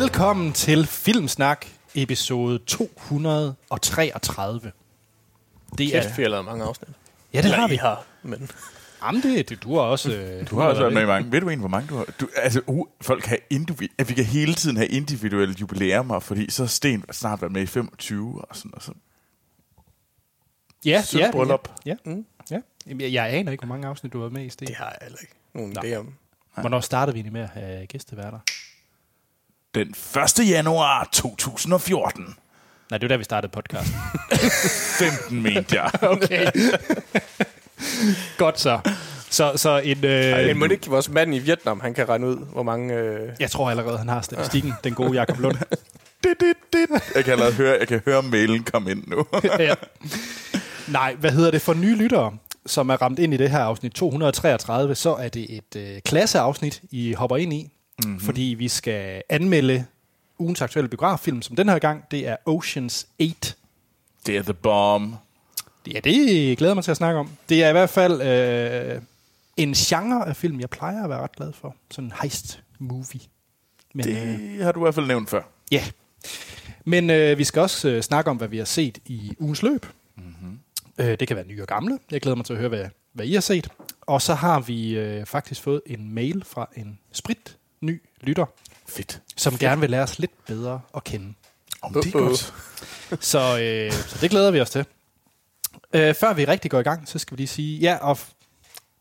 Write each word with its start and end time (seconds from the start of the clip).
Velkommen 0.00 0.52
til 0.52 0.86
Filmsnak, 0.86 1.66
episode 1.94 2.58
233. 2.58 4.72
Det 5.78 5.96
er, 5.96 6.02
Kæft, 6.02 6.18
vi 6.18 6.22
har 6.22 6.28
lavet 6.30 6.44
mange 6.44 6.64
afsnit. 6.64 6.88
ja, 7.32 7.42
det 7.42 7.54
har 7.54 7.68
vi. 7.68 7.74
I 7.74 7.76
har, 7.76 8.04
men... 8.22 8.50
Jamen, 9.02 9.22
det, 9.22 9.48
det, 9.48 9.62
du 9.62 9.74
har 9.74 9.80
også... 9.82 10.12
øh, 10.12 10.50
Du 10.50 10.58
har 10.58 10.68
også 10.68 10.82
været 10.82 10.94
med 10.94 11.02
i 11.02 11.06
mange. 11.06 11.32
Ved 11.32 11.40
du 11.40 11.48
egentlig, 11.48 11.60
hvor 11.60 11.68
mange 11.78 11.88
du 11.88 11.96
har? 11.96 12.04
Du, 12.20 12.28
altså, 12.36 12.60
uh, 12.66 12.86
folk 13.00 13.24
har 13.26 13.36
individu- 13.54 13.94
at 13.98 14.08
vi 14.08 14.14
kan 14.14 14.24
hele 14.24 14.54
tiden 14.54 14.76
have 14.76 14.88
individuelle 14.88 15.54
jubilæumer, 15.60 16.20
fordi 16.20 16.50
så 16.50 16.62
har 16.62 16.68
Sten 16.68 17.04
snart 17.12 17.40
været 17.42 17.52
med 17.52 17.62
i 17.62 17.66
25 17.66 18.44
og 18.48 18.56
sådan 18.56 18.70
og 18.74 18.82
så. 18.82 18.92
Ja, 20.84 21.02
Sødt 21.02 21.22
ja, 21.22 21.30
bryllup. 21.32 21.68
Ja, 21.86 21.94
ja. 22.06 22.10
Mm. 22.12 22.26
ja. 22.50 22.60
Jeg, 22.86 23.12
jeg 23.12 23.30
aner 23.34 23.52
ikke, 23.52 23.66
hvor 23.66 23.74
mange 23.74 23.88
afsnit 23.88 24.12
du 24.12 24.18
har 24.18 24.22
været 24.22 24.32
med 24.32 24.44
i, 24.44 24.48
Sten. 24.50 24.66
Det 24.68 24.76
har 24.76 24.86
jeg 24.88 24.98
heller 25.02 25.18
ikke 25.22 25.34
nogen 25.54 25.72
Nå. 25.72 25.80
idé 25.80 25.94
om. 25.96 26.14
Hvornår 26.60 26.80
startede 26.80 27.14
vi 27.14 27.18
egentlig 27.20 27.32
med 27.32 27.42
at 27.42 27.48
have 27.48 27.86
gæsteværter? 27.86 28.38
Den 29.76 29.94
1. 30.40 30.48
januar 30.48 31.08
2014. 31.12 32.34
Nej, 32.90 32.98
det 32.98 33.02
var 33.02 33.08
da, 33.08 33.16
vi 33.16 33.24
startede 33.24 33.52
podcasten. 33.52 33.94
15 34.98 35.42
mente 35.42 35.82
jeg. 35.82 35.90
Okay. 36.14 36.46
Godt 38.38 38.60
så. 38.60 38.80
Så, 39.30 39.52
så 39.56 39.78
en... 39.78 40.04
Øh, 40.04 40.56
Men 40.56 40.62
det 40.62 40.72
ikke 40.72 40.90
vores 40.90 41.08
mand 41.08 41.34
i 41.34 41.38
Vietnam, 41.38 41.80
han 41.80 41.94
kan 41.94 42.08
regne 42.08 42.26
ud, 42.26 42.36
hvor 42.52 42.62
mange... 42.62 42.94
Øh... 42.94 43.30
jeg 43.40 43.50
tror 43.50 43.70
allerede, 43.70 43.98
han 43.98 44.08
har 44.08 44.20
statistikken, 44.20 44.72
den 44.84 44.94
gode 44.94 45.12
Jakob 45.12 45.38
Lund. 45.38 45.56
dit, 46.24 46.40
dit, 46.40 46.56
dit. 46.72 46.88
Jeg 47.14 47.24
kan 47.24 47.32
allerede 47.32 47.54
høre, 47.54 47.76
jeg 47.80 47.88
kan 47.88 48.02
høre 48.04 48.22
mailen 48.22 48.64
komme 48.64 48.90
ind 48.90 49.04
nu. 49.06 49.26
ja. 49.58 49.74
Nej, 50.88 51.14
hvad 51.14 51.30
hedder 51.30 51.50
det 51.50 51.62
for 51.62 51.74
nye 51.74 51.96
lyttere, 51.96 52.36
som 52.66 52.88
er 52.88 53.02
ramt 53.02 53.18
ind 53.18 53.34
i 53.34 53.36
det 53.36 53.50
her 53.50 53.58
afsnit 53.58 53.92
233, 53.92 54.94
så 54.94 55.14
er 55.14 55.28
det 55.28 55.56
et 55.56 55.76
øh, 55.76 56.00
klasseafsnit, 56.04 56.82
I 56.90 57.12
hopper 57.12 57.36
ind 57.36 57.52
i, 57.52 57.70
mm-hmm. 58.04 58.20
fordi 58.20 58.54
vi 58.58 58.68
skal 58.68 59.22
anmelde 59.28 59.84
ugens 60.38 60.62
aktuelle 60.62 60.88
biograffilm, 60.88 61.42
som 61.42 61.56
den 61.56 61.68
her 61.68 61.78
gang, 61.78 62.04
det 62.10 62.28
er 62.28 62.36
Oceans 62.46 63.06
8. 63.20 63.54
Det 64.26 64.36
er 64.36 64.42
The 64.42 64.54
Bomb. 64.54 65.14
Ja, 65.92 66.00
det 66.00 66.58
glæder 66.58 66.74
mig 66.74 66.84
til 66.84 66.90
at 66.90 66.96
snakke 66.96 67.20
om. 67.20 67.30
Det 67.48 67.64
er 67.64 67.68
i 67.68 67.72
hvert 67.72 67.90
fald 67.90 68.22
øh, 68.22 69.02
en 69.56 69.74
genre 69.74 70.28
af 70.28 70.36
film, 70.36 70.60
jeg 70.60 70.70
plejer 70.70 71.04
at 71.04 71.10
være 71.10 71.20
ret 71.20 71.36
glad 71.36 71.52
for. 71.52 71.76
Sådan 71.90 72.04
en 72.04 72.12
heist 72.22 72.62
movie. 72.78 73.20
Men, 73.94 74.08
øh, 74.08 74.14
Det 74.14 74.64
har 74.64 74.72
du 74.72 74.80
i 74.80 74.84
hvert 74.84 74.94
fald 74.94 75.06
nævnt 75.06 75.30
før. 75.30 75.42
Ja. 75.70 75.84
Men 76.84 77.10
øh, 77.10 77.38
vi 77.38 77.44
skal 77.44 77.62
også 77.62 77.88
øh, 77.88 78.02
snakke 78.02 78.30
om, 78.30 78.36
hvad 78.36 78.48
vi 78.48 78.58
har 78.58 78.64
set 78.64 78.98
i 79.06 79.32
ugens 79.38 79.62
løb. 79.62 79.86
Mm-hmm. 80.16 80.58
Øh, 80.98 81.18
det 81.20 81.28
kan 81.28 81.36
være 81.36 81.46
nye 81.46 81.62
og 81.62 81.68
gamle. 81.68 81.98
Jeg 82.10 82.20
glæder 82.20 82.36
mig 82.36 82.46
til 82.46 82.52
at 82.52 82.58
høre, 82.58 82.68
hvad, 82.68 82.84
hvad 83.12 83.26
I 83.26 83.34
har 83.34 83.40
set. 83.40 83.68
Og 84.00 84.22
så 84.22 84.34
har 84.34 84.60
vi 84.60 84.98
øh, 84.98 85.26
faktisk 85.26 85.62
fået 85.62 85.80
en 85.86 86.14
mail 86.14 86.44
fra 86.46 86.68
en 86.76 86.98
sprit 87.12 87.56
ny 87.86 88.02
lytter, 88.20 88.46
Fedt. 88.88 89.22
som 89.36 89.52
Fedt. 89.52 89.60
gerne 89.60 89.80
vil 89.80 89.90
lære 89.90 90.02
os 90.02 90.18
lidt 90.18 90.46
bedre 90.46 90.80
at 90.96 91.04
kende. 91.04 91.34
Om 91.82 91.92
det 91.92 92.06
er 92.06 92.10
godt. 92.10 92.54
Så, 93.24 93.58
øh, 93.60 93.92
så 93.92 94.18
det 94.20 94.30
glæder 94.30 94.50
vi 94.50 94.60
os 94.60 94.70
til. 94.70 94.84
Øh, 95.92 96.14
før 96.14 96.32
vi 96.32 96.44
rigtig 96.44 96.70
går 96.70 96.80
i 96.80 96.82
gang, 96.82 97.08
så 97.08 97.18
skal 97.18 97.36
vi 97.36 97.40
lige 97.40 97.48
sige, 97.48 97.78
ja, 97.78 97.96
og 97.96 98.12
f- 98.12 98.32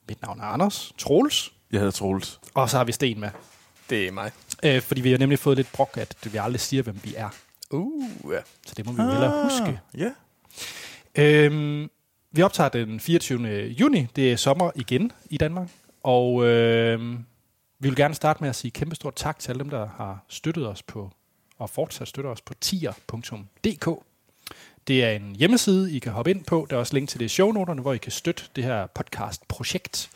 mit 0.08 0.22
navn 0.22 0.40
er 0.40 0.44
Anders 0.44 0.94
Troels, 0.98 1.54
Jeg 1.72 1.80
hedder 1.80 1.92
Troels. 1.92 2.40
og 2.54 2.70
så 2.70 2.78
har 2.78 2.84
vi 2.84 2.92
Sten 2.92 3.20
med. 3.20 3.30
Det 3.90 4.08
er 4.08 4.12
mig. 4.12 4.32
Øh, 4.64 4.82
fordi 4.82 5.02
vi 5.02 5.12
har 5.12 5.18
nemlig 5.18 5.40
fået 5.40 5.58
lidt 5.58 5.72
brok, 5.74 5.98
at 5.98 6.16
vi 6.32 6.38
aldrig 6.38 6.60
siger, 6.60 6.84
hvem 6.84 7.00
vi 7.04 7.14
er. 7.18 7.30
Uh, 7.70 8.04
ja. 8.34 8.40
Så 8.68 8.74
det 8.78 8.86
må 8.86 8.92
vi 8.92 9.02
jo 9.02 9.10
hellere 9.12 9.44
huske. 9.44 9.80
Ja. 9.98 10.12
Øhm, 11.16 11.90
vi 12.32 12.42
optager 12.42 12.70
den 12.70 13.00
24. 13.00 13.48
juni. 13.68 14.08
Det 14.16 14.32
er 14.32 14.36
sommer 14.36 14.72
igen 14.76 15.12
i 15.30 15.38
Danmark. 15.38 15.68
Og 16.04 16.46
øhm, 16.46 17.26
vi 17.80 17.90
vil 17.90 17.96
gerne 17.96 18.14
starte 18.16 18.42
med 18.44 18.50
at 18.50 18.56
sige 18.56 18.72
kæmpe 18.72 18.96
stort 18.96 19.16
tak 19.16 19.40
til 19.40 19.52
alle 19.52 19.60
dem, 19.60 19.70
der 19.70 19.88
har 19.98 20.26
støttet 20.28 20.68
os 20.68 20.84
på, 20.84 21.12
og 21.58 21.70
fortsat 21.70 22.08
støtter 22.08 22.32
os 22.32 22.42
på 22.42 22.54
tier.dk. 22.54 23.90
Det 24.88 25.04
er 25.04 25.12
en 25.12 25.36
hjemmeside, 25.36 25.92
I 25.96 26.00
kan 26.00 26.12
hoppe 26.12 26.32
ind 26.32 26.46
på. 26.46 26.68
Der 26.70 26.76
er 26.76 26.80
også 26.80 26.94
link 26.94 27.10
til 27.10 27.20
det 27.20 27.26
i 27.26 27.30
shownoterne, 27.30 27.82
hvor 27.82 27.94
I 27.94 27.98
kan 27.98 28.12
støtte 28.12 28.44
det 28.56 28.64
her 28.64 28.88
podcast-projekt. 28.88 30.10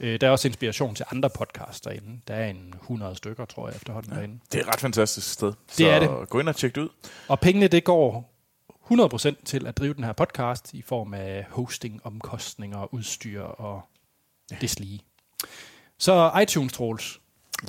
Øh, 0.00 0.20
Der 0.20 0.26
er 0.26 0.30
også 0.30 0.48
inspiration 0.48 0.94
til 0.94 1.04
andre 1.12 1.30
podcasts 1.30 1.80
derinde. 1.80 2.20
Der 2.28 2.34
er 2.34 2.46
en 2.50 2.74
100 2.82 3.16
stykker, 3.16 3.44
tror 3.44 3.68
jeg, 3.68 3.76
efterhånden 3.76 4.12
ja. 4.12 4.16
derinde. 4.18 4.38
Det 4.52 4.58
er 4.58 4.62
et 4.62 4.68
ret 4.68 4.80
fantastisk 4.80 5.32
sted. 5.32 5.52
Så 5.52 5.74
Det 5.78 5.90
er 5.90 5.98
det. 6.00 6.28
gå 6.28 6.40
ind 6.40 6.48
og 6.48 6.56
tjek 6.56 6.74
det 6.74 6.80
ud. 6.80 6.88
Og 7.28 7.40
pengene, 7.40 7.68
det 7.68 7.84
går 7.84 8.32
100% 8.92 9.44
til 9.44 9.66
at 9.66 9.76
drive 9.76 9.94
den 9.94 10.04
her 10.04 10.12
podcast 10.12 10.74
i 10.74 10.82
form 10.82 11.14
af 11.14 11.46
hosting, 11.50 12.00
omkostninger, 12.04 12.94
udstyr 12.94 13.42
og 13.42 13.82
ja. 14.50 14.56
det 14.60 14.80
lige. 14.80 15.00
Så 15.98 16.30
iTunes, 16.42 16.72
Troels. 16.72 17.20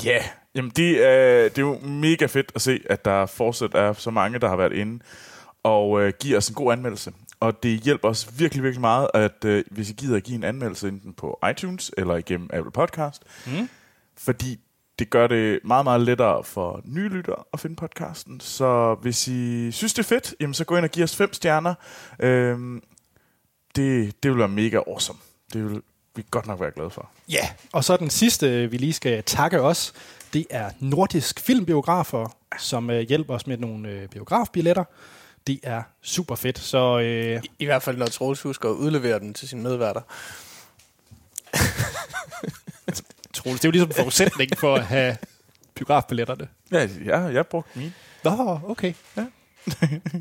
Ja, 0.03 0.09
yeah. 0.09 0.23
jamen 0.55 0.71
det 0.75 1.05
er, 1.05 1.43
det 1.49 1.57
er 1.57 1.61
jo 1.61 1.79
mega 1.79 2.25
fedt 2.25 2.51
at 2.55 2.61
se, 2.61 2.79
at 2.89 3.05
der 3.05 3.25
fortsat 3.25 3.73
er 3.73 3.93
så 3.93 4.11
mange, 4.11 4.39
der 4.39 4.49
har 4.49 4.55
været 4.55 4.73
inde 4.73 5.03
og 5.63 6.01
øh, 6.01 6.13
giver 6.19 6.37
os 6.37 6.49
en 6.49 6.55
god 6.55 6.71
anmeldelse. 6.73 7.11
Og 7.39 7.63
det 7.63 7.79
hjælper 7.79 8.07
os 8.09 8.39
virkelig, 8.39 8.63
virkelig 8.63 8.81
meget, 8.81 9.07
at 9.13 9.45
øh, 9.45 9.63
hvis 9.71 9.89
I 9.89 9.93
gider 9.93 10.17
at 10.17 10.23
give 10.23 10.35
en 10.35 10.43
anmeldelse 10.43 10.87
enten 10.87 11.13
på 11.13 11.39
iTunes 11.51 11.91
eller 11.97 12.15
igennem 12.15 12.49
Apple 12.53 12.71
Podcast, 12.71 13.23
Mm. 13.45 13.69
fordi 14.17 14.59
det 14.99 15.09
gør 15.09 15.27
det 15.27 15.59
meget, 15.63 15.83
meget 15.83 16.01
lettere 16.01 16.43
for 16.43 16.81
nye 16.85 17.09
lyttere 17.09 17.43
at 17.53 17.59
finde 17.59 17.75
podcasten. 17.75 18.39
Så 18.39 18.95
hvis 19.01 19.27
I 19.27 19.71
synes, 19.71 19.93
det 19.93 19.99
er 19.99 20.07
fedt, 20.07 20.35
jamen 20.39 20.53
så 20.53 20.65
gå 20.65 20.75
ind 20.77 20.85
og 20.85 20.91
giv 20.91 21.03
os 21.03 21.15
fem 21.15 21.33
stjerner. 21.33 21.73
Øhm, 22.19 22.81
det, 23.75 24.23
det 24.23 24.31
vil 24.31 24.39
være 24.39 24.47
mega 24.47 24.77
awesome. 24.87 25.19
Det 25.53 25.63
vil 25.69 25.81
vi 26.17 26.25
godt 26.31 26.47
nok 26.47 26.59
være 26.59 26.71
glade 26.71 26.89
for. 26.89 27.09
Ja, 27.29 27.49
og 27.73 27.83
så 27.83 27.97
den 27.97 28.09
sidste, 28.09 28.71
vi 28.71 28.77
lige 28.77 28.93
skal 28.93 29.23
takke 29.23 29.61
os, 29.61 29.93
det 30.33 30.45
er 30.49 30.69
Nordisk 30.79 31.39
Filmbiografer, 31.39 32.35
som 32.59 32.89
øh, 32.89 32.99
hjælper 32.99 33.33
os 33.33 33.47
med 33.47 33.57
nogle 33.57 33.89
øh, 33.89 34.07
biografbilletter. 34.07 34.83
Det 35.47 35.59
er 35.63 35.83
super 36.01 36.35
fedt, 36.35 36.59
så 36.59 36.99
øh, 36.99 37.41
I, 37.43 37.49
I 37.59 37.65
hvert 37.65 37.83
fald, 37.83 37.97
når 37.97 38.05
Troels 38.05 38.41
husker 38.41 38.69
at 38.69 38.73
udlevere 38.73 39.19
den 39.19 39.33
til 39.33 39.47
sine 39.47 39.61
medværter. 39.61 40.01
Troels, 43.33 43.59
det 43.59 43.65
er 43.65 43.69
jo 43.69 43.71
ligesom 43.71 43.89
en 43.89 43.95
forudsætning 43.95 44.51
for 44.57 44.75
at 44.75 44.85
have 44.85 45.17
biografbilletterne. 45.75 46.47
Ja, 46.71 46.79
jeg, 46.79 46.89
jeg 47.05 47.31
har 47.33 47.43
brugt 47.43 47.75
min. 47.75 47.93
Nå, 48.23 48.59
okay. 48.67 48.93
Ja. 49.17 49.25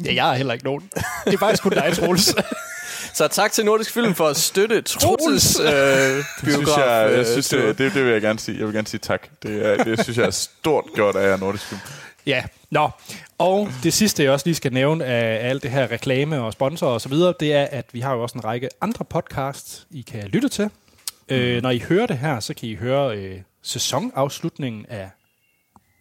ja, 0.04 0.14
jeg 0.14 0.24
har 0.24 0.34
heller 0.34 0.52
ikke 0.52 0.64
nogen. 0.64 0.90
Det 1.24 1.34
er 1.34 1.38
faktisk 1.38 1.62
kun 1.62 1.72
dig, 1.72 1.92
Troels. 1.96 2.34
Så 3.15 3.28
tak 3.28 3.53
til 3.53 3.65
Nordisk 3.65 3.93
Film 3.93 4.15
for 4.15 4.27
at 4.28 4.37
støtte 4.37 4.83
Troels 4.83 5.61
øh, 5.61 5.67
biograf. 5.67 6.25
Synes 6.44 6.69
jeg, 6.77 7.12
jeg 7.17 7.27
synes, 7.27 7.53
øh, 7.53 7.69
det, 7.69 7.78
det, 7.78 7.94
det 7.94 8.05
vil 8.05 8.12
jeg 8.12 8.21
gerne 8.22 8.39
sige. 8.39 8.59
Jeg 8.59 8.67
vil 8.67 8.75
gerne 8.75 8.87
sige 8.87 9.00
tak. 9.00 9.28
Det, 9.43 9.67
er, 9.67 9.84
det 9.84 10.03
synes 10.03 10.19
jeg 10.19 10.27
er 10.27 10.31
stort 10.31 10.84
godt 10.94 11.17
af 11.17 11.39
nordisk 11.39 11.65
film. 11.65 11.81
Ja, 12.27 12.44
nå. 12.71 12.91
Og 13.39 13.69
det 13.83 13.93
sidste, 13.93 14.22
jeg 14.22 14.33
også 14.33 14.47
lige 14.47 14.55
skal 14.55 14.72
nævne 14.72 15.05
af 15.05 15.49
alt 15.49 15.62
det 15.62 15.71
her 15.71 15.91
reklame 15.91 16.41
og 16.41 16.53
sponsor 16.53 16.87
og 16.87 17.00
så 17.00 17.09
videre, 17.09 17.34
det 17.41 17.53
er, 17.53 17.65
at 17.65 17.87
vi 17.93 18.00
har 18.00 18.15
jo 18.15 18.22
også 18.22 18.39
en 18.39 18.44
række 18.44 18.69
andre 18.81 19.05
podcasts, 19.05 19.87
I 19.91 20.00
kan 20.00 20.25
lytte 20.25 20.49
til. 20.49 20.65
Mm. 20.65 21.37
Øh, 21.37 21.62
når 21.62 21.71
I 21.71 21.78
hører 21.78 22.06
det 22.06 22.19
her, 22.19 22.41
så 22.41 22.55
kan 22.55 22.69
I 22.69 22.75
høre 22.75 23.17
øh, 23.17 23.41
sæsonafslutningen 23.62 24.87
af 24.88 25.11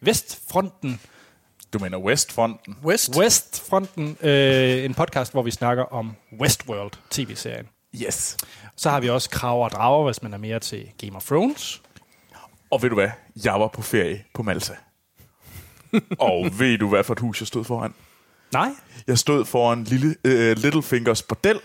Vestfronten. 0.01 0.99
Du 1.75 1.79
mener 1.79 1.97
Westfronten? 1.97 2.77
West. 2.83 3.17
Westfronten, 3.17 4.17
øh, 4.21 4.85
en 4.85 4.93
podcast, 4.93 5.31
hvor 5.31 5.41
vi 5.41 5.51
snakker 5.51 5.83
om 5.83 6.15
Westworld 6.41 6.91
tv-serien. 7.09 7.67
Yes. 7.95 8.37
Så 8.75 8.89
har 8.89 8.99
vi 8.99 9.09
også 9.09 9.29
Krav 9.29 9.63
og 9.63 9.71
Drager, 9.71 10.05
hvis 10.05 10.23
man 10.23 10.33
er 10.33 10.37
mere 10.37 10.59
til 10.59 10.91
Game 10.97 11.15
of 11.15 11.25
Thrones. 11.25 11.81
Og 12.71 12.81
ved 12.81 12.89
du 12.89 12.95
hvad? 12.95 13.09
Jeg 13.43 13.53
var 13.53 13.67
på 13.67 13.81
ferie 13.81 14.23
på 14.33 14.43
Malta. 14.43 14.73
og 16.19 16.59
ved 16.59 16.77
du, 16.77 16.89
hvad 16.89 17.03
for 17.03 17.13
et 17.13 17.19
hus 17.19 17.41
jeg 17.41 17.47
stod 17.47 17.63
foran? 17.63 17.93
Nej, 18.53 18.69
Jeg 19.07 19.17
stod 19.17 19.45
foran 19.45 19.83
lille, 19.83 20.07
uh, 20.25 20.31
Littlefingers 20.31 21.23
bordel 21.23 21.59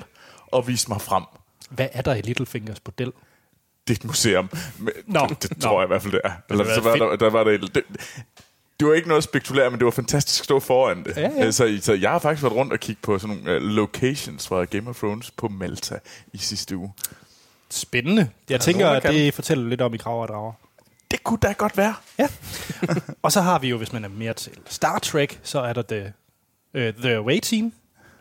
og 0.47 0.69
viste 0.69 0.91
mig 0.91 1.01
frem. 1.01 1.25
hvad 1.71 1.89
er 1.93 2.03
der 2.03 2.15
i 2.15 2.21
Littlefingers 2.21 2.81
bordel? 2.81 3.12
Det 3.89 3.95
er 3.97 4.01
et 4.01 4.05
museum. 4.05 4.51
Men 4.79 4.93
Nå, 5.07 5.27
det, 5.29 5.43
det 5.43 5.51
nå. 5.51 5.61
tror 5.62 5.81
jeg 5.81 5.87
i 5.87 5.89
hvert 5.89 6.03
fald, 6.03 6.12
det 6.12 6.21
er. 6.25 6.33
Eller, 6.51 6.65
være 6.65 6.75
så 6.75 6.81
var 6.81 6.97
der, 6.97 7.17
der 7.17 7.31
var 7.31 7.45
det, 7.45 7.75
det, 7.75 7.85
det 8.81 8.88
var 8.88 8.94
ikke 8.94 9.09
noget 9.09 9.25
spektakulært, 9.25 9.73
men 9.73 9.79
det 9.79 9.85
var 9.85 9.91
fantastisk 9.91 10.41
at 10.41 10.44
stå 10.44 10.61
foran 10.61 11.05
det. 11.05 11.17
Ja, 11.17 11.31
ja. 11.37 11.50
Så, 11.50 11.79
så 11.82 11.93
jeg 11.93 12.11
har 12.11 12.19
faktisk 12.19 12.43
været 12.43 12.55
rundt 12.55 12.73
og 12.73 12.81
kigge 12.81 13.03
på 13.03 13.19
sådan 13.19 13.37
nogle 13.37 13.56
uh, 13.56 13.62
locations 13.62 14.49
fra 14.49 14.65
Game 14.65 14.91
of 14.91 14.99
Thrones 14.99 15.31
på 15.31 15.49
Malta 15.49 15.99
i 16.32 16.38
sidste 16.38 16.77
uge. 16.77 16.93
Spændende. 17.71 18.29
Jeg 18.49 18.59
der 18.59 18.65
tænker, 18.65 18.88
at 18.88 19.03
det 19.03 19.35
fortæller 19.35 19.69
lidt 19.69 19.81
om 19.81 19.94
i 19.94 19.97
Krav 19.97 20.23
og 20.23 20.29
Drager. 20.29 20.53
Det 21.11 21.25
kunne 21.25 21.38
da 21.43 21.53
godt 21.53 21.77
være. 21.77 21.94
Ja. 22.19 22.29
og 23.23 23.32
så 23.32 23.41
har 23.41 23.59
vi 23.59 23.69
jo, 23.69 23.77
hvis 23.77 23.93
man 23.93 24.05
er 24.05 24.09
mere 24.09 24.35
til 24.35 24.53
Star 24.67 24.99
Trek, 24.99 25.41
så 25.43 25.61
er 25.61 25.73
der 25.73 25.83
The, 25.83 26.12
uh, 26.75 27.03
The 27.03 27.15
Away 27.15 27.41
Team, 27.43 27.73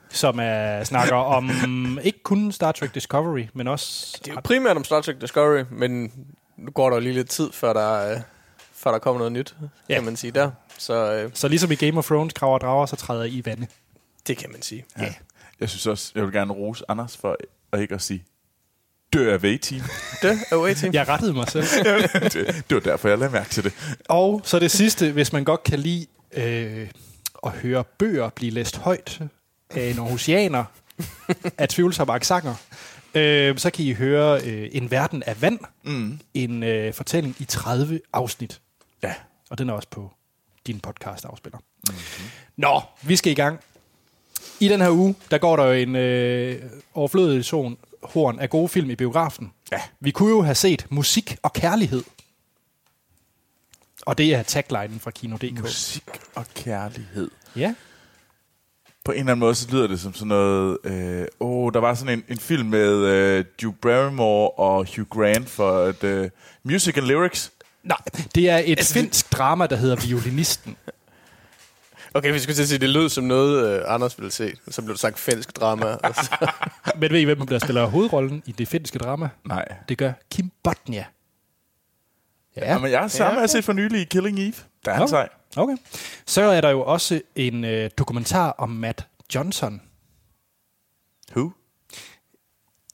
som 0.09 0.39
er, 0.41 0.83
snakker 0.83 1.15
om 1.15 1.49
ikke 2.03 2.23
kun 2.23 2.51
Star 2.51 2.71
Trek 2.71 2.95
Discovery, 2.95 3.45
men 3.53 3.67
også... 3.67 4.17
Det 4.25 4.31
er 4.31 4.35
jo 4.35 4.41
primært 4.43 4.77
om 4.77 4.83
Star 4.83 5.01
Trek 5.01 5.21
Discovery, 5.21 5.63
men 5.71 6.11
nu 6.57 6.71
går 6.71 6.89
der 6.89 6.99
lige 6.99 7.13
lidt 7.13 7.29
tid, 7.29 7.51
før 7.51 7.73
der, 7.73 8.11
øh, 8.11 8.21
før 8.83 8.91
der 8.91 8.99
kommer 8.99 9.17
noget 9.17 9.31
nyt, 9.31 9.55
Ja. 9.89 9.93
kan 9.95 10.03
man 10.05 10.15
sige 10.15 10.31
der. 10.31 10.51
Så 10.77 11.13
øh, 11.13 11.31
Så 11.33 11.47
ligesom 11.47 11.71
i 11.71 11.75
Game 11.75 11.97
of 11.97 12.05
Thrones, 12.05 12.33
Krav 12.33 12.53
og 12.53 12.61
Drager, 12.61 12.85
så 12.85 12.95
træder 12.95 13.23
I 13.23 13.29
i 13.29 13.45
vande. 13.45 13.67
det 14.27 14.37
kan 14.37 14.51
man 14.51 14.61
sige. 14.61 14.85
Ja. 14.99 15.13
Jeg 15.59 15.69
synes 15.69 15.87
også, 15.87 16.11
jeg 16.15 16.23
vil 16.23 16.31
gerne 16.33 16.53
rose 16.53 16.83
Anders 16.87 17.17
for 17.17 17.37
at 17.71 17.79
ikke 17.81 17.95
at 17.95 18.01
sige 18.01 18.23
dø 19.13 19.33
af 19.33 19.39
team 19.61 19.81
Det 20.21 20.39
er 20.51 20.57
waiting. 20.57 20.93
Jeg 20.93 21.07
rettede 21.07 21.33
mig 21.33 21.47
selv. 21.49 21.63
det, 22.33 22.63
det 22.69 22.75
var 22.75 22.79
derfor, 22.79 23.09
jeg 23.09 23.17
lagde 23.17 23.33
mærke 23.33 23.49
til 23.49 23.63
det. 23.63 23.73
Og 24.09 24.41
så 24.43 24.59
det 24.59 24.71
sidste, 24.71 25.11
hvis 25.11 25.33
man 25.33 25.43
godt 25.43 25.63
kan 25.63 25.79
lide 25.79 26.05
øh, 26.33 26.89
at 27.45 27.51
høre 27.51 27.83
bøger 27.83 28.29
blive 28.29 28.51
læst 28.51 28.77
højt 28.77 29.21
af 29.69 29.89
en 29.89 29.99
aarhusianer 29.99 30.63
af 31.57 31.69
tvivlsomme 31.69 32.13
aksanger, 32.13 32.55
øh, 33.15 33.57
så 33.57 33.69
kan 33.69 33.85
I 33.85 33.93
høre 33.93 34.41
øh, 34.45 34.69
En 34.71 34.91
verden 34.91 35.23
af 35.23 35.41
vand, 35.41 35.59
Mm. 35.83 36.19
en 36.33 36.63
øh, 36.63 36.93
fortælling 36.93 37.35
i 37.39 37.45
30 37.45 37.99
afsnit. 38.13 38.61
Ja. 39.03 39.13
Og 39.49 39.57
den 39.57 39.69
er 39.69 39.73
også 39.73 39.87
på 39.87 40.11
din 40.67 40.79
podcast 40.79 41.25
afspiller. 41.25 41.59
Mm-hmm. 41.59 42.29
Nå, 42.57 42.81
vi 43.01 43.15
skal 43.15 43.31
i 43.31 43.35
gang. 43.35 43.59
I 44.59 44.67
den 44.67 44.81
her 44.81 44.91
uge, 44.91 45.15
der 45.31 45.37
går 45.37 45.55
der 45.55 45.65
jo 45.65 45.71
en 45.71 45.95
øh, 45.95 46.61
overflødig 46.93 47.45
zone 47.45 47.75
horn 48.03 48.39
af 48.39 48.49
gode 48.49 48.69
film 48.69 48.89
i 48.89 48.95
biografen. 48.95 49.53
Ja. 49.71 49.81
Vi 49.99 50.11
kunne 50.11 50.29
jo 50.29 50.41
have 50.41 50.55
set 50.55 50.85
musik 50.89 51.37
og 51.43 51.53
kærlighed. 51.53 52.03
Og 54.05 54.17
det 54.17 54.33
er 54.35 54.43
taglinen 54.43 54.99
fra 54.99 55.11
Kino.dk. 55.11 55.61
Musik 55.61 56.03
og 56.35 56.45
kærlighed. 56.55 57.31
Ja. 57.55 57.75
På 59.05 59.11
en 59.11 59.19
eller 59.19 59.31
anden 59.31 59.39
måde, 59.39 59.55
så 59.55 59.67
lyder 59.71 59.87
det 59.87 59.99
som 59.99 60.13
sådan 60.13 60.27
noget... 60.27 60.77
Øh, 60.83 61.25
oh, 61.39 61.73
der 61.73 61.79
var 61.79 61.93
sådan 61.93 62.19
en, 62.19 62.23
en 62.29 62.37
film 62.37 62.69
med 62.69 62.95
øh, 62.95 63.45
Drew 63.61 63.71
Barrymore 63.71 64.49
og 64.49 64.87
Hugh 64.95 65.09
Grant 65.09 65.49
for 65.49 65.85
et, 65.85 66.03
øh, 66.03 66.29
Music 66.63 66.97
and 66.97 67.05
Lyrics. 67.05 67.51
Nej, 67.83 67.97
det 68.35 68.49
er 68.49 68.57
et 68.57 68.69
Altså, 68.77 68.93
det- 68.93 69.01
finsk 69.03 69.31
drama, 69.31 69.67
der 69.67 69.75
hedder 69.75 69.95
Violinisten. 69.95 70.77
Okay, 72.13 72.33
vi 72.33 72.39
skulle 72.39 72.55
til 72.55 72.61
at 72.61 72.67
sige, 72.69 72.79
det 72.79 72.89
lød 72.89 73.09
som 73.09 73.23
noget, 73.23 73.81
uh, 73.85 73.93
Anders 73.93 74.17
ville 74.19 74.31
se. 74.31 74.53
Så 74.69 74.81
blev 74.81 74.93
det 74.93 74.99
sagt 74.99 75.19
finsk 75.19 75.55
drama. 75.55 75.97
Men 76.99 77.11
ved 77.11 77.19
I, 77.19 77.23
hvem 77.23 77.47
der 77.47 77.59
spiller 77.59 77.85
hovedrollen 77.85 78.43
i 78.45 78.51
det 78.51 78.67
finske 78.67 78.99
drama? 78.99 79.29
Nej. 79.45 79.65
Det 79.89 79.97
gør 79.97 80.13
Kim 80.31 80.51
Botnia. 80.63 81.05
Ja, 82.55 82.77
men 82.77 82.91
jeg 82.91 82.99
har 82.99 83.07
sammen 83.07 83.35
Ja. 83.35 83.41
ja. 83.41 83.47
set 83.47 83.63
for 83.63 83.73
nylig 83.73 84.01
i 84.01 84.03
Killing 84.03 84.39
Eve. 84.39 84.53
Der 84.85 84.91
er 84.91 84.95
han 84.95 85.01
Nå. 85.01 85.07
sej. 85.07 85.29
Okay. 85.57 85.77
Så 86.25 86.41
er 86.41 86.61
der 86.61 86.69
jo 86.69 86.81
også 86.81 87.21
en 87.35 87.63
øh, 87.65 87.89
dokumentar 87.97 88.51
om 88.51 88.69
Matt 88.69 89.07
Johnson. 89.35 89.81
Who? 91.35 91.51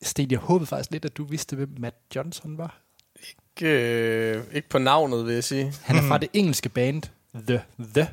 Sten, 0.02 0.32
jeg 0.32 0.40
håbede 0.40 0.68
faktisk 0.68 0.92
lidt, 0.92 1.06
at 1.06 1.18
du 1.18 1.24
vidste, 1.26 1.56
hvem 1.56 1.70
Matt 1.80 1.96
Johnson 2.16 2.58
var. 2.58 2.82
Ikke, 3.62 3.70
øh, 4.38 4.44
ikke 4.54 4.70
på 4.70 4.78
navnet, 4.78 5.26
vil 5.26 5.34
jeg 5.34 5.44
sige. 5.44 5.74
Han 5.84 5.96
er 5.96 6.02
fra 6.08 6.18
det 6.18 6.30
engelske 6.34 6.70
band 6.70 7.02
The 7.48 7.62
The. 7.96 8.08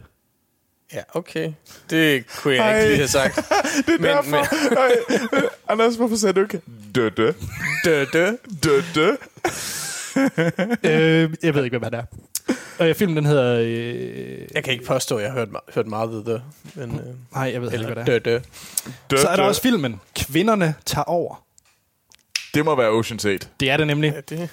Ja, 0.93 1.01
okay. 1.15 1.53
Det 1.91 2.27
kunne 2.37 2.55
jeg 2.55 2.65
Ej. 2.65 2.77
ikke 2.77 2.89
lige 2.89 2.97
have 2.97 3.09
sagt. 3.09 3.37
Det 3.87 3.95
er 3.95 3.99
Men- 3.99 4.05
derfor. 4.05 4.47
Men, 5.33 5.43
øh, 5.45 5.51
Anders, 5.69 5.95
hvorfor 5.97 6.17
sagde 6.17 6.33
du 6.33 6.41
ikke? 6.43 6.61
Dødde. 6.95 7.35
Dø, 7.85 8.05
dø. 8.13 8.27
Dødde. 8.65 9.17
øh, 10.85 11.35
jeg 11.43 11.55
ved 11.55 11.65
ikke, 11.65 11.79
hvem 11.79 11.83
han 11.83 11.95
er. 11.95 12.03
Og 12.79 12.97
filmen, 12.97 13.17
den 13.17 13.27
hedder... 13.27 13.59
Øh, 13.61 14.47
Jeg 14.55 14.65
kan 14.65 14.73
ikke 14.73 14.85
påstå, 14.85 15.17
at 15.17 15.23
jeg 15.25 15.33
har 15.33 15.39
hørt, 15.39 15.49
hørt 15.75 15.87
meget 15.87 16.11
ved 16.11 16.25
det. 16.25 16.43
Men, 16.75 16.91
øh, 17.01 17.07
nej, 17.35 17.51
jeg 17.53 17.63
ved 17.63 17.73
ikke, 17.73 17.87
hvad 17.87 17.97
det 18.05 18.25
dø, 18.25 18.35
er. 18.35 18.41
dø. 19.11 19.17
Så 19.17 19.29
er 19.29 19.37
der 19.37 19.43
også 19.43 19.63
filmen 19.63 20.01
Kvinderne 20.17 20.75
tager 20.87 21.05
over. 21.05 21.45
Det 22.55 22.65
må 22.65 22.77
være 22.77 23.01
Ocean's 23.01 23.29
8. 23.29 23.47
Det 23.61 23.71
er 23.71 23.77
det 23.77 23.87
nemlig. 23.87 24.13
Ja, 24.31 24.37
det, 24.37 24.49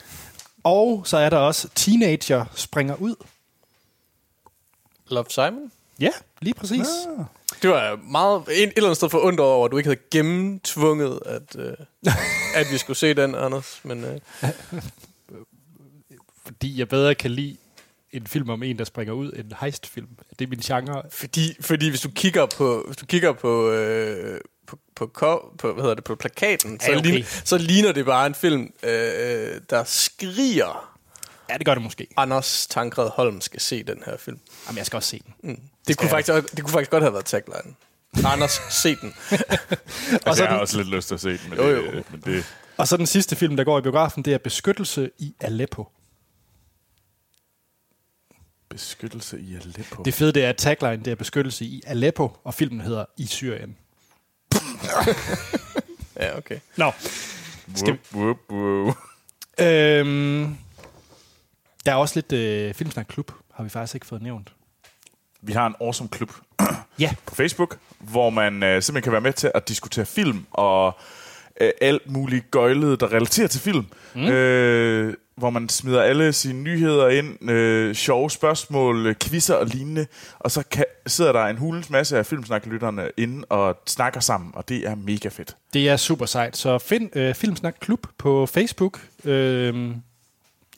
Og 0.64 1.02
så 1.06 1.18
er 1.18 1.30
der 1.30 1.38
også 1.38 1.70
Teenager 1.76 2.46
springer 2.56 2.96
ud. 2.96 3.16
Love 5.08 5.26
Simon? 5.30 5.72
Ja, 6.00 6.12
lige 6.42 6.54
præcis. 6.54 6.88
Ah. 7.20 7.26
Det 7.62 7.70
var 7.70 7.96
meget, 7.96 8.38
en, 8.38 8.46
et 8.48 8.74
eller 8.76 8.88
andet 8.90 8.98
sted 8.98 9.10
forundret 9.10 9.48
over, 9.48 9.66
at 9.66 9.72
du 9.72 9.78
ikke 9.78 9.90
havde 9.90 10.02
gennemtvunget, 10.12 11.20
at, 11.26 11.56
øh, 11.56 11.74
at 12.60 12.68
vi 12.72 12.78
skulle 12.78 12.98
se 12.98 13.14
den, 13.14 13.36
Anders. 13.36 13.80
Men 13.84 14.04
øh, 14.04 14.20
Fordi 16.46 16.80
jeg 16.80 16.90
bedre 16.90 17.16
kan 17.16 17.32
lide 17.32 17.58
en 18.12 18.28
film 18.28 18.50
om 18.50 18.64
en, 18.64 18.78
der 18.78 18.84
springer 18.84 19.14
ud, 19.14 19.32
en 19.36 19.54
heistfilm. 19.62 20.08
Det 20.40 20.46
er 20.46 20.50
min 20.50 20.60
genre. 20.60 21.04
fordi, 21.12 21.56
fordi 21.62 21.90
hvis 21.90 22.02
du 22.02 22.10
kigger 22.10 22.46
på, 22.46 22.84
hvis 22.88 22.98
du 22.98 23.06
kigger 23.06 23.32
på, 23.32 23.72
øh, 23.72 24.42
på, 24.70 24.80
på, 24.96 25.54
på, 25.58 25.74
hvad 25.74 25.84
hedder 25.84 25.96
det, 25.96 26.04
på 26.04 26.16
plakaten, 26.16 26.80
så, 26.80 26.92
Ja, 26.92 26.98
okay. 26.98 27.10
ligner, 27.10 27.26
så 27.46 27.58
ligner 27.58 27.92
det 27.92 28.06
bare 28.06 28.28
en 28.28 28.36
film, 28.36 28.74
øh, 28.84 29.62
der 29.70 29.84
skriger, 29.84 30.96
Ja, 31.50 31.58
det 31.58 31.66
gør 31.66 31.74
det 31.74 31.84
måske. 31.84 32.08
Anders 32.18 32.68
Tankred 32.68 33.10
Holm 33.10 33.42
skal 33.42 33.60
se 33.62 33.84
den 33.84 34.04
her 34.06 34.18
film. 34.18 34.40
Jamen, 34.68 34.78
jeg 34.78 34.86
skal 34.86 34.98
også 34.98 35.10
se 35.10 35.22
den. 35.26 35.34
Mm. 35.52 35.60
Det, 35.88 35.98
kunne 35.98 36.10
faktisk, 36.10 36.34
også- 36.34 36.48
det 36.56 36.64
kunne 36.64 36.72
faktisk 36.72 36.92
godt 36.92 37.04
have 37.04 37.14
været 37.14 37.26
tagline. 37.26 37.76
Anders, 38.26 38.62
se 38.70 38.96
den. 38.96 39.14
Altså, 39.32 40.34
så 40.34 40.44
jeg 40.44 40.48
har 40.48 40.48
den- 40.50 40.60
også 40.62 40.78
lidt 40.78 40.90
lyst 40.90 41.08
til 41.08 41.16
at 41.16 41.22
se 41.22 41.30
den, 41.30 41.40
men, 41.50 41.58
Jo, 41.60 41.68
jo. 41.68 41.92
Det, 41.92 42.04
men 42.12 42.22
det... 42.26 42.46
Og 42.78 42.88
så 42.88 42.98
den 42.98 43.08
sidste 43.08 43.36
film, 43.36 43.58
der 43.58 43.64
går 43.64 43.80
i 43.80 43.82
biografen, 43.82 44.24
det 44.24 44.34
er 44.34 44.38
Beskyttelse 44.38 45.10
i 45.20 45.36
Aleppo. 45.40 45.88
Beskyttelse 48.70 49.40
i 49.40 49.56
Aleppo. 49.56 50.04
Det 50.04 50.14
fede 50.14 50.32
det 50.34 50.46
er, 50.46 50.50
at 50.50 50.58
tagline 50.58 51.06
det 51.06 51.12
er 51.12 51.16
Beskyttelse 51.16 51.66
i 51.66 51.82
Aleppo, 51.88 52.32
og 52.44 52.54
filmen 52.54 52.82
hedder 52.82 53.06
I 53.18 53.26
Syrien. 53.26 53.78
Ja, 56.20 56.38
okay. 56.38 56.60
Nå, 56.78 56.92
skal 57.76 57.98
Whoop, 58.14 58.38
whoop, 58.50 58.60
whoop. 58.86 58.96
øhm, 59.60 60.58
der 61.86 61.92
er 61.92 61.96
også 61.96 62.16
lidt 62.16 62.32
øh, 62.32 62.74
Filmsnak 62.74 63.06
Klub, 63.10 63.32
har 63.54 63.64
vi 63.64 63.70
faktisk 63.70 63.96
ikke 63.96 64.06
fået 64.06 64.22
nævnt. 64.22 64.54
Vi 65.42 65.54
har 65.54 65.68
en 65.68 65.76
awesome 65.82 66.10
klub 66.10 66.32
Ja, 67.00 67.12
på 67.28 67.36
Facebook, 67.36 67.78
hvor 68.00 68.30
man 68.30 68.64
øh, 68.64 68.82
simpelthen 68.82 69.04
kan 69.04 69.12
være 69.12 69.22
med 69.22 69.34
til 69.34 69.52
at 69.56 69.68
diskutere 69.68 70.06
film 70.06 70.46
og 70.52 70.98
øh, 71.62 71.72
alt 71.82 72.12
muligt 72.12 72.52
gøjlet, 72.52 73.00
der 73.00 73.14
relaterer 73.14 73.48
til 73.48 73.62
film. 73.62 73.86
Mm. 74.16 74.22
Øh, 74.28 75.14
hvor 75.40 75.50
man 75.50 75.70
smider 75.70 76.02
alle 76.02 76.34
sine 76.34 76.62
nyheder 76.62 77.08
ind, 77.08 77.50
øh, 77.52 77.96
sjove 77.96 78.32
spørgsmål, 78.32 79.08
øh, 79.08 79.16
quizzer 79.24 79.56
og 79.56 79.66
lignende, 79.66 80.08
og 80.40 80.52
så 80.52 80.64
kan, 80.72 80.86
sidder 81.08 81.32
der 81.32 81.46
en 81.46 81.58
hulens 81.58 81.90
masse 81.90 82.18
af 82.18 82.26
filmsnaklytterne 82.26 83.10
inde 83.18 83.46
og 83.50 83.78
snakker 83.88 84.20
sammen, 84.20 84.52
og 84.54 84.70
det 84.70 84.88
er 84.88 84.96
mega 84.96 85.30
fedt. 85.30 85.56
det 85.74 85.90
er 85.90 85.98
super 85.98 86.26
sejt. 86.26 86.58
Så 86.58 86.78
find 86.78 87.16
øh, 87.18 87.36
Filmsnak 87.36 87.76
Klub 87.80 88.08
på 88.18 88.46
Facebook. 88.46 89.00
Øhm, 89.26 89.96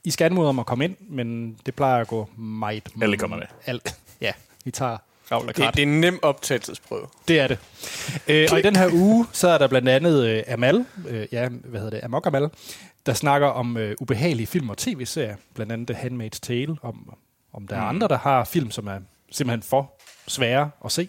I 0.03 0.11
skal 0.11 0.25
anmode 0.25 0.49
om 0.49 0.59
at 0.59 0.65
komme 0.65 0.83
ind, 0.85 0.95
men 1.09 1.57
det 1.65 1.75
plejer 1.75 2.01
at 2.01 2.07
gå 2.07 2.29
meget. 2.37 2.89
Alle 3.01 3.17
kommer 3.17 3.37
med. 3.37 3.45
Al- 3.65 3.81
ja, 4.21 4.31
vi 4.65 4.71
tager 4.71 4.97
Det, 5.47 5.75
det 5.75 5.83
er 5.83 5.87
en 5.87 6.01
nem 6.01 6.19
optagelsesprøve. 6.21 7.07
Det 7.27 7.39
er 7.39 7.47
det. 7.47 7.57
Øh, 8.27 8.47
og 8.51 8.59
i 8.59 8.61
den 8.61 8.75
her 8.75 8.89
uge, 8.93 9.25
så 9.31 9.47
er 9.47 9.57
der 9.57 9.67
blandt 9.67 9.89
andet 9.89 10.25
øh, 10.27 10.43
Amal, 10.47 10.85
øh, 11.07 11.27
ja, 11.31 11.47
hvad 11.49 11.79
hedder 11.79 11.89
det, 11.97 12.03
Amok 12.03 12.25
Amal, 12.27 12.49
der 13.05 13.13
snakker 13.13 13.47
om 13.47 13.77
øh, 13.77 13.95
ubehagelige 14.01 14.47
film 14.47 14.69
og 14.69 14.77
tv-serier, 14.77 15.35
blandt 15.55 15.71
andet 15.71 15.87
The 15.87 16.07
Handmaid's 16.07 16.39
Tale, 16.41 16.75
om, 16.81 17.13
om 17.53 17.67
der 17.67 17.75
er 17.75 17.81
andre, 17.81 18.07
der 18.07 18.17
har 18.17 18.43
film, 18.43 18.71
som 18.71 18.87
er 18.87 18.99
simpelthen 19.31 19.63
for 19.69 20.01
svære 20.27 20.71
at 20.85 20.91
se. 20.91 21.07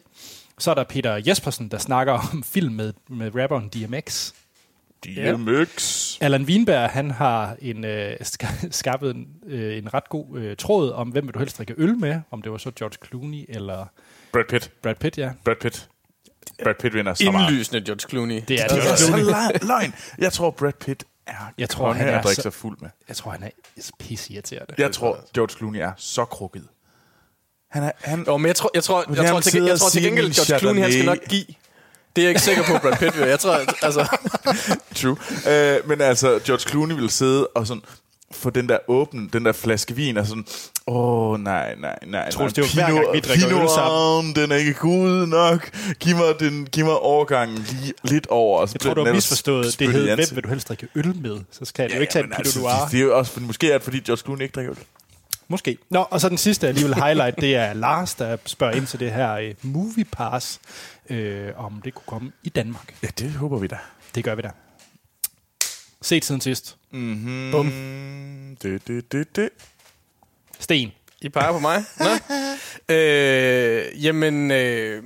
Så 0.58 0.70
er 0.70 0.74
der 0.74 0.84
Peter 0.84 1.20
Jespersen, 1.26 1.68
der 1.68 1.78
snakker 1.78 2.12
om 2.32 2.42
film 2.42 2.74
med, 2.74 2.92
med 3.08 3.30
rapperen 3.42 3.68
DMX. 3.68 4.32
DMX. 5.04 6.16
Allan 6.20 6.42
Wienberg, 6.42 6.90
han 6.90 7.10
har 7.10 7.56
en, 7.62 7.84
øh, 7.84 8.16
ska- 8.20 8.68
skaffet 8.70 9.10
en, 9.16 9.26
øh, 9.46 9.78
en 9.78 9.94
ret 9.94 10.08
god 10.08 10.38
øh, 10.38 10.56
tråd 10.56 10.92
om, 10.92 11.08
hvem 11.08 11.26
vil 11.26 11.34
du 11.34 11.38
helst 11.38 11.58
drikke 11.58 11.74
øl 11.76 11.98
med, 11.98 12.20
om 12.30 12.42
det 12.42 12.52
var 12.52 12.58
så 12.58 12.70
George 12.78 12.96
Clooney 13.06 13.44
eller 13.48 13.86
Brad 14.32 14.44
Pitt. 14.50 14.70
Brad 14.82 14.94
Pitt, 14.94 15.18
ja. 15.18 15.30
Brad 15.44 15.56
Pitt. 15.60 15.88
Brad 16.62 16.74
Pitt 16.80 16.94
vinder 16.94 17.14
så 17.14 17.30
meget. 17.30 17.50
Indlysende 17.50 17.84
George 17.84 18.08
Clooney. 18.08 18.40
Det 18.48 18.60
er 18.62 18.66
Det 18.68 18.76
det. 18.82 18.90
er 18.92 18.96
så 18.96 19.56
løgn. 19.66 19.94
Jeg 20.18 20.32
tror, 20.32 20.50
Brad 20.50 20.72
Pitt 20.72 21.04
er 21.26 21.34
Jeg 21.58 21.68
tror, 21.68 21.92
han 21.92 22.08
er 22.08 22.18
at 22.18 22.24
drikke 22.24 22.34
så- 22.36 22.42
sig 22.42 22.52
fuld 22.52 22.78
med. 22.80 22.90
Jeg 23.08 23.16
tror, 23.16 23.30
han 23.30 23.42
er 23.42 23.48
pisse 23.98 24.32
irriterende. 24.32 24.74
Jeg 24.78 24.92
tror, 24.92 25.18
George 25.34 25.56
Clooney 25.56 25.78
er 25.78 25.92
så 25.96 26.24
krukket. 26.24 26.64
Han 27.70 27.82
er, 27.82 27.90
han, 28.00 28.24
Jo, 28.26 28.36
men 28.36 28.46
jeg 28.46 28.56
tror, 28.56 28.70
jeg 28.74 28.84
tror, 28.84 29.04
jeg 29.16 29.28
tror, 29.30 29.40
til, 29.40 29.62
jeg 29.64 29.78
tror 29.78 29.88
til 29.88 30.02
gengæld, 30.02 30.32
George 30.34 30.58
Clooney, 30.58 30.82
han 30.82 30.92
skal 30.92 31.04
nok 31.04 31.18
give. 31.28 31.44
Det 32.16 32.22
er 32.22 32.26
jeg 32.26 32.28
ikke 32.30 32.40
sikker 32.40 32.62
på, 32.62 32.72
Brad 32.82 32.96
Pitt 32.96 33.18
vil. 33.18 33.28
Jeg 33.28 33.40
tror, 33.40 33.58
altså... 33.84 34.16
True. 35.00 35.16
Øh, 35.48 35.88
men 35.88 36.00
altså, 36.00 36.40
George 36.44 36.68
Clooney 36.70 36.94
vil 36.94 37.10
sidde 37.10 37.46
og 37.46 37.66
sådan 37.66 37.82
få 38.32 38.50
den 38.50 38.68
der 38.68 38.78
åbne, 38.88 39.28
den 39.32 39.44
der 39.44 39.52
flaske 39.52 39.94
vin, 39.96 40.16
og 40.16 40.26
sådan, 40.26 40.44
åh, 40.86 41.30
oh, 41.30 41.40
nej, 41.40 41.74
nej, 41.74 41.98
nej. 42.06 42.30
Nej. 42.38 42.46
det 42.48 42.58
er 42.58 42.62
jo 42.62 42.64
hver 42.74 42.86
gang, 42.86 43.14
vi 43.14 43.20
drikker 43.20 43.62
øl 43.62 43.68
sammen. 43.68 44.34
den 44.34 44.52
er 44.52 44.56
ikke 44.56 44.74
god 44.74 45.26
nok. 45.26 45.70
Giv 46.00 46.16
mig, 46.16 46.24
den, 46.40 46.66
giv 46.72 46.84
mig 46.84 46.98
overgangen 46.98 47.58
lige 47.58 47.92
lidt 48.04 48.26
over. 48.26 48.60
Og 48.60 48.68
så 48.68 48.72
Jeg 48.74 48.80
tror, 48.80 48.94
du 48.94 49.04
har 49.04 49.12
misforstået. 49.12 49.76
Det 49.78 49.92
hed, 49.92 50.04
hvem 50.04 50.26
vil 50.34 50.44
du 50.44 50.48
helst 50.48 50.68
drikke 50.68 50.88
øl 50.94 51.16
med? 51.16 51.38
Så 51.50 51.64
skal 51.64 51.88
du 51.88 51.94
Ja, 51.94 52.00
ikke 52.00 52.12
tage 52.12 52.24
en 52.24 52.30
Pinot 52.30 52.38
altså, 52.38 52.60
Noir. 52.60 52.88
det 52.90 53.00
er 53.00 53.04
jo 53.04 53.18
også, 53.18 53.40
måske 53.40 53.68
er 53.68 53.72
det, 53.72 53.82
fordi 53.82 54.00
George 54.00 54.22
Clooney 54.22 54.42
ikke 54.42 54.52
drikker 54.52 54.70
øl. 54.72 54.78
Måske. 55.48 55.78
Nå, 55.90 56.06
og 56.10 56.20
så 56.20 56.28
den 56.28 56.38
sidste 56.38 56.68
alligevel 56.68 56.94
highlight, 56.94 57.40
det 57.40 57.56
er 57.56 57.72
Lars, 57.72 58.14
der 58.14 58.36
spørger 58.46 58.74
ind 58.74 58.86
til 58.86 59.00
det 59.00 59.12
her 59.12 59.48
uh, 59.64 59.70
Movie 59.72 60.04
Pass, 60.04 60.60
øh, 61.10 61.48
om 61.56 61.80
det 61.84 61.94
kunne 61.94 62.04
komme 62.06 62.32
i 62.42 62.48
Danmark. 62.48 62.94
Ja, 63.02 63.08
det 63.18 63.30
håber 63.32 63.58
vi 63.58 63.66
da. 63.66 63.78
Det 64.14 64.24
gør 64.24 64.34
vi 64.34 64.42
da. 64.42 64.50
Set 66.02 66.24
siden 66.24 66.40
sidst. 66.40 66.76
Mm-hmm. 66.90 67.50
Bum. 67.50 67.66
Det, 68.62 68.86
det, 68.86 69.12
det, 69.12 69.36
det. 69.36 69.48
Sten. 70.60 70.92
I 71.20 71.28
peger 71.28 71.52
på 71.52 71.58
mig? 71.58 71.84
Nå. 71.98 72.06
Øh, 72.88 74.04
jamen, 74.04 74.50
øh, 74.50 75.02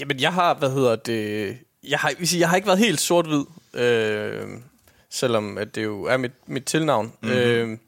jamen, 0.00 0.20
jeg 0.20 0.32
har, 0.32 0.54
hvad 0.54 0.70
hedder 0.70 0.96
det... 0.96 1.58
Jeg 1.84 1.98
har, 1.98 2.08
jeg 2.08 2.18
vil 2.18 2.28
sige, 2.28 2.40
jeg 2.40 2.48
har 2.48 2.56
ikke 2.56 2.66
været 2.66 2.78
helt 2.78 3.00
sort-hvid, 3.00 3.44
øh, 3.74 4.46
selvom 5.10 5.58
at 5.58 5.74
det 5.74 5.84
jo 5.84 6.04
er 6.04 6.16
mit, 6.16 6.32
mit 6.46 6.64
tilnavn. 6.64 7.12
Mm-hmm. 7.22 7.38
Øh, 7.38 7.78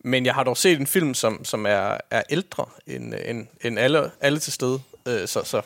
Men 0.00 0.26
jeg 0.26 0.34
har 0.34 0.44
dog 0.44 0.56
set 0.56 0.80
en 0.80 0.86
film, 0.86 1.14
som, 1.14 1.44
som 1.44 1.66
er, 1.66 1.98
er 2.10 2.22
ældre 2.30 2.64
end, 2.86 3.14
end, 3.26 3.46
end 3.64 3.78
alle, 3.78 4.10
alle 4.20 4.38
til 4.38 4.52
stede. 4.52 4.80
Øh, 5.06 5.28
så, 5.28 5.42
så, 5.44 5.62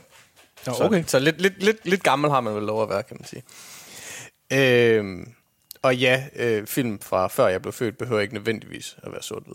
Nå, 0.66 0.75
så, 0.75 0.85
okay. 0.85 1.04
så 1.06 1.18
lidt, 1.18 1.40
lidt, 1.40 1.62
lidt, 1.62 1.87
lidt 1.88 2.02
gammel 2.02 2.30
har 2.30 2.40
man 2.40 2.54
vel 2.54 2.62
lov 2.62 2.82
at 2.82 2.88
være, 2.88 3.02
kan 3.02 3.16
man 3.20 3.26
sige. 3.26 3.42
Øh, 4.52 5.26
og 5.83 5.97
ja, 5.97 6.25
øh, 6.37 6.66
film 6.66 6.99
fra 7.00 7.28
før 7.28 7.49
jeg 7.49 7.62
blev 7.62 7.73
født 7.73 7.99
behøver 7.99 8.21
ikke 8.21 8.35
nødvendigvis 8.35 8.97
at 9.02 9.12
være 9.12 9.23
sort-hvid. 9.23 9.54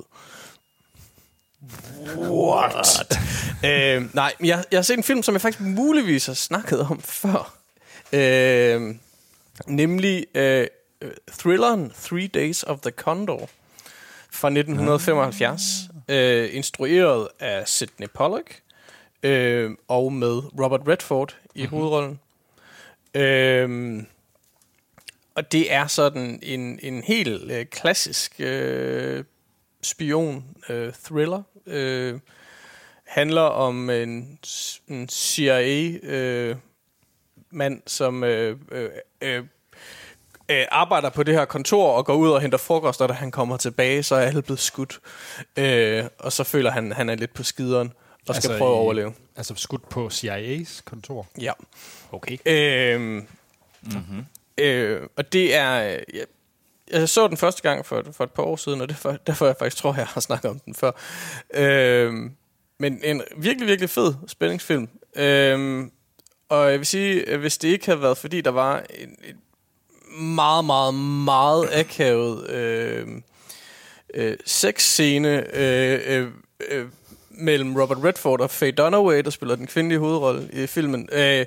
What? 2.18 3.20
øh, 3.66 4.16
nej, 4.16 4.34
jeg, 4.44 4.64
jeg 4.72 4.78
har 4.78 4.82
set 4.82 4.98
en 4.98 5.04
film, 5.04 5.24
som 5.24 5.34
jeg 5.34 5.42
faktisk 5.42 5.62
muligvis 5.62 6.25
har 6.25 6.34
snakket 6.34 6.80
om 6.80 7.02
før. 7.22 7.58
Øh, 8.14 8.96
nemlig 9.68 10.25
øh, 10.36 10.68
thrilleren 11.32 11.92
Three 12.04 12.28
Days 12.28 12.64
of 12.64 12.80
the 12.80 12.92
Condor 12.92 13.50
fra 14.32 14.48
1975. 14.48 15.62
Øh, 16.10 16.50
instrueret 16.52 17.28
af 17.40 17.68
Sidney 17.68 18.08
Pollack 18.14 18.62
øh, 19.24 19.72
og 19.88 20.14
med 20.14 20.60
Robert 20.62 20.82
Redford 20.88 21.38
i 21.56 21.62
mm-hmm. 21.62 21.78
hovedrollen. 21.78 22.20
Øh, 23.14 24.04
og 25.36 25.51
det 25.51 25.74
er 25.74 25.88
sådan 25.88 26.39
en, 26.44 26.80
en 26.84 27.04
helt 27.04 27.51
øh, 27.51 27.65
klassisk 27.65 28.36
øh, 28.39 29.24
spion-thriller. 29.84 31.44
Øh, 31.68 32.20
handler 33.08 33.42
om 33.42 33.89
en, 33.89 34.39
en 34.88 35.10
CIA-mand, 35.10 36.04
øh, 36.04 36.56
mand, 37.51 37.82
som 37.88 38.24
øh, 38.24 38.58
øh, 38.72 38.89
øh, 39.22 39.44
øh, 40.50 40.65
arbejder 40.72 41.10
på 41.10 41.24
det 41.24 41.34
her 41.34 41.46
kontor 41.46 41.92
og 41.92 42.06
går 42.06 42.13
ud 42.15 42.30
og 42.30 42.42
henter 42.42 42.58
frokost, 42.58 43.01
og 43.01 43.10
da 43.10 43.13
han 43.13 43.32
kommer 43.32 43.58
tilbage, 43.58 44.04
så 44.04 44.15
er 44.15 44.20
alle 44.22 44.42
blevet 44.42 44.60
skudt. 44.60 45.00
Øh, 45.58 46.04
og 46.20 46.32
så 46.32 46.44
føler 46.44 46.72
han, 46.72 46.92
han 46.92 47.10
er 47.10 47.15
lidt 47.15 47.34
på 47.34 47.44
skideren 47.44 47.94
og 48.27 48.36
skal 48.36 48.50
Altså 48.51 48.58
prøve 48.58 48.72
at 48.72 48.75
i- 48.75 48.84
overleve. 48.84 49.13
Altså 49.36 49.54
skudt 49.58 49.89
på 49.89 50.08
CIA's 50.13 50.82
kontor. 50.86 51.27
Ja. 51.42 51.51
Okay. 52.12 52.38
Øhm, 52.46 53.27
mm-hmm 53.82 54.25
øh, 54.57 55.01
og 55.17 55.33
det 55.33 55.55
er... 55.55 55.93
Øh, 55.93 56.00
jeg, 56.13 56.25
jeg 56.91 57.09
så 57.09 57.27
den 57.27 57.38
første 57.38 57.62
gang 57.62 57.85
for, 57.85 58.03
for 58.12 58.24
et 58.24 58.31
par 58.31 58.43
år 58.43 58.55
siden, 58.55 58.81
og 58.81 58.89
det 58.89 58.97
for, 58.97 59.12
derfor 59.27 59.45
jeg 59.45 59.55
faktisk 59.59 59.77
tror, 59.77 59.95
jeg 59.95 60.07
har 60.07 60.21
snakket 60.21 60.51
om 60.51 60.59
den 60.59 60.75
før. 60.75 60.91
Øh, 61.53 62.13
men 62.79 63.00
en 63.03 63.21
virkelig, 63.38 63.67
virkelig 63.67 63.89
fed 63.89 64.13
spændingsfilm. 64.27 64.89
Øh, 65.15 65.88
og 66.50 66.71
jeg 66.71 66.79
vil 66.79 66.85
sige, 66.85 67.38
hvis 67.38 67.57
det 67.57 67.67
ikke 67.67 67.85
havde 67.85 68.01
været, 68.01 68.17
fordi 68.17 68.41
der 68.41 68.51
var 68.51 68.83
en, 69.00 69.09
en 69.09 69.41
meget, 70.35 70.65
meget, 70.65 70.93
meget 71.25 71.69
akavet 71.71 72.50
øh, 72.50 73.07
øh, 74.13 74.38
sexscene 74.45 75.57
øh, 75.57 76.00
øh, 76.05 76.27
øh, 76.69 76.85
mellem 77.29 77.75
Robert 77.75 77.97
Redford 78.03 78.41
og 78.41 78.51
Faye 78.51 78.71
Dunaway, 78.71 79.24
der 79.24 79.29
spiller 79.29 79.55
den 79.55 79.67
kvindelige 79.67 80.00
hovedrolle 80.00 80.50
i 80.53 80.67
filmen, 80.67 81.09
øh, 81.12 81.45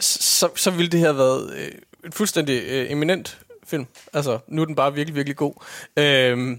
så, 0.00 0.48
så 0.56 0.70
ville 0.70 0.90
det 0.90 1.00
have 1.00 1.16
været 1.16 1.54
øh, 1.56 1.72
en 2.04 2.12
fuldstændig 2.12 2.62
øh, 2.68 2.92
eminent 2.92 3.38
film. 3.64 3.86
Altså, 4.12 4.38
nu 4.48 4.62
er 4.62 4.66
den 4.66 4.74
bare 4.74 4.94
virkelig, 4.94 5.16
virkelig 5.16 5.36
god. 5.36 5.54
Øh, 5.96 6.56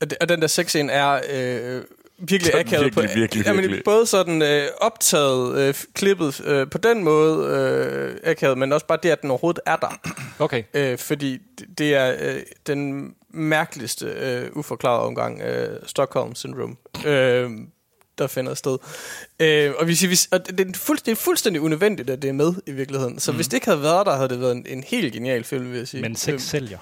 og, 0.00 0.06
og 0.20 0.28
den 0.28 0.40
der 0.40 0.46
sexscene 0.46 0.92
er 0.92 1.20
øh, 1.32 1.82
virkelig 2.18 2.54
akavet. 2.54 2.84
virkelig, 2.84 3.08
på, 3.08 3.14
virkelig, 3.14 3.46
jamen, 3.46 3.60
virkelig. 3.62 3.84
Både 3.84 4.06
sådan 4.06 4.42
øh, 4.42 4.66
optaget, 4.80 5.58
øh, 5.58 5.74
klippet 5.94 6.40
øh, 6.46 6.70
på 6.70 6.78
den 6.78 7.04
måde 7.04 7.46
øh, 7.46 8.30
akavet, 8.30 8.58
men 8.58 8.72
også 8.72 8.86
bare 8.86 8.98
det, 9.02 9.08
at 9.10 9.22
den 9.22 9.30
overhovedet 9.30 9.60
er 9.66 9.76
der. 9.76 10.00
Okay. 10.38 10.62
Øh, 10.74 10.98
fordi 10.98 11.38
det- 11.58 11.78
det 11.78 11.94
er 11.94 12.14
øh, 12.20 12.40
den 12.66 13.10
mærkeligste 13.30 14.06
øh, 14.06 14.48
uforklarede 14.52 15.00
omgang 15.02 15.40
øh, 15.42 15.78
Stockholm 15.86 16.34
Syndrome, 16.34 16.76
øh, 17.06 17.50
der 18.18 18.26
finder 18.26 18.54
sted. 18.54 18.78
Øh, 19.40 19.72
og, 19.78 19.88
vi 19.88 19.94
siger, 19.94 20.08
vi, 20.10 20.18
og 20.30 20.46
det, 20.46 20.58
det, 20.58 20.68
er 20.68 20.78
fuld, 20.78 20.98
det 20.98 21.12
er 21.12 21.16
fuldstændig 21.16 21.62
unødvendigt, 21.62 22.10
at 22.10 22.22
det 22.22 22.28
er 22.28 22.32
med 22.32 22.54
i 22.66 22.70
virkeligheden. 22.72 23.18
Så 23.20 23.32
mm. 23.32 23.36
hvis 23.36 23.48
det 23.48 23.54
ikke 23.56 23.66
havde 23.66 23.82
været 23.82 24.06
der, 24.06 24.16
havde 24.16 24.28
det 24.28 24.40
været 24.40 24.52
en, 24.56 24.66
en 24.68 24.84
helt 24.86 25.12
genial 25.12 25.44
film, 25.44 25.70
vil 25.70 25.78
jeg 25.78 25.88
sige. 25.88 26.00
Men 26.00 26.16
sex 26.16 26.42
sælger. 26.42 26.78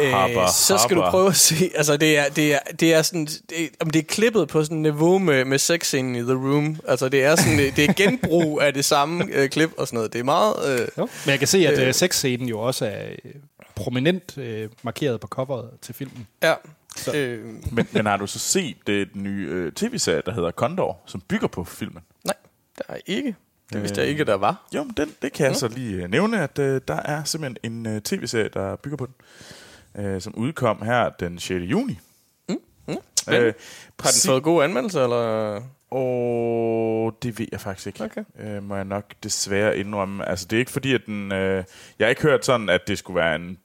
Øh, 0.00 0.10
Habba, 0.10 0.46
så 0.52 0.78
skal 0.84 0.96
du 0.96 1.00
habba. 1.02 1.10
prøve 1.10 1.28
at 1.28 1.36
se. 1.36 1.70
Altså, 1.74 1.96
det 1.96 2.18
er, 2.18 2.28
det 2.28 2.54
er, 2.54 2.58
det 2.80 2.94
er 2.94 3.02
sådan... 3.02 3.26
Det, 3.26 3.70
om 3.80 3.90
det 3.90 3.98
er 3.98 4.02
klippet 4.06 4.48
på 4.48 4.64
sådan 4.64 4.76
et 4.76 4.82
niveau 4.82 5.18
med, 5.18 5.44
med 5.44 5.58
sexscenen 5.58 6.16
i 6.16 6.18
The 6.22 6.32
Room. 6.32 6.76
Altså, 6.88 7.08
det 7.08 7.24
er 7.24 7.36
sådan... 7.36 7.58
det 7.58 7.78
er 7.78 7.92
genbrug 7.92 8.60
af 8.62 8.74
det 8.74 8.84
samme 8.84 9.24
øh, 9.32 9.48
klip 9.48 9.70
og 9.76 9.86
sådan 9.86 9.96
noget. 9.96 10.12
Det 10.12 10.18
er 10.18 10.22
meget... 10.24 10.80
Øh, 10.80 10.88
Jo. 10.98 11.08
Men 11.24 11.30
jeg 11.30 11.38
kan 11.38 11.48
se, 11.48 11.66
at 11.68 11.78
Øh. 11.78 11.88
øh, 11.88 11.94
sexscenen 11.94 12.48
jo 12.48 12.60
også 12.60 12.86
er 12.86 13.04
øh, 13.24 13.32
prominent 13.74 14.38
øh, 14.38 14.68
markeret 14.82 15.20
på 15.20 15.26
coveret 15.26 15.70
til 15.82 15.94
filmen. 15.94 16.26
ja. 16.42 16.54
Så- 16.96 17.16
Øh, 17.16 17.44
Men, 17.72 17.86
men 17.92 18.06
har 18.06 18.16
du 18.16 18.26
så 18.26 18.38
set 18.38 18.76
det 18.86 19.16
nye 19.16 19.46
øh, 19.50 19.72
tv-serie, 19.72 20.22
der 20.26 20.32
hedder 20.32 20.50
Condor, 20.50 20.98
som 21.06 21.20
bygger 21.20 21.48
på 21.48 21.64
filmen? 21.64 22.02
nej, 22.24 22.34
der 22.78 22.84
er 22.88 22.98
ikke. 23.06 23.36
Det 23.72 23.80
vidste 23.82 24.00
jeg 24.00 24.08
ikke, 24.10 24.24
der 24.24 24.34
var. 24.34 24.68
Jo, 24.74 24.84
men 24.84 24.92
den, 24.96 25.14
det 25.22 25.32
kan 25.32 25.46
jeg 25.46 25.56
så 25.56 25.68
lige 25.68 26.02
øh, 26.02 26.10
nævne, 26.10 26.42
at 26.42 26.58
øh, 26.58 26.80
der 26.88 26.94
er 26.96 27.24
simpelthen 27.24 27.72
en 27.72 27.86
øh, 27.86 28.02
tv-serie, 28.02 28.48
der 28.48 28.76
bygger 28.76 28.96
på 28.96 29.06
den, 29.06 30.04
øh, 30.04 30.20
som 30.20 30.34
udkom 30.34 30.82
her 30.82 31.08
den 31.10 31.38
6. 31.38 31.50
juni. 31.70 31.98
Mm, 32.48 32.54
mm, 32.88 32.92
øh, 32.92 32.96
spændende. 33.22 33.52
Har 34.00 34.10
den 34.10 34.30
fået 34.30 34.42
gode 34.42 34.64
anmeldelser, 34.64 35.04
eller? 35.04 35.60
Og 35.90 37.18
det 37.22 37.38
ved 37.38 37.46
jeg 37.52 37.60
faktisk 37.60 37.86
ikke. 37.86 38.04
Okay. 38.04 38.24
Øh, 38.40 38.62
må 38.62 38.76
jeg 38.76 38.84
nok 38.84 39.04
desværre 39.22 39.78
indrømme. 39.78 40.28
Altså, 40.28 40.46
det 40.50 40.56
er 40.56 40.60
ikke 40.60 40.70
fordi, 40.70 40.94
at 40.94 41.00
den... 41.06 41.32
Øh, 41.32 41.64
jeg 41.98 42.06
har 42.06 42.08
ikke 42.10 42.22
hørt 42.22 42.44
sådan, 42.44 42.68
at 42.68 42.80
det 42.88 42.98
skulle 42.98 43.16
være 43.20 43.34
en, 43.36 43.58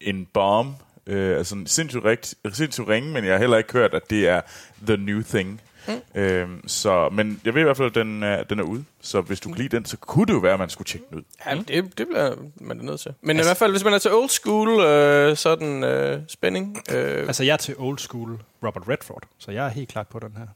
en 0.00 0.26
bomb. 0.34 0.76
Øh, 1.10 1.38
altså 1.38 1.56
sindssygt, 1.66 2.04
rigt, 2.04 2.34
sindssygt 2.52 2.88
ringe, 2.88 3.12
men 3.12 3.24
jeg 3.24 3.32
har 3.32 3.38
heller 3.38 3.58
ikke 3.58 3.72
hørt, 3.72 3.94
at 3.94 4.10
det 4.10 4.28
er 4.28 4.40
the 4.86 4.96
new 4.96 5.22
thing. 5.22 5.60
Mm. 5.88 6.20
Øh, 6.20 6.48
så, 6.66 7.08
men 7.12 7.40
jeg 7.44 7.54
ved 7.54 7.60
i 7.60 7.64
hvert 7.64 7.76
fald, 7.76 7.88
at 7.88 7.94
den 7.94 8.22
er, 8.22 8.42
den 8.42 8.58
er 8.58 8.62
ude. 8.62 8.84
Så 9.00 9.20
hvis 9.20 9.40
du 9.40 9.48
kan 9.48 9.58
lide 9.58 9.76
den, 9.76 9.84
så 9.84 9.96
kunne 9.96 10.26
det 10.26 10.32
jo 10.32 10.38
være, 10.38 10.52
at 10.52 10.58
man 10.58 10.70
skulle 10.70 10.86
tjekke 10.86 11.06
den 11.10 11.18
ud. 11.18 11.22
Ja, 11.46 11.54
mm. 11.54 11.64
det, 11.64 11.98
det 11.98 12.06
bliver 12.08 12.34
man 12.60 12.78
da 12.78 12.84
nødt 12.84 13.00
til. 13.00 13.14
Men 13.20 13.36
altså, 13.36 13.48
i 13.48 13.48
hvert 13.48 13.56
fald, 13.56 13.72
hvis 13.72 13.84
man 13.84 13.92
er 13.94 13.98
til 13.98 14.12
old 14.12 14.28
school, 14.28 14.80
øh, 14.80 15.36
sådan 15.36 15.84
øh, 15.84 16.20
spænding. 16.28 16.82
Øh, 16.92 17.26
Altså, 17.26 17.44
jeg 17.44 17.52
er 17.52 17.56
til 17.56 17.74
old 17.78 17.98
school 17.98 18.38
Robert 18.64 18.88
Redford, 18.88 19.22
så 19.38 19.50
jeg 19.50 19.66
er 19.66 19.70
helt 19.70 19.88
klart 19.88 20.08
på 20.08 20.18
den 20.18 20.36
her. 20.36 20.46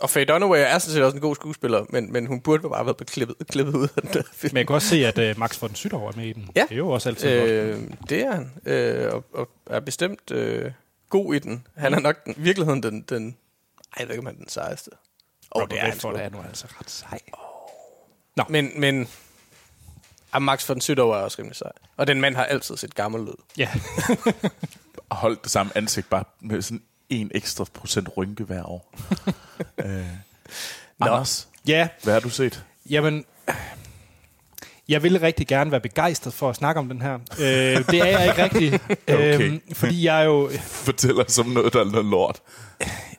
Og 0.00 0.10
Faye 0.10 0.24
Dunaway 0.24 0.58
er 0.58 0.78
sådan 0.78 0.94
set 0.94 1.02
også 1.02 1.16
en 1.16 1.20
god 1.20 1.34
skuespiller, 1.34 1.84
men, 1.88 2.12
men 2.12 2.26
hun 2.26 2.40
burde 2.40 2.62
bare 2.62 2.76
have 2.76 2.86
været 2.86 3.06
klippet, 3.06 3.36
klippet 3.48 3.74
ud 3.74 3.88
af 3.96 4.02
den 4.02 4.12
der 4.12 4.22
film. 4.32 4.54
Men 4.54 4.58
jeg 4.58 4.66
kan 4.66 4.74
også 4.74 4.88
se, 4.88 5.06
at 5.06 5.18
øh, 5.18 5.38
Max 5.38 5.62
von 5.62 5.74
Sydow 5.74 6.00
er 6.00 6.12
med 6.16 6.24
i 6.24 6.32
den. 6.32 6.50
Ja. 6.56 6.62
Det 6.62 6.72
er 6.72 6.76
jo 6.76 6.90
også 6.90 7.08
altid 7.08 7.38
godt. 7.38 7.50
Øh, 7.50 7.82
det 8.08 8.22
er 8.22 8.32
han, 8.32 8.52
øh, 8.66 9.12
og, 9.14 9.24
og 9.34 9.48
er 9.66 9.80
bestemt 9.80 10.30
øh, 10.30 10.72
god 11.08 11.34
i 11.34 11.38
den. 11.38 11.66
Han 11.76 11.94
er 11.94 12.00
nok 12.00 12.24
den, 12.24 12.34
i 12.36 12.40
virkeligheden 12.40 12.82
den, 12.82 13.02
den 13.02 13.26
ej, 13.26 13.96
jeg 13.98 14.08
ved 14.08 14.14
ikke, 14.14 14.20
om 14.20 14.26
han 14.26 14.34
er 14.34 14.38
den 14.38 14.48
sejeste. 14.48 14.90
Åh, 15.54 15.62
Robert 15.62 15.70
det 15.70 15.78
er 15.80 15.84
han 15.84 15.98
sgu. 15.98 16.08
er 16.08 16.28
nu 16.28 16.38
altså 16.48 16.66
ret 16.80 16.90
sej. 16.90 17.20
Men, 18.48 18.80
men 18.80 19.08
ja, 20.34 20.38
Max 20.38 20.68
von 20.68 20.80
Sydow 20.80 21.08
er 21.08 21.16
også 21.16 21.36
rimelig 21.38 21.56
sej. 21.56 21.72
Og 21.96 22.06
den 22.06 22.20
mand 22.20 22.36
har 22.36 22.44
altid 22.44 22.76
set 22.76 22.94
gammel 22.94 23.20
ud. 23.20 23.34
Ja, 23.58 23.68
Og 25.10 25.16
holdt 25.16 25.42
det 25.42 25.50
samme 25.50 25.72
ansigt, 25.74 26.10
bare 26.10 26.24
med 26.40 26.62
sådan 26.62 26.82
en 27.10 27.30
ekstra 27.34 27.64
procent 27.74 28.08
rynke 28.16 28.44
hver 28.44 28.64
år. 28.64 28.94
øh, 29.84 30.04
Anders, 31.00 31.48
ja 31.66 31.88
hvad 32.02 32.12
har 32.12 32.20
du 32.20 32.30
set? 32.30 32.64
jamen... 32.90 33.24
Jeg 34.88 35.02
ville 35.02 35.22
rigtig 35.22 35.46
gerne 35.46 35.70
være 35.70 35.80
begejstret 35.80 36.34
for 36.34 36.50
at 36.50 36.56
snakke 36.56 36.78
om 36.78 36.88
den 36.88 37.02
her. 37.02 37.14
Øh, 37.14 37.86
det 37.90 37.94
er 37.94 38.18
jeg 38.18 38.26
ikke 38.28 38.44
rigtig. 38.44 38.80
Okay. 39.08 39.40
øhm, 39.40 39.60
fordi 39.72 40.06
jeg 40.06 40.26
jo... 40.26 40.50
Fortæl 40.86 41.20
os 41.20 41.38
om 41.38 41.46
noget, 41.46 41.72
der 41.72 41.80
er 41.80 41.84
noget 41.84 42.06
lort. 42.06 42.40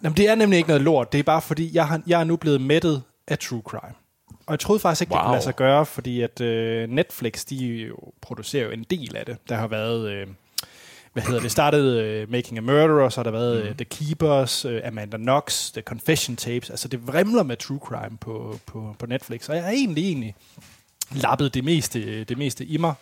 Jamen, 0.04 0.18
det 0.18 0.30
er 0.30 0.36
nemlig 0.36 0.58
ikke 0.58 0.70
noget 0.70 0.82
lort. 0.82 1.12
Det 1.12 1.20
er 1.20 1.24
bare 1.24 1.42
fordi, 1.42 1.72
jeg, 1.74 1.88
har, 1.88 2.02
jeg 2.08 2.20
er 2.20 2.24
nu 2.24 2.36
blevet 2.36 2.62
mættet 2.62 3.04
af 3.28 3.40
true 3.40 3.62
crime. 3.66 3.94
Og 4.46 4.52
jeg 4.52 4.60
troede 4.60 4.80
faktisk 4.80 5.02
ikke, 5.02 5.12
wow. 5.12 5.20
det 5.20 5.26
kunne 5.26 5.32
lade 5.32 5.44
sig 5.44 5.56
gøre, 5.56 5.86
fordi 5.86 6.22
at 6.22 6.42
øh, 6.42 6.90
Netflix, 6.90 7.46
de 7.46 7.56
jo 7.56 7.96
producerer 8.22 8.66
jo 8.66 8.72
en 8.72 8.86
del 8.90 9.16
af 9.16 9.26
det. 9.26 9.38
Der 9.50 9.56
har 9.56 9.68
været, 9.68 10.12
øh, 10.12 10.28
hvad 11.14 11.24
hedder 11.24 11.42
det, 11.42 11.52
startede 11.52 12.04
øh, 12.04 12.32
Making 12.32 12.58
a 12.58 12.62
Murderer, 12.62 13.10
så 13.10 13.18
har 13.18 13.24
der 13.24 13.32
været 13.32 13.64
øh, 13.64 13.76
The 13.76 13.86
Keepers, 13.86 14.66
øh, 14.66 14.82
Amanda 14.86 15.18
Knox, 15.18 15.72
The 15.72 15.82
Confession 15.82 16.36
Tapes. 16.36 16.70
Altså 16.70 16.88
det 16.88 17.08
vrimler 17.08 17.44
med 17.44 17.58
true 17.58 17.80
crime 17.80 18.18
på, 18.18 18.60
på, 18.66 18.96
på 19.00 19.06
Netflix. 19.06 19.50
Og 19.50 19.56
jeg 19.56 19.66
er 19.66 19.70
egentlig, 19.70 20.04
egentlig 20.04 20.36
lappet 21.12 21.54
det 21.54 21.64
meste, 21.64 22.24
det 22.24 22.38
meste 22.38 22.66
i 22.66 22.78
mig. 22.78 22.94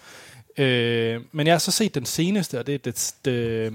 Øh, 0.58 1.22
men 1.32 1.48
jeg 1.48 1.54
har 1.54 1.60
så 1.60 1.72
set 1.72 1.96
den 1.96 2.06
seneste, 2.06 2.60
og 2.60 2.68
det 2.68 2.88
er 2.88 2.92
The, 2.92 2.94
The, 3.24 3.72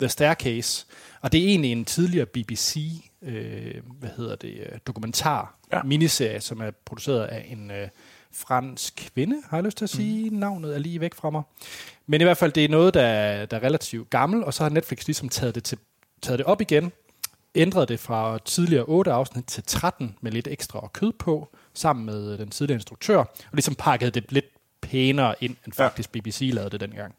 The 0.00 0.08
Staircase. 0.08 0.86
Og 1.20 1.32
det 1.32 1.40
er 1.40 1.48
egentlig 1.48 1.72
en 1.72 1.84
tidligere 1.84 2.26
BBC, 2.26 2.78
øh, 3.22 3.74
hvad 4.00 4.10
hedder 4.16 4.36
det, 4.36 4.80
dokumentar, 4.86 5.54
ja. 5.72 5.82
Miniserie, 5.82 6.40
som 6.40 6.60
er 6.60 6.70
produceret 6.84 7.24
af 7.24 7.46
en 7.50 7.70
øh, 7.70 7.88
fransk 8.32 9.10
kvinde, 9.14 9.42
har 9.48 9.56
jeg 9.56 9.64
lyst 9.64 9.76
til 9.76 9.84
at 9.84 9.90
sige. 9.90 10.30
Mm. 10.30 10.36
Navnet 10.36 10.74
er 10.74 10.78
lige 10.78 11.00
væk 11.00 11.14
fra 11.14 11.30
mig. 11.30 11.42
Men 12.10 12.20
i 12.20 12.24
hvert 12.24 12.36
fald, 12.36 12.52
det 12.52 12.64
er 12.64 12.68
noget, 12.68 12.94
der, 12.94 13.02
er- 13.02 13.46
der 13.46 13.56
er 13.56 13.62
relativt 13.62 14.10
gammel, 14.10 14.44
og 14.44 14.54
så 14.54 14.62
har 14.62 14.70
Netflix 14.70 15.06
ligesom 15.06 15.28
taget 15.28 15.54
det, 15.54 15.64
til, 15.64 15.78
taget 16.22 16.38
det 16.38 16.46
op 16.46 16.60
igen, 16.60 16.92
ændret 17.54 17.88
det 17.88 18.00
fra 18.00 18.38
tidligere 18.44 18.84
8 18.84 19.12
afsnit 19.12 19.44
til 19.44 19.62
13 19.66 20.16
med 20.20 20.32
lidt 20.32 20.48
ekstra 20.48 20.88
kød 20.92 21.12
på, 21.12 21.48
sammen 21.74 22.06
med 22.06 22.38
den 22.38 22.50
tidligere 22.50 22.76
instruktør, 22.76 23.16
og 23.18 23.28
ligesom 23.52 23.74
pakket 23.74 24.14
det 24.14 24.32
lidt 24.32 24.44
pænere 24.80 25.34
ind, 25.40 25.56
end 25.66 25.72
faktisk 25.72 26.12
BBC 26.12 26.50
lavede 26.54 26.70
det 26.70 26.80
dengang. 26.80 27.14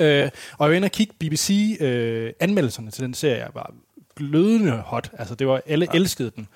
Øh, 0.00 0.30
og 0.58 0.64
jeg 0.64 0.70
var 0.70 0.76
inde 0.76 0.86
og 0.86 0.90
kigge 0.92 1.14
BBC 1.18 1.76
øh, 1.80 2.32
anmeldelserne 2.40 2.90
til 2.90 3.02
den 3.04 3.14
serie 3.14 3.48
var 3.54 3.74
glødende 4.16 4.72
hot. 4.86 5.10
Altså 5.18 5.34
det 5.34 5.46
var 5.46 5.62
alle 5.66 5.86
ja. 5.92 5.98
elskede 5.98 6.30
den. 6.36 6.48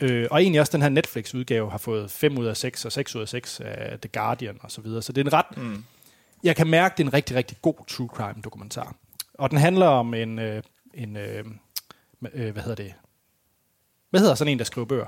Øh, 0.00 0.26
og 0.30 0.42
egentlig 0.42 0.60
også 0.60 0.72
den 0.72 0.82
her 0.82 0.88
Netflix 0.88 1.34
udgave 1.34 1.70
har 1.70 1.78
fået 1.78 2.10
5 2.10 2.38
ud 2.38 2.46
af 2.46 2.56
6 2.56 2.84
og 2.84 2.92
6 2.92 3.14
ud 3.16 3.20
af 3.22 3.28
6 3.28 3.60
af 3.60 3.98
The 4.00 4.08
Guardian 4.12 4.56
og 4.60 4.70
så 4.70 4.80
videre. 4.80 5.02
Så 5.02 5.12
det 5.12 5.20
er 5.20 5.24
en 5.24 5.32
ret 5.32 5.56
mm. 5.56 5.84
Jeg 6.44 6.56
kan 6.56 6.66
mærke 6.66 6.94
det 6.96 7.02
er 7.02 7.06
en 7.06 7.14
rigtig 7.14 7.36
rigtig 7.36 7.56
god 7.62 7.86
true 7.88 8.08
crime 8.08 8.42
dokumentar. 8.44 8.94
Og 9.34 9.50
den 9.50 9.58
handler 9.58 9.86
om 9.86 10.14
en 10.14 10.38
øh, 10.38 10.62
en 10.94 11.16
øh, 11.16 11.44
øh, 12.34 12.52
hvad 12.52 12.62
hedder 12.62 12.84
det? 12.84 12.94
Hvad 14.10 14.20
hedder 14.20 14.34
sådan 14.34 14.52
en 14.52 14.58
der 14.58 14.64
skriver 14.64 14.86
bøger? 14.86 15.06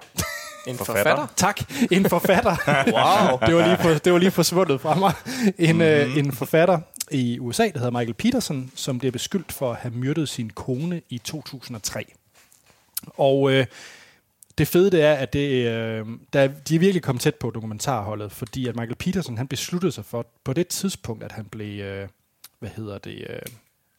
En 0.67 0.77
forfatter? 0.77 1.03
forfatter? 1.03 1.35
Tak, 1.37 1.61
en 1.91 2.09
forfatter. 2.09 2.57
wow. 2.69 3.39
det, 3.49 3.55
var 3.55 3.67
lige 3.67 3.77
på, 3.77 3.89
det 4.05 4.13
var 4.13 4.19
lige 4.19 4.31
forsvundet 4.31 4.81
fra 4.81 4.95
mig. 4.95 5.13
En, 5.59 5.77
mm-hmm. 5.77 5.81
øh, 5.81 6.17
en 6.17 6.33
forfatter 6.33 6.81
i 7.11 7.39
USA, 7.39 7.63
der 7.63 7.79
hedder 7.79 7.91
Michael 7.91 8.15
Peterson, 8.15 8.73
som 8.75 8.99
bliver 8.99 9.13
beskyldt 9.13 9.53
for 9.53 9.71
at 9.71 9.77
have 9.77 9.95
myrdet 9.95 10.29
sin 10.29 10.51
kone 10.51 11.03
i 11.09 11.19
2003. 11.19 12.05
Og 13.17 13.53
øh, 13.53 13.67
det 14.59 14.69
fede 14.69 14.91
det 14.91 15.03
er, 15.03 15.15
at 15.15 15.33
det, 15.33 15.67
øh, 15.67 16.07
der, 16.33 16.47
de 16.47 16.75
er 16.75 16.79
virkelig 16.79 17.03
kommet 17.03 17.23
tæt 17.23 17.35
på 17.35 17.51
dokumentarholdet, 17.51 18.33
fordi 18.33 18.69
at 18.69 18.77
Michael 18.77 18.97
Peterson 18.97 19.37
han 19.37 19.49
besluttede 19.49 19.93
sig 19.93 20.05
for, 20.05 20.27
på 20.45 20.53
det 20.53 20.69
tidspunkt, 20.69 21.25
at 21.25 21.33
han 21.33 21.45
blev, 21.45 21.81
øh, 21.81 22.09
hvad 22.59 22.71
hedder 22.71 22.99
det, 22.99 23.27
øh, 23.31 23.39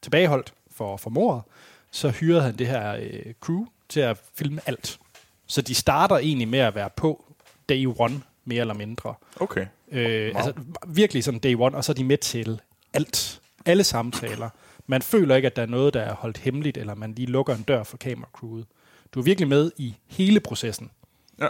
tilbageholdt 0.01 0.53
for, 0.71 0.97
for 0.97 1.09
mordet, 1.09 1.43
så 1.91 2.09
hyrede 2.09 2.41
han 2.41 2.57
det 2.57 2.67
her 2.67 2.95
øh, 2.95 3.33
crew 3.41 3.65
til 3.89 3.99
at 3.99 4.17
filme 4.35 4.61
alt. 4.65 4.99
Så 5.47 5.61
de 5.61 5.75
starter 5.75 6.17
egentlig 6.17 6.47
med 6.47 6.59
at 6.59 6.75
være 6.75 6.89
på 6.89 7.25
day 7.69 7.85
one, 7.97 8.21
mere 8.45 8.61
eller 8.61 8.73
mindre. 8.73 9.13
Okay. 9.39 9.65
Øh, 9.91 10.33
wow. 10.33 10.37
Altså 10.37 10.53
virkelig 10.87 11.23
sådan 11.23 11.39
day 11.39 11.55
one, 11.55 11.77
og 11.77 11.83
så 11.83 11.91
er 11.91 11.95
de 11.95 12.03
med 12.03 12.17
til 12.17 12.61
alt. 12.93 13.41
Alle 13.65 13.83
samtaler. 13.83 14.49
Man 14.87 15.01
føler 15.01 15.35
ikke, 15.35 15.45
at 15.45 15.55
der 15.55 15.61
er 15.61 15.65
noget, 15.65 15.93
der 15.93 16.01
er 16.01 16.13
holdt 16.13 16.37
hemmeligt, 16.37 16.77
eller 16.77 16.95
man 16.95 17.13
lige 17.13 17.25
lukker 17.25 17.55
en 17.55 17.63
dør 17.63 17.83
for 17.83 17.97
kameracrewet. 17.97 18.65
Du 19.13 19.19
er 19.19 19.23
virkelig 19.23 19.47
med 19.47 19.71
i 19.77 19.95
hele 20.07 20.39
processen. 20.39 20.91
Ja. 21.39 21.47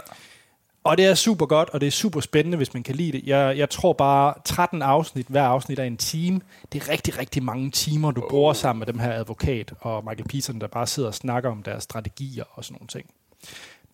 Og 0.84 0.98
det 0.98 1.06
er 1.06 1.14
super 1.14 1.46
godt, 1.46 1.70
og 1.70 1.80
det 1.80 1.86
er 1.86 1.90
super 1.90 2.20
spændende, 2.20 2.56
hvis 2.56 2.74
man 2.74 2.82
kan 2.82 2.94
lide 2.94 3.12
det. 3.12 3.26
Jeg, 3.26 3.58
jeg 3.58 3.70
tror 3.70 3.92
bare, 3.92 4.34
13 4.44 4.82
afsnit, 4.82 5.26
hver 5.26 5.42
afsnit 5.42 5.78
er 5.78 5.84
en 5.84 5.96
time. 5.96 6.40
Det 6.72 6.82
er 6.82 6.88
rigtig, 6.88 7.18
rigtig 7.18 7.42
mange 7.42 7.70
timer, 7.70 8.10
du 8.10 8.22
oh. 8.22 8.30
bruger 8.30 8.52
sammen 8.52 8.78
med 8.78 8.86
dem 8.86 8.98
her 8.98 9.12
advokat 9.12 9.74
og 9.80 10.04
Michael 10.04 10.28
Peterson, 10.28 10.60
der 10.60 10.66
bare 10.66 10.86
sidder 10.86 11.08
og 11.08 11.14
snakker 11.14 11.50
om 11.50 11.62
deres 11.62 11.82
strategier 11.82 12.44
og 12.50 12.64
sådan 12.64 12.74
nogle 12.74 12.88
ting. 12.88 13.10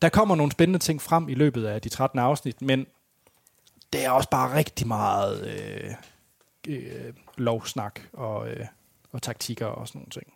Der 0.03 0.09
kommer 0.09 0.35
nogle 0.35 0.53
spændende 0.53 0.79
ting 0.79 1.03
frem 1.03 1.29
i 1.29 1.35
løbet 1.35 1.67
af 1.67 1.81
de 1.81 1.89
13 1.89 2.19
afsnit, 2.19 2.63
men 2.63 2.87
det 3.93 4.05
er 4.05 4.11
også 4.11 4.31
bare 4.31 4.55
rigtig 4.55 4.87
meget 4.87 5.47
øh, 5.47 5.95
øh, 6.69 7.13
lovsnak 7.37 8.01
og, 8.13 8.49
øh, 8.49 8.67
og 9.13 9.23
taktikker 9.23 9.67
og 9.67 9.89
sådan 9.89 9.99
nogle 9.99 10.11
ting. 10.11 10.35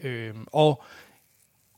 Øh, 0.00 0.34
og 0.52 0.82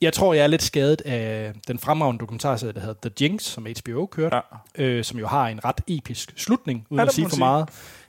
jeg 0.01 0.13
tror, 0.13 0.35
jeg 0.35 0.43
er 0.43 0.47
lidt 0.47 0.63
skadet 0.63 1.01
af 1.01 1.53
den 1.69 1.79
fremragende 1.79 2.21
dokumentarserie, 2.21 2.73
der 2.73 2.81
hedder 2.81 3.09
The 3.09 3.11
Jinx, 3.21 3.43
som 3.43 3.67
HBO 3.83 4.07
kørte, 4.07 4.37
ja. 4.37 4.83
øh, 4.83 5.05
som 5.05 5.19
jo 5.19 5.27
har 5.27 5.49
en 5.49 5.65
ret 5.65 5.81
episk 5.89 6.33
slutning, 6.37 6.87
uden 6.91 7.01
ja, 7.01 7.07
at 7.07 7.15
sige 7.15 7.29
for 7.29 7.37
meget. 7.37 7.69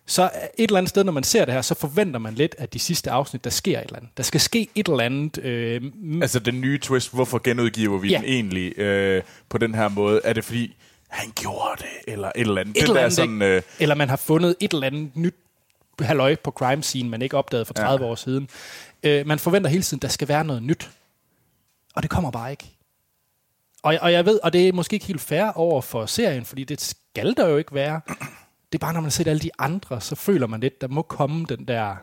Så 0.10 0.24
et 0.58 0.68
eller 0.68 0.78
andet 0.78 0.90
sted, 0.90 1.04
når 1.04 1.12
man 1.12 1.24
ser 1.24 1.46
det 1.46 1.54
her, 1.54 1.62
så 1.62 1.76
forventer 1.76 2.20
man 2.20 2.34
lidt, 2.34 2.56
at 2.58 2.74
de 2.74 2.80
sidste 2.80 3.12
afsnit, 3.12 3.44
der 3.44 3.50
sker 3.50 3.80
et 3.80 3.86
eller 3.86 3.98
andet. 3.98 4.12
Der 4.18 4.24
skal 4.24 4.42
ske 4.42 4.70
et 4.76 4.88
eller 4.88 5.04
andet. 5.04 5.38
Øh, 5.38 5.82
altså 6.22 6.40
den 6.40 6.62
nye 6.62 6.80
twist, 6.80 7.14
hvorfor 7.14 7.42
genudgiver 7.44 7.98
vi 7.98 8.10
ja. 8.10 8.18
den 8.18 8.26
egentlig 8.26 8.80
øh, 8.80 9.24
på 9.50 9.58
den 9.58 9.76
her 9.76 9.88
måde? 9.88 10.22
Er 10.24 10.34
det 10.34 10.44
fordi, 10.44 10.76
han 11.08 11.32
gjorde 11.36 11.78
det, 11.78 12.14
eller 12.14 12.28
et 12.36 12.42
eller 12.42 12.62
andet? 12.62 12.78
Et 12.78 12.84
eller 12.84 13.00
andet, 13.00 13.14
sådan, 13.14 13.42
øh... 13.42 13.62
Eller 13.80 13.96
man 13.96 14.10
har 14.10 14.16
fundet 14.16 14.56
et 14.60 14.74
eller 14.74 14.88
andet 14.88 15.10
nyt 15.16 15.36
halløj 16.00 16.36
på 16.36 16.52
crime 16.52 16.84
scene, 16.84 17.10
man 17.10 17.22
ikke 17.22 17.38
opdagede 17.38 17.66
for 17.66 17.74
30 17.74 18.06
ja. 18.06 18.12
år 18.12 18.16
siden. 18.16 18.50
Øh, 19.04 19.28
man 19.28 19.40
forventer 19.40 19.70
hele 19.70 19.84
tiden, 19.84 20.02
der 20.02 20.08
skal 20.08 20.28
være 20.28 20.44
noget 20.44 20.64
nyt. 20.64 20.90
Og 21.98 22.04
det 22.04 22.10
kommer 22.10 22.32
bare 22.32 22.52
ikke. 22.52 22.78
Og, 23.84 23.98
og 24.02 24.12
jeg 24.12 24.26
ved, 24.26 24.40
og 24.44 24.54
det 24.54 24.68
er 24.68 24.74
måske 24.74 24.94
ikke 24.94 25.06
helt 25.06 25.22
fair 25.22 25.52
over 25.56 25.82
for 25.82 26.06
serien, 26.06 26.46
fordi 26.46 26.64
det 26.64 26.82
skal 26.82 27.38
der 27.38 27.48
jo 27.48 27.58
ikke 27.58 27.74
være. 27.74 28.02
Det 28.72 28.78
er 28.78 28.80
bare, 28.80 28.94
når 28.94 29.02
man 29.02 29.06
har 29.06 29.12
set 29.12 29.28
alle 29.28 29.40
de 29.40 29.50
andre, 29.60 30.02
så 30.02 30.16
føler 30.16 30.48
man 30.48 30.60
lidt, 30.60 30.82
der 30.82 30.88
må 30.88 31.02
komme 31.02 31.46
den 31.46 31.68
der... 31.68 31.96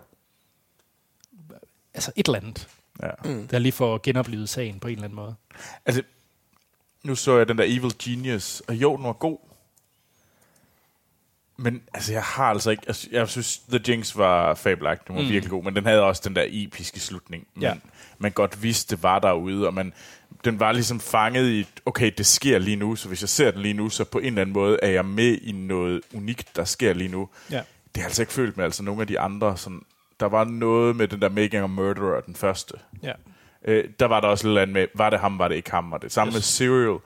Altså 1.94 2.12
et 2.16 2.28
eller 2.28 2.38
andet. 2.38 2.68
Ja. 3.02 3.10
Mm. 3.24 3.48
Der 3.48 3.58
lige 3.58 3.72
får 3.72 4.00
genoplevet 4.02 4.48
sagen 4.48 4.80
på 4.80 4.88
en 4.88 4.92
eller 4.92 5.04
anden 5.04 5.16
måde. 5.16 5.34
Altså, 5.86 6.02
nu 7.04 7.14
så 7.14 7.36
jeg 7.36 7.48
den 7.48 7.58
der 7.58 7.64
Evil 7.66 7.94
Genius, 7.98 8.60
og 8.60 8.74
jo, 8.74 8.96
den 8.96 9.04
var 9.04 9.12
god. 9.12 9.38
Men 11.56 11.82
altså, 11.94 12.12
jeg 12.12 12.22
har 12.22 12.44
altså 12.44 12.70
ikke... 12.70 12.82
Altså, 12.86 13.08
jeg 13.12 13.28
synes, 13.28 13.58
The 13.58 13.80
Jinx 13.88 14.16
var 14.16 14.54
fabelagtig. 14.54 15.08
Den 15.08 15.16
var 15.16 15.22
mm. 15.22 15.28
virkelig 15.28 15.50
god, 15.50 15.64
men 15.64 15.76
den 15.76 15.86
havde 15.86 16.02
også 16.02 16.22
den 16.24 16.36
der 16.36 16.44
episke 16.48 17.00
slutning. 17.00 17.46
Men 17.54 17.62
ja. 17.62 17.74
man 18.18 18.32
godt 18.32 18.62
vidste, 18.62 18.96
det 18.96 19.02
var 19.02 19.18
derude, 19.18 19.66
og 19.66 19.74
man, 19.74 19.92
den 20.44 20.60
var 20.60 20.72
ligesom 20.72 21.00
fanget 21.00 21.50
i, 21.50 21.66
okay, 21.86 22.12
det 22.18 22.26
sker 22.26 22.58
lige 22.58 22.76
nu, 22.76 22.96
så 22.96 23.08
hvis 23.08 23.22
jeg 23.22 23.28
ser 23.28 23.50
den 23.50 23.60
lige 23.60 23.74
nu, 23.74 23.88
så 23.88 24.04
på 24.04 24.18
en 24.18 24.24
eller 24.24 24.40
anden 24.40 24.54
måde 24.54 24.78
er 24.82 24.88
jeg 24.88 25.04
med 25.04 25.38
i 25.42 25.52
noget 25.52 26.00
unikt, 26.14 26.56
der 26.56 26.64
sker 26.64 26.92
lige 26.92 27.10
nu. 27.10 27.28
Ja. 27.50 27.62
Det 27.94 28.02
har 28.02 28.04
altså 28.04 28.22
ikke 28.22 28.32
følt 28.32 28.56
med 28.56 28.64
altså 28.64 28.82
nogle 28.82 29.00
af 29.00 29.06
de 29.06 29.20
andre. 29.20 29.56
Sådan, 29.56 29.82
der 30.20 30.26
var 30.26 30.44
noget 30.44 30.96
med 30.96 31.08
den 31.08 31.20
der 31.22 31.28
Making 31.28 31.62
a 31.62 31.66
Murderer, 31.66 32.20
den 32.20 32.34
første. 32.34 32.74
Ja. 33.02 33.12
Øh, 33.64 33.84
der 34.00 34.06
var 34.06 34.20
der 34.20 34.28
også 34.28 34.48
lidt 34.48 34.58
andet 34.58 34.74
med, 34.74 34.86
var 34.94 35.10
det 35.10 35.18
ham, 35.18 35.38
var 35.38 35.48
det 35.48 35.54
ikke 35.54 35.70
ham, 35.70 35.90
var 35.90 35.98
det 35.98 36.12
samme 36.12 36.28
yes. 36.30 36.34
med 36.34 36.42
Serial 36.42 36.98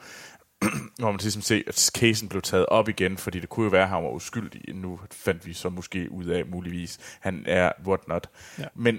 hvor 0.99 1.11
man 1.11 1.21
ligesom 1.23 1.43
se, 1.43 1.65
at 1.67 1.91
casen 1.95 2.29
blev 2.29 2.43
taget 2.43 2.67
op 2.67 2.89
igen, 2.89 3.19
fordi 3.19 3.41
det 3.41 3.49
kunne 3.49 3.65
jo 3.65 3.71
være, 3.71 3.83
at 3.83 3.89
han 3.89 4.03
var 4.03 4.11
uskyldig. 4.11 4.75
Nu 4.75 5.01
fandt 5.11 5.47
vi 5.47 5.53
så 5.53 5.69
måske 5.69 6.13
ud 6.13 6.25
af, 6.25 6.47
muligvis, 6.47 6.99
han 7.21 7.45
er 7.47 7.73
whatnot. 7.87 8.29
Ja. 8.59 8.65
Men 8.75 8.99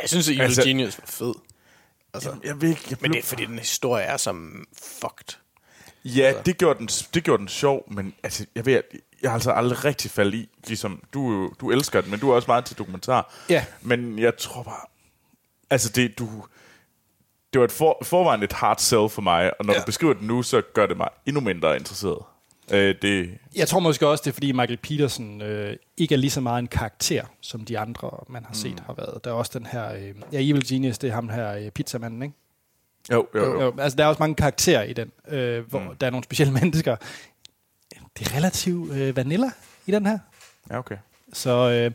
jeg 0.00 0.08
synes, 0.08 0.28
at 0.28 0.34
Evil 0.34 0.42
altså, 0.42 0.62
Genius 0.62 0.98
var 0.98 1.06
fed. 1.06 1.34
Altså, 2.14 2.30
jeg, 2.30 2.38
jeg 2.44 2.60
ved 2.60 2.68
ikke, 2.68 2.82
jeg 2.90 2.98
men 3.00 3.12
det 3.12 3.18
er, 3.18 3.22
fordi 3.22 3.46
den 3.46 3.58
historie 3.58 4.04
er 4.04 4.16
som 4.16 4.66
fucked. 4.82 5.38
Ja, 6.04 6.22
altså. 6.22 6.42
det, 6.42 6.58
gjorde 6.58 6.78
den, 6.78 6.86
det 6.86 7.24
gjorde 7.24 7.40
den 7.40 7.48
sjov, 7.48 7.92
men 7.92 8.14
altså, 8.22 8.46
jeg 8.54 8.66
ved, 8.66 8.82
jeg 9.22 9.30
har 9.30 9.34
altså 9.34 9.50
aldrig 9.50 9.84
rigtig 9.84 10.10
faldet 10.10 10.34
i, 10.34 10.48
ligesom, 10.66 11.02
du, 11.14 11.52
du 11.60 11.70
elsker 11.70 12.00
den, 12.00 12.10
men 12.10 12.20
du 12.20 12.30
er 12.30 12.34
også 12.34 12.46
meget 12.46 12.64
til 12.64 12.78
dokumentar. 12.78 13.34
Ja. 13.48 13.64
Men 13.80 14.18
jeg 14.18 14.36
tror 14.36 14.62
bare, 14.62 14.86
altså 15.70 15.88
det, 15.88 16.18
du, 16.18 16.44
det 17.52 17.58
var 17.58 17.64
et 17.64 17.72
for, 17.72 17.98
forvejen 18.02 18.42
et 18.42 18.52
hard 18.52 18.78
sell 18.78 19.08
for 19.08 19.22
mig, 19.22 19.50
og 19.58 19.66
når 19.66 19.72
ja. 19.72 19.80
du 19.80 19.84
beskriver 19.86 20.12
det 20.12 20.22
nu, 20.22 20.42
så 20.42 20.62
gør 20.74 20.86
det 20.86 20.96
mig 20.96 21.08
endnu 21.26 21.40
mindre 21.40 21.76
interesseret. 21.76 22.18
Øh, 22.72 22.94
det... 23.02 23.38
Jeg 23.56 23.68
tror 23.68 23.80
måske 23.80 24.08
også, 24.08 24.22
det 24.22 24.30
er 24.30 24.34
fordi 24.34 24.52
Michael 24.52 24.76
Peterson 24.76 25.42
øh, 25.42 25.76
ikke 25.96 26.14
er 26.14 26.18
lige 26.18 26.30
så 26.30 26.40
meget 26.40 26.58
en 26.58 26.66
karakter, 26.66 27.24
som 27.40 27.64
de 27.64 27.78
andre, 27.78 28.10
man 28.28 28.44
har 28.44 28.54
set, 28.54 28.72
mm. 28.72 28.84
har 28.86 28.94
været. 28.94 29.24
Der 29.24 29.30
er 29.30 29.34
også 29.34 29.58
den 29.58 29.66
her, 29.66 29.94
øh, 29.94 30.14
ja, 30.32 30.38
Evil 30.50 30.68
Genius, 30.68 30.98
det 30.98 31.10
er 31.10 31.14
ham 31.14 31.28
her, 31.28 31.52
øh, 31.52 31.70
pizzamanden, 31.70 32.22
ikke? 32.22 32.34
Jo, 33.12 33.26
jo, 33.34 33.44
jo. 33.44 33.60
jo. 33.60 33.74
Altså, 33.78 33.96
der 33.96 34.04
er 34.04 34.08
også 34.08 34.22
mange 34.22 34.34
karakterer 34.34 34.82
i 34.82 34.92
den, 34.92 35.12
øh, 35.28 35.68
hvor 35.70 35.78
mm. 35.78 35.96
der 35.96 36.06
er 36.06 36.10
nogle 36.10 36.24
specielle 36.24 36.52
mennesker. 36.60 36.96
Det 38.18 38.28
er 38.28 38.36
relativt 38.36 38.92
øh, 38.92 39.16
vanilla 39.16 39.50
i 39.86 39.90
den 39.90 40.06
her. 40.06 40.18
Ja, 40.70 40.78
okay. 40.78 40.96
Så... 41.32 41.70
Øh, 41.70 41.90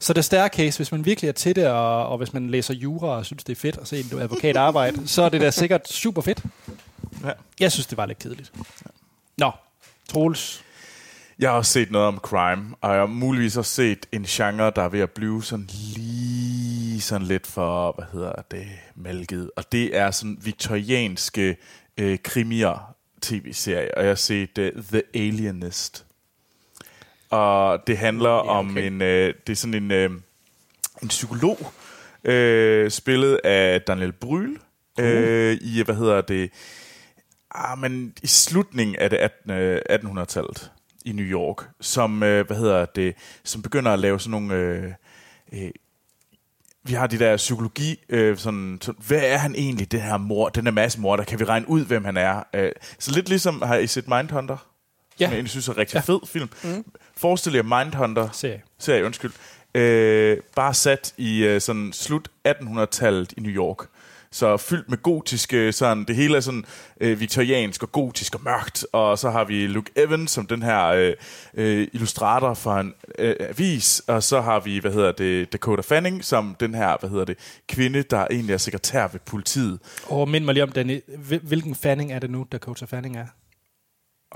så 0.00 0.12
det 0.12 0.24
staircase, 0.24 0.78
hvis 0.78 0.92
man 0.92 1.04
virkelig 1.04 1.28
er 1.28 1.32
til 1.32 1.56
det, 1.56 1.66
og, 1.66 2.08
og 2.08 2.18
hvis 2.18 2.32
man 2.32 2.50
læser 2.50 2.74
jura 2.74 3.06
og 3.06 3.26
synes, 3.26 3.44
det 3.44 3.52
er 3.52 3.60
fedt 3.60 3.78
at 3.78 3.88
se 3.88 4.00
en 4.00 4.20
advokat 4.20 4.56
arbejde, 4.56 5.08
så 5.08 5.22
er 5.22 5.28
det 5.28 5.40
da 5.40 5.50
sikkert 5.50 5.88
super 5.88 6.22
fedt. 6.22 6.44
Ja. 7.24 7.30
Jeg 7.60 7.72
synes, 7.72 7.86
det 7.86 7.98
var 7.98 8.06
lidt 8.06 8.18
kedeligt. 8.18 8.52
Ja. 8.56 8.90
Nå, 9.38 9.50
Troels. 10.08 10.64
Jeg 11.38 11.50
har 11.50 11.56
også 11.56 11.72
set 11.72 11.90
noget 11.90 12.08
om 12.08 12.18
crime, 12.18 12.74
og 12.80 12.90
jeg 12.90 12.98
har 12.98 13.06
muligvis 13.06 13.56
også 13.56 13.74
set 13.74 14.06
en 14.12 14.24
genre, 14.24 14.72
der 14.76 14.82
er 14.82 14.88
ved 14.88 15.00
at 15.00 15.10
blive 15.10 15.44
sådan 15.44 15.68
lige 15.68 17.00
sådan 17.00 17.26
lidt 17.26 17.46
for, 17.46 17.92
hvad 17.92 18.06
hedder 18.12 18.32
det, 18.50 18.66
malket. 18.94 19.50
Og 19.56 19.72
det 19.72 19.96
er 19.96 20.10
sådan 20.10 20.38
viktorianske 20.40 21.56
øh, 21.96 22.18
krimier 22.24 22.94
tv-serie, 23.22 23.94
og 23.96 24.02
jeg 24.02 24.10
har 24.10 24.14
set 24.14 24.58
uh, 24.58 24.82
The 24.82 25.02
Alienist 25.14 26.06
og 27.30 27.86
det 27.86 27.98
handler 27.98 28.30
ja, 28.30 28.40
okay. 28.40 28.58
om 28.58 28.78
en, 28.78 29.02
øh, 29.02 29.34
det 29.46 29.52
er 29.52 29.56
sådan 29.56 29.74
en, 29.74 29.90
øh, 29.90 30.10
en 31.02 31.08
psykolog, 31.08 31.72
øh, 32.24 32.90
spillet 32.90 33.40
af 33.44 33.82
Daniel 33.82 34.12
Bryl, 34.12 34.56
øh, 35.00 35.58
i, 35.60 35.82
hvad 35.82 35.94
hedder 35.94 36.20
det, 36.20 36.50
ah, 37.50 37.78
men 37.78 38.14
i 38.22 38.26
slutningen 38.26 38.96
af 38.96 39.10
det 39.10 39.16
18, 39.16 39.50
1800-tallet 39.90 40.70
i 41.04 41.12
New 41.12 41.26
York, 41.26 41.68
som, 41.80 42.22
øh, 42.22 42.46
hvad 42.46 42.56
hedder 42.56 42.84
det, 42.84 43.14
som 43.44 43.62
begynder 43.62 43.92
at 43.92 43.98
lave 43.98 44.20
sådan 44.20 44.30
nogle, 44.30 44.54
øh, 44.54 44.92
øh, 45.52 45.70
vi 46.82 46.92
har 46.92 47.06
de 47.06 47.18
der 47.18 47.36
psykologi, 47.36 48.00
øh, 48.08 48.36
sådan, 48.38 48.78
så, 48.80 48.92
hvad 49.06 49.22
er 49.22 49.36
han 49.36 49.54
egentlig, 49.54 49.92
det 49.92 50.02
her 50.02 50.16
mor, 50.16 50.48
den 50.48 50.64
her 50.64 50.72
masse 50.72 51.00
mor, 51.00 51.16
der 51.16 51.24
kan 51.24 51.38
vi 51.38 51.44
regne 51.44 51.68
ud, 51.68 51.84
hvem 51.84 52.04
han 52.04 52.16
er. 52.16 52.42
Øh, 52.54 52.72
så 52.98 53.12
lidt 53.12 53.28
ligesom, 53.28 53.62
har 53.62 53.76
I 53.76 53.86
set 53.86 54.08
Mindhunter? 54.08 54.56
Ja. 55.20 55.24
Som 55.24 55.30
jeg 55.30 55.36
egentlig 55.36 55.50
synes 55.50 55.68
er 55.68 55.72
en 55.72 55.78
rigtig 55.78 55.94
ja. 55.94 56.00
fed 56.00 56.20
film. 56.26 56.48
Mm. 56.64 56.84
Forestil 57.20 57.54
jer 57.54 57.62
Mindhunter. 57.62 58.28
Serie. 58.32 58.62
Serie, 58.78 59.04
undskyld. 59.04 59.32
Øh, 59.74 60.38
bare 60.56 60.74
sat 60.74 61.14
i 61.16 61.44
øh, 61.44 61.60
sådan 61.60 61.92
slut 61.92 62.28
1800-tallet 62.48 63.32
i 63.36 63.40
New 63.40 63.52
York. 63.52 63.86
Så 64.32 64.56
fyldt 64.56 64.88
med 64.88 65.02
gotiske, 65.02 65.72
sådan, 65.72 66.04
det 66.04 66.16
hele 66.16 66.36
er 66.36 66.40
sådan 66.40 66.64
øh, 67.00 67.20
viktoriansk 67.20 67.82
og 67.82 67.92
gotisk 67.92 68.34
og 68.34 68.40
mørkt. 68.44 68.86
Og 68.92 69.18
så 69.18 69.30
har 69.30 69.44
vi 69.44 69.66
Luke 69.66 69.90
Evans 69.96 70.30
som 70.30 70.46
den 70.46 70.62
her 70.62 70.86
øh, 70.86 71.12
øh, 71.54 71.88
illustrator 71.92 72.54
for 72.54 72.74
en 72.74 72.94
øh, 73.18 73.36
avis. 73.40 74.02
Og 74.06 74.22
så 74.22 74.40
har 74.40 74.60
vi, 74.60 74.78
hvad 74.78 74.92
hedder 74.92 75.12
det, 75.12 75.52
Dakota 75.52 75.82
Fanning 75.82 76.24
som 76.24 76.56
den 76.60 76.74
her, 76.74 76.96
hvad 77.00 77.10
hedder 77.10 77.24
det, 77.24 77.38
kvinde, 77.68 78.02
der 78.02 78.26
egentlig 78.30 78.54
er 78.54 78.58
sekretær 78.58 79.08
ved 79.08 79.20
politiet. 79.20 79.78
Og 80.06 80.28
mind 80.28 80.44
mig 80.44 80.54
lige 80.54 80.64
om, 80.64 80.72
den, 80.72 81.00
hvilken 81.42 81.74
Fanning 81.74 82.12
er 82.12 82.18
det 82.18 82.30
nu, 82.30 82.46
Dakota 82.52 82.84
Fanning 82.84 83.16
er? 83.16 83.26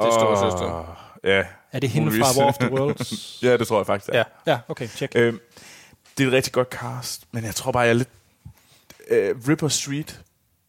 Det 0.03 0.13
står 0.15 0.51
søster. 0.51 0.99
Ja. 1.25 1.45
Er 1.75 1.81
det 1.81 1.91
hende 1.91 2.07
muligvis. 2.07 2.27
fra 2.27 2.41
War 2.41 2.49
of 2.49 2.59
the 2.59 2.73
Worlds? 2.73 3.13
ja, 3.43 3.57
det 3.57 3.69
tror 3.69 3.79
jeg 3.79 3.87
faktisk, 3.87 4.11
er. 4.13 4.19
Ja. 4.19 4.25
ja, 4.47 4.59
okay, 4.69 4.89
tjek. 4.89 5.13
Øhm, 5.15 5.41
det 6.19 6.25
er 6.25 6.29
et 6.29 6.33
rigtig 6.35 6.53
godt 6.53 6.69
cast, 6.69 7.25
men 7.33 7.45
jeg 7.45 7.55
tror 7.55 7.73
bare, 7.73 7.83
jeg 7.83 7.91
er 7.91 7.95
lidt... 7.95 8.09
Øh, 9.09 9.37
Ripper 9.49 9.69
Street, 9.69 10.21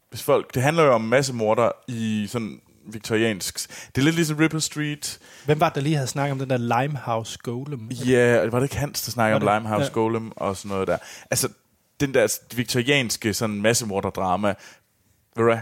hvis 0.10 0.24
folk... 0.24 0.54
Det 0.54 0.62
handler 0.62 0.84
jo 0.84 0.94
om 0.94 1.04
en 1.04 1.10
masse 1.10 1.34
morder 1.34 1.72
i 1.88 2.28
sådan 2.32 2.62
viktoriansk... 2.86 3.70
Det 3.96 4.02
er 4.02 4.06
lidt 4.06 4.16
ligesom 4.16 4.38
Ripper 4.38 4.60
Street. 4.60 5.20
Hvem 5.46 5.60
var 5.60 5.70
det, 5.70 5.76
der 5.76 5.82
lige 5.82 5.96
havde 5.96 6.08
snakket 6.08 6.32
om 6.32 6.40
den 6.40 6.50
der 6.50 6.82
Limehouse 6.82 7.40
Golem? 7.44 7.90
Ja, 7.92 8.46
var 8.46 8.60
det 8.60 8.66
ikke 8.66 8.78
Hans, 8.78 9.02
der 9.02 9.12
snakker 9.12 9.36
om? 9.36 9.42
Limehouse 9.42 9.86
Ja. 9.86 9.94
Golem 9.94 10.32
og 10.36 10.58
sådan 10.58 10.70
noget 10.70 10.88
der? 10.88 10.98
Altså, 11.32 11.50
den 12.00 12.14
der 12.14 12.40
viktorianske 12.56 13.34
sådan 13.34 13.62
massemorderdrama... 13.62 14.54
Hvad? 15.36 15.58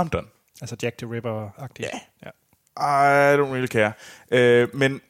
I'm 0.00 0.08
done. 0.08 0.26
Altså 0.60 0.76
Jack 0.82 0.98
the 0.98 1.06
Ripper-agtig. 1.06 1.80
Ja. 1.80 1.98
ja. 2.24 2.30
I 2.78 3.36
don't 3.36 3.52
really 3.52 3.66
care. 3.66 3.92
Øh, 4.30 4.68
men 4.74 5.00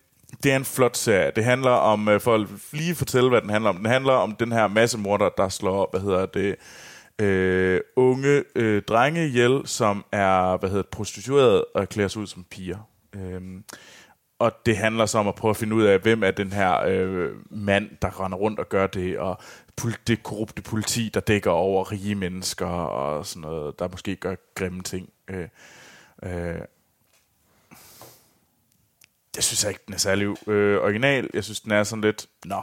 det 0.42 0.52
er 0.52 0.56
en 0.56 0.64
flot 0.64 0.96
serie. 0.96 1.32
Det 1.36 1.44
handler 1.44 1.70
om, 1.70 2.08
øh, 2.08 2.20
for 2.20 2.34
at 2.34 2.46
lige 2.72 2.94
fortælle, 2.94 3.28
hvad 3.28 3.40
den 3.42 3.50
handler 3.50 3.70
om. 3.70 3.76
Den 3.76 3.86
handler 3.86 4.12
om 4.12 4.36
den 4.36 4.52
her 4.52 4.68
massemorder, 4.68 5.28
der 5.28 5.48
slår, 5.48 5.88
hvad 5.90 6.00
hedder 6.00 6.26
det, 6.26 6.56
øh, 7.18 7.80
unge 7.96 8.44
øh, 8.54 8.82
drenge 8.82 9.26
ihjel, 9.26 9.62
som 9.64 10.04
er, 10.12 10.56
hvad 10.56 10.68
hedder 10.70 10.82
det, 10.82 10.90
prostitueret 10.90 11.64
og 11.74 11.88
klæder 11.88 12.08
sig 12.08 12.22
ud 12.22 12.26
som 12.26 12.44
piger. 12.50 12.88
Øh, 13.16 13.40
og 14.38 14.52
det 14.66 14.76
handler 14.76 15.06
så 15.06 15.18
om 15.18 15.28
at 15.28 15.34
prøve 15.34 15.50
at 15.50 15.56
finde 15.56 15.76
ud 15.76 15.82
af, 15.82 15.98
hvem 15.98 16.22
er 16.22 16.30
den 16.30 16.52
her 16.52 16.80
øh, 16.86 17.30
mand, 17.50 17.90
der 18.02 18.24
render 18.24 18.38
rundt 18.38 18.58
og 18.58 18.68
gør 18.68 18.86
det, 18.86 19.18
og 19.18 19.38
det 20.06 20.22
korrupte 20.22 20.62
politi, 20.62 21.10
der 21.14 21.20
dækker 21.20 21.50
over 21.50 21.92
rige 21.92 22.14
mennesker 22.14 22.66
og 22.66 23.26
sådan 23.26 23.40
noget, 23.40 23.78
der 23.78 23.88
måske 23.88 24.16
gør 24.16 24.34
grimme 24.54 24.82
ting. 24.82 25.08
Øh, 25.28 25.48
øh, 26.22 26.60
jeg 29.38 29.44
synes 29.44 29.64
ikke, 29.64 29.80
den 29.86 29.94
er 29.94 29.98
særlig 29.98 30.48
øh, 30.48 30.82
original. 30.82 31.30
Jeg 31.34 31.44
synes, 31.44 31.60
den 31.60 31.72
er 31.72 31.84
sådan 31.84 32.02
lidt, 32.02 32.26
nå. 32.44 32.62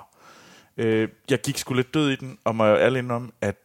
Øh, 0.78 1.10
jeg 1.30 1.42
gik 1.42 1.58
sgu 1.58 1.74
lidt 1.74 1.94
død 1.94 2.12
i 2.12 2.16
den, 2.16 2.38
og 2.44 2.56
må 2.56 2.66
jeg 2.66 2.78
ærlig 2.78 3.00
indrømme, 3.00 3.32
at 3.42 3.56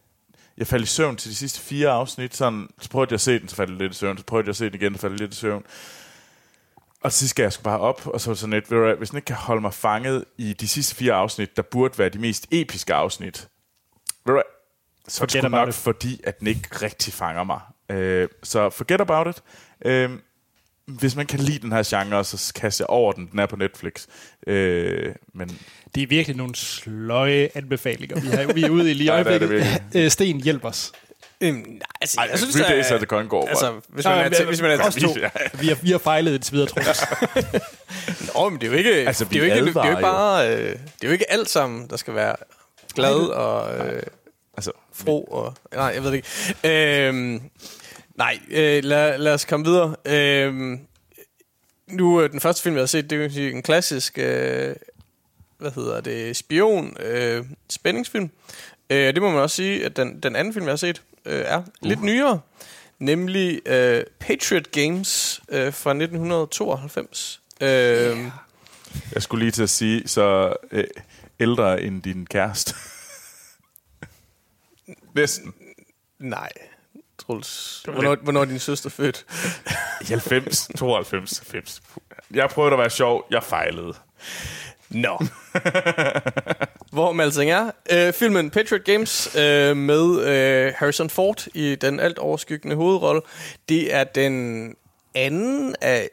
jeg 0.56 0.66
faldt 0.66 0.84
i 0.84 0.86
søvn 0.86 1.16
til 1.16 1.30
de 1.30 1.36
sidste 1.36 1.60
fire 1.60 1.90
afsnit. 1.90 2.36
Sådan, 2.36 2.68
så 2.80 2.90
prøvede 2.90 3.08
jeg 3.10 3.14
at 3.14 3.20
se 3.20 3.38
den, 3.38 3.48
så 3.48 3.56
faldt 3.56 3.70
jeg 3.70 3.78
lidt 3.78 3.92
i 3.92 3.96
søvn. 3.96 4.18
Så 4.18 4.24
prøvede 4.24 4.44
jeg 4.46 4.50
at 4.50 4.56
se 4.56 4.64
den 4.64 4.74
igen, 4.74 4.94
så 4.94 5.00
faldt 5.00 5.12
jeg 5.12 5.20
lidt 5.20 5.34
i 5.34 5.36
søvn. 5.36 5.64
Og 7.00 7.12
sidst 7.12 7.30
skal 7.30 7.42
jeg 7.42 7.52
sgu 7.52 7.62
bare 7.62 7.80
op, 7.80 8.06
og 8.06 8.20
så 8.20 8.34
sådan 8.34 8.52
lidt, 8.52 8.70
ved 8.70 8.78
du 8.78 8.84
hvad, 8.84 8.96
hvis 8.96 9.10
den 9.10 9.16
ikke 9.16 9.26
kan 9.26 9.36
holde 9.36 9.60
mig 9.60 9.74
fanget 9.74 10.24
i 10.38 10.52
de 10.52 10.68
sidste 10.68 10.94
fire 10.94 11.12
afsnit, 11.12 11.56
der 11.56 11.62
burde 11.62 11.98
være 11.98 12.08
de 12.08 12.18
mest 12.18 12.46
episke 12.50 12.94
afsnit, 12.94 13.48
ved 14.24 14.34
du 14.34 14.42
så 15.08 15.22
er 15.22 15.26
det 15.26 15.50
nok, 15.50 15.68
it. 15.68 15.74
fordi 15.74 16.20
at 16.24 16.40
den 16.40 16.46
ikke 16.46 16.68
rigtig 16.82 17.12
fanger 17.12 17.44
mig. 17.44 17.60
Øh, 17.90 18.28
så 18.42 18.70
forget 18.70 19.00
about 19.00 19.26
it. 19.26 19.42
Øh, 19.84 20.10
hvis 20.98 21.16
man 21.16 21.26
kan 21.26 21.38
lide 21.40 21.58
den 21.58 21.72
her 21.72 21.82
genre, 22.02 22.24
så 22.24 22.52
kast 22.54 22.80
jeg 22.80 22.86
over 22.86 23.12
den. 23.12 23.28
Den 23.32 23.38
er 23.38 23.46
på 23.46 23.56
Netflix. 23.56 24.06
Øh, 24.46 25.14
men 25.34 25.58
Det 25.94 26.02
er 26.02 26.06
virkelig 26.06 26.36
nogle 26.36 26.54
sløje 26.54 27.48
anbefalinger, 27.54 28.20
vi, 28.20 28.26
har, 28.28 28.52
vi 28.52 28.62
er 28.64 28.70
ude 28.70 28.90
i 28.90 28.94
lige 28.94 29.04
i 29.04 29.06
Ja, 29.12 29.18
det 29.18 29.26
er 29.26 29.38
det 29.38 29.42
øjeblikket. 29.42 29.82
Øh, 29.94 30.10
Sten, 30.10 30.40
hjælp 30.40 30.64
os. 30.64 30.92
Øhm, 31.40 31.54
nej, 31.56 31.78
altså, 32.00 32.20
Ej, 32.20 32.28
jeg 32.30 32.38
synes, 32.38 32.56
at- 32.60 32.66
Days 32.68 32.90
at 32.90 32.98
the 33.00 33.06
Concord, 33.06 33.48
Altså, 33.48 33.72
hvis 33.88 34.04
man 34.04 34.18
er 34.18 34.30
men- 34.38 34.48
hvis 34.48 34.60
man 34.62 34.70
er 34.70 34.84
os 34.88 34.94
to. 34.94 35.14
Vi 35.60 35.66
har, 35.68 35.74
vi 35.82 35.90
har 35.90 35.98
fejlet 35.98 36.34
indtil 36.34 36.52
videre, 36.52 36.68
tror 36.68 36.80
jeg. 36.82 37.60
Nå, 38.34 38.48
men 38.48 38.60
det 38.60 38.66
er 38.66 38.70
jo 38.70 38.76
ikke, 38.78 38.90
Altså, 38.90 39.24
det 39.24 39.34
er 39.34 39.38
jo 39.38 39.44
ikke, 39.44 39.66
det 39.66 39.76
er 39.76 39.84
jo 39.84 39.90
ikke 39.90 40.00
bare, 40.00 40.48
øh, 40.56 40.64
det 40.68 40.74
er 41.02 41.06
jo 41.06 41.12
ikke 41.12 41.32
alt 41.32 41.50
sammen, 41.50 41.86
der 41.90 41.96
skal 41.96 42.14
være 42.14 42.36
glad 42.94 43.14
og 43.14 43.78
øh, 43.88 44.02
Altså, 44.56 44.72
fro 44.94 45.24
og, 45.24 45.54
nej, 45.74 45.84
jeg 45.94 46.02
ved 46.04 46.10
det 46.12 46.16
ikke. 46.64 47.08
Øhm, 47.08 47.40
nej, 48.14 48.38
øh, 48.50 48.84
lad, 48.84 49.18
lad 49.18 49.34
os 49.34 49.44
komme 49.44 49.66
videre. 49.66 49.96
Øhm, 50.04 50.80
nu, 51.86 52.22
øh, 52.22 52.30
den 52.30 52.40
første 52.40 52.62
film, 52.62 52.74
jeg 52.74 52.82
har 52.82 52.86
set, 52.86 53.10
det 53.10 53.36
er 53.36 53.50
en 53.50 53.62
klassisk, 53.62 54.18
øh, 54.18 54.76
hvad 55.58 55.70
hedder 55.70 56.00
det, 56.00 56.36
spion 56.36 56.96
øh, 57.00 57.44
spændingsfilm. 57.70 58.30
Øh, 58.90 59.14
det 59.14 59.22
må 59.22 59.30
man 59.30 59.40
også 59.40 59.56
sige, 59.56 59.84
at 59.84 59.96
den, 59.96 60.20
den 60.20 60.36
anden 60.36 60.54
film, 60.54 60.66
jeg 60.66 60.72
har 60.72 60.76
set, 60.76 61.02
øh, 61.24 61.44
er 61.46 61.62
lidt 61.82 62.02
nyere. 62.02 62.40
Nemlig 62.98 63.60
øh, 63.66 64.04
Patriot 64.18 64.70
Games 64.70 65.40
øh, 65.48 65.72
fra 65.72 65.90
1992. 65.90 67.40
Øh, 67.60 67.68
jeg 69.12 69.22
skulle 69.22 69.44
lige 69.44 69.50
til 69.50 69.62
at 69.62 69.70
sige, 69.70 70.08
så 70.08 70.56
øh, 70.72 70.84
ældre 71.40 71.82
end 71.82 72.02
din 72.02 72.26
kæreste. 72.26 72.74
Næsten. 75.14 75.54
Nej. 76.18 76.50
Troels, 77.26 77.82
hvornår, 77.84 78.16
hvornår 78.22 78.40
er 78.40 78.44
din 78.44 78.58
søster 78.58 78.90
født? 78.90 79.24
I 80.00 80.04
90, 80.04 80.68
92, 80.76 81.38
90. 81.38 81.82
Jeg 82.34 82.48
prøvede 82.50 82.72
at 82.72 82.78
være 82.78 82.90
sjov, 82.90 83.26
jeg 83.30 83.42
fejlede. 83.42 83.94
Nå. 84.90 85.18
Hvor 86.92 87.12
man 87.12 87.26
alting 87.26 87.50
er. 87.50 87.70
Øh, 87.92 88.12
filmen 88.12 88.50
Patriot 88.50 88.84
Games 88.84 89.36
øh, 89.36 89.76
med 89.76 90.20
øh, 90.26 90.72
Harrison 90.76 91.10
Ford 91.10 91.46
i 91.54 91.74
den 91.74 92.00
alt 92.00 92.18
overskyggende 92.18 92.76
hovedrolle. 92.76 93.20
Det 93.68 93.94
er 93.94 94.04
den 94.04 94.74
anden 95.14 95.74
af 95.80 96.08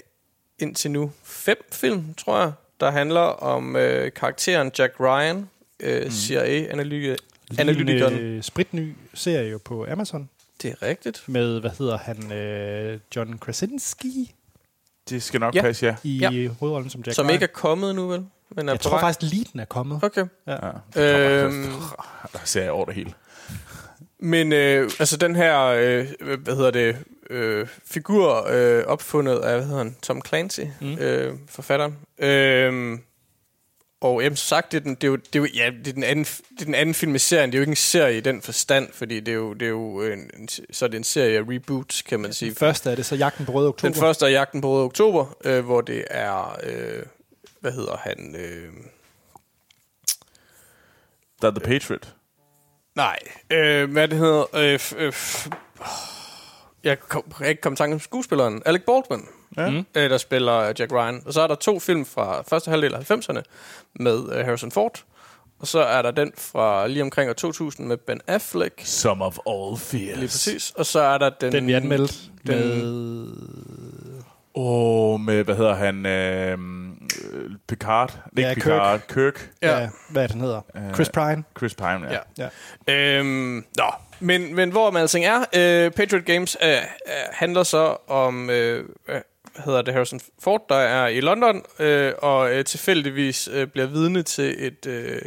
indtil 0.60 0.92
nu 0.92 1.12
fem 1.24 1.58
film, 1.74 2.14
tror 2.14 2.40
jeg, 2.40 2.52
der 2.80 2.92
handler 2.92 3.22
om 3.22 3.76
øh, 3.76 4.12
karakteren 4.12 4.72
Jack 4.80 4.94
Ryan, 5.00 5.50
øh, 5.80 6.02
Mhm. 6.02 6.12
CIA-analytikeren. 6.12 8.14
En 8.14 8.20
øh, 8.20 8.44
spritny 8.44 8.94
serie 9.14 9.50
jo 9.50 9.60
på 9.66 9.86
Amazon 9.92 10.30
Det 10.62 10.72
er 10.72 10.86
rigtigt. 10.88 11.24
med, 11.28 11.60
hvad 11.60 11.72
hedder 11.80 11.98
han, 11.98 12.32
øh, 12.32 13.00
John 13.16 13.38
Krasinski 13.38 14.36
Det 15.10 15.24
skal 15.24 15.40
nok 15.40 15.56
Ja. 15.56 15.62
passe, 15.62 15.86
ja. 15.86 15.96
i 16.04 16.18
Ja. 16.18 16.48
hovedrollen 16.48 16.90
som 16.90 17.02
Jack 17.06 17.16
Som 17.16 17.26
Ryan. 17.26 17.34
ikke 17.34 17.44
er 17.44 17.48
kommet 17.54 17.96
nu, 17.96 18.08
vel? 18.08 18.26
Men 18.56 18.70
er 18.70 18.74
Jeg 18.74 18.80
tror 18.80 18.92
vej. 18.92 19.00
faktisk 19.02 19.32
lige 19.32 19.46
den 19.52 19.60
er 19.60 19.66
kommet. 19.66 20.04
Okay. 20.04 20.26
Ja. 20.48 20.58
ja. 20.96 21.44
Øhm, 21.44 21.64
Der 22.34 22.40
ser 22.44 22.62
jeg 22.62 22.72
over 22.72 22.86
det 22.86 22.94
hele. 22.96 23.14
Men 24.20 24.54
øh, 24.54 24.92
altså 25.00 25.18
den 25.18 25.36
her, 25.36 25.60
øh, 25.66 26.08
hvad 26.44 26.56
hedder 26.56 26.72
det, 26.72 26.98
øh, 27.30 27.68
figur 27.86 28.48
øh, 28.50 28.84
opfundet 28.88 29.40
af, 29.40 29.56
hvad 29.58 29.66
hedder 29.66 29.78
han, 29.84 29.96
Tom 30.02 30.22
Clancy, 30.28 30.62
mm. 30.82 30.94
øh, 31.00 31.34
forfatteren. 31.50 31.96
Øh, 32.20 33.00
og 34.02 34.22
jamen, 34.24 34.36
som 34.36 34.48
sagt, 34.48 34.72
det 34.72 34.78
er, 34.78 34.82
den, 34.82 34.96
det, 34.96 35.04
er 35.04 35.08
jo, 35.08 35.16
det, 35.16 35.36
er 35.36 35.40
jo, 35.40 35.48
ja, 35.56 35.70
det, 35.70 35.88
er 35.88 35.94
den 35.94 36.04
anden, 36.04 36.26
det 36.26 36.62
er 36.62 36.66
den 36.66 36.76
anden 36.76 36.96
film 36.96 37.16
i 37.16 37.20
serien. 37.20 37.52
Det 37.52 37.56
er 37.56 37.60
jo 37.60 37.62
ikke 37.62 37.72
en 37.72 37.76
serie 37.76 38.18
i 38.18 38.22
den 38.22 38.42
forstand, 38.42 38.90
fordi 38.94 39.20
det 39.20 39.32
er 39.32 39.36
jo, 39.36 39.54
det 39.54 39.62
er 39.66 39.70
jo 39.70 40.02
en, 40.02 40.32
en, 40.40 40.48
så 40.72 40.86
er 40.86 40.90
det 40.90 40.98
en 40.98 41.04
serie 41.04 41.38
af 41.38 41.42
reboots, 41.42 42.02
kan 42.02 42.20
man 42.20 42.34
sige. 42.34 42.50
Den 42.50 42.56
første 42.58 42.92
er 42.92 42.96
det 42.96 43.06
så 43.06 43.16
Jagten 43.16 43.46
på 43.46 43.52
Røde 43.52 43.68
Oktober. 43.68 43.94
Den 43.94 44.00
første 44.00 44.26
er 44.26 44.30
Jagten 44.30 44.62
på 44.62 44.70
Røde 44.74 44.84
Oktober, 44.84 45.38
øh, 45.44 45.66
hvor 45.66 45.82
det 45.82 46.06
er, 46.10 46.60
øh, 46.64 47.04
hvad 47.60 47.72
hedder 47.72 47.98
han, 47.98 48.36
øh, 48.40 48.74
Der 51.42 51.48
er 51.48 51.52
The 51.52 51.60
Patriot. 51.60 52.14
Nej, 52.96 53.20
øh, 53.50 53.92
hvad 53.92 54.08
det 54.08 54.18
hedder... 54.18 54.46
Øh, 54.56 54.76
f- 54.76 54.96
øh, 54.98 55.14
f- 55.14 55.50
jeg 56.84 57.00
kom, 57.00 57.24
jeg 57.28 57.36
kan 57.38 57.48
ikke 57.50 57.62
komme 57.62 57.74
i 57.74 57.78
tanke 57.78 57.94
om 57.94 58.00
skuespilleren. 58.00 58.62
Alec 58.66 58.82
Baldwin, 58.86 59.28
Ja. 59.58 59.70
mm. 59.70 59.86
øh, 59.96 60.10
der 60.10 60.18
spiller 60.18 60.74
Jack 60.80 60.92
Ryan. 60.92 61.22
Og 61.26 61.34
så 61.34 61.42
er 61.42 61.48
der 61.48 61.56
to 61.56 61.80
film 61.80 62.06
fra 62.06 62.42
første 62.50 62.72
halvdel 62.72 62.96
af 62.96 63.12
90'erne 63.12 63.42
med 64.00 64.24
øh, 64.34 64.46
Harrison 64.46 64.72
Ford. 64.72 65.04
Og 65.60 65.68
så 65.68 65.80
er 65.80 66.02
der 66.02 66.12
den 66.12 66.32
fra 66.38 66.88
lige 66.88 67.02
omkring 67.02 67.30
år 67.30 67.34
2000 67.34 67.88
med 67.88 67.98
Ben 67.98 68.22
Affleck. 68.28 68.74
Some 68.86 69.26
of 69.26 69.38
all 69.48 69.78
fears. 69.78 70.18
Lige 70.18 70.28
præcis. 70.28 70.72
Og 70.76 70.86
så 70.86 71.00
er 71.00 71.18
der 71.18 71.30
den... 71.30 71.52
Den 71.52 71.68
vi 71.68 71.74
anmeldte 71.74 72.14
den- 72.48 72.58
med... 72.58 73.28
Åh, 74.56 75.14
oh, 75.14 75.20
med, 75.20 75.44
hvad 75.44 75.56
hedder 75.56 75.76
han? 75.76 76.06
Øh, 76.06 76.58
Picard. 77.68 78.20
Ikke 78.38 78.50
Ja, 78.50 78.54
Picard. 78.54 79.00
Kirk. 79.08 79.52
Ja. 79.62 79.70
Ja. 79.72 79.82
ja. 79.82 79.90
Hvad 80.10 80.24
er 80.24 80.28
den 80.28 80.42
hedder? 80.42 80.62
Øh, 80.76 80.94
Chris 80.94 81.10
Pine. 81.10 81.44
Chris 81.58 81.76
Pine, 81.76 82.08
ja. 82.10 82.18
Ja. 82.38 82.50
Ja. 82.88 83.20
Øhm, 83.20 83.66
nå, 83.78 83.84
men, 84.20 84.56
men 84.56 84.72
hvor 84.72 84.92
man 84.92 85.02
alting 85.02 85.26
er, 85.26 85.40
øh, 85.56 85.92
Patriot 85.92 86.26
Games 86.26 86.58
øh, 86.64 86.76
handler 87.32 87.64
så 87.64 87.98
om, 88.08 88.50
øh, 88.50 88.86
hvad 89.58 89.66
hedder 89.66 89.82
det, 89.82 89.94
Harrison 89.94 90.20
Ford, 90.40 90.66
der 90.70 90.76
er 90.76 91.08
i 91.08 91.22
London, 91.22 91.64
øh, 91.80 92.14
og 92.18 92.54
øh, 92.54 92.66
tilfældigvis 92.66 93.50
øh, 93.52 93.68
bliver 93.68 93.88
vidne 93.88 94.24
til 94.24 94.66
et, 94.66 94.86
øh, 94.86 95.22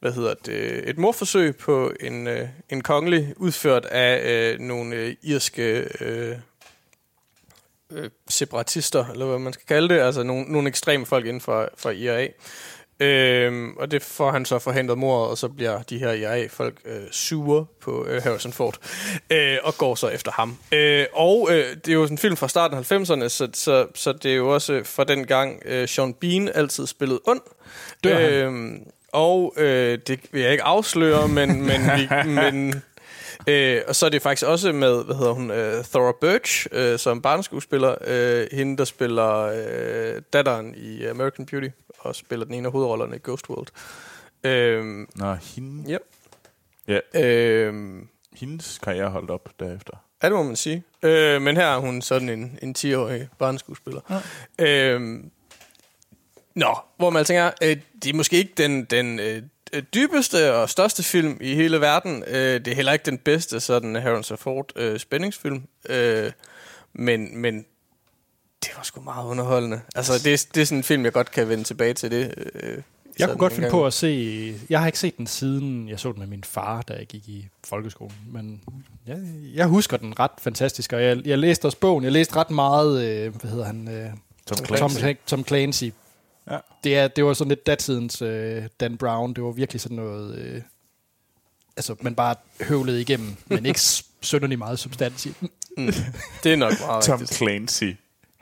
hvad 0.00 0.12
hedder 0.12 0.34
det, 0.34 0.88
et 0.88 0.98
morforsøg 0.98 1.56
på 1.56 1.92
en, 2.00 2.26
øh, 2.26 2.48
en 2.70 2.80
kongelig, 2.80 3.34
udført 3.36 3.84
af 3.84 4.30
øh, 4.32 4.60
nogle 4.60 4.96
øh, 4.96 5.14
irske 5.22 5.88
øh, 6.00 6.36
øh, 7.90 8.10
separatister, 8.28 9.06
eller 9.06 9.26
hvad 9.26 9.38
man 9.38 9.52
skal 9.52 9.66
kalde 9.66 9.94
det, 9.94 10.00
altså 10.00 10.22
nogle, 10.22 10.44
nogle 10.44 10.68
ekstreme 10.68 11.06
folk 11.06 11.26
inden 11.26 11.40
for, 11.40 11.68
for 11.76 11.90
IRA. 11.90 12.26
Øhm, 13.00 13.76
og 13.76 13.90
det 13.90 14.02
får 14.02 14.30
han 14.30 14.44
så 14.44 14.58
forhindret 14.58 14.98
mordet, 14.98 15.30
og 15.30 15.38
så 15.38 15.48
bliver 15.48 15.82
de 15.82 15.98
her 15.98 16.12
IA-folk 16.12 16.74
øh, 16.84 17.02
sure 17.10 17.66
på 17.80 18.06
øh, 18.06 18.22
Harrison 18.22 18.52
Ford, 18.52 18.78
øh, 19.30 19.56
og 19.62 19.74
går 19.74 19.94
så 19.94 20.08
efter 20.08 20.32
ham. 20.32 20.58
Øh, 20.72 21.06
og 21.12 21.48
øh, 21.50 21.76
det 21.76 21.88
er 21.88 21.92
jo 21.92 22.04
en 22.04 22.18
film 22.18 22.36
fra 22.36 22.48
starten 22.48 22.78
af 22.78 22.92
90'erne, 22.92 23.28
så, 23.28 23.48
så, 23.54 23.86
så 23.94 24.12
det 24.12 24.30
er 24.30 24.36
jo 24.36 24.54
også 24.54 24.80
fra 24.84 25.04
den 25.04 25.26
gang, 25.26 25.62
øh, 25.64 25.88
Sean 25.88 26.14
Bean 26.14 26.50
altid 26.54 26.86
spillede 26.86 27.20
ond. 27.26 27.40
Dør 28.04 28.14
han? 28.14 28.32
Øhm, 28.32 28.86
og 29.12 29.54
øh, 29.56 29.98
det 30.06 30.20
vil 30.30 30.42
jeg 30.42 30.52
ikke 30.52 30.64
afsløre, 30.64 31.28
men, 31.28 31.62
men, 31.62 31.80
vi, 31.96 32.08
men 32.40 32.82
Øh, 33.46 33.82
og 33.88 33.96
så 33.96 34.06
er 34.06 34.10
det 34.10 34.22
faktisk 34.22 34.46
også 34.46 34.72
med, 34.72 35.04
hvad 35.04 35.16
hedder 35.16 35.32
hun, 35.32 35.50
øh, 35.50 35.84
Thora 35.84 36.12
Birch, 36.20 36.66
øh, 36.72 36.98
som 36.98 37.22
barneskuespiller. 37.22 37.94
Øh, 38.06 38.46
hende, 38.52 38.76
der 38.76 38.84
spiller 38.84 39.34
øh, 39.36 40.22
datteren 40.32 40.74
i 40.76 41.04
American 41.04 41.46
Beauty, 41.46 41.68
og 41.98 42.14
spiller 42.16 42.44
den 42.46 42.54
ene 42.54 42.66
af 42.66 42.72
hovedrollerne 42.72 43.16
i 43.16 43.20
Ghost 43.24 43.50
World. 43.50 43.68
Øh, 44.44 45.06
Nå, 45.14 45.34
hende, 45.34 45.90
ja. 45.90 45.98
Ja. 46.88 47.22
Øh, 47.22 48.02
hendes 48.32 48.78
karriere 48.78 49.10
holdt 49.10 49.30
op 49.30 49.48
derefter. 49.60 49.92
Ja, 50.22 50.28
det 50.28 50.36
må 50.36 50.42
man 50.42 50.56
sige. 50.56 50.82
Øh, 51.02 51.42
men 51.42 51.56
her 51.56 51.66
er 51.66 51.78
hun 51.78 52.02
sådan 52.02 52.28
en, 52.28 52.58
en 52.62 52.74
10-årig 52.78 53.28
barneskuespiller. 53.38 54.22
Ja. 54.58 54.94
Øh, 54.94 55.20
nå, 56.54 56.78
hvor 56.96 57.10
man 57.10 57.24
tænker, 57.24 57.50
øh, 57.62 57.76
det 58.02 58.10
er 58.10 58.14
måske 58.14 58.36
ikke 58.36 58.52
den, 58.56 58.84
den 58.84 59.18
øh, 59.18 59.42
dybeste 59.94 60.54
og 60.54 60.70
største 60.70 61.02
film 61.02 61.38
i 61.40 61.54
hele 61.54 61.80
verden. 61.80 62.24
Øh, 62.26 62.34
det 62.64 62.68
er 62.68 62.74
heller 62.74 62.92
ikke 62.92 63.04
den 63.06 63.18
bedste 63.18 63.60
sådan 63.60 63.96
Harrison 63.96 64.38
Ford 64.38 64.72
øh, 64.76 64.98
spændingsfilm. 65.00 65.62
Øh, 65.88 66.32
men, 66.92 67.36
men 67.38 67.64
det 68.64 68.70
var 68.76 68.82
sgu 68.82 69.00
meget 69.00 69.26
underholdende. 69.26 69.80
Altså, 69.94 70.12
det, 70.24 70.32
er- 70.32 70.46
det 70.54 70.60
er 70.60 70.64
sådan 70.64 70.78
en 70.78 70.82
film, 70.84 71.04
jeg 71.04 71.12
godt 71.12 71.30
kan 71.30 71.48
vende 71.48 71.64
tilbage 71.64 71.94
til 71.94 72.10
det. 72.10 72.34
Øh, 72.54 72.78
Jeg 73.18 73.28
kunne 73.28 73.38
godt 73.38 73.52
finde 73.52 73.64
gang. 73.66 73.72
på 73.72 73.86
at 73.86 73.92
se... 73.92 74.54
Jeg 74.70 74.80
har 74.80 74.86
ikke 74.86 74.98
set 74.98 75.16
den 75.18 75.26
siden, 75.26 75.88
jeg 75.88 76.00
så 76.00 76.12
den 76.12 76.18
med 76.18 76.26
min 76.26 76.44
far, 76.44 76.82
da 76.82 76.92
jeg 76.94 77.06
gik 77.06 77.28
i 77.28 77.48
folkeskolen. 77.66 78.14
Men 78.32 78.60
jeg, 79.06 79.18
jeg 79.54 79.66
husker 79.66 79.96
den 79.96 80.18
ret 80.20 80.30
fantastisk, 80.38 80.92
og 80.92 81.02
jeg, 81.02 81.26
jeg 81.26 81.38
læste 81.38 81.64
også 81.66 81.78
bogen. 81.78 82.04
Jeg 82.04 82.12
læste 82.12 82.36
ret 82.36 82.50
meget, 82.50 83.04
øh, 83.04 83.34
hvad 83.36 83.50
hedder 83.50 83.64
han? 83.64 83.88
Øh, 83.88 84.10
Tom 84.46 84.56
Tom, 84.56 84.76
Clancy. 84.90 85.18
Tom 85.26 85.44
Clancy. 85.46 85.84
Ja. 86.50 86.58
Det, 86.84 86.96
er, 86.98 87.08
det 87.08 87.24
var 87.24 87.32
sådan 87.34 87.48
lidt 87.48 87.66
datidens 87.66 88.22
øh, 88.22 88.62
Dan 88.80 88.96
Brown. 88.96 89.34
Det 89.34 89.44
var 89.44 89.50
virkelig 89.50 89.80
sådan 89.80 89.96
noget... 89.96 90.38
Øh, 90.38 90.62
altså, 91.76 91.94
man 92.00 92.14
bare 92.14 92.34
høvlede 92.62 93.00
igennem, 93.00 93.36
men 93.46 93.66
ikke 93.66 93.80
s- 93.90 94.04
synderligt 94.20 94.58
meget 94.58 94.78
substans 94.78 95.26
i 95.26 95.34
den. 95.40 95.50
Mm. 95.76 95.92
Det 96.44 96.52
er 96.52 96.56
nok 96.56 96.72
meget 96.86 97.04
Tom 97.04 97.18
rigtigt. 97.20 97.38
Clancy. 97.38 97.84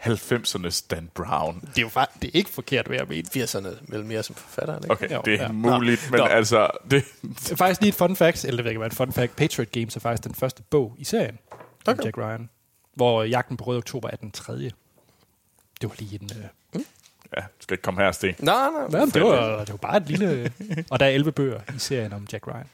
90'ernes 0.01 0.87
Dan 0.91 1.11
Brown. 1.15 1.61
Det 1.61 1.79
er 1.79 1.83
jo 1.83 1.89
faktisk, 1.89 2.23
det 2.23 2.29
er 2.29 2.39
ikke 2.39 2.51
forkert, 2.51 2.87
hvad 2.87 2.97
jeg 2.97 3.07
mener. 3.09 3.29
80'erne 3.45 3.85
vel 3.89 4.05
mere 4.05 4.23
som 4.23 4.35
forfatter, 4.35 4.77
ikke? 4.77 4.91
Okay, 4.91 5.11
Jo, 5.15 5.23
det 5.25 5.35
er 5.35 5.43
ja. 5.43 5.53
muligt, 5.53 6.01
Nå. 6.11 6.17
men 6.17 6.19
Nå. 6.19 6.25
altså... 6.27 6.71
Det, 6.91 7.05
Det 7.23 7.51
er 7.53 7.57
faktisk 7.57 7.81
lige 7.81 7.89
et 7.89 7.95
fun 7.95 8.17
fact, 8.17 8.45
eller 8.45 8.57
det 8.57 8.65
ved 8.65 8.71
ikke, 8.71 8.79
hvad 8.79 8.87
et 8.91 8.95
fun 8.97 9.13
fact. 9.13 9.37
Patriot 9.37 9.73
Games 9.73 9.97
er 9.97 10.01
faktisk 10.01 10.25
den 10.25 10.35
første 10.35 10.63
bog 10.71 10.95
i 10.99 11.05
serien 11.05 11.39
okay. 11.51 11.93
Okay. 11.93 12.01
om 12.01 12.05
Jack 12.05 12.17
Ryan, 12.19 12.51
hvor 12.95 13.23
Jagten 13.23 13.57
på 13.57 13.65
Røde 13.65 13.79
Oktober 13.79 14.09
er 14.13 14.17
den 14.17 14.31
tredje. 14.31 14.71
Det 15.81 15.89
var 15.89 15.95
lige 15.99 16.19
en... 16.23 16.31
Øh, 16.39 16.45
ja, 17.37 17.43
skal 17.61 17.75
ikke 17.75 17.83
komme 17.83 18.01
her, 18.03 18.13
Sten. 18.13 18.35
Nej, 18.39 18.55
nej. 18.71 18.83
Jamen, 19.01 19.11
det, 19.15 19.23
var, 19.23 19.59
det 19.59 19.71
var 19.71 19.77
bare 19.77 19.97
et 19.97 20.07
lille... 20.07 20.53
og 20.91 21.01
der 21.01 21.07
er 21.07 21.11
11 21.11 21.33
bøger 21.33 21.61
i 21.77 21.79
serien 21.79 22.13
om 22.13 22.27
Jack 22.33 22.47
Ryan. 22.47 22.67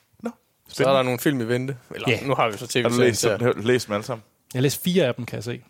Så 0.69 0.85
er 0.85 0.93
der 0.93 1.03
nogle 1.03 1.19
film 1.19 1.41
i 1.41 1.45
vente. 1.45 1.77
Eller 1.95 2.11
Ja. 2.11 2.27
nu 2.27 2.35
har 2.35 2.51
vi 2.51 2.59
så 2.59 2.67
tv 2.67 2.83
Har 2.83 2.88
du 2.88 2.97
læst, 2.97 3.23
dem, 3.41 3.53
læst 3.61 3.87
dem 3.87 3.95
alle 3.95 4.05
sammen? 4.07 4.23
Jeg 4.55 4.59
har 4.59 4.62
læst 4.62 4.83
fire 4.85 5.05
af 5.05 5.15
dem, 5.15 5.27
kan 5.27 5.37
jeg 5.37 5.45
se. 5.45 5.62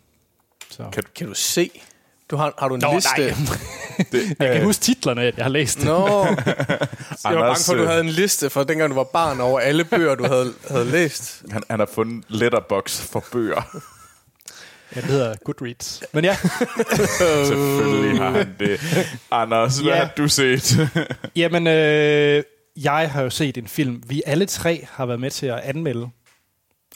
Så. 0.69 0.83
Kan, 0.93 1.03
Kan 1.15 1.27
du 1.27 1.33
se? 1.33 1.71
Du 2.31 2.35
har, 2.35 2.53
har 2.59 2.67
du 2.67 2.75
en 2.75 2.81
Nå, 2.81 2.93
liste? 2.95 3.09
nej. 3.17 3.33
det, 4.11 4.35
jeg 4.39 4.53
kan 4.55 4.63
huske 4.63 4.81
titlerne, 4.81 5.21
at 5.21 5.37
jeg 5.37 5.45
har 5.45 5.49
læst. 5.49 5.85
Nå, 5.85 6.07
jeg 6.25 6.35
var 7.23 7.41
bange 7.41 7.55
for, 7.65 7.73
at 7.73 7.77
du 7.77 7.83
øh, 7.83 7.87
havde 7.87 7.99
en 8.01 8.09
liste 8.09 8.49
fra 8.49 8.63
dengang 8.63 8.89
du 8.89 8.95
var 8.95 9.03
barn 9.03 9.41
over 9.41 9.59
alle 9.59 9.83
bøger, 9.83 10.15
du 10.15 10.23
havde, 10.27 10.53
havde 10.69 10.85
læst. 10.85 11.43
han, 11.51 11.63
han 11.69 11.79
har 11.79 11.85
fundet 11.93 12.25
letterbox 12.27 13.01
for 13.11 13.23
bøger. 13.31 13.77
Ja, 14.95 15.01
det 15.01 15.09
hedder 15.09 15.35
Goodreads. 15.43 16.03
Men 16.13 16.23
ja, 16.25 16.35
Selvfølgelig 17.47 18.17
har 18.19 18.29
han 18.29 18.55
det. 18.59 18.79
Anders, 19.31 19.77
hvad 19.79 19.91
Ja. 19.93 19.97
har 19.97 20.13
du 20.17 20.27
set? 20.27 20.77
jamen, 21.35 21.67
øh, 21.67 22.43
jeg 22.83 23.11
har 23.11 23.21
jo 23.21 23.29
set 23.29 23.57
en 23.57 23.67
film, 23.67 24.03
vi 24.07 24.21
alle 24.25 24.45
tre 24.45 24.87
har 24.91 25.05
været 25.05 25.19
med 25.19 25.31
til 25.31 25.45
at 25.45 25.59
anmelde, 25.59 26.09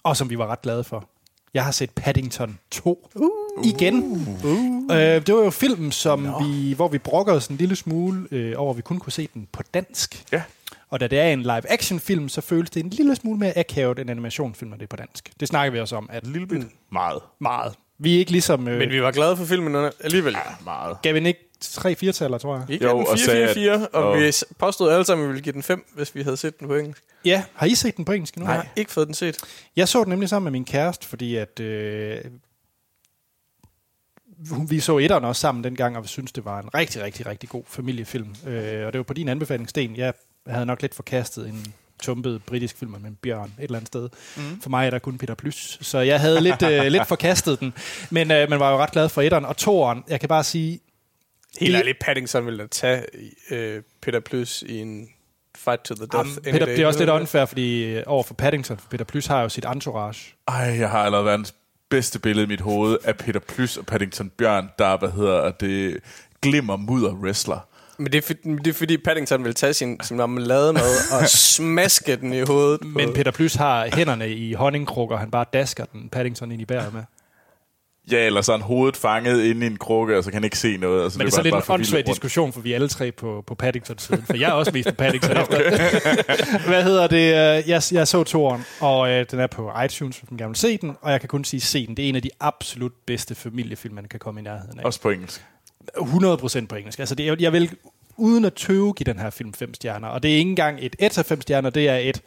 og 0.03 0.17
som 0.17 0.29
vi 0.29 0.37
var 0.37 0.47
ret 0.47 0.61
glade 0.61 0.83
for. 0.83 1.09
Jeg 1.53 1.63
har 1.65 1.71
set 1.71 1.89
Paddington 1.91 2.59
2 2.71 3.09
uh. 3.15 3.29
igen. 3.67 4.03
Uh. 4.43 4.83
Øh, 4.95 4.97
det 4.97 5.35
var 5.35 5.43
jo 5.43 5.49
filmen, 5.49 5.91
som 5.91 6.27
vi, 6.43 6.73
hvor 6.73 6.87
vi 6.87 6.97
brokkede 6.97 7.35
os 7.37 7.47
en 7.47 7.57
lille 7.57 7.75
smule 7.75 8.27
øh, 8.31 8.53
over, 8.57 8.71
at 8.71 8.77
vi 8.77 8.81
kun 8.81 8.99
kunne 8.99 9.11
se 9.13 9.29
den 9.33 9.47
på 9.51 9.63
dansk. 9.73 10.23
ja. 10.31 10.41
Og 10.89 10.99
da 10.99 11.07
det 11.07 11.19
er 11.19 11.23
en 11.33 11.41
live-action-film, 11.41 12.29
så 12.29 12.41
føles 12.41 12.69
det 12.69 12.83
en 12.83 12.89
lille 12.89 13.15
smule 13.15 13.39
mere 13.39 13.57
akavet 13.57 13.99
end 13.99 14.09
animationsfilm, 14.09 14.69
når 14.69 14.77
det 14.77 14.83
er 14.83 14.87
på 14.87 14.95
dansk. 14.95 15.31
Det 15.39 15.47
snakker 15.47 15.71
vi 15.71 15.79
også 15.79 15.95
om, 15.95 16.09
at 16.11 16.23
En 16.23 16.31
lille 16.31 16.47
bit. 16.47 16.63
Meget. 16.91 17.19
meget. 17.41 17.73
Vi 17.99 18.15
er 18.15 18.19
ikke 18.19 18.31
ligesom... 18.31 18.67
Øh, 18.67 18.77
Men 18.79 18.89
vi 18.89 19.01
var 19.01 19.11
glade 19.11 19.37
for 19.37 19.45
filmen 19.45 19.91
alligevel. 19.99 20.33
Ja. 20.33 20.39
Meget. 20.63 20.97
gav 21.01 21.13
vi 21.13 21.19
den 21.19 21.27
ikke 21.27 21.39
3-4 21.65 22.11
taller, 22.11 22.37
tror 22.37 22.55
jeg? 22.57 22.65
Vi 22.67 22.73
Jo, 22.73 22.79
gav 22.87 22.95
og 22.97 23.05
den 23.09 23.17
sagde, 23.17 23.75
4-4-4, 23.75 23.87
og, 23.93 24.03
og- 24.03 24.11
og 24.11 24.19
vi 24.19 24.31
påstod 24.59 24.91
alle 24.91 25.05
sammen, 25.05 25.23
at 25.25 25.27
vi 25.29 25.31
ville 25.33 25.43
give 25.43 25.53
den 25.53 25.63
5, 25.63 25.85
hvis 25.95 26.15
vi 26.15 26.21
havde 26.21 26.37
set 26.37 26.59
den 26.59 26.67
på 26.67 26.75
engelsk. 26.75 27.03
Ja, 27.25 27.43
har 27.53 27.65
I 27.67 27.75
set 27.75 27.97
den 27.97 28.05
på 28.05 28.11
engelsk 28.11 28.37
nu? 28.37 28.45
Jeg 28.45 28.53
har 28.53 28.67
ikke 28.75 28.91
fået 28.91 29.07
den 29.07 29.13
set. 29.13 29.37
Jeg 29.75 29.87
så 29.87 30.03
den 30.03 30.09
nemlig 30.09 30.29
sammen 30.29 30.43
med 30.43 30.51
min 30.51 30.65
kæreste, 30.65 31.07
fordi 31.07 31.35
at... 31.35 31.59
Øh, 31.59 32.17
vi 34.69 34.79
så 34.79 34.97
etteren 34.97 35.23
også 35.25 35.39
sammen 35.39 35.63
dengang, 35.63 35.97
og 35.97 36.03
vi 36.03 36.07
synes 36.07 36.31
det 36.31 36.45
var 36.45 36.59
en 36.59 36.73
rigtig, 36.75 37.01
rigtig, 37.03 37.25
rigtig 37.25 37.49
god 37.49 37.63
familiefilm. 37.67 38.35
Øh, 38.47 38.85
og 38.87 38.93
det 38.93 38.99
var 38.99 39.03
på 39.03 39.13
din 39.13 39.29
anbefaling, 39.29 39.69
Sten. 39.69 39.95
Jeg 39.95 40.13
havde 40.47 40.65
nok 40.65 40.81
lidt 40.81 40.95
forkastet 40.95 41.47
en 41.49 41.73
tumpet 42.03 42.43
britisk 42.43 42.77
film 42.77 42.91
med 42.91 43.09
en 43.09 43.17
bjørn 43.21 43.53
et 43.59 43.63
eller 43.63 43.77
andet 43.77 43.87
sted. 43.87 44.09
Mm. 44.37 44.61
For 44.61 44.69
mig 44.69 44.85
er 44.85 44.89
der 44.89 44.99
kun 44.99 45.17
Peter 45.17 45.35
Plys, 45.35 45.77
så 45.81 45.99
jeg 45.99 46.19
havde 46.19 46.41
lidt, 46.41 46.61
øh, 46.61 46.83
lidt 46.85 47.07
forkastet 47.07 47.59
den. 47.59 47.73
Men 48.09 48.31
øh, 48.31 48.49
man 48.49 48.59
var 48.59 48.71
jo 48.71 48.77
ret 48.77 48.91
glad 48.91 49.09
for 49.09 49.21
etteren. 49.21 49.45
Og 49.45 49.57
toeren, 49.57 50.03
jeg 50.07 50.19
kan 50.19 50.29
bare 50.29 50.43
sige, 50.43 50.79
Helt 51.59 51.75
ærligt, 51.75 51.99
Paddington 51.99 52.45
ville 52.45 52.59
da 52.59 52.67
tage 52.67 53.03
øh, 53.51 53.81
Peter 54.01 54.19
Plys 54.19 54.63
i 54.67 54.77
en 54.79 55.07
fight 55.57 55.83
to 55.83 55.95
the 55.95 56.05
death. 56.05 56.29
Any 56.45 56.51
Peter, 56.51 56.65
det 56.65 56.79
er 56.79 56.87
også 56.87 56.99
lidt 56.99 57.09
unfair, 57.09 57.45
fordi 57.45 57.83
øh, 57.83 58.03
over 58.05 58.23
for 58.23 58.33
Paddington, 58.33 58.77
for 58.77 58.89
Peter 58.89 59.05
Plys 59.05 59.25
har 59.25 59.41
jo 59.41 59.49
sit 59.49 59.65
entourage. 59.65 60.33
Ej, 60.47 60.55
jeg 60.55 60.89
har 60.89 60.99
allerede 60.99 61.25
verdens 61.25 61.53
bedste 61.89 62.19
billede 62.19 62.43
i 62.43 62.47
mit 62.47 62.61
hoved 62.61 62.97
af 63.03 63.17
Peter 63.17 63.39
Plys 63.39 63.77
og 63.77 63.85
Paddington 63.85 64.29
Bjørn, 64.29 64.69
der, 64.79 64.97
hvad 64.97 65.09
hedder 65.11 65.51
det, 65.51 65.97
glimmer 66.41 66.75
mudder 66.75 67.13
wrestler. 67.13 67.67
Men 67.99 68.11
det 68.11 68.17
er, 68.17 68.21
for, 68.21 68.33
det 68.63 68.67
er 68.67 68.73
fordi, 68.73 68.97
Paddington 68.97 69.43
vil 69.43 69.55
tage 69.55 69.73
sin, 69.73 69.99
sin 70.03 70.17
marmelade 70.17 70.73
med 70.73 70.81
og 71.21 71.27
smaske 71.29 72.15
den 72.15 72.33
i 72.33 72.41
hovedet. 72.41 72.81
på- 72.81 72.87
Men 72.87 73.13
Peter 73.13 73.31
Plys 73.31 73.55
har 73.55 73.87
hænderne 73.95 74.29
i 74.29 74.53
honningkrukker, 74.53 75.17
han 75.17 75.31
bare 75.31 75.45
dasker 75.53 75.85
den 75.85 76.09
Paddington 76.09 76.51
ind 76.51 76.61
i 76.61 76.65
bæret 76.65 76.93
med. 76.93 77.01
Ja, 78.11 78.25
eller 78.25 78.41
så 78.41 78.51
er 78.53 78.57
han 78.57 78.63
hovedet 78.65 78.97
fanget 78.97 79.43
inde 79.43 79.65
i 79.65 79.69
en 79.69 79.77
krukke, 79.77 80.17
og 80.17 80.23
så 80.23 80.29
kan 80.29 80.35
han 80.35 80.43
ikke 80.43 80.57
se 80.57 80.77
noget. 80.77 81.03
Og 81.03 81.11
så 81.11 81.17
Men 81.17 81.25
det 81.27 81.31
er 81.33 81.35
så 81.35 81.41
lidt 81.43 81.55
en 81.55 81.61
åndssvag 81.67 82.05
diskussion, 82.07 82.53
for 82.53 82.61
vi 82.61 82.71
er 82.71 82.75
alle 82.75 82.87
tre 82.87 83.11
på, 83.11 83.43
på 83.47 83.55
Paddington-siden. 83.55 84.23
For 84.23 84.35
jeg 84.37 84.47
er 84.49 84.53
også 84.53 84.71
mest 84.73 84.89
på 84.89 84.95
Paddington 84.95 85.37
efter. 85.41 86.67
Hvad 86.67 86.83
hedder 86.83 87.07
det? 87.07 87.17
Øh, 87.17 87.69
Jeg, 87.69 87.81
jeg 87.91 88.07
så 88.07 88.23
toren, 88.23 88.65
og 88.79 89.09
øh, 89.09 89.25
den 89.31 89.39
er 89.39 89.47
på 89.47 89.71
iTunes, 89.85 90.17
hvis 90.17 90.31
man 90.31 90.37
gerne 90.37 90.49
vil 90.49 90.55
se 90.57 90.77
den. 90.77 90.97
Og 91.01 91.11
jeg 91.11 91.19
kan 91.19 91.27
kun 91.29 91.43
sige, 91.43 91.61
se 91.61 91.87
den. 91.87 91.97
Det 91.97 92.05
er 92.05 92.09
en 92.09 92.15
af 92.15 92.21
de 92.21 92.29
absolut 92.39 92.91
bedste 93.07 93.35
familiefilm, 93.35 93.95
man 93.95 94.05
kan 94.05 94.19
komme 94.19 94.39
i 94.39 94.43
nærheden 94.43 94.79
af. 94.79 94.85
Også 94.85 95.01
på 95.01 95.09
engelsk. 95.09 95.41
100% 95.97 96.65
på 96.67 96.75
engelsk. 96.75 96.99
Altså, 96.99 97.15
det 97.15 97.27
er, 97.27 97.35
jeg 97.39 97.53
vil 97.53 97.77
uden 98.17 98.45
at 98.45 98.53
tøve 98.53 98.93
give 98.93 99.05
den 99.05 99.19
her 99.19 99.29
film 99.29 99.53
5 99.53 99.73
stjerner. 99.73 100.07
Og 100.07 100.23
det 100.23 100.31
er 100.31 100.35
ikke 100.35 100.49
engang 100.49 100.77
et 100.81 100.95
1 100.99 101.17
af 101.17 101.25
5 101.25 101.41
stjerner, 101.41 101.69
det 101.69 101.89
er 101.89 101.95
et... 101.95 102.21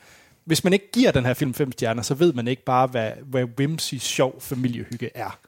Hvis 0.44 0.64
man 0.64 0.72
ikke 0.72 0.90
giver 0.92 1.10
den 1.10 1.26
her 1.26 1.34
film 1.34 1.54
5 1.54 1.72
stjerner, 1.72 2.02
så 2.02 2.14
ved 2.14 2.32
man 2.32 2.48
ikke 2.48 2.64
bare, 2.64 2.86
hvad, 2.86 3.10
hvad 3.24 3.44
whimsy, 3.58 3.94
sjov 3.94 4.40
familiehygge 4.40 5.10
er. 5.14 5.38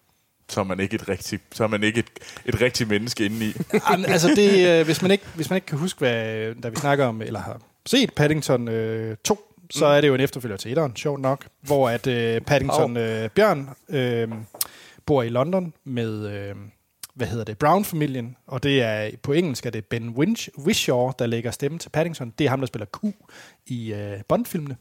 Så 0.48 0.61
er 0.61 0.64
man 0.64 0.81
ikke 0.81 0.94
et 0.94 1.09
rigtigt, 1.09 1.42
så 1.53 1.64
er 1.64 1.68
man 1.68 1.83
ikke 1.83 1.98
et, 1.98 2.11
et 2.46 2.61
rigtigt 2.61 2.88
menneske 2.88 3.25
indeni. 3.25 3.53
Jamen, 3.90 4.07
altså 4.07 4.29
det, 4.29 4.68
øh, 4.68 4.85
hvis, 4.85 5.03
man 5.03 5.11
ikke, 5.11 5.25
hvis 5.35 5.51
man 5.51 5.57
ikke 5.57 5.66
kan 5.66 5.79
huske, 5.79 5.98
hvad, 5.98 6.55
da 6.55 6.68
vi 6.68 6.77
snakker 6.77 7.07
om, 7.07 7.22
eller 7.22 7.40
har 7.40 7.61
set 7.87 8.14
Paddington 8.14 8.68
øh, 8.68 9.16
2, 9.25 9.55
så 9.70 9.87
er 9.87 10.01
det 10.01 10.09
jo 10.09 10.14
en 10.14 10.20
efterfølger 10.20 10.57
til 10.57 10.70
etteren, 10.70 10.96
sjovt 10.96 11.20
nok, 11.20 11.46
hvor 11.61 11.88
at 11.88 12.07
øh, 12.07 12.40
Paddington 12.40 12.96
øh, 12.96 13.31
Bjørn 13.31 13.68
øh, 13.88 14.29
bor 15.07 15.22
i 15.22 15.29
London 15.29 15.72
med, 15.85 16.31
øh, 16.31 16.55
hvad 17.14 17.27
hedder 17.27 17.44
det, 17.44 17.59
Brown-familien, 17.59 18.37
og 18.46 18.62
det 18.62 18.83
er 18.83 19.11
på 19.22 19.33
engelsk 19.33 19.66
er 19.66 19.70
det 19.70 19.85
Ben 19.85 20.09
Winch, 20.09 20.48
Wishaw, 20.59 21.11
der 21.18 21.27
lægger 21.27 21.51
stemme 21.51 21.79
til 21.79 21.88
Paddington. 21.88 22.33
Det 22.38 22.44
er 22.44 22.48
ham, 22.51 22.61
der 22.61 22.66
spiller 22.66 22.87
Q 22.87 23.05
i 23.66 23.92
øh, 23.92 24.20
Bond-filmene, 24.29 24.77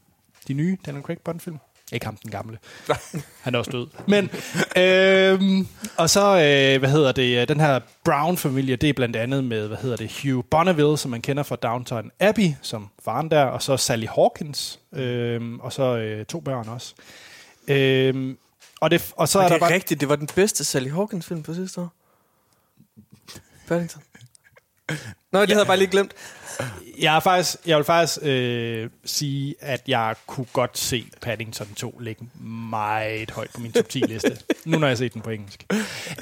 de 0.48 0.54
nye 0.54 0.76
Daniel 0.86 1.04
Craig 1.04 1.18
Bond-film. 1.24 1.58
Ikke 1.92 2.06
ham 2.06 2.16
den 2.16 2.30
gamle. 2.30 2.58
Han 3.44 3.54
er 3.54 3.58
også 3.58 3.70
død. 3.70 3.86
Men, 4.06 4.30
øhm, 4.76 5.68
og 5.96 6.10
så, 6.10 6.20
øh, 6.20 6.78
hvad 6.78 6.90
hedder 6.90 7.12
det, 7.12 7.48
den 7.48 7.60
her 7.60 7.80
Brown-familie, 8.04 8.76
det 8.76 8.88
er 8.88 8.92
blandt 8.92 9.16
andet 9.16 9.44
med, 9.44 9.68
hvad 9.68 9.76
hedder 9.76 9.96
det, 9.96 10.20
Hugh 10.22 10.44
Bonneville, 10.50 10.98
som 10.98 11.10
man 11.10 11.22
kender 11.22 11.42
fra 11.42 11.56
Downton 11.56 12.10
Abbey, 12.20 12.50
som 12.62 12.88
faren 13.04 13.30
der, 13.30 13.44
og 13.44 13.62
så 13.62 13.76
Sally 13.76 14.06
Hawkins, 14.06 14.80
øhm, 14.94 15.60
og 15.60 15.72
så 15.72 15.96
øh, 15.96 16.24
to 16.24 16.40
børn 16.40 16.68
også. 16.68 16.94
Øhm, 17.68 18.38
og, 18.80 18.90
det, 18.90 19.12
og 19.16 19.28
så 19.28 19.38
Men 19.38 19.44
er 19.44 19.48
det 19.48 19.50
der 19.50 19.66
er 19.66 19.68
bare... 19.68 19.74
rigtigt, 19.74 20.00
det 20.00 20.08
var 20.08 20.16
den 20.16 20.28
bedste 20.34 20.64
Sally 20.64 20.90
Hawkins 20.90 21.26
film 21.26 21.42
på 21.42 21.54
sidste 21.54 21.80
år. 21.80 21.92
Paddington. 23.68 24.02
Nå, 25.32 25.40
det 25.40 25.48
havde 25.48 25.58
jeg 25.58 25.66
bare 25.66 25.76
lige 25.76 25.90
glemt. 25.90 26.14
Jeg, 26.98 27.16
er 27.16 27.20
faktisk, 27.20 27.56
jeg 27.66 27.76
vil 27.76 27.84
faktisk 27.84 28.18
øh, 28.22 28.90
sige, 29.04 29.54
at 29.60 29.82
jeg 29.88 30.14
kunne 30.26 30.46
godt 30.52 30.78
se 30.78 31.06
Paddington 31.20 31.74
2 31.74 31.98
ligge 32.00 32.28
meget 32.70 33.30
højt 33.30 33.50
på 33.54 33.60
min 33.60 33.72
top 33.72 33.84
10-liste. 33.94 34.38
nu 34.64 34.78
når 34.78 34.86
jeg 34.86 34.90
har 34.90 34.96
set 34.96 35.14
den 35.14 35.22
på 35.22 35.30
engelsk. 35.30 35.66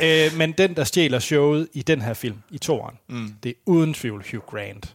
Øh, 0.03 0.37
men 0.37 0.53
den, 0.53 0.77
der 0.77 0.85
stjæler 0.85 1.19
showet 1.19 1.69
i 1.73 1.83
den 1.83 2.03
her 2.03 2.15
film, 2.15 2.37
i 2.51 2.59
toeren, 2.59 2.99
mm. 3.09 3.35
det 3.43 3.51
er 3.51 3.55
uden 3.67 3.95
tvivl 3.95 4.25
Hugh 4.31 4.45
Grant. 4.47 4.95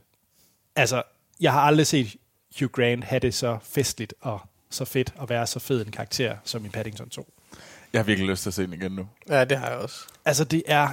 Altså, 0.75 1.03
jeg 1.39 1.51
har 1.51 1.61
aldrig 1.61 1.87
set 1.87 2.15
Hugh 2.59 2.71
Grant 2.71 3.03
have 3.03 3.19
det 3.19 3.33
så 3.33 3.57
festligt 3.63 4.13
og 4.21 4.41
så 4.69 4.85
fedt 4.85 5.13
at 5.21 5.29
være 5.29 5.47
så 5.47 5.59
fed 5.59 5.85
en 5.85 5.91
karakter 5.91 6.37
som 6.43 6.65
i 6.65 6.69
Paddington 6.69 7.09
2. 7.09 7.33
Jeg 7.93 7.99
har 7.99 8.03
virkelig 8.03 8.29
lyst 8.29 8.43
til 8.43 8.49
at 8.49 8.53
se 8.53 8.63
den 8.63 8.73
igen 8.73 8.91
nu. 8.91 9.07
Ja, 9.29 9.45
det 9.45 9.57
har 9.57 9.69
jeg 9.69 9.77
også. 9.77 9.97
Altså, 10.25 10.43
det 10.43 10.63
er 10.67 10.87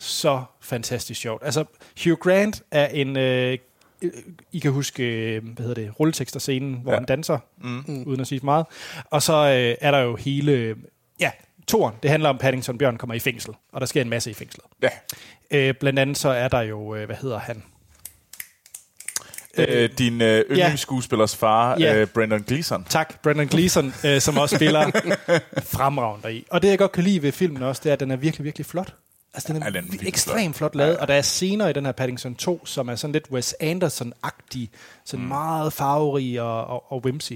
så 0.00 0.42
fantastisk 0.60 1.20
sjovt. 1.20 1.42
Altså, 1.44 1.64
Hugh 2.04 2.18
Grant 2.18 2.62
er 2.70 2.86
en... 2.86 3.16
Øh, 3.16 3.58
I 4.52 4.58
kan 4.58 4.70
huske, 4.72 5.02
øh, 5.02 5.44
hvad 5.44 5.66
hedder 5.66 5.82
det, 5.82 6.00
rulletekster-scenen, 6.00 6.74
hvor 6.82 6.92
Ja. 6.92 6.98
han 6.98 7.04
danser, 7.06 7.38
Mm. 7.58 8.02
uden 8.06 8.20
at 8.20 8.26
sige 8.26 8.40
meget. 8.42 8.66
Og 9.10 9.22
så 9.22 9.32
øh, 9.34 9.76
er 9.80 9.90
der 9.90 9.98
jo 9.98 10.16
hele... 10.16 10.76
Ja, 11.20 11.30
toren. 11.68 11.94
Det 12.02 12.10
handler 12.10 12.28
om, 12.28 12.36
at 12.36 12.40
Paddington 12.40 12.78
Bjørn 12.78 12.96
kommer 12.96 13.14
i 13.14 13.18
fængsel, 13.18 13.54
og 13.72 13.80
der 13.80 13.86
sker 13.86 14.00
en 14.02 14.08
masse 14.08 14.30
i 14.30 14.34
fængslet. 14.34 14.64
Ja. 14.82 14.88
Øh, 15.50 15.74
blandt 15.80 15.98
andet 15.98 16.18
så 16.18 16.28
er 16.28 16.48
der 16.48 16.60
jo, 16.60 16.94
øh, 16.94 17.06
hvad 17.06 17.16
hedder 17.16 17.38
han? 17.38 17.62
Øh, 19.58 19.90
din 19.98 20.20
øh, 20.22 20.44
yndlingsskuespillers 20.50 21.36
far, 21.36 21.76
Ja. 21.80 21.96
øh, 21.96 22.06
Brandon 22.06 22.42
Gleeson. 22.42 22.84
Tak, 22.88 23.22
Brendan 23.22 23.46
Gleeson, 23.46 23.94
øh, 24.04 24.20
som 24.20 24.38
også 24.38 24.56
spiller 24.56 24.90
fremragende 25.76 26.34
i. 26.34 26.46
Og 26.50 26.62
det, 26.62 26.68
jeg 26.68 26.78
godt 26.78 26.92
kan 26.92 27.04
lide 27.04 27.22
ved 27.22 27.32
filmen 27.32 27.62
også, 27.62 27.80
det 27.84 27.88
er, 27.90 27.92
at 27.92 28.00
den 28.00 28.10
er 28.10 28.16
virkelig, 28.16 28.44
virkelig 28.44 28.66
flot. 28.66 28.94
Altså, 29.34 29.52
den 29.52 29.62
er, 29.62 29.70
den 29.70 29.76
er 29.76 29.82
virkelig 29.82 30.08
ekstremt 30.08 30.56
flot 30.56 30.74
lavet, 30.74 30.96
og 30.96 31.08
der 31.08 31.14
er 31.14 31.22
scener 31.22 31.68
i 31.68 31.72
den 31.72 31.84
her 31.84 31.92
Paddington 31.92 32.34
2, 32.34 32.66
som 32.66 32.88
er 32.88 32.94
sådan 32.94 33.12
lidt 33.12 33.30
Wes 33.30 33.54
Anderson-agtig, 33.62 34.68
sådan 35.04 35.22
mm. 35.22 35.28
meget 35.28 35.72
farverig 35.72 36.40
og, 36.40 36.66
og, 36.66 36.92
og 36.92 37.04
whimsy. 37.04 37.32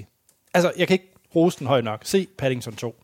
Altså, 0.55 0.73
jeg 0.77 0.89
kan 0.89 0.95
ikke 0.95 1.13
rose 1.35 1.59
den 1.59 1.67
højt 1.67 1.85
nok. 1.85 2.01
Se 2.05 2.27
Paddington 2.39 2.77
2. 2.77 2.97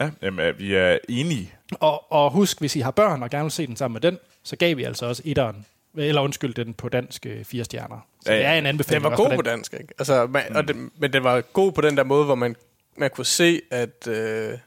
Ja, 0.00 0.10
jamen, 0.22 0.54
vi 0.58 0.74
er 0.74 0.98
enige. 1.08 1.54
Og, 1.72 2.12
og 2.12 2.30
husk, 2.30 2.58
hvis 2.60 2.76
I 2.76 2.80
har 2.80 2.90
børn 2.90 3.22
og 3.22 3.30
gerne 3.30 3.44
vil 3.44 3.50
se 3.50 3.66
den 3.66 3.76
sammen 3.76 3.92
med 3.92 4.00
den, 4.00 4.18
så 4.42 4.56
gav 4.56 4.76
vi 4.76 4.84
altså 4.84 5.06
også 5.06 5.22
etteren, 5.24 5.66
eller 5.96 6.20
undskyld, 6.20 6.54
den 6.54 6.74
på 6.74 6.88
dansk 6.88 7.26
øh, 7.26 7.44
fire 7.44 7.64
stjerner. 7.64 8.06
Så 8.24 8.32
Ja, 8.32 8.38
det 8.38 8.46
er 8.46 8.52
en 8.52 8.66
anbefaling. 8.66 9.04
Den 9.04 9.10
var 9.10 9.16
god 9.16 9.28
den. 9.28 9.36
på 9.36 9.42
dansk, 9.42 9.74
ikke? 9.74 9.94
Altså, 9.98 10.26
man, 10.26 10.56
og 10.56 10.68
det, 10.68 10.76
men 10.98 11.12
den 11.12 11.24
var 11.24 11.40
god 11.40 11.72
på 11.72 11.80
den 11.80 11.96
der 11.96 12.04
måde, 12.04 12.24
hvor 12.24 12.34
man, 12.34 12.56
man 12.96 13.10
kunne 13.10 13.24
se, 13.24 13.60
at, 13.70 14.08
øh, 14.08 14.58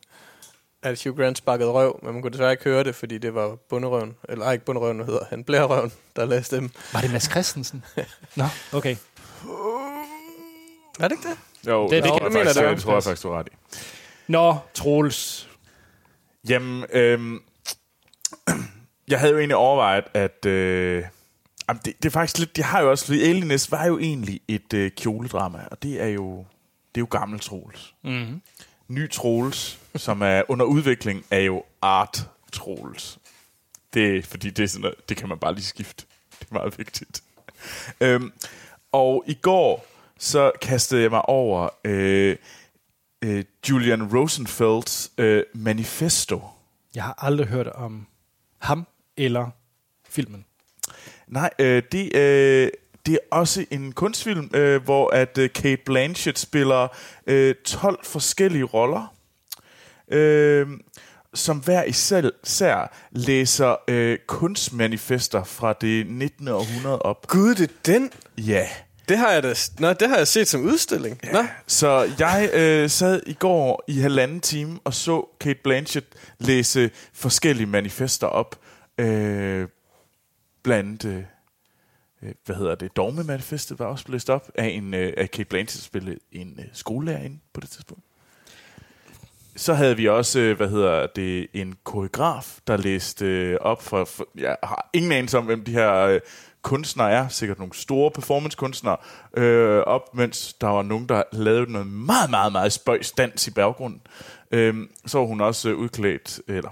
at 0.84 1.04
Hugh 1.04 1.18
Grant 1.18 1.38
sparkede 1.38 1.72
røv, 1.72 2.00
men 2.04 2.14
man 2.14 2.22
kunne 2.22 2.32
desværre 2.32 2.52
ikke 2.52 2.64
høre 2.64 2.84
det, 2.84 2.96
fordi 2.96 3.18
det 3.18 3.34
var 3.36 3.56
bunderøven, 3.70 4.16
eller 4.30 4.46
ej, 4.46 4.54
ikke 4.54 4.66
bunderøven, 4.66 4.96
hvad 4.98 5.06
hedder 5.06 5.26
han, 5.30 5.44
blærerøven, 5.44 5.92
der 6.16 6.26
læste 6.26 6.56
dem. 6.56 6.70
Var 6.94 7.02
det 7.02 7.12
Mads 7.12 7.30
Christensen? 7.32 7.84
Nå, 8.36 8.44
okay. 8.74 8.96
Er 11.00 11.08
det 11.08 11.12
ikke 11.12 11.30
det? 11.30 11.38
Jo, 11.72 11.84
Det- 11.90 12.04
det 12.04 12.12
kan- 12.12 12.22
jeg 12.24 12.32
mener 12.32 12.44
faktisk, 12.46 12.60
det. 12.60 12.70
det 12.76 12.82
tror 12.84 12.94
jeg 12.94 13.04
faktisk, 13.04 13.24
du 13.24 13.30
ret 13.30 13.48
i. 13.52 13.56
Nå, 14.28 14.56
Troels. 14.74 15.50
Jamen, 16.50 16.86
øhm, 16.94 17.40
jeg 19.12 19.20
havde 19.20 19.32
jo 19.34 19.38
egentlig 19.40 19.56
overvejet, 19.56 20.04
at... 20.14 20.46
Øh, 20.46 21.04
jamen, 21.68 21.82
det, 21.86 21.94
det 22.04 22.06
er 22.06 22.10
faktisk 22.12 22.38
lidt... 22.38 22.58
Jeg 22.58 22.66
har 22.66 22.82
jo 22.82 22.90
også... 22.92 23.06
Fordi 23.06 23.22
Alienist 23.24 23.72
var 23.72 23.86
jo 23.86 24.00
egentlig 24.00 24.40
et 24.48 24.74
øh, 24.74 24.92
kjoledrama, 24.92 25.60
og 25.72 25.84
det 25.84 26.02
er 26.02 26.08
jo... 26.08 26.38
Det 26.96 27.02
er 27.02 27.06
jo 27.12 27.18
gammel 27.20 27.40
Troels. 27.40 27.94
Mm-hmm. 28.04 28.42
Ny 28.90 29.10
Troels, 29.10 29.80
som 29.96 30.22
er 30.22 30.44
under 30.48 30.66
udvikling, 30.66 31.26
er 31.32 31.40
jo 31.40 31.64
Art 31.82 32.30
Troels. 32.52 33.20
Det 33.94 34.18
er, 34.18 34.22
fordi 34.22 34.50
det 34.50 34.64
er 34.64 34.68
sådan 34.68 34.82
noget, 34.82 35.10
det 35.10 35.18
kan 35.18 35.30
man 35.30 35.38
bare 35.38 35.54
lige 35.54 35.64
skifte. 35.64 36.06
Det 36.40 36.48
er 36.50 36.54
meget 36.54 36.78
vigtigt. 36.78 37.24
Øhm, 38.02 38.32
og 38.92 39.24
i 39.28 39.34
går, 39.34 39.86
så 40.18 40.52
kastede 40.62 41.02
jeg 41.02 41.12
mig 41.12 41.30
over 41.30 41.70
øh, 41.86 42.38
øh, 43.22 43.44
Julian 43.70 44.18
Rosenfelds 44.18 45.12
øh, 45.18 45.44
manifesto. 45.54 46.42
Jeg 46.96 47.04
har 47.04 47.16
aldrig 47.18 47.48
hørt 47.48 47.68
om 47.68 48.08
ham 48.58 48.88
eller 49.18 49.50
filmen. 50.10 50.46
Nej, 51.28 51.50
øh, 51.60 51.84
det, 51.92 52.16
øh, 52.16 52.72
det 53.06 53.14
er 53.14 53.36
også 53.38 53.66
en 53.72 53.92
kunstfilm, 53.92 54.50
øh, 54.54 54.84
hvor 54.84 55.10
at 55.10 55.38
øh, 55.38 55.50
Kate 55.50 55.82
Blanchett 55.86 56.40
spiller 56.40 56.88
øh, 57.28 57.56
12 57.66 58.00
forskellige 58.06 58.64
roller, 58.64 59.14
øh, 60.12 60.68
som 61.34 61.58
hver 61.58 61.84
især 61.84 62.30
især 62.44 62.96
læser 63.12 63.76
øh, 63.88 64.18
kunstmanifester 64.28 65.44
fra 65.44 65.74
det 65.74 66.08
19. 66.08 66.48
århundrede 66.48 67.02
op. 67.02 67.28
Gud, 67.28 67.56
det 67.56 67.70
er 67.70 67.74
den. 67.86 68.12
Ja. 68.38 68.68
Det 69.10 69.18
har 69.18 69.32
jeg 69.32 69.44
da, 69.44 69.54
nå, 69.80 69.94
det 69.94 70.10
har 70.10 70.18
jeg 70.18 70.28
set 70.28 70.48
som 70.48 70.62
udstilling. 70.62 71.20
Ja. 71.24 71.32
Nå, 71.32 71.44
Så 71.68 72.12
jeg 72.20 72.50
øh, 72.54 72.90
sad 72.90 73.22
i 73.26 73.34
går 73.34 73.84
i 73.88 74.00
halvanden 74.00 74.40
time 74.42 74.80
og 74.84 74.94
så 74.94 75.28
Kate 75.40 75.60
Blanchett 75.64 76.06
læse 76.40 76.92
forskellige 77.14 77.68
manifester 77.68 78.28
op. 78.28 78.56
Øh, 78.98 79.68
blandt 80.64 81.06
andet, 81.06 81.26
øh, 82.24 82.34
hvad 82.46 82.56
hedder 82.56 82.76
det, 82.76 82.96
Dogme-manifestet 82.96 83.80
var 83.80 83.86
også 83.86 84.06
blæst 84.06 84.30
op 84.30 84.52
af, 84.56 84.68
en, 84.68 84.94
øh, 84.94 85.14
af 85.18 85.32
Kate 85.32 85.50
Blanchett, 85.50 85.84
spillede 85.84 86.20
en 86.32 86.56
øh, 86.60 86.66
skolelærerinde 86.74 87.40
på 87.54 87.62
det 87.62 87.70
tidspunkt. 87.70 88.04
Så 89.56 89.74
havde 89.74 89.98
vi 89.98 90.08
også, 90.08 90.40
øh, 90.40 90.58
hvad 90.58 90.70
hedder 90.70 91.08
det, 91.08 91.48
en 91.54 91.76
koreograf, 91.84 92.60
der 92.68 92.78
læste 92.78 93.26
øh, 93.26 93.58
op 93.62 93.84
for, 93.84 94.06
for, 94.06 94.28
jeg 94.38 94.58
har 94.64 94.90
ingen 94.94 95.12
anelse 95.12 95.38
om, 95.38 95.46
hvem 95.46 95.64
de 95.64 95.72
her 95.72 95.94
øh, 95.96 96.20
kunstnere 96.62 97.12
er, 97.12 97.28
sikkert 97.28 97.58
nogle 97.60 97.74
store 97.74 98.12
performancekunstnere, 98.12 98.98
øh, 99.38 99.80
op, 99.80 100.16
mens 100.16 100.54
der 100.54 100.68
var 100.68 100.82
nogen, 100.82 101.10
der 101.10 101.24
lavede 101.32 101.72
noget 101.72 101.88
meget, 101.88 102.30
meget, 102.30 102.52
meget 102.52 102.74
spøjs 102.74 103.12
dans 103.12 103.48
i 103.48 103.52
baggrunden. 103.52 104.02
Øhm, 104.52 104.90
så 105.06 105.18
var 105.18 105.26
hun 105.26 105.42
også 105.42 105.70
øh, 105.70 105.78
udklædt, 105.78 106.42
eller 106.48 106.70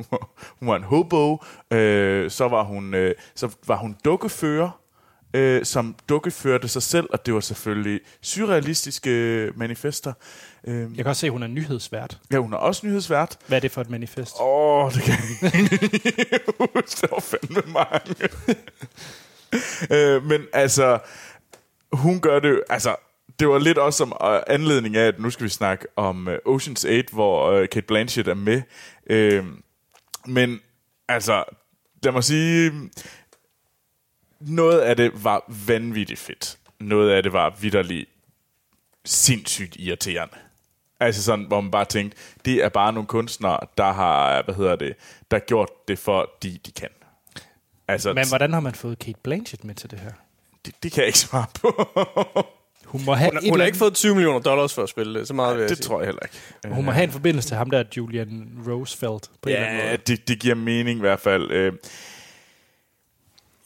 hun 0.58 0.68
var 0.68 0.76
en 0.76 0.82
hobo, 0.82 1.44
øh, 1.70 2.30
så 2.30 2.48
var 2.48 2.62
hun, 2.62 2.94
øh, 2.94 3.14
så 3.34 3.56
var 3.66 3.76
hun 3.76 3.96
dukkefører, 4.04 4.79
øh, 5.34 5.64
som 5.64 5.96
dukkeførte 6.08 6.68
sig 6.68 6.82
selv, 6.82 7.06
og 7.12 7.26
det 7.26 7.34
var 7.34 7.40
selvfølgelig 7.40 8.00
surrealistiske 8.22 9.10
manifester. 9.56 10.12
Øh, 10.66 10.74
Jeg 10.80 10.96
kan 10.96 11.06
også 11.06 11.20
se, 11.20 11.26
at 11.26 11.32
hun 11.32 11.42
er 11.42 11.46
nyhedsvært. 11.46 12.18
ja, 12.32 12.38
hun 12.38 12.52
er 12.52 12.56
også 12.56 12.86
nyhedsvært. 12.86 13.36
Hvad 13.46 13.58
er 13.58 13.60
det 13.60 13.70
for 13.70 13.80
et 13.80 13.90
manifest? 13.90 14.34
Åh, 14.40 14.84
oh, 14.84 14.92
det 14.92 15.02
kan 15.02 15.14
jeg 15.42 15.54
ikke 15.54 16.40
huske. 16.58 17.08
Var 17.10 17.20
fandme 17.20 17.72
mange. 17.72 18.28
øh, 20.16 20.24
men 20.26 20.42
altså, 20.52 20.98
hun 21.92 22.20
gør 22.20 22.38
det 22.40 22.62
altså, 22.70 22.96
det 23.40 23.48
var 23.48 23.58
lidt 23.58 23.78
også 23.78 23.96
som 23.96 24.12
øh, 24.24 24.40
anledning 24.46 24.96
af, 24.96 25.06
at 25.06 25.20
nu 25.20 25.30
skal 25.30 25.44
vi 25.44 25.48
snakke 25.50 25.86
om 25.96 26.28
øh, 26.28 26.38
Ocean's 26.48 26.88
8, 26.88 27.04
hvor 27.12 27.50
øh, 27.50 27.68
Kate 27.68 27.86
Blanchett 27.86 28.28
er 28.28 28.34
med. 28.34 28.62
Øh, 29.10 29.44
men 30.26 30.60
altså, 31.08 31.44
lad 32.02 32.12
mig 32.12 32.24
sige, 32.24 32.72
noget 34.40 34.80
af 34.80 34.96
det 34.96 35.24
var 35.24 35.44
vanvittigt 35.66 36.18
fedt. 36.20 36.58
Noget 36.80 37.10
af 37.10 37.22
det 37.22 37.32
var 37.32 37.56
vidderligt 37.60 38.08
sindssygt 39.04 39.76
irriterende. 39.78 40.34
Altså 41.00 41.22
sådan, 41.22 41.44
hvor 41.44 41.60
man 41.60 41.70
bare 41.70 41.84
tænkte, 41.84 42.18
det 42.44 42.64
er 42.64 42.68
bare 42.68 42.92
nogle 42.92 43.06
kunstnere, 43.06 43.58
der 43.78 43.92
har, 43.92 44.42
hvad 44.42 44.54
hedder 44.54 44.76
det, 44.76 44.94
der 45.30 45.36
har 45.36 45.44
gjort 45.46 45.68
det, 45.88 45.98
fordi 45.98 46.60
de 46.66 46.72
kan. 46.72 46.88
Altså, 47.88 48.12
Men 48.12 48.28
hvordan 48.28 48.52
har 48.52 48.60
man 48.60 48.74
fået 48.74 48.98
Kate 48.98 49.18
Blanchett 49.22 49.64
med 49.64 49.74
til 49.74 49.90
det 49.90 49.98
her? 50.00 50.10
det, 50.66 50.74
det 50.82 50.92
kan 50.92 51.00
jeg 51.00 51.06
ikke 51.06 51.18
svare 51.18 51.46
på. 51.60 51.68
Hun 52.84 53.04
må 53.04 53.14
have, 53.14 53.30
hun, 53.30 53.38
hun 53.40 53.48
har 53.48 53.52
eller 53.54 53.66
ikke 53.66 53.78
fået 53.78 53.94
20 53.94 54.14
millioner 54.14 54.38
dollars 54.40 54.74
for 54.74 54.82
at 54.82 54.88
spille 54.88 55.18
det. 55.20 55.28
Så 55.28 55.34
meget 55.34 55.60
jeg 55.60 55.68
det 55.68 55.76
sige. 55.76 55.84
tror 55.84 56.00
jeg 56.00 56.06
heller 56.06 56.22
ikke. 56.22 56.74
Hun 56.74 56.84
må 56.84 56.90
have 56.90 57.04
en 57.04 57.10
forbindelse 57.10 57.48
til 57.48 57.56
ham 57.56 57.70
der, 57.70 57.84
Julian 57.96 58.48
Roosevelt, 58.68 59.30
på 59.42 59.48
en 59.48 59.54
eller 59.54 59.66
anden 59.66 59.80
Ja, 59.80 59.86
måde. 59.90 59.96
det, 60.06 60.28
det 60.28 60.38
giver 60.40 60.54
mening 60.54 60.98
i 60.98 61.00
hvert 61.00 61.20
fald. 61.20 61.72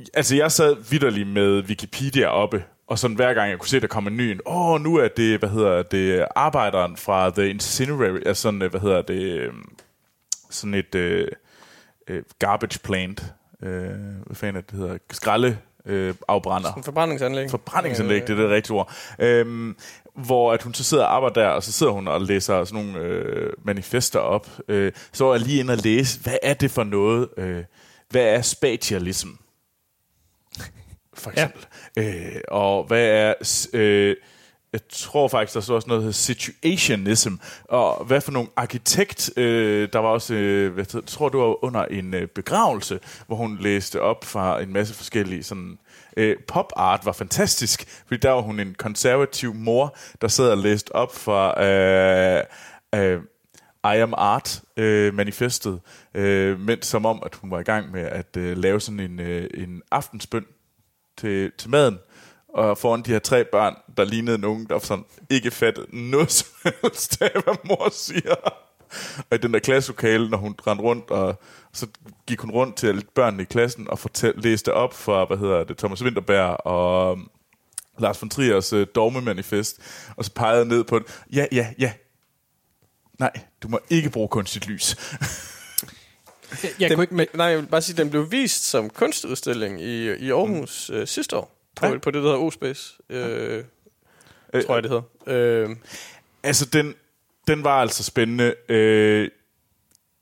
Øh, 0.00 0.06
altså, 0.14 0.36
jeg 0.36 0.52
sad 0.52 0.76
vidderligt 0.90 1.28
med 1.28 1.64
Wikipedia 1.64 2.26
oppe, 2.26 2.64
og 2.86 2.98
sådan 2.98 3.16
hver 3.16 3.34
gang 3.34 3.50
jeg 3.50 3.58
kunne 3.58 3.68
se, 3.68 3.80
der 3.80 3.86
kom 3.86 4.06
en 4.06 4.16
ny, 4.16 4.40
åh, 4.46 4.70
oh, 4.70 4.80
nu 4.80 4.96
er 4.96 5.08
det, 5.08 5.38
hvad 5.38 5.48
hedder 5.48 5.82
det, 5.82 6.26
arbejderen 6.36 6.96
fra 6.96 7.30
The 7.30 7.50
Incinerary, 7.50 8.18
altså 8.26 8.42
sådan, 8.42 8.62
øh, 8.62 8.70
hvad 8.70 8.80
hedder 8.80 9.02
det, 9.02 9.22
øh, 9.22 9.52
sådan 10.50 10.74
et 10.74 10.94
øh, 10.94 11.28
øh, 12.08 12.22
garbage 12.38 12.78
plant, 12.78 13.24
øh, 13.62 13.90
hvad 14.26 14.36
fanden 14.36 14.56
er 14.56 14.60
det, 14.60 14.70
det 14.70 14.78
hedder, 14.78 14.98
skralde 15.10 15.58
øh, 15.86 16.14
afbrænder. 16.28 16.72
En 16.72 16.82
forbrændingsanlæg. 16.82 17.50
Forbrændingsanlæg, 17.50 18.22
det 18.22 18.30
er 18.30 18.42
det 18.42 18.50
rigtige 18.50 18.76
ord. 18.76 18.92
Øhm, 19.18 19.76
hvor 20.14 20.52
at 20.52 20.62
hun 20.62 20.74
så 20.74 20.84
sidder 20.84 21.04
og 21.04 21.14
arbejder 21.14 21.42
der, 21.42 21.48
og 21.48 21.62
så 21.62 21.72
sidder 21.72 21.92
hun 21.92 22.08
og 22.08 22.20
læser 22.20 22.64
sådan 22.64 22.84
nogle 22.84 23.00
øh, 23.00 23.52
manifester 23.64 24.18
op. 24.18 24.48
Øh, 24.68 24.92
så 25.12 25.24
var 25.24 25.34
jeg 25.34 25.40
lige 25.40 25.60
inde 25.60 25.72
og 25.72 25.78
læse, 25.78 26.20
hvad 26.20 26.36
er 26.42 26.54
det 26.54 26.70
for 26.70 26.84
noget? 26.84 27.28
Øh, 27.36 27.64
hvad 28.10 28.22
er 28.22 28.42
spatialism? 28.42 29.28
For 31.16 31.30
eksempel. 31.30 31.66
Ja. 31.96 32.02
Øh, 32.02 32.40
og 32.48 32.84
hvad 32.84 33.06
er 33.06 33.34
øh, 33.72 34.16
jeg 34.74 34.80
tror 34.88 35.28
faktisk, 35.28 35.54
der 35.54 35.60
så 35.60 35.74
også 35.74 35.88
noget, 35.88 36.00
der 36.00 36.04
hedder 36.04 36.12
situationism, 36.12 37.34
og 37.64 38.04
hvad 38.04 38.20
for 38.20 38.32
nogle 38.32 38.48
arkitekt, 38.56 39.38
øh, 39.38 39.88
der 39.92 39.98
var 39.98 40.08
også, 40.08 40.34
øh, 40.34 40.78
jeg 40.78 40.86
tror 41.06 41.28
det 41.28 41.38
var 41.38 41.64
under 41.64 41.84
en 41.84 42.14
øh, 42.14 42.28
begravelse, 42.28 43.00
hvor 43.26 43.36
hun 43.36 43.58
læste 43.60 44.00
op 44.00 44.24
fra 44.24 44.60
en 44.60 44.72
masse 44.72 44.94
forskellige 44.94 45.42
sådan, 45.42 45.78
øh, 46.16 46.36
pop 46.48 46.72
art 46.76 47.00
var 47.04 47.12
fantastisk, 47.12 48.02
fordi 48.06 48.20
der 48.20 48.30
var 48.30 48.40
hun 48.40 48.60
en 48.60 48.74
konservativ 48.78 49.54
mor, 49.54 49.96
der 50.20 50.28
sad 50.28 50.50
og 50.50 50.58
læste 50.58 50.94
op 50.94 51.14
fra 51.14 51.64
øh, 51.64 52.44
øh, 52.94 53.20
I 53.84 54.00
Am 54.00 54.14
Art 54.16 54.62
øh, 54.76 55.14
manifestet, 55.14 55.80
øh, 56.14 56.60
mens 56.60 56.86
som 56.86 57.06
om, 57.06 57.22
at 57.26 57.34
hun 57.34 57.50
var 57.50 57.60
i 57.60 57.64
gang 57.64 57.90
med 57.90 58.02
at 58.02 58.36
øh, 58.36 58.56
lave 58.56 58.80
sådan 58.80 59.00
en, 59.00 59.20
øh, 59.20 59.50
en 59.54 59.82
aftensbøn 59.90 60.44
til, 61.16 61.52
til 61.58 61.70
maden, 61.70 61.98
og 62.48 62.78
foran 62.78 63.02
de 63.02 63.10
her 63.10 63.18
tre 63.18 63.44
børn, 63.44 63.74
der 63.96 64.04
lignede 64.04 64.38
nogen, 64.38 64.66
der 64.66 64.78
sådan 64.78 65.04
ikke 65.30 65.50
fattede 65.50 66.10
noget 66.10 66.30
som 66.30 66.48
helst 66.82 67.22
af, 67.22 67.30
hvad 67.44 67.54
mor 67.64 67.88
siger. 67.92 68.34
Og 69.30 69.34
i 69.34 69.38
den 69.38 69.54
der 69.54 69.58
klasselokale, 69.58 70.30
når 70.30 70.38
hun 70.38 70.54
rendte 70.66 70.84
rundt, 70.84 71.10
og 71.10 71.40
så 71.72 71.86
gik 72.26 72.40
hun 72.40 72.50
rundt 72.50 72.76
til 72.76 72.86
alle 72.86 73.02
børnene 73.14 73.42
i 73.42 73.46
klassen 73.46 73.90
og 73.90 73.98
fortæl, 73.98 74.34
læste 74.36 74.74
op 74.74 74.94
for, 74.94 75.26
hvad 75.26 75.36
hedder 75.36 75.64
det, 75.64 75.78
Thomas 75.78 76.02
Winterberg 76.02 76.66
og 76.66 77.12
um, 77.12 77.30
Lars 77.98 78.22
von 78.22 78.30
Triers 78.30 78.72
uh, 78.72 78.82
dogme-manifest, 78.94 79.78
og 80.16 80.24
så 80.24 80.32
pegede 80.34 80.64
ned 80.64 80.84
på 80.84 80.98
det. 80.98 81.22
Ja, 81.32 81.46
ja, 81.52 81.68
ja. 81.78 81.92
Nej, 83.18 83.32
du 83.62 83.68
må 83.68 83.80
ikke 83.90 84.10
bruge 84.10 84.28
kunstigt 84.28 84.66
lys. 84.66 84.96
Jeg, 86.62 86.70
jeg 86.80 86.90
Den, 86.90 86.96
kunne 86.96 87.04
ikke... 87.04 87.14
men, 87.14 87.26
nej, 87.34 87.46
jeg 87.46 87.58
vil 87.58 87.66
bare 87.66 87.82
sige, 87.82 87.96
den 87.96 88.10
blev 88.10 88.30
vist 88.30 88.64
som 88.64 88.90
kunstudstilling 88.90 89.80
i, 89.82 90.12
i 90.14 90.30
Aarhus 90.30 90.90
mm. 90.90 90.96
øh, 90.96 91.06
sidste 91.06 91.36
år, 91.36 91.56
på, 91.76 91.86
Ja. 91.86 91.98
på 91.98 92.10
det, 92.10 92.22
der 92.22 92.28
hedder 92.28 92.38
O-Space, 92.46 92.98
øh, 93.10 93.64
tror 94.66 94.74
jeg, 94.74 94.82
det 94.82 94.90
hedder. 94.90 95.02
Øh, 95.26 95.76
Altså, 96.42 96.64
den, 96.66 96.94
den 97.48 97.64
var 97.64 97.80
altså 97.80 98.04
spændende. 98.04 98.54
Øh, 98.68 99.28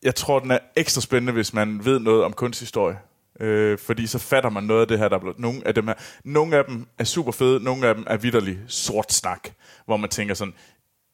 jeg 0.02 0.14
tror, 0.14 0.38
den 0.38 0.50
er 0.50 0.58
ekstra 0.76 1.00
spændende, 1.00 1.32
hvis 1.32 1.52
man 1.54 1.84
ved 1.84 1.98
noget 1.98 2.24
om 2.24 2.32
kunsthistorie. 2.32 2.98
Øh, 3.40 3.78
fordi 3.78 4.06
så 4.06 4.18
fatter 4.18 4.50
man 4.50 4.64
noget 4.64 4.80
af 4.80 4.88
det 4.88 4.98
her, 4.98 5.08
der 5.08 5.16
er 5.16 5.20
blevet... 5.20 5.38
Nogle 5.38 5.66
af 5.66 5.74
dem, 5.74 5.86
her, 5.86 5.94
nogle 6.24 6.56
af 6.56 6.64
dem 6.64 6.86
er 6.98 7.04
super 7.04 7.32
fede, 7.32 7.64
nogle 7.64 7.86
af 7.88 7.94
dem 7.94 8.04
er 8.06 8.16
vidderlig 8.16 8.58
sort 8.68 9.12
snak, 9.12 9.48
hvor 9.86 9.96
man 9.96 10.10
tænker 10.10 10.34
sådan, 10.34 10.54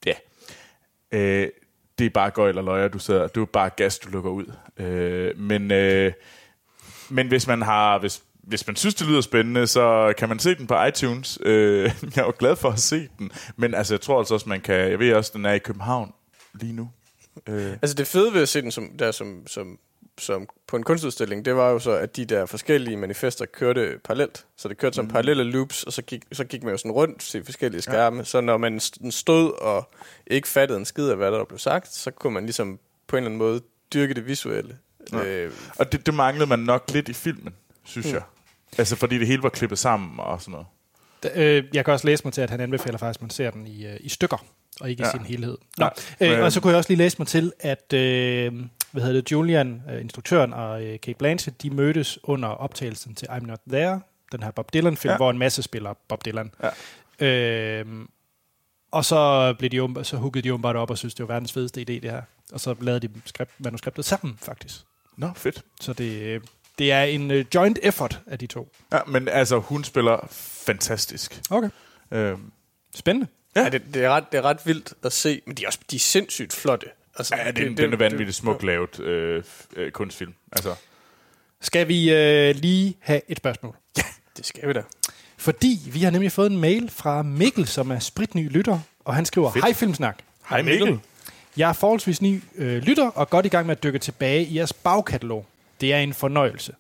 ja, 0.07 0.15
øh, 1.13 1.49
det 1.99 2.07
er 2.07 2.11
bare 2.11 2.31
gøjl 2.31 2.59
og 2.59 2.65
løjer, 2.65 2.89
du 2.89 2.99
sidder, 2.99 3.27
det 3.27 3.41
er 3.41 3.45
bare 3.45 3.71
gas, 3.71 3.99
du 3.99 4.11
lukker 4.11 4.31
ud. 4.31 4.53
Øh, 4.77 5.39
men, 5.39 5.71
øh, 5.73 6.13
men 7.09 7.29
hvis 7.29 7.47
man 7.47 7.63
har, 7.63 7.99
hvis, 7.99 8.23
hvis 8.43 8.67
man 8.67 8.77
synes, 8.77 8.95
det 8.95 9.07
lyder 9.07 9.21
spændende, 9.21 9.67
så 9.67 10.15
kan 10.19 10.29
man 10.29 10.39
se 10.39 10.55
den 10.55 10.67
på 10.67 10.85
iTunes. 10.85 11.39
Øh, 11.43 11.83
jeg 12.17 12.27
er 12.27 12.31
glad 12.31 12.57
for 12.57 12.69
at 12.71 12.79
se 12.79 13.09
den. 13.19 13.31
Men 13.57 13.75
altså, 13.75 13.95
jeg 13.95 14.01
tror 14.01 14.19
altså 14.19 14.35
også, 14.35 14.49
man 14.49 14.61
kan... 14.61 14.75
Jeg 14.75 14.99
ved 14.99 15.15
også, 15.15 15.31
den 15.35 15.45
er 15.45 15.53
i 15.53 15.59
København 15.59 16.13
lige 16.55 16.73
nu. 16.73 16.91
Øh, 17.47 17.73
altså 17.73 17.95
det 17.95 18.07
fede 18.07 18.35
ved 18.35 18.43
at 18.43 18.49
se 18.49 18.63
den 18.63 18.71
som, 18.71 18.91
der 18.99 19.11
som, 19.11 19.47
som, 19.47 19.79
som 20.19 20.49
på 20.67 20.77
en 20.77 20.83
kunstudstilling, 20.83 21.45
det 21.45 21.57
var 21.57 21.71
jo 21.71 21.79
så, 21.79 21.91
at 21.91 22.17
de 22.17 22.25
der 22.25 22.47
forskellige 22.47 22.97
manifester 22.97 23.47
kørte 23.47 23.99
parallelt. 24.05 24.47
Så 24.57 24.69
det 24.69 24.79
kørte 24.79 24.95
som 24.95 25.05
mm. 25.05 25.11
parallelle 25.11 25.45
loops, 25.45 25.83
og 25.85 25.93
så 25.93 26.03
gik, 26.03 26.23
så 26.33 26.45
gik 26.45 26.63
man 26.63 26.71
jo 26.73 26.79
sådan 26.79 26.93
rundt 26.93 27.21
til 27.21 27.45
forskellige 27.45 27.83
skærme. 27.83 28.17
Ja. 28.17 28.25
Så 28.25 28.41
når 28.41 28.57
man 28.57 28.77
st- 28.79 29.11
stod 29.11 29.53
og 29.53 29.91
ikke 30.27 30.49
fattede 30.49 30.79
en 30.79 30.85
skid 30.85 31.09
af, 31.09 31.17
hvad 31.17 31.33
der 31.33 31.45
blev 31.45 31.59
sagt, 31.59 31.95
så 31.95 32.11
kunne 32.11 32.33
man 32.35 32.45
ligesom 32.45 32.79
på 33.07 33.17
en 33.17 33.19
eller 33.19 33.29
anden 33.29 33.39
måde 33.39 33.61
dyrke 33.95 34.15
det 34.15 34.27
visuelle. 34.27 34.77
Ja. 35.13 35.25
Øh, 35.25 35.53
og 35.79 35.93
det, 35.93 36.07
det 36.07 36.15
manglede 36.15 36.47
man 36.49 36.59
nok 36.59 36.91
lidt 36.93 37.09
i 37.09 37.13
filmen, 37.13 37.55
synes 37.85 38.07
Mm. 38.07 38.13
jeg. 38.13 38.23
Altså, 38.79 38.97
fordi 38.97 39.19
det 39.19 39.27
hele 39.27 39.43
var 39.43 39.49
klippet 39.49 39.79
sammen 39.79 40.21
og 40.21 40.41
sådan 40.41 40.53
noget. 40.53 40.67
Da- 41.23 41.31
Øh, 41.35 41.65
jeg 41.75 41.85
kan 41.85 41.95
også 41.95 42.07
læse 42.07 42.25
mig 42.25 42.33
til, 42.33 42.41
at 42.41 42.51
han 42.51 42.61
anbefaler 42.61 42.99
faktisk, 42.99 43.19
at 43.19 43.23
man 43.23 43.31
ser 43.31 43.51
den 43.51 43.67
i, 43.67 43.87
øh, 43.87 43.97
i 44.01 44.09
stykker, 44.09 44.45
og 44.81 44.91
ikke 44.91 45.03
ja. 45.03 45.09
I 45.09 45.11
sin 45.11 45.27
helhed. 45.27 45.59
Nå, 45.79 45.89
Ja, 46.21 46.39
øh, 46.39 46.45
og 46.45 46.53
så 46.53 46.61
kunne 46.61 46.71
jeg 46.71 46.79
også 46.79 46.91
lige 46.91 46.99
læse 46.99 47.17
mig 47.19 47.27
til, 47.29 47.53
at 47.61 47.93
øh, 47.93 48.53
hvad 48.93 49.03
hedder 49.03 49.21
det, 49.21 49.33
Julian, 49.33 49.83
øh, 49.91 50.01
instruktøren, 50.01 50.53
og 50.53 50.85
øh, 50.85 51.01
Kate 51.01 51.19
Blanchett, 51.19 51.63
de 51.63 51.71
mødtes 51.71 52.19
under 52.23 52.49
optagelsen 52.49 53.15
til 53.15 53.27
I'm 53.27 53.47
Not 53.47 53.61
There, 53.69 54.01
den 54.33 54.43
her 54.43 54.51
Bob 54.51 54.73
Dylan-film, 54.75 55.11
ja. 55.13 55.17
Hvor 55.17 55.31
en 55.31 55.39
masse 55.39 55.63
spiller 55.63 55.95
Bob 56.09 56.25
Dylan. 56.25 56.51
Ja. 57.21 57.27
Øh, 57.27 57.87
og 58.91 59.05
så, 59.05 59.55
blev 59.59 59.71
de, 59.71 60.05
så 60.05 60.17
huggede 60.17 60.49
de 60.49 60.53
åbenbart 60.53 60.77
op 60.77 60.91
og 60.91 60.99
synes 60.99 61.15
det 61.15 61.29
var 61.29 61.35
verdens 61.35 61.53
fedeste 61.53 61.81
idé, 61.81 61.85
det 61.85 62.05
her. 62.05 62.23
Og 62.53 62.61
så 62.61 62.75
lavede 62.81 63.09
de 63.09 63.13
skript, 63.27 63.51
manuskriptet 63.59 64.05
sammen, 64.05 64.39
faktisk. 64.43 64.77
Nå, 65.17 65.31
fedt. 65.37 65.63
Så 65.81 65.93
det, 65.93 66.23
øh, 66.23 66.41
det 66.79 66.93
er 66.93 67.03
en 67.03 67.31
øh, 67.31 67.45
joint 67.55 67.79
effort 67.83 68.21
af 68.27 68.39
de 68.39 68.47
to. 68.47 68.73
Ja, 68.93 68.99
men 69.07 69.29
altså, 69.29 69.59
hun 69.59 69.85
spiller 69.85 70.27
fantastisk. 70.31 71.41
Okay. 71.51 71.71
Øh, 72.11 72.39
Spændende. 72.95 73.29
Ja. 73.57 73.61
Ja. 73.61 73.65
Ja, 73.65 73.71
det, 73.71 73.83
det, 73.95 74.05
er 74.05 74.11
ret, 74.11 74.33
det 74.33 74.39
er 74.39 74.43
ret 74.43 74.67
vildt 74.67 74.95
at 75.03 75.13
se, 75.13 75.41
men 75.47 75.57
de 75.57 75.63
er, 75.63 75.67
også, 75.67 75.79
de 75.91 75.97
er 75.97 76.01
sindssygt 76.01 76.53
flotte. 76.53 76.87
Altså, 77.19 77.37
ja, 77.37 77.51
den, 77.51 77.77
den 77.77 77.93
er 77.93 77.97
vanvittigt 77.97 78.37
smukt 78.37 78.63
lavet 78.63 79.01
øh, 79.01 79.45
øh, 79.77 79.91
kunstfilm. 79.91 80.35
Altså, 80.53 80.75
Skal 81.61 81.89
vi 81.89 82.13
øh, 82.13 82.55
lige 82.55 82.97
have 83.01 83.21
et 83.29 83.37
spørgsmål? 83.37 83.77
Det 84.37 84.47
skal 84.47 84.69
vi 84.69 84.73
da. 84.73 84.83
Fordi 85.37 85.79
vi 85.93 86.03
har 86.03 86.11
nemlig 86.11 86.33
fået 86.33 86.51
en 86.51 86.59
mail 86.59 86.91
fra 86.91 87.23
Mikkel, 87.23 87.67
som 87.67 87.91
er 87.91 87.99
spritny 87.99 88.49
lytter, 88.51 88.79
og 89.05 89.15
han 89.15 89.25
skriver, 89.25 89.53
Fedt. 89.53 89.65
Hej 89.65 89.75
Filmsnak. 89.75 90.19
Hej 90.49 90.63
Mikkel. 90.63 91.01
Jeg 91.57 91.69
er 91.69 91.73
forholdsvis 91.73 92.23
ny 92.23 92.43
øh, 92.55 92.83
lytter, 92.83 93.09
og 93.11 93.31
godt 93.31 93.47
i 93.47 93.49
gang 93.49 93.67
med 93.67 93.77
at 93.77 93.83
dykke 93.83 93.99
tilbage 93.99 94.45
i 94.45 94.57
jeres 94.57 94.73
bagkatalog. 94.73 95.47
Det 95.81 95.93
er 95.93 95.99
en 95.99 96.15
fornøjelse. 96.15 96.75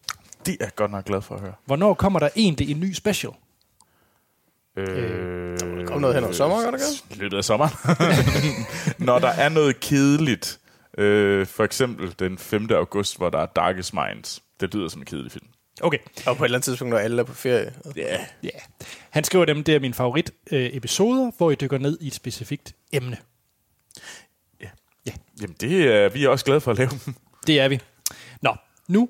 Det 0.46 0.52
er 0.52 0.64
jeg 0.64 0.74
godt 0.76 0.90
nok 0.90 1.04
glad 1.04 1.22
for 1.22 1.34
at 1.34 1.40
høre. 1.40 1.52
Hvornår 1.64 1.94
kommer 1.94 2.18
der 2.18 2.28
egentlig 2.36 2.70
en 2.70 2.80
ny 2.80 2.92
special? 2.92 3.32
Øh, 4.76 5.37
Kommer 6.00 6.08
noget 6.08 6.14
hen 6.14 6.24
over 6.24 6.32
sommeren, 6.32 6.64
gør 6.64 6.70
der 6.70 6.78
ikke? 6.78 7.22
Løbet 7.22 7.36
af 7.36 7.44
sommeren. 7.44 7.72
Når 9.06 9.18
der 9.18 9.28
er 9.28 9.48
noget 9.48 9.80
kedeligt, 9.80 10.60
øh, 10.98 11.46
for 11.46 11.64
eksempel 11.64 12.14
den 12.18 12.38
5. 12.38 12.68
august, 12.70 13.16
hvor 13.16 13.30
der 13.30 13.38
er 13.38 13.46
Darkest 13.46 13.94
Minds. 13.94 14.42
Det 14.60 14.74
lyder 14.74 14.88
som 14.88 15.00
en 15.00 15.04
kedelig 15.04 15.32
film. 15.32 15.46
Okay. 15.80 15.98
Og 16.26 16.36
på 16.36 16.44
et 16.44 16.46
eller 16.46 16.58
andet 16.58 16.64
tidspunkt, 16.64 16.90
når 16.90 16.98
alle 16.98 17.20
er 17.20 17.24
på 17.24 17.34
ferie. 17.34 17.74
Ja. 17.96 18.18
Ja. 18.42 18.48
Han 19.10 19.24
skriver 19.24 19.44
dem, 19.44 19.64
det 19.64 19.74
er 19.74 19.80
mine 19.80 19.94
favorit 19.94 20.30
øh, 20.50 20.70
episoder, 20.72 21.30
hvor 21.36 21.50
I 21.50 21.54
dykker 21.54 21.78
ned 21.78 21.98
i 22.00 22.06
et 22.06 22.14
specifikt 22.14 22.74
emne. 22.92 23.16
Jamen, 25.40 25.56
det 25.60 25.94
er, 25.94 26.08
vi 26.08 26.24
er 26.24 26.28
også 26.28 26.44
glade 26.44 26.60
for 26.60 26.70
at 26.70 26.78
lave 26.78 26.90
dem. 26.90 27.14
Det 27.46 27.60
er 27.60 27.68
vi. 27.68 27.80
Nå, 28.42 28.56
nu 28.88 29.08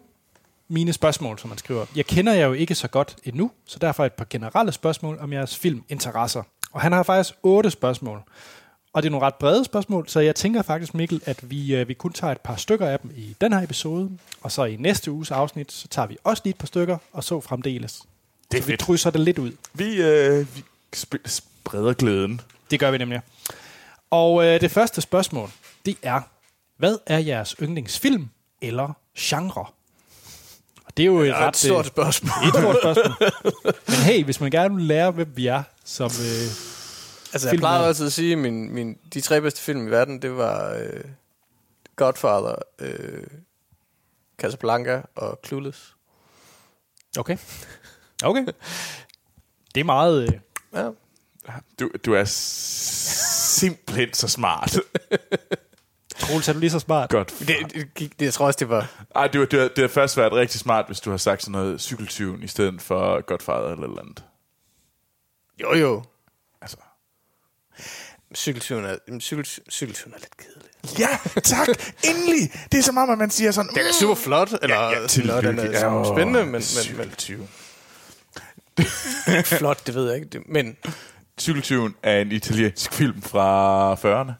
mine 0.68 0.92
spørgsmål, 0.92 1.38
som 1.38 1.48
man 1.48 1.58
skriver. 1.58 1.86
Jeg 1.96 2.06
kender 2.06 2.32
jer 2.32 2.46
jo 2.46 2.52
ikke 2.52 2.74
så 2.74 2.88
godt 2.88 3.16
endnu, 3.24 3.50
så 3.64 3.78
derfor 3.78 4.04
et 4.04 4.12
par 4.12 4.26
generelle 4.30 4.72
spørgsmål 4.72 5.18
om 5.20 5.32
jeres 5.32 5.56
filminteresser. 5.56 6.42
Og 6.72 6.80
han 6.80 6.92
har 6.92 7.02
faktisk 7.02 7.34
otte 7.42 7.70
spørgsmål. 7.70 8.22
Og 8.92 9.02
det 9.02 9.08
er 9.08 9.10
nogle 9.10 9.26
ret 9.26 9.34
brede 9.34 9.64
spørgsmål, 9.64 10.08
så 10.08 10.20
jeg 10.20 10.34
tænker 10.34 10.62
faktisk, 10.62 10.94
Mikkel, 10.94 11.22
at 11.24 11.50
vi, 11.50 11.74
øh, 11.74 11.88
vi 11.88 11.94
kun 11.94 12.12
tager 12.12 12.32
et 12.32 12.40
par 12.40 12.56
stykker 12.56 12.86
af 12.88 12.98
dem 12.98 13.10
i 13.16 13.36
den 13.40 13.52
her 13.52 13.62
episode. 13.62 14.10
Og 14.40 14.52
så 14.52 14.64
i 14.64 14.76
næste 14.76 15.10
uges 15.12 15.30
afsnit, 15.30 15.72
så 15.72 15.88
tager 15.88 16.06
vi 16.06 16.16
også 16.24 16.40
lige 16.44 16.50
et 16.50 16.58
par 16.58 16.66
stykker, 16.66 16.98
og 17.12 17.24
så 17.24 17.40
fremdeles. 17.40 18.02
Det 18.52 18.58
er 18.58 18.62
så 18.62 18.66
vi 18.66 18.72
fedt. 18.72 18.80
drysser 18.80 19.10
det 19.10 19.20
lidt 19.20 19.38
ud. 19.38 19.52
Vi, 19.74 20.02
øh, 20.02 20.46
vi 20.56 20.64
sp- 20.96 21.26
spreder 21.26 21.92
glæden. 21.92 22.40
Det 22.70 22.80
gør 22.80 22.90
vi 22.90 22.98
nemlig. 22.98 23.20
Og 24.10 24.44
øh, 24.46 24.60
det 24.60 24.70
første 24.70 25.00
spørgsmål, 25.00 25.50
det 25.86 25.96
er, 26.02 26.20
hvad 26.76 26.96
er 27.06 27.18
jeres 27.18 27.56
yndlingsfilm 27.62 28.28
eller 28.62 28.92
genre? 29.18 29.66
Og 30.84 30.96
det 30.96 31.02
er 31.02 31.06
jo 31.06 31.18
et 31.20 31.34
ret 31.34 31.48
et 31.48 31.56
stort 31.56 31.86
spørgsmål. 31.86 32.30
Det 32.44 32.54
er 32.54 32.70
et 32.70 32.76
stort 32.80 32.96
spørgsmål. 32.96 33.30
Men 33.86 33.94
hey, 33.96 34.24
hvis 34.24 34.40
man 34.40 34.50
gerne 34.50 34.74
vil 34.76 34.84
lære, 34.84 35.10
hvem 35.10 35.32
vi 35.36 35.46
er, 35.46 35.62
som... 35.88 36.06
Øh, 36.06 36.48
Altså, 37.32 37.48
jeg 37.48 37.58
plejer 37.58 37.80
er- 37.82 37.86
altid 37.86 38.06
at 38.06 38.12
sige, 38.12 38.32
at 38.32 38.38
min, 38.38 38.74
min, 38.74 38.98
de 39.14 39.20
tre 39.20 39.40
bedste 39.40 39.60
film 39.60 39.86
i 39.86 39.90
verden, 39.90 40.22
det 40.22 40.36
var 40.36 40.74
øh, 40.74 41.04
Godfather, 41.96 42.54
øh, 42.78 43.26
Casablanca 44.38 45.02
og 45.14 45.40
Clueless. 45.46 45.94
okay. 47.18 47.36
Okay. 48.24 48.46
Det 49.74 49.80
er 49.80 49.84
meget... 49.84 50.22
Øh, 50.22 50.38
Ja. 50.74 50.88
Du, 51.80 51.90
du 52.06 52.12
er 52.14 52.24
simpelthen 52.24 54.12
så 54.14 54.28
smart. 54.28 54.76
Troels, 56.18 56.48
er 56.48 56.52
du 56.52 56.58
lige 56.58 56.70
så 56.70 56.78
smart? 56.78 57.10
Godt. 57.10 57.34
Det, 57.38 57.56
det, 57.74 57.88
det, 58.18 58.24
jeg 58.24 58.32
tror 58.34 58.46
også, 58.46 58.56
det 58.58 58.68
var... 58.68 59.04
Ej, 59.14 59.26
det, 59.26 59.50
det, 59.50 59.60
har- 59.60 59.68
det 59.68 59.78
har 59.78 59.88
først 59.88 60.16
været 60.16 60.32
rigtig 60.32 60.60
smart, 60.60 60.86
hvis 60.86 61.00
du 61.00 61.10
har 61.10 61.16
sagt 61.16 61.42
sådan 61.42 61.52
noget 61.52 61.80
cykeltyven 61.80 62.42
i 62.42 62.46
stedet 62.46 62.82
for 62.82 63.20
Godfather 63.26 63.68
eller 63.72 63.84
eller 63.86 64.00
andet. 64.02 64.24
Jo, 65.62 65.74
jo. 65.74 66.02
Altså. 66.62 66.76
Cykeltyven 68.34 68.84
er, 68.84 68.96
cykel, 69.20 69.46
cykeltyven 69.70 70.14
er 70.14 70.18
lidt 70.18 70.36
kedelig. 70.36 70.98
Ja, 70.98 71.40
tak. 71.40 71.68
Endelig. 72.04 72.52
Det 72.72 72.78
er 72.78 72.82
som 72.82 72.96
om, 72.96 73.10
at 73.10 73.18
man 73.18 73.30
siger 73.30 73.50
sådan... 73.50 73.70
Den 73.70 73.78
er 73.86 73.92
super 74.00 74.14
flot, 74.14 74.50
eller 74.62 74.76
Ja, 74.76 74.90
ja, 74.90 74.96
eller 75.16 75.40
den 75.40 75.58
er 75.58 75.86
Åh, 75.94 76.16
spændende, 76.16 76.44
men, 76.46 76.62
men, 76.96 76.96
men 76.96 77.10
flot, 79.58 79.86
det 79.86 79.94
ved 79.94 80.06
jeg 80.06 80.14
ikke. 80.16 80.28
Det, 80.28 80.48
men 80.48 80.76
Cykeltyven 81.40 81.94
er 82.02 82.20
en 82.20 82.32
italiensk 82.32 82.92
film 82.92 83.22
fra 83.22 83.94
40'erne. 83.94 84.32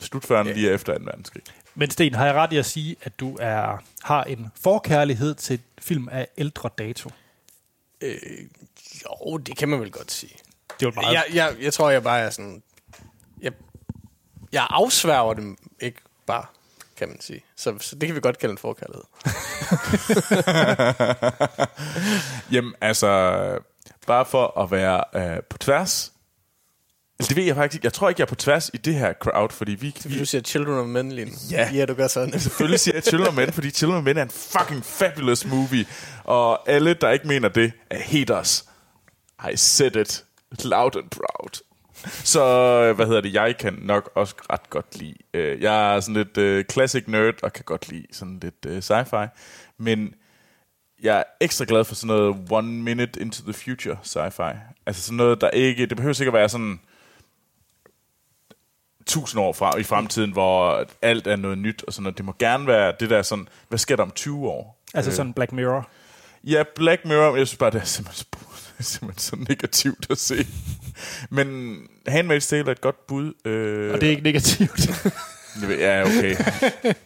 Slut 0.00 0.24
40'erne, 0.24 0.34
Ja. 0.34 0.42
lige 0.52 0.70
efter 0.70 0.98
2. 0.98 1.04
verdenskrig. 1.04 1.42
Men 1.74 1.90
Sten, 1.90 2.14
har 2.14 2.26
jeg 2.26 2.34
ret 2.34 2.52
i 2.52 2.56
at 2.56 2.66
sige, 2.66 2.96
at 3.02 3.20
du 3.20 3.36
er, 3.40 3.82
har 4.02 4.24
en 4.24 4.46
forkærlighed 4.62 5.34
til 5.34 5.60
film 5.78 6.08
af 6.12 6.28
ældre 6.38 6.70
dato? 6.78 7.10
øh, 8.00 8.16
jo, 9.04 9.36
det 9.36 9.56
kan 9.56 9.68
man 9.68 9.80
vel 9.80 9.90
godt 9.90 10.12
sige. 10.12 10.36
Det 10.80 10.86
jo 10.86 10.92
meget. 10.94 11.14
Jeg, 11.14 11.24
jeg, 11.34 11.54
jeg 11.60 11.72
tror, 11.72 11.90
jeg 11.90 12.02
bare 12.02 12.20
er 12.20 12.30
sådan... 12.30 12.62
Jeg, 13.40 13.52
jeg 14.52 14.66
afsværger 14.70 15.34
dem 15.34 15.56
ikke 15.80 15.98
bare, 16.26 16.44
kan 16.96 17.08
man 17.08 17.20
sige. 17.20 17.44
Så, 17.56 17.74
så 17.80 17.96
det 17.96 18.06
kan 18.06 18.14
vi 18.16 18.20
godt 18.20 18.38
kalde 18.38 18.52
en 18.52 18.58
forkærlighed. 18.58 19.04
Jamen, 22.54 22.74
altså, 22.80 23.08
bare 24.06 24.24
for 24.24 24.60
at 24.60 24.70
være 24.70 25.04
øh, 25.14 25.42
på 25.50 25.58
tværs. 25.58 26.12
Altså, 27.18 27.28
det 27.28 27.36
ved 27.36 27.44
jeg 27.44 27.56
faktisk 27.56 27.74
ikke. 27.76 27.84
Jeg 27.84 27.92
tror 27.92 28.08
ikke, 28.08 28.20
jeg 28.20 28.24
er 28.24 28.28
på 28.28 28.34
tværs 28.34 28.70
i 28.74 28.76
det 28.76 28.94
her 28.94 29.12
crowd, 29.12 29.50
fordi 29.50 29.72
vi... 29.72 29.94
Fordi 30.00 30.18
du 30.18 30.24
siger 30.24 30.42
Children 30.42 30.78
of 30.78 30.86
Men, 30.86 31.12
Lin. 31.12 31.32
Ja. 31.50 31.70
Ja, 31.74 31.84
du 31.86 31.94
gør 31.94 32.08
sådan. 32.08 32.40
Selvfølgelig 32.40 32.80
siger 32.80 32.94
jeg 32.94 33.02
Children 33.02 33.28
of 33.28 33.34
Men, 33.34 33.52
fordi 33.52 33.70
Children 33.70 33.98
of 33.98 34.04
Men 34.04 34.16
er 34.18 34.22
en 34.22 34.30
fucking 34.30 34.84
fabulous 34.84 35.46
movie. 35.46 35.86
Og 36.24 36.68
alle, 36.68 36.94
der 36.94 37.10
ikke 37.10 37.28
mener 37.28 37.48
det, 37.48 37.72
er 37.90 37.98
haters. 37.98 38.64
I 39.52 39.56
said 39.56 39.96
it 39.96 40.24
loud 40.64 40.96
and 40.96 41.10
proud. 41.10 41.62
Så, 42.24 42.42
øh, 42.82 42.96
hvad 42.96 43.06
hedder 43.06 43.20
det, 43.20 43.34
jeg 43.34 43.56
kan 43.58 43.78
nok 43.82 44.10
også 44.14 44.34
ret 44.52 44.70
godt 44.70 44.98
lide. 44.98 45.14
øh, 45.34 45.62
Jeg 45.62 45.96
er 45.96 46.00
sådan 46.00 46.14
lidt 46.14 46.38
uh, 46.38 46.72
classic 46.72 47.04
nerd, 47.06 47.34
og 47.42 47.52
kan 47.52 47.64
godt 47.64 47.88
lide 47.88 48.06
sådan 48.12 48.38
lidt 48.42 48.66
uh, 48.66 48.78
sci-fi. 48.78 49.28
Men 49.78 50.14
jeg 51.02 51.18
er 51.18 51.22
ekstra 51.40 51.64
glad 51.68 51.84
for 51.84 51.94
sådan 51.94 52.16
noget 52.16 52.36
one 52.50 52.68
minute 52.68 53.20
into 53.20 53.42
the 53.42 53.52
future 53.52 53.96
sci-fi. 54.02 54.56
Altså 54.86 55.02
sådan 55.02 55.16
noget, 55.16 55.40
der 55.40 55.50
ikke... 55.50 55.86
Det 55.86 55.96
behøver 55.96 56.12
sikkert 56.14 56.34
være 56.34 56.48
sådan 56.48 56.80
tusind 59.06 59.40
år 59.42 59.52
fra, 59.52 59.78
i 59.78 59.82
fremtiden, 59.82 60.32
hvor 60.32 60.84
alt 61.02 61.26
er 61.26 61.36
noget 61.36 61.58
nyt 61.58 61.84
og 61.86 61.92
sådan 61.92 62.02
noget. 62.02 62.16
Det 62.18 62.24
må 62.24 62.34
gerne 62.38 62.66
være 62.66 62.92
det 63.00 63.10
der 63.10 63.22
sådan, 63.22 63.48
hvad 63.68 63.78
sker 63.78 63.96
der 63.96 64.02
om 64.02 64.10
20 64.10 64.48
år? 64.48 64.82
Altså 64.94 65.12
sådan 65.16 65.32
Black 65.32 65.52
Mirror. 65.52 65.88
Ja, 66.44 66.62
Black 66.74 67.04
Mirror, 67.04 67.36
jeg 67.36 67.46
synes 67.46 67.58
bare, 67.58 67.70
det 67.70 67.80
er 67.80 67.84
simpelthen, 67.84 68.26
simpelthen 68.80 69.18
så 69.18 69.36
negativt 69.48 70.06
at 70.10 70.18
se. 70.18 70.46
Men 71.30 71.76
Handmaid's 72.08 72.48
Tale 72.48 72.66
er 72.66 72.70
et 72.72 72.80
godt 72.80 73.06
bud. 73.06 73.32
Øh, 73.44 73.92
Og 73.94 74.00
det 74.00 74.06
er 74.06 74.10
ikke 74.10 74.22
negativt. 74.22 74.80
Ja, 75.78 76.02
okay. 76.02 76.36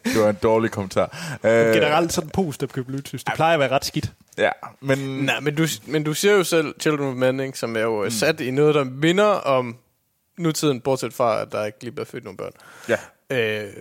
Det 0.04 0.20
var 0.20 0.28
en 0.30 0.36
dårlig 0.42 0.70
kommentar. 0.70 1.38
Øh, 1.44 1.50
Generelt 1.50 2.12
sådan 2.12 2.30
post-apokalyptisk. 2.30 3.26
Det 3.26 3.34
plejer 3.34 3.54
at 3.54 3.60
være 3.60 3.68
ret 3.70 3.84
skidt. 3.84 4.12
Ja, 4.38 4.50
men... 4.80 4.98
Nej, 4.98 5.40
men 5.40 5.54
du, 5.54 5.66
men 5.86 6.04
du 6.04 6.14
siger 6.14 6.34
jo 6.34 6.44
selv 6.44 6.74
Children 6.80 7.08
of 7.08 7.14
Men, 7.14 7.40
ikke, 7.40 7.58
som 7.58 7.76
er 7.76 7.80
jo 7.80 8.04
mm. 8.04 8.10
sat 8.10 8.40
i 8.40 8.50
noget, 8.50 8.74
der 8.74 8.84
minder 8.84 9.24
om 9.24 9.76
nutiden, 10.38 10.80
bortset 10.80 11.14
fra, 11.14 11.40
at 11.42 11.52
der 11.52 11.64
ikke 11.64 11.78
lige 11.80 11.92
bliver 11.92 12.04
født 12.06 12.24
nogle 12.24 12.36
børn. 12.36 12.52
Ja. 12.88 13.64
Øh, 13.66 13.72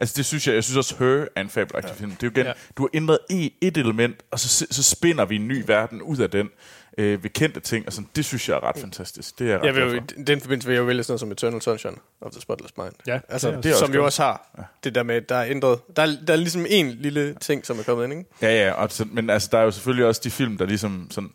Altså, 0.00 0.14
det 0.16 0.26
synes 0.26 0.46
jeg, 0.46 0.54
jeg 0.54 0.64
synes 0.64 0.76
også, 0.76 0.94
Her 0.98 1.24
er 1.36 1.40
en 1.40 1.48
fabelagtig 1.48 1.90
ja. 1.90 2.00
film. 2.00 2.10
Det 2.10 2.22
er 2.22 2.26
jo 2.26 2.30
igen, 2.30 2.46
Ja. 2.46 2.52
du 2.76 2.82
har 2.82 2.90
ændret 2.94 3.18
et 3.60 3.76
element, 3.76 4.16
og 4.30 4.40
så, 4.40 4.66
så 4.70 4.82
spinder 4.82 5.24
vi 5.24 5.36
en 5.36 5.48
ny 5.48 5.64
verden 5.66 6.02
ud 6.02 6.18
af 6.18 6.30
den 6.30 6.50
øh, 6.98 7.22
ved 7.22 7.30
kendte 7.30 7.60
ting, 7.60 7.86
og 7.86 7.92
sådan, 7.92 8.08
det 8.16 8.24
synes 8.24 8.48
jeg 8.48 8.54
er 8.54 8.68
ret 8.68 8.76
fantastisk. 8.80 9.38
Det 9.38 9.46
er 9.46 9.50
jeg 9.50 9.60
ret 9.60 9.66
jeg 9.66 9.74
vil 9.74 10.02
i 10.16 10.22
den 10.22 10.40
forbindelse 10.40 10.68
vil 10.68 10.74
jeg 10.74 10.80
jo 10.80 10.86
vælge 10.86 11.02
sådan 11.02 11.12
noget 11.12 11.20
som 11.20 11.32
Eternal 11.32 11.62
Sunshine 11.62 11.96
of 12.20 12.32
the 12.32 12.40
Spotless 12.40 12.76
Mind. 12.76 12.92
Ja, 13.06 13.20
altså, 13.28 13.48
det 13.48 13.56
er 13.56 13.60
det 13.60 13.72
er 13.72 13.76
som 13.76 13.92
vi 13.92 13.98
også 13.98 14.22
har. 14.22 14.50
Ja. 14.58 14.62
Det 14.84 14.94
der 14.94 15.02
med, 15.02 15.20
der 15.20 15.36
er 15.36 15.46
ændret. 15.50 15.78
Der 15.96 16.02
er, 16.02 16.16
der 16.26 16.32
er 16.32 16.36
ligesom 16.36 16.66
en 16.68 16.90
lille 16.90 17.34
ting, 17.40 17.66
som 17.66 17.78
er 17.78 17.82
kommet 17.82 18.04
ind, 18.04 18.12
ikke? 18.12 18.30
Ja, 18.42 18.66
ja, 18.66 18.72
og 18.72 18.92
så, 18.92 19.06
men 19.12 19.30
altså, 19.30 19.48
der 19.52 19.58
er 19.58 19.62
jo 19.62 19.70
selvfølgelig 19.70 20.06
også 20.06 20.20
de 20.24 20.30
film, 20.30 20.58
der 20.58 20.66
ligesom 20.66 21.06
sådan... 21.10 21.30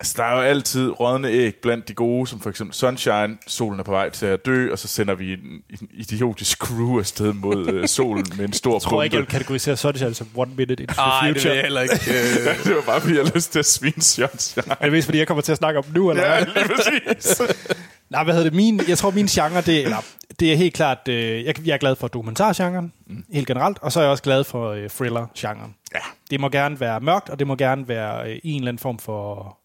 Altså, 0.00 0.14
der 0.16 0.24
er 0.24 0.34
jo 0.36 0.40
altid 0.42 1.00
rådne 1.00 1.28
æg 1.28 1.54
blandt 1.62 1.88
de 1.88 1.94
gode, 1.94 2.26
som 2.26 2.40
for 2.40 2.50
eksempel 2.50 2.74
Sunshine, 2.74 3.38
solen 3.46 3.80
er 3.80 3.84
på 3.84 3.90
vej 3.90 4.10
til 4.10 4.26
at 4.26 4.46
dø, 4.46 4.72
og 4.72 4.78
så 4.78 4.88
sender 4.88 5.14
vi 5.14 5.32
en, 5.32 5.38
en 5.70 5.88
idiotisk 5.92 6.58
crew 6.58 6.98
afsted 6.98 7.32
mod 7.32 7.68
øh, 7.68 7.88
solen 7.88 8.26
med 8.36 8.44
en 8.44 8.52
stor 8.62 8.72
Jeg 8.74 8.82
tror 8.82 9.02
ikke, 9.02 9.16
jeg 9.16 9.20
vil 9.20 9.28
kategorisere 9.30 9.76
Sunshine 9.76 10.14
som 10.14 10.28
one 10.34 10.50
minute 10.56 10.82
into 10.82 10.94
the 10.94 11.02
Ej, 11.02 11.26
det 11.26 11.34
vil 11.34 11.40
future. 11.40 11.54
jeg 11.54 11.62
heller 11.62 11.80
ikke. 11.80 11.94
Øh, 11.94 12.64
det 12.64 12.74
var 12.76 12.82
bare, 12.86 13.00
fordi 13.00 13.14
jeg 13.14 13.24
har 13.24 13.32
lyst 13.34 13.52
til 13.52 13.58
at 13.58 13.66
svine 13.66 14.02
Sunshine. 14.02 14.64
Er 14.80 14.84
det 14.84 14.92
mest, 14.92 15.04
fordi 15.06 15.18
jeg 15.18 15.26
kommer 15.26 15.42
til 15.42 15.52
at 15.52 15.58
snakke 15.58 15.78
om 15.78 15.84
nu, 15.94 16.10
eller 16.10 16.22
Ja, 16.24 16.40
lige 16.44 16.54
præcis. 16.54 17.40
Nej, 18.10 18.24
hvad 18.24 18.34
hedder 18.34 18.50
det? 18.50 18.56
Min, 18.56 18.80
jeg 18.88 18.98
tror, 18.98 19.10
min 19.10 19.26
genre, 19.26 19.60
det, 19.60 19.82
eller, 19.82 20.04
det 20.40 20.52
er 20.52 20.56
helt 20.56 20.74
klart... 20.74 21.08
Øh, 21.08 21.44
jeg, 21.44 21.66
jeg 21.66 21.74
er 21.74 21.78
glad 21.78 21.96
for 21.96 22.08
dokumentargenren, 22.08 22.92
mm. 23.06 23.24
helt 23.32 23.46
generelt, 23.46 23.78
og 23.82 23.92
så 23.92 24.00
er 24.00 24.04
jeg 24.04 24.10
også 24.10 24.22
glad 24.22 24.44
for 24.44 24.70
øh, 24.70 24.88
thriller-genren. 24.90 25.74
Ja. 25.94 26.00
Det 26.30 26.40
må 26.40 26.48
gerne 26.48 26.80
være 26.80 27.00
mørkt, 27.00 27.28
og 27.28 27.38
det 27.38 27.46
må 27.46 27.56
gerne 27.56 27.88
være 27.88 28.30
øh, 28.30 28.36
i 28.42 28.50
en 28.50 28.60
eller 28.60 28.68
anden 28.68 28.80
form 28.80 28.98
for 28.98 29.58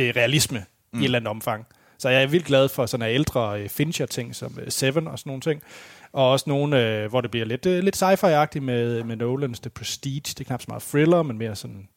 øh, 0.00 0.12
realisme 0.16 0.64
mm. 0.92 0.98
i 0.98 1.02
et 1.02 1.04
eller 1.04 1.18
andet 1.18 1.30
omfang. 1.30 1.66
Så 1.98 2.08
jeg 2.08 2.22
er 2.22 2.26
vildt 2.26 2.46
glad 2.46 2.68
for 2.68 2.86
sådan 2.86 3.10
ældre 3.10 3.60
øh, 3.60 3.68
Fincher-ting, 3.68 4.34
som 4.34 4.58
øh, 4.62 4.70
Seven 4.70 5.08
og 5.08 5.18
sådan 5.18 5.30
nogle 5.30 5.40
ting. 5.40 5.62
Og 6.12 6.30
også 6.30 6.44
nogle, 6.48 6.82
øh, 6.82 7.08
hvor 7.08 7.20
det 7.20 7.30
bliver 7.30 7.46
lidt, 7.46 7.66
øh, 7.66 7.84
lidt 7.84 8.02
sci-fi-agtigt 8.02 8.60
med, 8.60 9.04
med 9.04 9.16
Nolans 9.16 9.60
The 9.60 9.70
Prestige. 9.70 10.20
Det 10.20 10.40
er 10.40 10.44
knap 10.44 10.62
så 10.62 10.66
meget 10.68 10.82
thriller, 10.82 11.22
men 11.22 11.38
mere 11.38 11.56
sådan... 11.56 11.88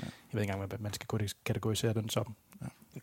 Jeg 0.00 0.08
ved 0.32 0.42
ikke 0.42 0.52
engang, 0.52 0.68
hvad 0.68 0.78
man 0.78 0.92
skal 0.92 1.28
kategorisere 1.44 1.94
den 1.94 2.08
som. 2.08 2.34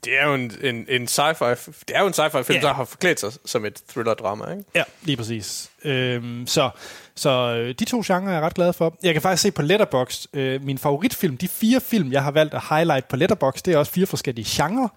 Det 0.03 0.19
er 0.21 0.25
jo 0.27 0.33
en, 0.33 0.51
en, 0.63 0.85
en 0.89 1.05
sci-fi, 1.07 1.71
det 1.87 1.95
er 1.95 1.99
jo 2.01 2.07
en 2.07 2.13
sci-fi 2.13 2.41
film, 2.41 2.55
Ja. 2.55 2.67
der 2.67 2.73
har 2.73 2.85
forklædt 2.85 3.19
sig 3.19 3.31
som 3.45 3.65
et 3.65 3.81
thriller-drama, 3.89 4.51
ikke? 4.51 4.63
Ja, 4.75 4.83
lige 5.03 5.17
præcis. 5.17 5.69
Øhm, 5.83 6.47
så 6.47 6.69
så 7.17 7.29
øh, 7.29 7.75
de 7.79 7.85
to 7.85 8.01
genrer 8.05 8.29
er 8.29 8.33
jeg 8.33 8.41
ret 8.41 8.53
glad 8.53 8.73
for. 8.73 8.97
Jeg 9.03 9.13
kan 9.13 9.21
faktisk 9.21 9.41
se 9.41 9.51
på 9.51 9.61
Letterboxd, 9.61 10.25
øh, 10.35 10.63
min 10.63 10.77
favoritfilm, 10.77 11.37
de 11.37 11.47
fire 11.47 11.81
film, 11.81 12.11
jeg 12.11 12.23
har 12.23 12.31
valgt 12.31 12.53
at 12.53 12.61
highlight 12.69 13.07
på 13.07 13.15
Letterboxd, 13.15 13.65
det 13.65 13.73
er 13.73 13.77
også 13.77 13.91
fire 13.91 14.05
forskellige 14.05 14.45
genrer. 14.49 14.87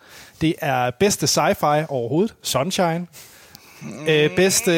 Det 0.40 0.54
er 0.60 0.90
bedste 0.90 1.26
sci-fi 1.26 1.86
overhovedet, 1.88 2.34
Sunshine. 2.42 3.06
Øh, 4.08 4.36
bedste 4.36 4.70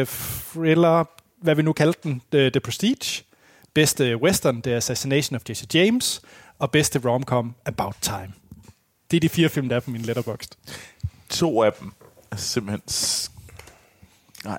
øh, 0.00 0.06
thriller, 0.52 1.04
hvad 1.42 1.54
vi 1.54 1.62
nu 1.62 1.72
kaldte 1.72 2.00
den, 2.02 2.22
The, 2.32 2.50
The 2.50 2.60
Prestige. 2.60 3.22
Bedste 3.74 4.16
western, 4.16 4.60
det 4.60 4.72
er 4.72 4.76
Assassination 4.76 5.36
of 5.36 5.42
Jesse 5.48 5.66
James. 5.74 6.20
Og 6.58 6.70
bedste 6.70 7.00
romcom, 7.04 7.54
About 7.66 7.94
Time. 8.00 8.32
Det 9.10 9.16
er 9.16 9.20
de 9.20 9.28
fire 9.28 9.48
film, 9.48 9.68
der 9.68 9.76
er 9.76 9.80
på 9.80 9.90
min 9.90 10.02
Letterboxd. 10.02 10.52
To 11.30 11.62
af 11.62 11.72
dem 11.72 11.92
er 12.30 12.36
simpelthen... 12.36 12.82
Nej. 14.44 14.58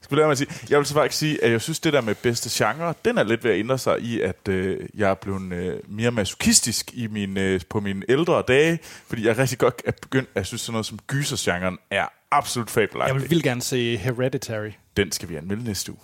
Skal 0.00 0.16
vi 0.16 0.20
lade 0.20 0.28
mig 0.28 0.38
sige? 0.38 0.50
Jeg 0.70 0.78
vil 0.78 0.86
så 0.86 0.94
faktisk 0.94 1.18
sige, 1.18 1.44
at 1.44 1.50
jeg 1.50 1.60
synes, 1.60 1.80
det 1.80 1.92
der 1.92 2.00
med 2.00 2.14
bedste 2.14 2.64
genre, 2.64 2.94
den 3.04 3.18
er 3.18 3.22
lidt 3.22 3.44
ved 3.44 3.50
at 3.50 3.58
ændre 3.58 3.78
sig 3.78 4.00
i, 4.00 4.20
at 4.20 4.48
øh, 4.48 4.88
jeg 4.94 5.10
er 5.10 5.14
blevet 5.14 5.52
øh, 5.52 5.80
mere 5.88 6.10
masochistisk 6.10 6.90
i 6.94 7.06
min, 7.06 7.36
øh, 7.36 7.60
på 7.70 7.80
mine 7.80 8.02
ældre 8.08 8.42
dage, 8.48 8.78
fordi 9.06 9.26
jeg 9.26 9.38
rigtig 9.38 9.58
godt 9.58 9.82
er 9.86 9.92
begyndt, 10.02 10.28
at 10.28 10.36
jeg 10.36 10.46
synes, 10.46 10.60
sådan 10.62 10.72
noget 10.72 10.86
som 10.86 10.98
gysergenren 11.06 11.78
er 11.90 12.06
absolut 12.30 12.66
Jeg 12.68 12.72
fabelagtig. 12.72 13.20
vil 13.22 13.30
vildt 13.30 13.44
gerne 13.44 13.62
se 13.62 13.96
Hereditary. 13.96 14.70
Den 14.96 15.12
skal 15.12 15.28
vi 15.28 15.36
anmelde 15.36 15.64
næste 15.64 15.92
uge. 15.92 16.00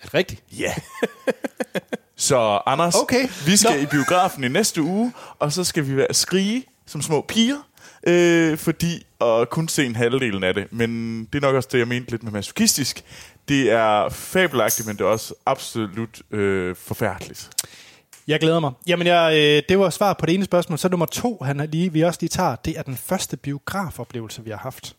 Er 0.00 0.04
det 0.04 0.14
rigtigt? 0.14 0.42
Ja. 0.58 0.74
så 2.16 2.60
Anders, 2.66 2.94
Okay. 2.94 3.28
vi 3.46 3.56
skal 3.56 3.76
Nå. 3.76 3.82
i 3.82 3.86
biografen 3.86 4.44
i 4.44 4.48
næste 4.48 4.82
uge, 4.82 5.12
og 5.38 5.52
så 5.52 5.64
skal 5.64 5.86
vi 5.88 5.96
være 5.96 6.14
skrige 6.14 6.64
som 6.86 7.02
små 7.02 7.20
piger, 7.28 7.68
øh, 8.06 8.58
fordi 8.58 9.06
at 9.20 9.50
kun 9.50 9.68
se 9.68 9.86
en 9.86 9.96
halvdelen 9.96 10.44
af 10.44 10.54
det. 10.54 10.72
Men 10.72 11.20
det 11.24 11.34
er 11.34 11.46
nok 11.46 11.54
også 11.54 11.68
det, 11.72 11.78
jeg 11.78 11.88
mente 11.88 12.10
lidt 12.10 12.22
med 12.22 12.32
masochistisk. 12.32 13.04
Det 13.48 13.70
er 13.70 14.08
fabelagtigt, 14.08 14.86
men 14.88 14.96
det 14.96 15.04
er 15.04 15.08
også 15.08 15.34
absolut 15.46 16.22
øh, 16.30 16.76
forfærdeligt. 16.76 17.50
Jeg 18.26 18.40
glæder 18.40 18.60
mig. 18.60 18.72
Jamen, 18.86 19.06
jeg, 19.06 19.32
øh, 19.34 19.62
det 19.68 19.78
var 19.78 19.90
svar 19.90 20.12
på 20.12 20.26
det 20.26 20.34
ene 20.34 20.44
spørgsmål. 20.44 20.78
Så 20.78 20.88
nummer 20.88 21.06
to, 21.06 21.38
han 21.42 21.60
er 21.60 21.66
lige, 21.66 21.92
vi 21.92 22.00
også 22.00 22.18
lige 22.20 22.28
tager, 22.28 22.56
det 22.56 22.78
er 22.78 22.82
den 22.82 22.96
første 22.96 23.36
biografoplevelse, 23.36 24.44
vi 24.44 24.50
har 24.50 24.58
haft. 24.58 24.96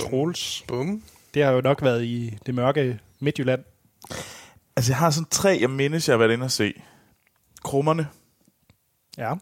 Troels. 0.00 0.64
Bum. 0.68 1.02
Det 1.34 1.44
har 1.44 1.50
jo 1.50 1.60
nok 1.60 1.82
været 1.82 2.04
i 2.04 2.38
det 2.46 2.54
mørke 2.54 2.98
Midtjylland. 3.20 3.64
Altså, 4.76 4.92
jeg 4.92 4.98
har 4.98 5.10
sådan 5.10 5.28
tre, 5.30 5.58
jeg 5.60 5.70
mindes, 5.70 6.08
jeg 6.08 6.12
har 6.12 6.18
været 6.18 6.32
inde 6.32 6.44
og 6.44 6.50
se. 6.50 6.72
Krummerne. 7.64 8.08
Ja. 9.18 9.34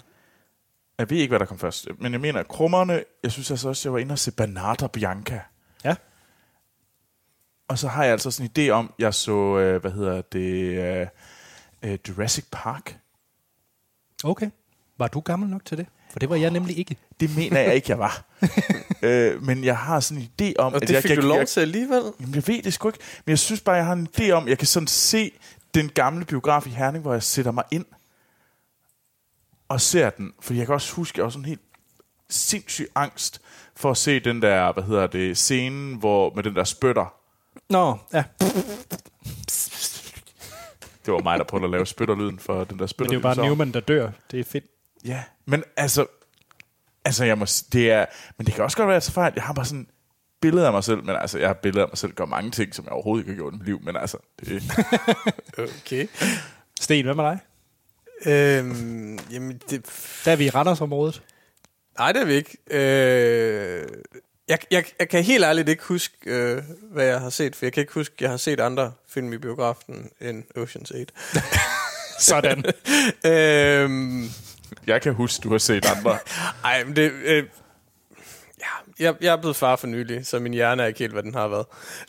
Jeg 0.98 1.10
ved 1.10 1.16
ikke, 1.16 1.30
hvad 1.30 1.38
der 1.38 1.46
kom 1.46 1.58
først. 1.58 1.88
Men 1.98 2.12
jeg 2.12 2.20
mener, 2.20 2.42
krummerne, 2.42 3.04
jeg 3.22 3.32
synes 3.32 3.50
altså 3.50 3.68
også, 3.68 3.88
jeg 3.88 3.92
var 3.92 3.98
inde 3.98 4.12
og 4.12 4.18
se 4.18 4.32
Bernarda 4.32 4.86
Bianca. 4.86 5.40
Ja. 5.84 5.94
Og 7.68 7.78
så 7.78 7.88
har 7.88 8.04
jeg 8.04 8.12
altså 8.12 8.30
sådan 8.30 8.50
en 8.56 8.68
idé 8.68 8.70
om, 8.70 8.92
jeg 8.98 9.14
så, 9.14 9.58
øh, 9.58 9.80
hvad 9.80 9.90
hedder 9.90 10.20
det, 10.20 10.78
øh, 10.78 11.06
øh, 11.82 11.98
Jurassic 12.08 12.44
Park. 12.52 12.98
Okay. 14.24 14.50
Var 14.98 15.08
du 15.08 15.20
gammel 15.20 15.48
nok 15.48 15.64
til 15.64 15.78
det? 15.78 15.86
For 16.10 16.18
det 16.18 16.28
var 16.28 16.36
jeg 16.36 16.50
nemlig 16.50 16.78
ikke. 16.78 16.96
Det 17.20 17.36
mener 17.36 17.60
jeg 17.60 17.74
ikke, 17.74 17.90
jeg 17.90 17.98
var. 17.98 18.24
øh, 19.02 19.42
men 19.42 19.64
jeg 19.64 19.78
har 19.78 20.00
sådan 20.00 20.22
en 20.22 20.30
idé 20.40 20.52
om... 20.58 20.72
Og 20.72 20.82
at 20.82 20.88
det 20.88 20.94
jeg, 20.94 21.02
fik 21.02 21.10
jeg, 21.10 21.22
du 21.22 21.26
lov 21.26 21.38
jeg, 21.38 21.48
til 21.48 21.60
alligevel? 21.60 22.02
Jamen, 22.20 22.34
jeg 22.34 22.48
ved 22.48 22.62
det 22.62 22.72
sgu 22.72 22.88
ikke. 22.88 22.98
Men 23.26 23.30
jeg 23.30 23.38
synes 23.38 23.60
bare, 23.60 23.76
jeg 23.76 23.86
har 23.86 23.92
en 23.92 24.08
idé 24.18 24.30
om, 24.30 24.48
jeg 24.48 24.58
kan 24.58 24.66
sådan 24.66 24.86
se 24.86 25.32
den 25.74 25.88
gamle 25.88 26.24
biograf 26.24 26.66
i 26.66 26.70
Herning, 26.70 27.02
hvor 27.02 27.12
jeg 27.12 27.22
sætter 27.22 27.52
mig 27.52 27.64
ind 27.70 27.84
og 29.68 29.80
ser 29.80 30.10
den. 30.10 30.32
For 30.40 30.54
jeg 30.54 30.66
kan 30.66 30.74
også 30.74 30.94
huske, 30.94 31.18
jeg 31.18 31.24
var 31.24 31.30
sådan 31.30 31.44
helt 31.44 31.60
sindssyg 32.30 32.88
angst 32.94 33.40
for 33.76 33.90
at 33.90 33.96
se 33.96 34.20
den 34.20 34.42
der, 34.42 34.72
hvad 34.72 34.82
hedder 34.82 35.06
det, 35.06 35.36
scenen 35.38 35.94
hvor, 35.94 36.32
med 36.34 36.42
den 36.42 36.54
der 36.56 36.64
spytter. 36.64 37.14
Nå, 37.70 37.98
ja. 38.12 38.24
Det 41.06 41.14
var 41.14 41.22
mig, 41.22 41.38
der 41.38 41.44
prøvede 41.44 41.64
at 41.64 41.70
lave 41.70 41.86
spytterlyden 41.86 42.38
for 42.38 42.64
den 42.64 42.78
der 42.78 42.82
Men 42.82 42.88
spytter. 42.88 43.10
det 43.10 43.24
er 43.24 43.28
jo 43.30 43.34
bare 43.34 43.46
Newman, 43.46 43.72
der 43.72 43.80
dør. 43.80 44.10
Det 44.30 44.40
er 44.40 44.44
fedt. 44.44 44.64
Ja, 45.04 45.24
men 45.46 45.64
altså, 45.76 46.06
altså 47.04 47.24
jeg 47.24 47.38
må, 47.38 47.46
det 47.72 47.90
er, 47.90 48.06
men 48.38 48.46
det 48.46 48.54
kan 48.54 48.64
også 48.64 48.76
godt 48.76 48.88
være, 48.88 48.96
at 48.96 49.16
jeg. 49.16 49.32
Jeg 49.36 49.42
har 49.42 49.52
bare 49.52 49.64
sådan 49.64 49.86
billeder 50.40 50.66
af 50.66 50.72
mig 50.72 50.84
selv, 50.84 51.04
men 51.04 51.16
altså, 51.16 51.38
jeg 51.38 51.48
har 51.48 51.54
billeder 51.54 51.84
af 51.84 51.88
mig 51.90 51.98
selv, 51.98 52.12
gør 52.12 52.24
mange 52.24 52.50
ting, 52.50 52.74
som 52.74 52.84
jeg 52.84 52.92
overhovedet 52.92 53.22
ikke 53.22 53.32
har 53.32 53.36
gjort 53.36 53.54
i 53.54 53.56
mit 53.56 53.66
liv, 53.66 53.80
men 53.82 53.96
altså, 53.96 54.16
det, 54.40 54.62
Okay. 55.86 56.06
Sten, 56.80 57.04
hvad 57.04 57.14
med 57.14 57.24
dig? 57.24 57.38
Øhm, 58.26 59.18
jamen, 59.30 59.60
det, 59.70 59.86
Der 60.24 60.32
er 60.32 60.36
vi 60.36 60.44
i 60.44 60.50
Randersområdet. 60.50 61.22
Nej, 61.98 62.12
det 62.12 62.22
er 62.22 62.26
vi 62.26 62.34
ikke. 62.34 62.56
Øh, 62.70 63.86
jeg, 64.48 64.58
jeg, 64.70 64.84
jeg 64.98 65.08
kan 65.08 65.22
helt 65.24 65.44
ærligt 65.44 65.68
ikke 65.68 65.82
huske, 65.84 66.14
øh, 66.26 66.62
hvad 66.92 67.04
jeg 67.04 67.20
har 67.20 67.30
set, 67.30 67.56
for 67.56 67.66
jeg 67.66 67.72
kan 67.72 67.80
ikke 67.80 67.92
huske, 67.94 68.12
at 68.16 68.20
jeg 68.20 68.30
har 68.30 68.36
set 68.36 68.60
andre 68.60 68.92
film 69.08 69.32
i 69.32 69.38
biografen 69.38 70.10
end 70.20 70.44
Ocean's 70.58 70.98
8. 71.00 71.12
Sådan. 72.20 72.64
øhm, 73.32 74.24
Jeg 74.86 75.02
kan 75.02 75.14
huske, 75.14 75.42
du 75.42 75.50
har 75.50 75.58
set 75.58 75.86
andre. 75.96 76.18
ej, 76.64 76.84
men 76.84 76.96
det... 76.96 77.12
Øh, 77.12 77.44
jeg, 79.00 79.14
jeg 79.20 79.32
er 79.32 79.36
blevet 79.36 79.56
far 79.56 79.76
for 79.76 79.86
nylig, 79.86 80.26
så 80.26 80.38
min 80.38 80.52
hjerne 80.52 80.82
er 80.82 80.86
ikke 80.86 80.98
helt, 80.98 81.12
hvad 81.12 81.22
den 81.22 81.34
har 81.34 81.48
været. 81.48 81.66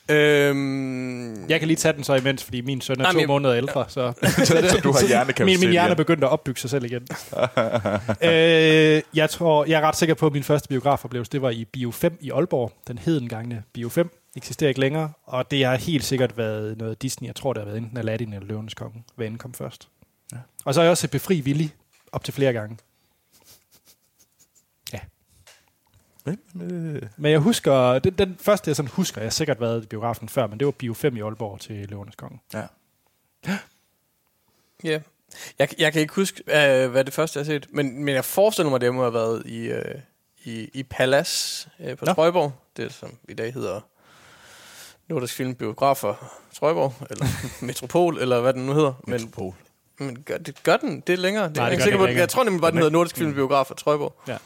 Øhm, 0.09 1.49
Jeg 1.49 1.59
kan 1.59 1.67
lige 1.67 1.77
tage 1.77 1.93
den 1.93 2.03
så 2.03 2.15
imens, 2.15 2.43
fordi 2.43 2.61
min 2.61 2.81
søn 2.81 2.99
er 2.99 3.03
Nej, 3.03 3.11
to 3.11 3.19
jeg- 3.19 3.27
måneder 3.27 3.55
ældre. 3.57 3.85
Så, 3.89 4.13
så 4.45 4.79
du 4.83 4.91
har 4.91 5.07
hjernekapacitet 5.07 5.45
min, 5.59 5.59
min 5.59 5.71
hjerne 5.71 5.91
er 5.91 5.95
begyndt 5.95 6.23
at 6.23 6.29
opbygge 6.29 6.59
sig 6.59 6.69
selv 6.69 6.85
igen. 6.85 7.01
øh, 8.29 9.01
jeg 9.13 9.29
tror, 9.29 9.65
jeg 9.65 9.77
er 9.77 9.81
ret 9.81 9.95
sikker 9.95 10.15
på, 10.15 10.25
at 10.27 10.33
min 10.33 10.43
første 10.43 10.67
biografoplevelse, 10.69 11.31
det 11.31 11.41
var 11.41 11.49
i 11.49 11.65
Bio 11.65 11.91
5 11.91 12.17
i 12.21 12.31
Aalborg. 12.31 12.71
Den 12.87 12.97
hedengangne 12.97 13.63
Bio 13.73 13.89
5 13.89 14.09
eksisterer 14.35 14.67
ikke 14.67 14.79
længere, 14.79 15.11
og 15.25 15.51
det 15.51 15.65
har 15.65 15.75
helt 15.75 16.03
sikkert 16.03 16.37
været 16.37 16.77
noget 16.77 17.01
Disney. 17.01 17.27
Jeg 17.27 17.35
tror, 17.35 17.53
det 17.53 17.61
har 17.61 17.65
været 17.65 17.77
enten 17.77 17.97
Aladdin 17.97 18.33
eller 18.33 18.47
Løvenes 18.47 18.73
Konge, 18.73 19.03
hvad 19.15 19.27
end 19.27 19.37
kom 19.37 19.53
først. 19.53 19.87
Ja. 20.31 20.37
Og 20.65 20.73
så 20.73 20.79
har 20.79 20.83
jeg 20.85 20.91
også 20.91 21.01
set 21.01 21.11
Befri 21.11 21.41
Willy 21.41 21.67
op 22.11 22.23
til 22.23 22.33
flere 22.33 22.53
gange. 22.53 22.77
Ja. 24.93 24.99
Men 27.17 27.31
jeg 27.31 27.39
husker, 27.39 27.99
den, 27.99 28.13
den 28.13 28.37
første 28.41 28.69
jeg 28.69 28.75
sådan 28.75 28.89
husker, 28.93 29.21
jeg 29.21 29.25
har 29.25 29.31
sikkert 29.31 29.61
været 29.61 29.83
i 29.83 29.87
biografen 29.87 30.29
før, 30.29 30.47
men 30.47 30.59
det 30.59 30.65
var 30.65 30.71
Bio 30.71 30.93
5 30.93 31.17
i 31.17 31.21
Aalborg 31.21 31.59
til 31.59 31.89
Løvenes 31.89 32.15
Konge. 32.15 32.39
Ja. 32.53 32.63
Ja. 34.83 34.99
Jeg, 35.59 35.69
jeg 35.79 35.93
kan 35.93 36.01
ikke 36.01 36.13
huske, 36.13 36.43
øh, 36.47 36.91
hvad 36.91 37.03
det 37.05 37.13
første, 37.13 37.39
jeg 37.39 37.45
har 37.45 37.53
set, 37.53 37.67
men, 37.69 38.03
men 38.03 38.15
jeg 38.15 38.25
forestiller 38.25 38.69
mig, 38.69 38.75
at 38.75 38.81
det 38.81 38.93
må 38.93 39.01
have 39.01 39.13
været 39.13 39.43
i, 39.45 39.59
øh, 39.67 39.95
i, 40.43 40.69
i 40.73 40.83
Palace 40.83 41.69
øh, 41.79 41.97
på 41.97 42.05
Nå. 42.05 42.13
Trøjborg. 42.13 42.53
Det, 42.77 42.93
som 42.93 43.09
i 43.29 43.33
dag 43.33 43.53
hedder 43.53 43.81
Nordisk 45.07 45.33
Film 45.35 45.55
Biografer 45.55 46.39
Trøjborg, 46.55 46.93
eller 47.09 47.25
Metropol, 47.65 48.17
eller 48.17 48.41
hvad 48.41 48.53
den 48.53 48.65
nu 48.65 48.73
hedder. 48.73 48.93
Men, 49.07 49.11
Metropol. 49.11 49.53
men 49.99 50.23
gør, 50.23 50.37
det, 50.37 50.63
gør 50.63 50.77
den 50.77 50.99
det 51.07 51.13
er 51.13 51.17
længere? 51.17 51.47
Det, 51.47 51.55
Nej, 51.55 51.65
er 51.65 51.69
det 51.69 51.71
jeg, 51.71 51.79
gør 51.79 51.85
ikke 51.85 51.97
sikker 52.03 52.15
på. 52.15 52.19
jeg 52.19 52.29
tror 52.29 52.43
nemlig 52.43 52.61
bare, 52.61 52.71
den 52.71 52.77
hedder 52.77 52.91
Nordisk 52.91 53.17
Film 53.17 53.33
Biografer 53.33 53.75
Trøjborg. 53.75 54.15
Ja. 54.27 54.37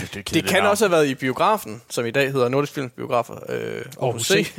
Det, 0.00 0.14
det, 0.14 0.34
Det 0.34 0.44
kan 0.44 0.62
også 0.62 0.84
have 0.84 0.92
været 0.92 1.06
i 1.06 1.14
biografen, 1.14 1.82
som 1.90 2.06
i 2.06 2.10
dag 2.10 2.32
hedder 2.32 2.48
Nordisk 2.48 2.72
Film 2.72 2.90
Biografer 2.90 3.34
øh, 3.48 3.84
Aarhus 4.00 4.26
C. 4.26 4.54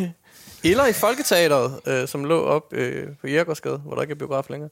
Eller 0.63 0.85
i 0.85 0.93
Folketeateret, 0.93 1.81
øh, 1.87 2.07
som 2.07 2.25
lå 2.25 2.43
op 2.43 2.73
øh, 2.73 3.07
på 3.21 3.27
Jærgårdsgade, 3.27 3.77
hvor 3.77 3.95
der 3.95 4.01
ikke 4.01 4.11
er 4.11 4.15
biograf 4.15 4.45
længere. 4.49 4.69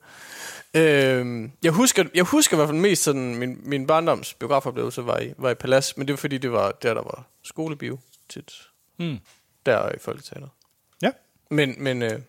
Øh, 0.73 1.49
jeg, 1.63 1.71
husker, 1.71 2.05
jeg 2.15 2.23
husker 2.23 2.55
i 2.55 2.57
hvert 2.57 2.69
fald 2.69 2.77
mest 2.77 3.03
sådan, 3.03 3.35
min, 3.35 3.59
min 3.63 3.87
barndoms 3.87 4.33
biografoplevelse 4.33 5.05
var 5.05 5.19
i, 5.19 5.33
var 5.37 5.49
i 5.49 5.53
Palace, 5.53 5.93
men 5.97 6.07
det 6.07 6.13
var 6.13 6.17
fordi, 6.17 6.37
det 6.37 6.51
var 6.51 6.71
der, 6.71 6.93
der 6.93 7.01
var 7.01 7.23
skolebio 7.43 7.99
tit. 8.29 8.53
Mm. 8.99 9.17
Der 9.65 9.89
i 9.89 9.99
Folketeateret. 10.01 10.49
Ja. 11.01 11.11
Men, 11.49 11.75
men, 11.77 12.01
øh, 12.01 12.19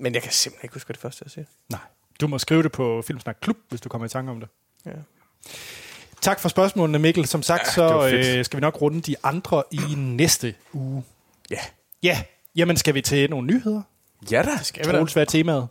men 0.00 0.14
jeg 0.14 0.22
kan 0.22 0.32
simpelthen 0.32 0.66
ikke 0.66 0.74
huske, 0.74 0.86
hvad 0.86 0.94
det 0.94 1.02
første, 1.02 1.22
jeg 1.26 1.30
siger. 1.30 1.44
Nej. 1.68 1.80
Du 2.20 2.26
må 2.26 2.38
skrive 2.38 2.62
det 2.62 2.72
på 2.72 3.02
Filmsnak 3.02 3.36
Klub, 3.40 3.56
hvis 3.68 3.80
du 3.80 3.88
kommer 3.88 4.06
i 4.06 4.08
tanke 4.08 4.30
om 4.30 4.40
det. 4.40 4.48
Ja. 4.86 4.90
Tak 6.24 6.40
for 6.40 6.48
spørgsmålene, 6.48 6.98
Mikkel. 6.98 7.26
Som 7.26 7.42
sagt, 7.42 7.62
Ja, 7.66 7.70
så 7.70 8.10
øh, 8.12 8.44
skal 8.44 8.56
vi 8.56 8.60
nok 8.60 8.82
runde 8.82 9.00
de 9.00 9.14
andre 9.22 9.62
i 9.70 9.94
næste 9.96 10.54
uge. 10.72 11.04
Ja. 11.50 11.58
Ja, 12.02 12.18
jamen 12.56 12.76
skal 12.76 12.94
vi 12.94 13.00
til 13.00 13.30
nogle 13.30 13.46
nyheder? 13.46 13.82
Ja 14.30 14.42
da. 14.42 14.62
Skal 14.62 14.86
vi 14.86 14.92
da? 14.92 15.02
Hvad 15.02 15.16
er 15.16 15.24
temaet? 15.24 15.68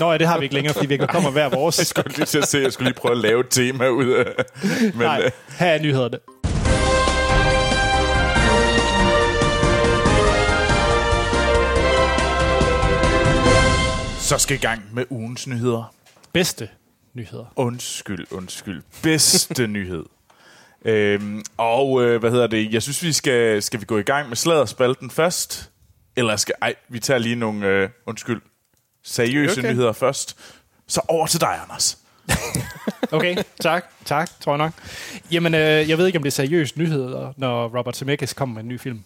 Nå 0.00 0.12
ja, 0.12 0.18
det 0.18 0.26
har 0.26 0.38
vi 0.38 0.44
ikke 0.44 0.54
længere, 0.54 0.74
fordi 0.74 0.86
vi 0.86 0.94
ikke 0.94 1.06
kommer 1.06 1.30
hver 1.30 1.48
vores. 1.48 1.78
Jeg 1.78 1.86
skulle 1.86 2.16
lige 2.16 2.26
til 2.26 2.38
at 2.38 2.48
se, 2.48 2.58
jeg 2.58 2.72
skulle 2.72 2.88
lige 2.88 2.98
prøve 3.00 3.12
at 3.12 3.18
lave 3.18 3.40
et 3.40 3.46
tema 3.50 3.88
ud 3.88 4.08
af... 4.08 4.24
Men 4.80 4.92
Nej, 4.94 5.22
øh, 5.24 5.30
her 5.58 5.66
er 5.66 5.82
nyhederne. 5.82 6.18
så 14.18 14.38
skal 14.38 14.56
i 14.56 14.60
gang 14.60 14.82
med 14.92 15.04
ugens 15.10 15.46
nyheder. 15.46 15.94
Bedste 16.32 16.68
nyheder. 17.14 17.44
Undskyld, 17.56 18.26
undskyld. 18.30 18.82
Bedste 19.02 19.66
nyhed. 19.76 20.04
Øhm, 20.84 21.42
og 21.56 22.02
øh, 22.02 22.20
hvad 22.20 22.30
hedder 22.30 22.46
det? 22.46 22.72
Jeg 22.72 22.82
synes, 22.82 23.02
vi 23.02 23.12
skal, 23.12 23.62
skal 23.62 23.80
vi 23.80 23.84
gå 23.84 23.98
i 23.98 24.02
gang 24.02 24.28
med 24.28 24.36
sladderspalten 24.36 25.10
først. 25.10 25.70
Eller 26.16 26.36
skal... 26.36 26.54
Ej, 26.62 26.74
vi 26.88 26.98
tager 26.98 27.18
lige 27.18 27.36
nogle... 27.36 27.66
Øh, 27.66 27.88
undskyld. 28.06 28.40
Seriøse 29.04 29.60
Okay. 29.60 29.70
nyheder 29.70 29.92
først. 29.92 30.36
Så 30.88 31.00
over 31.08 31.26
til 31.26 31.40
dig, 31.40 31.60
Anders. 31.62 31.98
Okay, 33.12 33.36
tak. 33.60 33.84
Tak, 34.04 34.30
tror 34.40 34.52
jeg 34.52 34.58
nok. 34.58 34.72
Jamen, 35.30 35.54
øh, 35.54 35.88
jeg 35.88 35.98
ved 35.98 36.06
ikke, 36.06 36.18
om 36.18 36.22
det 36.22 36.30
er 36.30 36.32
seriøst 36.32 36.76
nyheder, 36.76 37.32
når 37.36 37.78
Robert 37.78 37.96
Zemeckis 37.96 38.32
kommer 38.32 38.54
med 38.54 38.62
en 38.62 38.68
ny 38.68 38.80
film. 38.80 39.04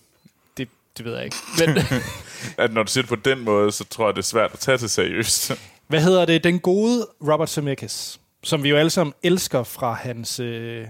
Det, 0.57 0.69
det 0.97 1.05
ved 1.05 1.15
jeg 1.15 1.25
ikke. 1.25 1.37
Men, 1.59 1.79
At 2.65 2.73
når 2.73 2.83
du 2.83 2.93
siger 2.93 3.03
det 3.03 3.09
på 3.09 3.17
den 3.17 3.41
måde, 3.41 3.73
så 3.73 3.85
tror 3.85 4.07
jeg, 4.09 4.15
det 4.15 4.23
er 4.23 4.25
svært 4.25 4.51
at 4.53 4.59
tage 4.59 4.79
til 4.79 4.91
seriøst. 4.91 5.53
Hvad 5.87 6.03
hedder 6.03 6.25
det? 6.25 6.45
Den 6.45 6.59
gode 6.59 7.07
Robert 7.21 7.51
Zemeckis, 7.51 8.21
som 8.43 8.63
vi 8.63 8.69
jo 8.69 8.77
alle 8.77 8.91
sammen 8.91 9.15
elsker 9.23 9.63
fra 9.63 9.93
hans 9.93 10.41
øh, 10.41 10.87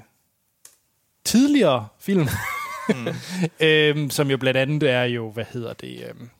tidligere 1.24 1.88
film. 2.00 2.28
mm. 2.88 3.06
øhm, 3.66 4.10
som 4.10 4.30
jo 4.30 4.36
blandt 4.36 4.58
andet 4.58 4.90
er 4.90 5.04
jo, 5.04 5.30
hvad 5.30 5.44
hedder 5.52 5.72
det? 5.72 6.04
Øhm, 6.08 6.30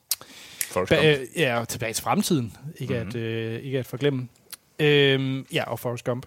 Folk 0.71 0.91
Ba- 0.91 1.05
øh, 1.05 1.17
ja, 1.35 1.65
tilbage 1.69 1.93
til 1.93 2.03
fremtiden. 2.03 2.57
Ikke, 2.77 2.93
mm-hmm. 2.93 3.09
at, 3.09 3.15
øh, 3.15 3.63
ikke 3.63 3.79
at 3.79 3.85
forglemme. 3.85 4.27
Øhm, 4.79 5.45
ja, 5.53 5.63
og 5.63 5.79
Forrest 5.79 6.03
Gump. 6.03 6.25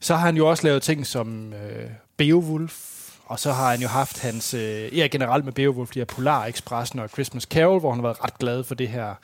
Så 0.00 0.14
har 0.14 0.26
han 0.26 0.36
jo 0.36 0.50
også 0.50 0.66
lavet 0.66 0.82
ting 0.82 1.06
som 1.06 1.52
øh, 1.52 1.90
Beowulf, 2.16 2.98
og 3.24 3.38
så 3.38 3.52
har 3.52 3.70
han 3.70 3.80
jo 3.80 3.88
haft 3.88 4.22
hans, 4.22 4.54
øh, 4.54 4.98
ja 4.98 5.06
generelt 5.06 5.44
med 5.44 5.52
Beowulf, 5.52 5.90
de 5.90 5.98
her 5.98 6.04
Polar 6.04 6.46
Expressen 6.46 6.98
og 6.98 7.08
Christmas 7.08 7.42
Carol, 7.42 7.80
hvor 7.80 7.90
han 7.90 7.98
har 7.98 8.08
været 8.08 8.24
ret 8.24 8.38
glad 8.38 8.64
for 8.64 8.74
det 8.74 8.88
her 8.88 9.14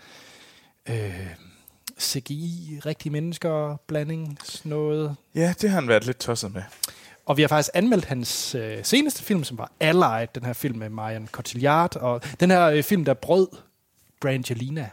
øh, 0.88 1.26
CGI, 2.01 2.80
rigtige 2.86 3.12
mennesker, 3.12 3.76
blanding, 3.86 4.38
sådan 4.45 4.70
noget. 4.70 5.16
Ja, 5.34 5.55
det 5.61 5.70
har 5.70 5.80
han 5.80 5.88
været 5.88 6.07
lidt 6.07 6.18
tosset 6.18 6.55
med. 6.55 6.62
Og 7.26 7.36
vi 7.36 7.42
har 7.42 7.49
faktisk 7.49 7.70
anmeldt 7.74 8.05
hans 8.05 8.55
øh, 8.55 8.78
seneste 8.84 9.22
film, 9.22 9.45
som 9.45 9.59
var 9.59 9.72
Allied, 9.80 10.28
den 10.34 10.45
her 10.45 10.53
film 10.53 10.78
med 10.78 10.88
Marion 10.88 11.28
Cotillard, 11.32 11.97
og 11.97 12.22
den 12.40 12.51
her 12.51 12.66
øh, 12.66 12.82
film, 12.82 13.05
der 13.05 13.14
brød 13.14 13.49
Brangelina. 14.20 14.90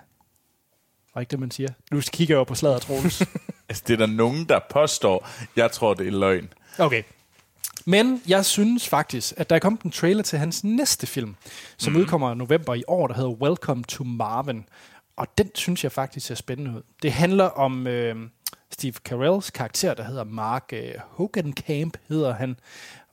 Var 1.14 1.22
ikke 1.22 1.32
det, 1.32 1.40
man 1.40 1.52
siger? 1.52 1.70
Nu 1.92 2.02
kigger 2.14 2.34
jeg 2.34 2.38
over 2.38 2.46
på 2.46 2.56
slader, 2.56 2.80
Troels. 2.80 3.24
Altså, 3.70 3.84
det 3.88 3.94
er 3.94 3.98
der 3.98 4.14
nogen, 4.14 4.46
der 4.46 4.60
påstår. 4.70 5.30
Jeg 5.56 5.72
tror, 5.72 5.94
det 5.94 6.08
er 6.08 6.12
løgn. 6.12 6.54
Okay. 6.80 7.04
Men 7.86 8.22
jeg 8.28 8.46
synes 8.46 8.88
faktisk, 8.88 9.34
at 9.38 9.50
der 9.50 9.56
er 9.56 9.60
kommet 9.60 9.82
en 9.82 9.92
trailer 9.92 10.24
til 10.24 10.40
hans 10.40 10.64
næste 10.64 11.08
film, 11.08 11.36
som 11.78 11.94
mm. 11.94 12.00
udkommer 12.00 12.32
i 12.32 12.36
november 12.36 12.74
i 12.74 12.84
år, 12.88 13.08
der 13.08 13.14
hedder 13.14 13.30
Welcome 13.30 13.84
to 13.84 14.04
Marvin. 14.04 14.66
Og 15.16 15.38
den 15.38 15.52
synes 15.56 15.84
jeg 15.84 15.92
faktisk 15.92 16.28
ser 16.28 16.36
spændende 16.36 16.72
ud. 16.72 16.82
Det 17.02 17.12
handler 17.12 17.46
om 17.46 17.88
øh, 17.88 18.16
Steve 18.72 18.94
Carells 18.94 19.50
karakter, 19.52 19.94
der 19.94 20.04
hedder 20.04 20.24
Mark 20.24 20.70
øh, 20.74 20.94
Hogankamp, 21.10 21.98
hedder 22.10 22.34
han. 22.34 22.56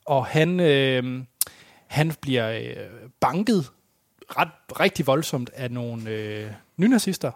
Og 0.05 0.27
han, 0.27 0.61
øh, 0.61 1.25
han 1.87 2.13
bliver 2.21 2.51
øh, 2.51 3.11
banket 3.21 3.71
ret, 4.31 4.81
rigtig 4.81 5.07
voldsomt 5.07 5.51
af 5.55 5.71
nogle 5.71 6.11
øh, 6.11 6.51
nynazister 6.77 7.33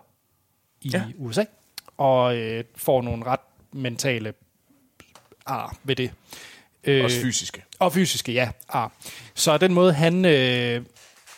i 0.80 0.88
ja. 0.88 1.04
USA, 1.18 1.44
og 1.96 2.36
øh, 2.36 2.64
får 2.76 3.02
nogle 3.02 3.24
ret 3.24 3.40
mentale 3.72 4.34
ar 5.46 5.76
ved 5.84 5.96
det. 5.96 6.12
Øh, 6.84 7.04
Også 7.04 7.20
fysiske. 7.20 7.64
og 7.78 7.92
fysiske, 7.92 8.32
ja. 8.32 8.50
Ah. 8.68 8.90
Så 9.34 9.58
den 9.58 9.74
måde, 9.74 9.92
han, 9.92 10.24
øh, 10.24 10.84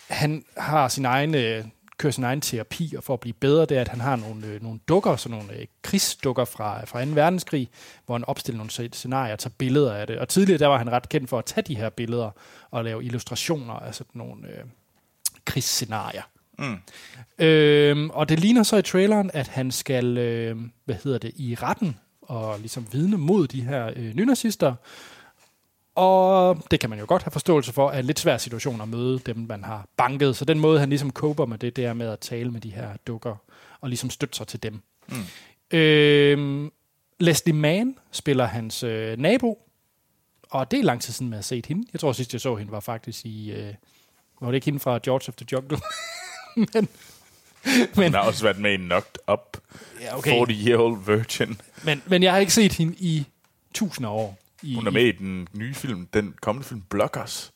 han 0.08 0.44
har 0.56 0.88
sin 0.88 1.04
egen, 1.04 1.34
øh, 1.34 1.64
kører 1.98 2.12
sin 2.12 2.24
egen 2.24 2.40
terapi, 2.40 2.94
og 2.96 3.04
for 3.04 3.14
at 3.14 3.20
blive 3.20 3.32
bedre, 3.32 3.66
det 3.66 3.76
er, 3.76 3.80
at 3.80 3.88
han 3.88 4.00
har 4.00 4.16
nogle, 4.16 4.46
øh, 4.46 4.62
nogle 4.62 4.80
dukker, 4.88 5.16
sådan 5.16 5.38
nogle 5.38 5.52
øh, 5.54 5.66
krigsdukker 5.82 6.44
fra, 6.44 6.84
fra 6.84 7.04
2. 7.04 7.10
verdenskrig, 7.10 7.68
hvor 8.06 8.14
han 8.14 8.24
opstiller 8.24 8.56
nogle 8.56 8.70
sce- 8.72 8.92
scenarier 8.92 9.32
og 9.32 9.38
tager 9.38 9.54
billeder 9.58 9.94
af 9.94 10.06
det. 10.06 10.18
Og 10.18 10.28
tidligere, 10.28 10.58
der 10.58 10.66
var 10.66 10.78
han 10.78 10.92
ret 10.92 11.08
kendt 11.08 11.30
for 11.30 11.38
at 11.38 11.44
tage 11.44 11.62
de 11.62 11.74
her 11.74 11.90
billeder 11.90 12.30
og 12.70 12.84
lave 12.84 13.04
illustrationer 13.04 13.74
af 13.74 13.94
sådan 13.94 14.10
nogle 14.14 14.48
øh, 14.48 14.64
krigsscenarier. 15.44 16.22
Mm. 16.58 16.76
Øhm, 17.38 18.10
og 18.10 18.28
det 18.28 18.40
ligner 18.40 18.62
så 18.62 18.76
i 18.76 18.82
traileren, 18.82 19.30
at 19.34 19.48
han 19.48 19.70
skal, 19.70 20.18
øh, 20.18 20.56
hvad 20.84 20.96
hedder 21.04 21.18
det, 21.18 21.32
i 21.36 21.54
retten 21.54 21.96
og 22.22 22.58
ligesom 22.58 22.86
vidne 22.92 23.16
mod 23.16 23.46
de 23.46 23.62
her 23.62 23.90
øh, 23.96 24.14
nynazister. 24.14 24.74
Og 25.94 26.58
det 26.70 26.80
kan 26.80 26.90
man 26.90 26.98
jo 26.98 27.04
godt 27.08 27.22
have 27.22 27.30
forståelse 27.30 27.72
for, 27.72 27.88
at 27.88 27.98
en 27.98 28.04
lidt 28.04 28.20
svær 28.20 28.36
situation 28.36 28.80
at 28.80 28.88
møde 28.88 29.18
dem, 29.18 29.36
man 29.48 29.64
har 29.64 29.86
banket. 29.96 30.36
Så 30.36 30.44
den 30.44 30.60
måde, 30.60 30.80
han 30.80 30.88
ligesom 30.88 31.10
coper 31.10 31.46
med 31.46 31.58
det, 31.58 31.76
det 31.76 31.84
er 31.84 31.92
med 31.92 32.08
at 32.08 32.18
tale 32.18 32.50
med 32.50 32.60
de 32.60 32.70
her 32.70 32.88
dukker 33.06 33.36
og 33.80 33.88
ligesom 33.88 34.10
støtte 34.10 34.36
sig 34.36 34.46
til 34.46 34.62
dem. 34.62 34.80
Mm. 35.08 35.78
Øhm, 35.78 36.72
Leslie 37.20 37.54
Mann 37.54 37.98
spiller 38.12 38.46
hans 38.46 38.82
øh, 38.82 39.18
nabo, 39.18 39.58
og 40.50 40.70
det 40.70 40.78
er 40.78 40.82
lang 40.82 41.02
tid 41.02 41.12
siden, 41.12 41.30
man 41.30 41.36
har 41.36 41.42
set 41.42 41.66
hende. 41.66 41.86
Jeg 41.92 42.00
tror 42.00 42.12
sidst, 42.12 42.32
jeg 42.32 42.40
så 42.40 42.56
hende, 42.56 42.72
var 42.72 42.80
faktisk 42.80 43.26
i... 43.26 43.52
Øh, 43.52 43.74
var 44.40 44.46
det 44.46 44.54
ikke 44.54 44.64
hende 44.64 44.80
fra 44.80 44.98
George 45.04 45.28
of 45.28 45.34
the 45.34 45.46
Jungle? 45.52 45.78
men, 46.72 46.88
men, 47.96 48.02
Han 48.02 48.14
har 48.14 48.20
også 48.20 48.42
været 48.42 48.58
med 48.58 48.72
i 48.72 48.76
Knocked 48.76 49.14
Up. 49.32 49.56
ja, 50.00 50.18
Okay. 50.18 50.30
40 50.30 50.46
Year 50.50 50.78
Old 50.78 51.04
Virgin. 51.06 51.60
Men, 51.84 52.02
men 52.06 52.22
jeg 52.22 52.32
har 52.32 52.38
ikke 52.38 52.54
set 52.54 52.72
hende 52.72 52.94
i 52.98 53.26
tusinder 53.74 54.10
af 54.10 54.14
år. 54.14 54.38
I, 54.64 54.74
Hun 54.74 54.86
er 54.86 54.90
med 54.90 55.04
i 55.04 55.12
den 55.12 55.48
nye 55.52 55.74
film, 55.74 56.06
den 56.14 56.34
kommende 56.42 56.68
film 56.68 56.82
Blockers. 56.90 57.52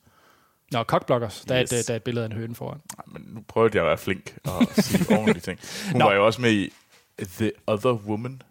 Nå, 0.72 0.82
Cockblockers. 0.82 1.40
Der, 1.48 1.62
Yes. 1.62 1.72
er 1.72 1.76
et, 1.78 1.86
der 1.88 1.92
er 1.94 1.96
et 1.96 2.02
billede 2.02 2.24
af 2.26 2.30
en 2.30 2.36
høne 2.36 2.54
foran. 2.54 2.80
Nej, 2.96 3.04
men 3.06 3.22
nu 3.34 3.40
prøvede 3.48 3.76
jeg 3.78 3.82
at 3.84 3.88
være 3.88 3.98
flink 3.98 4.36
og 4.44 4.66
sige 4.74 5.04
ordentlige 5.18 5.40
ting. 5.40 5.58
Hun 5.92 5.98
Nå. 5.98 6.04
var 6.04 6.14
jo 6.14 6.26
også 6.26 6.40
med 6.40 6.52
i 6.52 6.70
The 7.18 7.52
Other 7.66 7.92
Woman. 7.92 8.42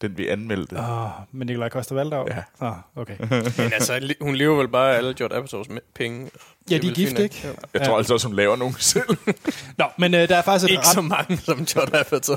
Den 0.00 0.18
vi 0.18 0.28
anmeldte. 0.28 0.76
Åh, 0.78 1.08
men 1.32 1.46
Nikolaj 1.46 1.68
Koster-Valdau? 1.68 2.26
Ja. 2.30 2.66
Ah, 2.66 2.76
okay. 2.96 3.16
Men 3.62 3.72
altså, 3.72 4.14
hun 4.20 4.36
lever 4.36 4.56
vel 4.56 4.68
bare 4.68 4.92
af 4.94 4.96
alle 4.98 5.14
George 5.14 5.36
Apatows 5.36 5.66
me- 5.66 5.92
penge. 5.94 6.30
Ja, 6.70 6.78
de 6.78 6.88
er 6.88 6.94
gift, 6.94 7.18
ikke? 7.18 7.40
Ja. 7.44 7.50
Jeg 7.74 7.86
tror 7.86 7.96
altså 7.98 8.14
også, 8.14 8.26
hun 8.28 8.36
laver 8.36 8.56
nogen 8.56 8.74
selv. 8.78 9.04
Nå, 9.78 9.84
men 9.98 10.14
øh, 10.14 10.28
der 10.28 10.36
er 10.36 10.42
faktisk 10.42 10.64
et 10.64 10.74
Ikke 10.74 10.86
så 10.86 11.00
ret, 11.00 11.08
mange 11.08 11.36
som 11.36 11.64
George 11.66 11.98
Apatow. 12.00 12.36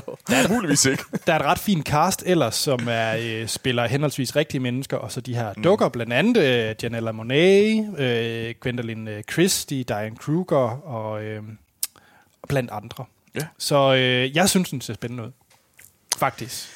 Muligvis 0.54 0.84
ikke. 0.84 1.04
der 1.26 1.32
er 1.34 1.38
et 1.38 1.44
ret 1.44 1.58
fint 1.58 1.86
cast 1.86 2.22
ellers, 2.26 2.54
som 2.54 2.80
er, 2.88 3.16
øh, 3.20 3.46
spiller 3.48 3.86
henholdsvis 3.86 4.36
rigtige 4.36 4.60
mennesker, 4.60 4.96
og 4.96 5.12
så 5.12 5.20
de 5.20 5.34
her 5.34 5.52
dukker, 5.52 5.88
blandt 5.88 6.12
andet 6.12 6.42
øh, 6.42 6.74
Janella 6.82 7.10
Monáe, 7.10 8.00
øh, 8.02 8.54
Gwendolyn 8.60 9.08
øh, 9.08 9.22
Christie, 9.32 9.82
Diane 9.82 10.16
Kruger 10.16 10.86
og 10.86 11.22
øh, 11.24 11.42
blandt 12.48 12.70
andre. 12.70 13.04
Ja. 13.34 13.46
Så 13.58 13.94
øh, 13.94 14.36
jeg 14.36 14.48
synes, 14.48 14.70
den 14.70 14.80
ser 14.80 14.94
spændende 14.94 15.24
ud. 15.24 15.30
Faktisk. 16.18 16.68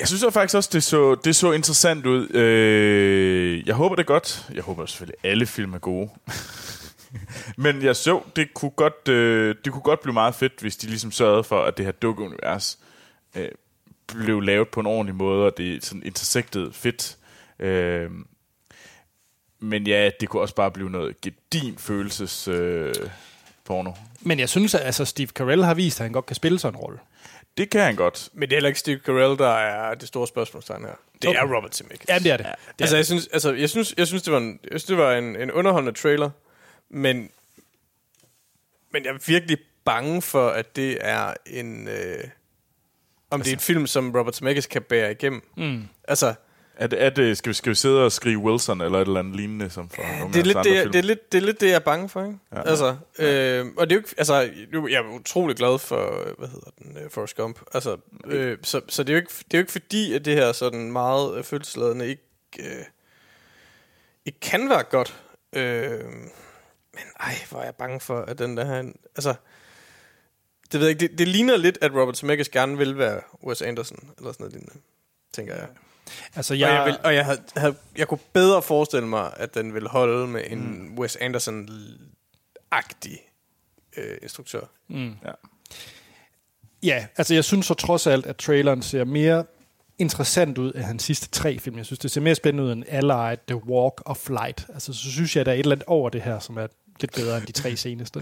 Jeg 0.00 0.08
synes 0.08 0.22
jo 0.22 0.30
faktisk 0.30 0.56
også, 0.56 0.70
det 0.72 0.82
så, 0.82 1.14
det 1.14 1.36
så 1.36 1.52
interessant 1.52 2.06
ud. 2.06 2.30
Øh, 2.30 3.66
jeg 3.66 3.74
håber 3.74 3.94
det 3.94 4.02
er 4.02 4.06
godt. 4.06 4.46
Jeg 4.54 4.62
håber 4.62 4.86
selvfølgelig, 4.86 5.18
at 5.22 5.30
alle 5.30 5.46
film 5.46 5.74
er 5.74 5.78
gode. 5.78 6.10
Men 7.56 7.82
jeg 7.82 7.96
så, 7.96 8.20
det 8.36 8.54
kunne, 8.54 8.70
godt, 8.70 9.08
øh, 9.08 9.54
det 9.64 9.72
kunne 9.72 9.82
godt 9.82 10.00
blive 10.00 10.12
meget 10.12 10.34
fedt, 10.34 10.60
hvis 10.60 10.76
de 10.76 10.86
ligesom 10.86 11.12
sørgede 11.12 11.44
for, 11.44 11.62
at 11.62 11.76
det 11.76 11.84
her 11.84 11.92
dukkeunivers 11.92 12.78
øh, 13.36 13.48
blev 14.06 14.40
lavet 14.40 14.68
på 14.68 14.80
en 14.80 14.86
ordentlig 14.86 15.14
måde, 15.14 15.46
og 15.46 15.56
det 15.56 15.84
sådan 15.84 16.02
intersected 16.02 16.72
fedt. 16.72 17.16
Øh, 17.58 18.10
men 19.60 19.86
ja, 19.86 20.10
det 20.20 20.28
kunne 20.28 20.42
også 20.42 20.54
bare 20.54 20.70
blive 20.70 20.90
noget 20.90 21.20
gedin 21.20 21.78
følelses 21.78 22.48
øh, 22.48 22.94
porno. 23.64 23.92
Men 24.20 24.38
jeg 24.38 24.48
synes, 24.48 24.74
at 24.74 24.80
altså, 24.80 25.04
Steve 25.04 25.28
Carell 25.28 25.64
har 25.64 25.74
vist, 25.74 26.00
at 26.00 26.04
han 26.04 26.12
godt 26.12 26.26
kan 26.26 26.36
spille 26.36 26.58
sådan 26.58 26.74
en 26.74 26.80
rolle. 26.80 26.98
Det 27.58 27.70
kan 27.70 27.80
han 27.80 27.96
godt. 27.96 28.28
Men 28.32 28.40
det 28.42 28.52
er 28.52 28.56
heller 28.56 28.68
ikke 28.68 28.80
Steve 28.80 29.00
Carell, 29.06 29.38
der 29.38 29.48
er 29.58 29.94
det 29.94 30.08
store 30.08 30.26
spørgsmålstegn 30.28 30.84
her. 30.84 30.94
Det 31.22 31.28
Okay. 31.28 31.38
er 31.40 31.56
Robert 31.56 31.76
Zemeckis. 31.76 32.08
Ja, 32.08 32.18
det 32.18 32.30
er 32.32 32.36
det. 32.36 32.44
Ja, 32.44 32.50
det 32.50 32.80
Altså, 32.80 32.96
er. 32.96 32.98
jeg 32.98 33.06
synes, 33.06 33.26
altså, 33.32 33.52
jeg 33.52 33.70
synes, 33.70 33.94
jeg 33.98 34.06
synes, 34.06 34.22
det 34.22 34.32
var 34.32 34.38
en, 34.38 34.60
jeg 34.64 34.70
synes, 34.80 34.84
det 34.84 34.96
var 34.98 35.14
en, 35.14 35.36
en 35.36 35.50
underholdende 35.50 35.98
trailer, 36.00 36.30
men, 36.90 37.30
men 38.92 39.04
jeg 39.04 39.10
er 39.14 39.18
virkelig 39.26 39.58
bange 39.84 40.22
for, 40.22 40.48
at 40.50 40.76
det 40.76 40.98
er 41.00 41.34
en... 41.46 41.88
Øh, 41.88 42.24
om 43.30 43.40
det 43.42 43.50
er 43.52 43.56
et 43.56 43.62
film, 43.62 43.86
som 43.86 44.14
Robert 44.16 44.36
Zemeckis 44.36 44.66
kan 44.66 44.82
bære 44.82 45.10
igennem. 45.10 45.42
Mm. 45.56 45.82
Altså, 46.08 46.34
Det, 46.86 47.02
er 47.02 47.10
det, 47.10 47.38
skal, 47.38 47.50
vi, 47.50 47.54
skal 47.54 47.70
vi 47.70 47.74
sidde 47.74 48.04
og 48.04 48.12
skrive 48.12 48.38
Wilson 48.38 48.80
eller 48.80 48.98
et 48.98 49.06
eller 49.06 49.20
andet 49.20 49.36
lignende, 49.36 49.70
som 49.70 49.88
for 49.88 50.02
nogle 50.18 50.34
det 50.34 50.40
er, 50.40 50.44
lidt 50.44 50.58
det, 50.64 50.74
jeg- 50.74 50.86
det, 50.92 50.94
er 50.98 51.02
lidt, 51.02 51.32
det 51.32 51.38
er 51.38 51.46
lidt 51.46 51.60
det, 51.60 51.66
jeg 51.66 51.74
er 51.74 51.78
bange 51.78 52.08
for, 52.08 52.24
ikke? 52.24 52.38
Ja. 52.52 52.56
Ja. 52.58 52.68
Altså, 52.70 52.96
øh, 53.18 53.66
og 53.76 53.90
det 53.90 53.92
er 53.92 53.96
jo 53.96 54.00
ikke, 54.00 54.14
altså, 54.18 54.34
jeg 54.72 54.98
er 54.98 55.14
utrolig 55.14 55.56
glad 55.56 55.78
for, 55.78 56.34
hvad 56.38 56.48
hedder 56.48 56.70
den, 56.78 56.96
uh, 57.04 57.10
Forrest 57.10 57.36
Gump. 57.36 57.60
Altså, 57.74 57.96
øh, 58.26 58.58
så, 58.62 58.80
så 58.88 59.02
det 59.02 59.10
er 59.10 59.14
jo 59.14 59.20
ikke, 59.20 59.30
det 59.38 59.54
er 59.54 59.58
jo 59.58 59.62
ikke 59.62 59.72
fordi, 59.72 60.14
at 60.14 60.24
det 60.24 60.34
her 60.34 60.52
sådan 60.52 60.92
meget 60.92 61.36
øh, 61.38 61.44
følelsesladende 61.44 62.08
ikke, 62.08 62.22
øh, 62.60 62.84
ikke 64.24 64.40
kan 64.40 64.68
være 64.70 64.82
godt. 64.82 65.20
Øh, 65.52 66.04
men 66.94 67.04
ej, 67.20 67.34
hvor 67.50 67.60
er 67.60 67.64
jeg 67.64 67.74
bange 67.74 68.00
for, 68.00 68.20
at 68.20 68.38
den 68.38 68.56
der 68.56 68.64
her, 68.64 68.92
altså, 69.16 69.34
det 70.72 70.80
ved 70.80 70.86
jeg 70.88 70.90
ikke, 71.02 71.08
det, 71.12 71.18
det 71.18 71.28
ligner 71.28 71.56
lidt, 71.56 71.78
at 71.80 71.92
Robert 71.92 72.16
Zemeckis 72.18 72.48
gerne 72.48 72.78
vil 72.78 72.98
være 72.98 73.20
Wes 73.44 73.62
Anderson, 73.62 74.10
eller 74.18 74.32
sådan 74.32 74.44
noget 74.44 74.52
lignende, 74.52 74.74
tænker 75.32 75.54
jeg. 75.54 75.68
Altså, 76.36 76.54
Jeg, 76.54 76.68
og 76.68 76.74
jeg, 76.74 76.84
vil, 76.86 76.96
og 77.04 77.14
jeg, 77.14 77.24
havde, 77.24 77.40
havde, 77.56 77.74
jeg 77.96 78.08
kunne 78.08 78.18
bedre 78.32 78.62
forestille 78.62 79.08
mig, 79.08 79.32
at 79.36 79.54
den 79.54 79.74
ville 79.74 79.88
holde 79.88 80.26
med 80.26 80.42
en 80.46 80.88
mm. 80.88 80.98
Wes 80.98 81.16
Anderson-agtig 81.16 83.18
øh, 83.96 84.16
instruktør. 84.22 84.60
mm. 84.88 85.14
Ja. 85.24 85.30
Ja, 86.82 87.06
altså 87.16 87.34
jeg 87.34 87.44
synes 87.44 87.66
så 87.66 87.74
trods 87.74 88.06
alt, 88.06 88.26
at 88.26 88.36
traileren 88.36 88.82
ser 88.82 89.04
mere 89.04 89.44
interessant 89.98 90.58
ud 90.58 90.72
af 90.72 90.84
hans 90.84 91.02
sidste 91.02 91.28
tre 91.28 91.58
film. 91.58 91.76
Jeg 91.76 91.86
synes, 91.86 91.98
det 91.98 92.10
ser 92.10 92.20
mere 92.20 92.34
spændende 92.34 92.64
ud 92.68 92.72
end 92.72 92.84
Allied, 92.88 93.38
The 93.48 93.56
Walk 93.56 94.02
og 94.06 94.16
Flight. 94.16 94.66
Altså 94.74 94.92
så 94.92 95.10
synes 95.10 95.36
jeg, 95.36 95.40
at 95.40 95.46
der 95.46 95.52
er 95.52 95.56
et 95.56 95.60
eller 95.60 95.76
andet 95.76 95.86
over 95.86 96.10
det 96.10 96.22
her, 96.22 96.38
som 96.38 96.56
er 96.56 96.66
lidt 97.00 97.12
bedre 97.14 97.36
end 97.38 97.46
de 97.46 97.52
tre 97.52 97.76
seneste. 97.86 98.20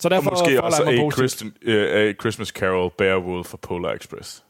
Så 0.00 0.08
Og 0.08 0.10
derfor 0.10 0.30
måske 0.30 0.44
forholder 0.56 0.62
også 0.66 0.82
A, 0.82 0.84
positivt. 0.84 1.14
Christian, 1.14 1.52
uh, 1.66 1.74
A 1.74 2.12
Christmas 2.20 2.48
Carol, 2.48 2.90
Beowulf 2.98 3.52
og 3.52 3.60
Polar 3.60 3.92
Express. 3.92 4.44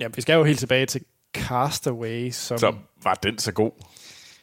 Ja, 0.00 0.08
vi 0.14 0.20
skal 0.20 0.34
jo 0.34 0.44
helt 0.44 0.58
tilbage 0.58 0.86
til 0.86 1.04
Castaway, 1.34 2.30
som 2.30 2.58
Så 2.58 2.74
var 3.02 3.14
den 3.14 3.38
så 3.38 3.52
god? 3.52 3.72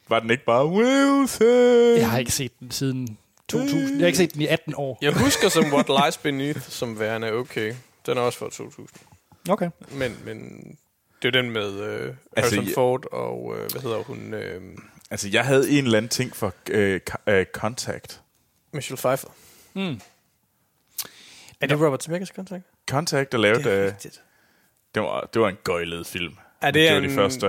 Var 0.07 0.19
den 0.19 0.29
ikke 0.29 0.45
bare 0.45 0.67
Wilson? 0.67 1.97
jeg 1.99 2.09
har 2.11 2.17
ikke 2.19 2.31
set 2.31 2.59
den 2.59 2.71
siden 2.71 3.17
2000. 3.47 3.89
Jeg 3.91 3.99
har 3.99 4.05
ikke 4.05 4.17
set 4.17 4.33
den 4.33 4.41
i 4.41 4.47
18 4.47 4.73
år. 4.77 4.97
Jeg 5.01 5.13
husker 5.13 5.49
som 5.49 5.73
What 5.73 5.89
Lies 6.05 6.17
Beneath 6.17 6.61
som 6.61 6.99
værende 6.99 7.33
okay. 7.33 7.73
Den 8.05 8.17
er 8.17 8.21
også 8.21 8.39
fra 8.39 8.45
2000. 8.45 8.87
Okay. 9.49 9.69
Men, 9.91 10.17
men 10.25 10.49
det 11.21 11.35
er 11.35 11.41
den 11.41 11.51
med 11.51 11.79
øh, 11.79 12.01
Altså, 12.05 12.15
Harrison 12.37 12.65
jeg- 12.65 12.73
Ford 12.73 13.05
og, 13.11 13.55
øh, 13.57 13.71
hvad 13.71 13.81
hedder 13.81 14.03
hun, 14.03 14.33
øh, 14.33 14.61
Altså, 15.11 15.29
jeg 15.29 15.45
havde 15.45 15.69
en 15.71 15.83
eller 15.85 15.97
anden 15.97 16.09
ting 16.09 16.35
for 16.35 16.53
uh, 16.73 17.33
uh, 17.33 17.43
Contact. 17.53 18.21
Michelle 18.73 18.97
Pfeiffer. 18.97 19.27
Mm. 19.73 20.01
Er 21.61 21.67
det 21.67 21.81
Robert 21.81 22.03
Zemeckis 22.03 22.27
Contact? 22.29 22.63
Contact, 22.89 23.31
der 23.31 23.37
lavede... 23.37 23.63
Det 23.63 23.73
er 23.73 23.79
uh, 23.85 23.85
rigtigt. 23.93 24.21
det, 24.95 25.01
var, 25.03 25.29
det 25.33 25.41
var 25.41 25.49
en 25.49 25.57
gøjlet 25.63 26.07
film. 26.07 26.33
Er 26.61 26.71
det 26.71 26.73
det 26.73 26.91
var 26.91 26.97
en- 26.97 27.09
de 27.09 27.15
første. 27.15 27.45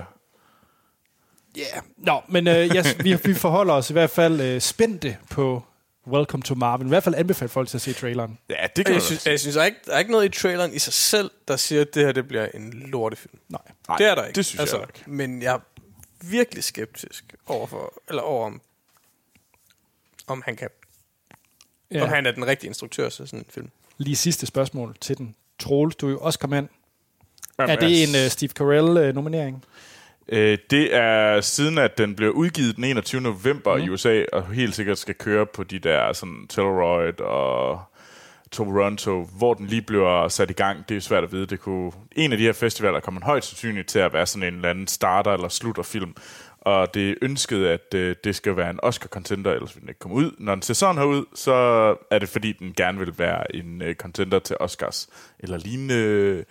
Ja, 1.57 1.61
yeah. 1.75 1.83
Nå, 1.97 2.23
men 2.29 2.47
øh, 2.49 2.77
yes, 2.77 2.97
vi, 3.05 3.15
vi 3.25 3.35
forholder 3.35 3.75
os 3.75 3.91
i 3.91 3.93
hvert 3.93 4.11
fald 4.11 4.41
øh, 4.41 4.61
spændte 4.61 5.17
på 5.31 5.63
Welcome 6.07 6.43
to 6.43 6.55
Marvin. 6.55 6.87
I 6.87 6.89
hvert 6.89 7.03
fald 7.05 7.15
anbefale 7.15 7.49
folk 7.49 7.69
til 7.69 7.77
at 7.79 7.83
se 7.83 7.93
traileren. 7.93 8.39
Ja, 8.51 8.67
det 8.77 8.87
kan 8.87 8.95
Jeg 8.95 9.03
synes, 9.03 9.27
jeg 9.27 9.41
synes 9.41 9.55
der 9.57 9.63
er 9.63 9.67
ikke, 9.67 9.79
der 9.87 9.95
er 9.95 9.99
ikke 9.99 10.11
noget 10.11 10.25
i 10.37 10.41
traileren 10.41 10.73
i 10.75 10.79
sig 10.79 10.93
selv, 10.93 11.31
der 11.49 11.57
siger, 11.57 11.81
at 11.81 11.95
det 11.95 12.05
her 12.05 12.13
det 12.13 12.29
bliver 12.29 12.47
en 12.55 12.71
lortefilm. 12.73 13.39
Nej. 13.49 13.61
Nej, 13.89 13.97
det 13.97 14.07
er 14.07 14.15
der 14.15 14.25
ikke. 14.25 14.37
Det 14.37 14.47
synes 14.47 14.61
altså, 14.61 14.77
jeg 14.79 14.87
ikke. 14.97 15.11
Men 15.11 15.43
jeg 15.43 15.55
er 15.55 15.59
virkelig 16.25 16.65
skeptisk 16.65 17.35
overfor, 17.47 17.93
eller 18.09 18.23
over 18.23 18.47
om, 18.47 18.61
om 20.27 20.43
han 20.47 20.57
kan, 20.57 20.69
ja. 21.91 21.97
Ja. 21.99 22.03
om 22.03 22.09
han 22.09 22.27
er 22.27 22.31
den 22.33 22.47
rigtige 22.47 22.69
instruktør 22.69 23.09
til 23.09 23.27
sådan 23.29 23.39
en 23.39 23.47
film. 23.49 23.71
Lige 23.99 24.17
sidste 24.17 24.47
spørgsmål 24.47 24.97
til 25.01 25.19
den. 25.19 25.35
Troels, 25.59 25.97
du 25.97 26.07
er 26.07 26.11
jo 26.11 26.21
også 26.21 26.39
kom 26.39 26.53
ind. 26.53 26.69
Jamen, 27.69 27.77
Er 27.77 27.89
det 27.89 28.03
en 28.03 28.25
uh, 28.27 28.31
Steve 28.31 28.51
Carell-nominering? 28.59 29.65
Øh, 30.29 30.59
det 30.71 30.95
er 30.95 31.41
siden, 31.41 31.79
at 31.79 31.99
den 31.99 32.15
blev 32.15 32.31
udgivet 32.31 32.77
den 32.77 32.85
21. 32.85 33.21
november 33.21 33.77
mm. 33.77 33.83
i 33.83 33.89
USA, 33.89 34.23
og 34.33 34.53
helt 34.53 34.75
sikkert 34.75 34.99
skal 34.99 35.15
køre 35.15 35.47
på 35.47 35.65
de 35.65 35.79
der 35.79 36.13
sådan 36.13 36.47
Telluride 36.49 37.25
og 37.25 37.81
Toronto, 38.53 39.29
hvor 39.39 39.55
den 39.55 39.67
lige 39.67 39.83
bliver 39.83 40.29
sat 40.29 40.51
i 40.51 40.53
gang. 40.53 40.89
Det 40.89 40.97
er 40.97 41.01
svært 41.01 41.25
at 41.25 41.33
vide. 41.33 41.47
Det 41.47 41.61
kunne, 41.61 41.93
en 42.17 42.33
af 42.33 42.39
de 42.39 42.45
her 42.45 42.53
festivaler 42.53 43.01
kommer 43.01 43.21
højt 43.25 43.45
sandsynligt 43.45 43.89
til 43.89 43.99
at 43.99 44.13
være 44.13 44.27
sådan 44.27 44.49
en 44.49 44.55
eller 44.55 44.71
anden 44.71 44.87
starter- 44.87 45.33
eller 45.33 45.49
slutterfilm. 45.49 46.15
Og 46.61 46.95
det 46.95 47.11
er 47.11 47.15
ønsket, 47.23 47.67
at 47.67 47.95
øh, 47.95 48.17
det 48.25 48.37
skal 48.37 48.57
være 48.57 48.71
en 48.71 48.81
Oscar-contender, 48.83 49.51
ellers 49.51 49.75
vil 49.75 49.81
den 49.81 49.89
ikke 49.89 49.99
komme 49.99 50.17
ud. 50.17 50.31
Når 50.39 50.55
den 50.55 50.63
ser 50.63 50.75
sådan 50.75 50.99
her 50.99 51.05
ud, 51.05 51.25
så 51.35 51.53
er 52.11 52.19
det 52.19 52.29
fordi, 52.29 52.53
den 52.53 52.73
gerne 52.77 52.99
vil 52.99 53.19
være 53.19 53.57
en 53.57 53.83
øh, 53.83 53.95
contender 53.95 54.39
til 54.39 54.57
Oscars 54.61 55.09
eller 55.39 55.59
lignende. 55.59 56.45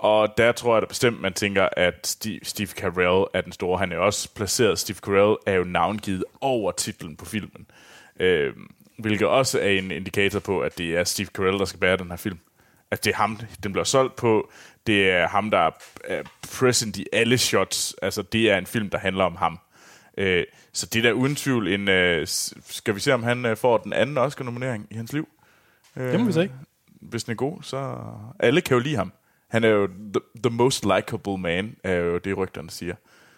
Og 0.00 0.38
der 0.38 0.52
tror 0.52 0.74
jeg 0.74 0.82
da 0.82 0.86
bestemt, 0.86 1.20
man 1.20 1.32
tænker, 1.32 1.68
at 1.76 2.06
Steve, 2.06 2.40
Steve 2.42 2.68
Carell 2.68 3.26
er 3.34 3.40
den 3.40 3.52
store. 3.52 3.78
Han 3.78 3.92
er 3.92 3.98
også 3.98 4.34
placeret. 4.34 4.78
Steve 4.78 4.96
Carell 4.96 5.36
er 5.46 5.52
jo 5.52 5.64
navngivet 5.64 6.24
over 6.40 6.72
titlen 6.72 7.16
på 7.16 7.24
filmen. 7.24 7.66
Øh, 8.20 8.52
hvilket 8.98 9.28
også 9.28 9.60
er 9.60 9.68
en 9.68 9.90
indikator 9.90 10.38
på, 10.40 10.60
at 10.60 10.78
det 10.78 10.96
er 10.96 11.04
Steve 11.04 11.28
Carell, 11.28 11.58
der 11.58 11.64
skal 11.64 11.80
bære 11.80 11.96
den 11.96 12.10
her 12.10 12.16
film. 12.16 12.38
At 12.90 13.04
det 13.04 13.10
er 13.10 13.16
ham, 13.16 13.40
den 13.62 13.72
bliver 13.72 13.84
solgt 13.84 14.16
på. 14.16 14.50
Det 14.86 15.10
er 15.10 15.28
ham, 15.28 15.50
der 15.50 15.58
er 15.58 15.70
er 16.04 16.22
present 16.58 16.96
i 16.96 17.06
alle 17.12 17.38
shots. 17.38 17.94
Altså, 18.02 18.22
det 18.22 18.50
er 18.50 18.58
en 18.58 18.66
film, 18.66 18.90
der 18.90 18.98
handler 18.98 19.24
om 19.24 19.36
ham. 19.36 19.58
Øh, 20.18 20.44
så 20.72 20.86
det 20.86 20.98
er 20.98 21.02
da 21.02 21.12
uden 21.12 21.36
tvivl 21.36 21.68
en... 21.68 21.88
Øh, 21.88 22.26
skal 22.66 22.94
vi 22.94 23.00
se, 23.00 23.14
om 23.14 23.22
han 23.22 23.46
øh, 23.46 23.56
får 23.56 23.78
den 23.78 23.92
anden 23.92 24.18
Oscar-nominering 24.18 24.86
i 24.90 24.94
hans 24.94 25.12
liv? 25.12 25.28
Øh, 25.96 26.12
Det 26.12 26.20
må 26.20 26.26
vi 26.26 26.32
se. 26.32 26.50
Hvis 27.00 27.24
den 27.24 27.30
er 27.30 27.36
god, 27.36 27.62
så... 27.62 27.96
Alle 28.38 28.60
kan 28.60 28.74
jo 28.74 28.80
lide 28.82 28.96
ham. 28.96 29.12
Han 29.50 29.64
er 29.64 29.68
jo 29.68 29.86
the, 29.86 30.20
the 30.42 30.50
most 30.50 30.84
likable 30.84 31.38
man, 31.38 31.76
er 31.84 31.94
jo 31.94 32.18
det, 32.18 32.36
rygterne 32.36 32.70
siger. 32.70 32.94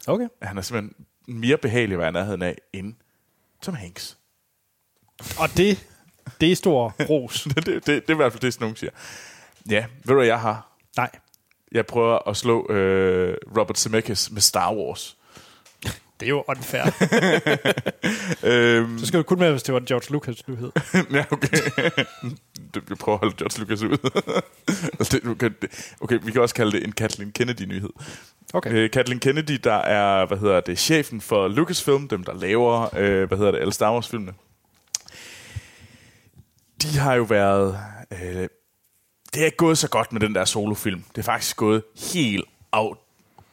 Okay. 0.06 0.28
Han 0.42 0.58
er 0.58 0.62
simpelthen 0.62 1.06
mere 1.26 1.56
behagelig 1.56 2.08
i 2.08 2.10
nærheden 2.10 2.42
af, 2.42 2.58
end 2.72 2.94
Tom 3.62 3.74
Hanks. 3.74 4.18
Og 5.38 5.48
det, 5.56 5.86
det 6.40 6.52
er 6.52 6.56
stor 6.56 6.94
ros. 7.10 7.42
det, 7.44 7.56
det, 7.66 7.66
det, 7.66 7.86
det 7.86 8.10
er 8.10 8.12
i 8.12 8.16
hvert 8.16 8.32
fald 8.32 8.40
det, 8.40 8.54
sådan 8.54 8.64
nogen 8.64 8.76
siger. 8.76 8.90
Ja, 9.70 9.86
ved 9.94 10.08
du 10.08 10.14
hvad 10.14 10.26
jeg 10.26 10.40
har? 10.40 10.76
Nej. 10.96 11.10
Jeg 11.72 11.86
prøver 11.86 12.28
at 12.28 12.36
slå 12.36 12.70
øh, 12.70 13.36
Robert 13.58 13.78
Zemeckis 13.78 14.30
med 14.30 14.40
Star 14.40 14.74
Wars. 14.74 15.16
Det 16.22 16.28
er 16.28 16.30
jo 16.30 16.44
unfair. 16.48 16.82
Øhm, 18.44 18.98
Så 18.98 19.06
skal 19.06 19.18
du 19.18 19.22
kun 19.22 19.38
med, 19.38 19.50
hvis 19.50 19.62
det 19.62 19.74
var 19.74 19.80
en 19.80 19.86
George 19.86 20.12
Lucas, 20.12 20.36
du 20.36 20.54
hed. 20.54 20.70
ja, 21.18 21.24
okay. 21.30 21.48
Vi 22.88 22.94
prøver 22.94 23.18
at 23.18 23.20
holde 23.20 23.34
George 23.38 23.60
Lucas 23.60 23.82
ud. 23.82 24.10
Altså, 24.98 25.16
det- 25.16 25.24
du 25.24 25.34
kan- 25.34 25.54
okay, 26.00 26.18
vi 26.22 26.32
kan 26.32 26.40
også 26.42 26.54
kalde 26.54 26.72
det 26.72 26.84
en 26.84 26.92
Kathleen 26.92 27.32
Kennedy-nyhed. 27.32 27.90
Okay. 28.54 28.70
Øh, 28.72 28.90
Kathleen 28.90 29.20
Kennedy, 29.20 29.60
der 29.64 29.74
er, 29.74 30.26
hvad 30.26 30.38
hedder 30.38 30.60
det, 30.60 30.78
chefen 30.78 31.20
for 31.20 31.48
Lucasfilm, 31.48 32.08
dem 32.08 32.24
der 32.24 32.34
laver, 32.34 32.96
øh, 32.96 33.28
hvad 33.28 33.38
hedder 33.38 33.52
det, 33.52 33.58
alle 33.58 33.72
Star 33.72 33.92
Wars-filmene. 33.92 34.32
De 36.82 36.98
har 36.98 37.14
jo 37.14 37.22
været... 37.22 37.78
Øh, 38.12 38.48
det 39.34 39.40
er 39.40 39.44
ikke 39.44 39.56
gået 39.56 39.78
så 39.78 39.88
godt 39.88 40.12
med 40.12 40.20
den 40.20 40.34
der 40.34 40.44
solofilm. 40.44 41.04
Det 41.08 41.18
er 41.18 41.22
faktisk 41.22 41.56
gået 41.56 41.82
helt 42.12 42.44
af, 42.72 42.96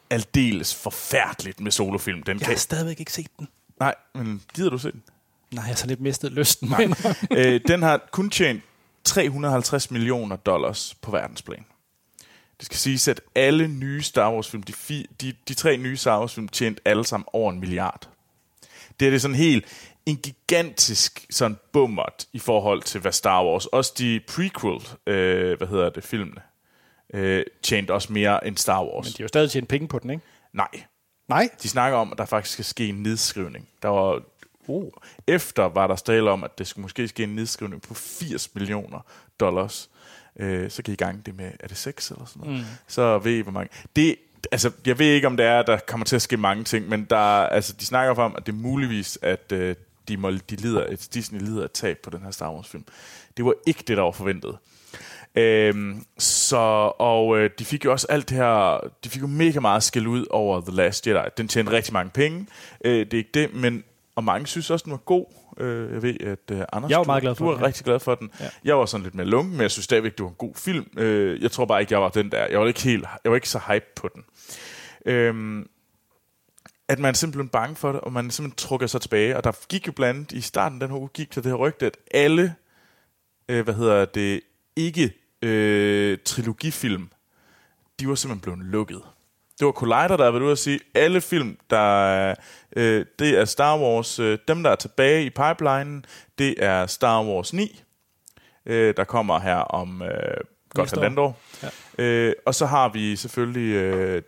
aldeles 0.10 0.76
forfærdeligt 0.76 1.60
med 1.60 1.72
solofilm. 1.72 2.24
Den 2.24 2.38
Jeg 2.38 2.46
kan, 2.46 2.54
har 2.54 2.56
stadigvæk 2.60 3.00
ikke 3.00 3.14
set 3.14 3.28
den. 3.40 3.48
nej, 3.80 3.96
men 4.16 4.42
gider 4.54 4.70
du 4.70 4.78
se 4.78 4.92
den? 4.92 5.04
Nej, 5.52 5.64
jeg 5.64 5.70
har 5.70 5.76
så 5.76 5.88
lidt 5.88 6.02
mistet 6.02 6.32
lysten. 6.32 6.70
Nej. 6.70 6.88
øh, 7.38 7.62
den 7.68 7.82
har 7.82 8.02
kun 8.12 8.30
tjent 8.30 8.64
350 9.04 9.92
millioner 9.92 10.36
dollars 10.36 10.96
på 11.02 11.12
verdensplan. 11.12 11.66
Det 12.58 12.66
skal 12.66 12.78
siges, 12.78 13.08
at 13.08 13.22
alle 13.36 13.68
nye 13.68 14.02
Star 14.02 14.34
Wars-film, 14.34 14.64
de, 14.64 14.74
fi, 14.74 15.06
de, 15.22 15.34
de 15.48 15.54
tre 15.54 15.78
nye 15.78 15.98
Star 15.98 16.20
Wars-film, 16.20 16.48
tjente 16.48 16.82
alle 16.86 17.06
sammen 17.06 17.26
over 17.34 17.52
en 17.52 17.60
milliard. 17.60 18.10
Det 19.00 19.06
er 19.06 19.12
det 19.12 19.22
sådan 19.22 19.36
helt 19.36 19.66
en 20.06 20.18
gigantisk 20.18 21.26
sådan 21.30 21.58
bummert 21.74 22.28
i 22.34 22.40
forhold 22.40 22.82
til, 22.82 23.02
hvad 23.02 23.12
Star 23.12 23.46
Wars, 23.46 23.66
også 23.66 23.94
de 23.98 24.20
prequel, 24.28 24.88
øh, 25.08 25.58
hvad 25.58 25.68
hedder 25.68 25.90
det, 25.90 26.04
filmene, 26.04 26.42
øh, 27.14 27.44
tjente 27.62 27.94
også 27.94 28.14
mere 28.14 28.48
end 28.48 28.58
Star 28.58 28.84
Wars. 28.84 29.06
Men 29.06 29.12
de 29.12 29.18
har 29.18 29.24
jo 29.24 29.28
stadig 29.28 29.52
tjent 29.52 29.68
penge 29.68 29.88
på 29.88 30.00
den, 30.00 30.10
ikke? 30.10 30.24
Nej, 30.54 30.68
Nej. 31.28 31.50
de 31.64 31.70
snakker 31.70 31.98
om, 31.98 32.12
at 32.12 32.18
der 32.18 32.26
faktisk 32.26 32.54
skal 32.54 32.66
ske 32.66 32.88
en 32.88 33.04
nedskrivning. 33.04 33.68
Der 33.82 33.90
var, 33.90 34.22
oh, 34.68 34.90
efter 35.28 35.64
var 35.64 35.88
der 35.88 35.96
tale 35.96 36.32
om, 36.32 36.44
at 36.44 36.60
det 36.60 36.68
skulle 36.68 36.82
måske 36.82 37.08
ske 37.08 37.24
en 37.24 37.36
nedskrivning 37.36 37.82
på 37.82 37.94
80 37.94 38.56
millioner 38.56 39.00
dollars. 39.40 39.90
Øh, 40.40 40.72
så 40.72 40.84
kan 40.84 40.94
I 40.94 40.96
gang 40.96 41.26
det 41.26 41.36
med, 41.36 41.52
er 41.60 41.68
det 41.68 41.78
6 41.78 42.12
eller 42.12 42.26
sådan 42.26 42.44
noget? 42.48 42.60
Mm. 42.60 42.66
Så 42.88 43.18
ved 43.18 43.32
I, 43.32 43.42
hvor 43.42 43.52
mange. 43.52 43.70
Det, 43.96 44.16
altså, 44.52 44.72
jeg 44.86 45.00
ved 45.00 45.06
ikke, 45.06 45.28
om 45.28 45.38
det 45.38 45.46
er, 45.46 45.60
at 45.60 45.68
der 45.68 45.78
kommer 45.88 46.06
til 46.06 46.16
at 46.16 46.22
ske 46.22 46.38
mange 46.38 46.64
ting, 46.64 46.90
men 46.90 47.06
der, 47.06 47.18
altså, 47.18 47.74
de 47.74 47.86
snakker 47.86 48.24
om, 48.24 48.36
at 48.36 48.46
det 48.46 48.52
er 48.52 48.58
muligvis, 48.58 49.20
at 49.22 49.52
øh, 49.52 49.76
de, 50.08 50.18
må, 50.18 50.32
de 50.32 50.56
lider, 50.56 50.84
at 50.84 51.10
Disney 51.14 51.40
lider 51.40 51.66
et 51.66 51.72
tab 51.72 51.98
på 51.98 52.10
den 52.10 52.22
her 52.22 52.32
Star 52.32 52.52
Wars-film. 52.52 52.86
Det 53.38 53.46
var 53.46 53.54
ikke 53.68 53.84
det, 53.88 53.98
der 53.98 54.04
var 54.04 54.12
forventet. 54.12 54.58
Øhm, 55.36 56.06
så, 56.18 56.58
og 57.00 57.38
øh, 57.38 57.50
de 57.60 57.66
fik 57.66 57.86
jo 57.86 57.92
også 57.92 58.08
alt 58.10 58.30
det 58.30 58.38
her, 58.38 58.80
de 59.04 59.10
fik 59.10 59.22
jo 59.22 59.28
mega 59.28 59.60
meget 59.60 59.84
skæld 59.84 60.08
ud 60.08 60.26
over 60.30 60.62
The 60.62 60.72
Last 60.76 61.08
Jedi. 61.08 61.30
Den 61.38 61.48
tjente 61.48 61.72
rigtig 61.72 61.94
mange 61.94 62.12
penge, 62.12 62.48
øh, 62.86 63.00
det 63.00 63.14
er 63.14 63.18
ikke 63.18 63.32
det, 63.34 63.54
men 63.54 63.84
og 64.16 64.24
mange 64.24 64.48
synes 64.48 64.70
også, 64.70 64.84
den 64.84 64.92
var 64.92 64.98
god. 64.98 65.26
Øh, 65.58 65.94
jeg 65.94 66.02
ved, 66.02 66.20
at 66.22 66.40
øh, 66.52 66.62
Anders, 66.74 66.90
Jeg 66.92 66.98
var 66.98 67.04
du, 67.04 67.08
meget 67.08 67.22
glad 67.22 67.36
for 67.36 67.46
du 67.46 67.50
var 67.50 67.56
den, 67.56 67.62
ja. 67.62 67.68
rigtig 67.68 67.86
glad 67.86 68.00
for 68.00 68.16
den. 68.16 68.32
Ja. 68.40 68.46
Jeg 68.64 68.78
var 68.78 68.86
sådan 68.86 69.04
lidt 69.04 69.16
mere 69.16 69.28
lunken, 69.28 69.52
men 69.52 69.62
jeg 69.62 69.72
synes 69.72 69.86
stadigvæk, 69.86 70.12
det 70.12 70.24
var 70.24 70.30
en 70.30 70.36
god 70.36 70.54
film. 70.56 70.88
Øh, 70.98 71.42
jeg 71.42 71.52
tror 71.52 71.66
bare 71.66 71.82
ikke, 71.82 71.94
jeg 71.94 72.02
var 72.02 72.10
den 72.10 72.32
der. 72.32 72.48
Jeg 72.48 72.60
var 72.60 72.68
ikke 72.68 72.84
helt, 72.84 73.06
jeg 73.24 73.32
var 73.32 73.36
ikke 73.36 73.50
så 73.50 73.60
hype 73.68 73.86
på 73.96 74.10
den. 74.16 74.24
Øhm, 75.06 75.70
at 76.88 77.00
man 77.00 77.10
er 77.10 77.14
simpelthen 77.14 77.50
bange 77.50 77.76
for 77.76 77.92
det, 77.92 78.02
og 78.02 78.14
man 78.14 78.32
simpelthen 78.32 78.58
trukker 78.58 78.88
sig 78.88 79.02
tilbage. 79.02 79.38
Og 79.38 79.44
der 79.44 79.52
gik 79.70 79.88
jo 79.88 79.92
blandt 79.92 80.18
andet, 80.18 80.32
i 80.32 80.42
starten 80.42 80.82
den 80.82 80.90
her 80.90 80.98
uge, 80.98 81.10
gik 81.14 81.36
der 81.36 81.42
det 81.42 81.52
her 81.52 81.58
rygte, 81.58 81.86
at 81.86 81.98
alle, 82.12 82.56
øh, 83.50 83.64
hvad 83.64 83.74
hedder 83.74 84.06
det, 84.06 84.42
ikke 84.76 85.14
øh, 85.42 86.18
trilogifilm, 86.26 87.10
de 88.00 88.08
var 88.08 88.16
simpelthen 88.16 88.42
blevet 88.42 88.72
lukket. 88.72 89.02
Det 89.60 89.66
var 89.66 89.72
Collider, 89.72 90.18
der 90.18 90.28
var 90.28 90.40
ude 90.40 90.52
at 90.52 90.58
sige, 90.58 90.80
alle 90.94 91.22
film, 91.22 91.58
der 91.70 92.06
er, 92.06 92.36
øh, 92.76 93.06
det 93.20 93.40
er 93.40 93.46
Star 93.46 93.80
Wars, 93.80 94.20
øh, 94.20 94.38
dem 94.48 94.64
der 94.64 94.70
er 94.70 94.76
tilbage 94.76 95.26
i 95.26 95.30
pipelinen, 95.30 96.06
det 96.38 96.56
er 96.64 96.86
Star 96.86 97.24
Wars 97.24 97.54
9, 97.54 97.82
øh, 98.66 98.94
der 98.98 99.04
kommer 99.04 99.40
her 99.40 99.56
om 99.58 100.02
øh, 100.02 100.10
godt 100.70 100.92
halvandet 100.92 101.20
år. 101.20 101.40
Ja. 101.64 102.04
Øh, 102.04 102.34
og 102.46 102.56
så 102.56 102.66
har 102.66 102.90
vi 102.90 103.16
selvfølgelig 103.16 103.76
øh, 103.76 104.22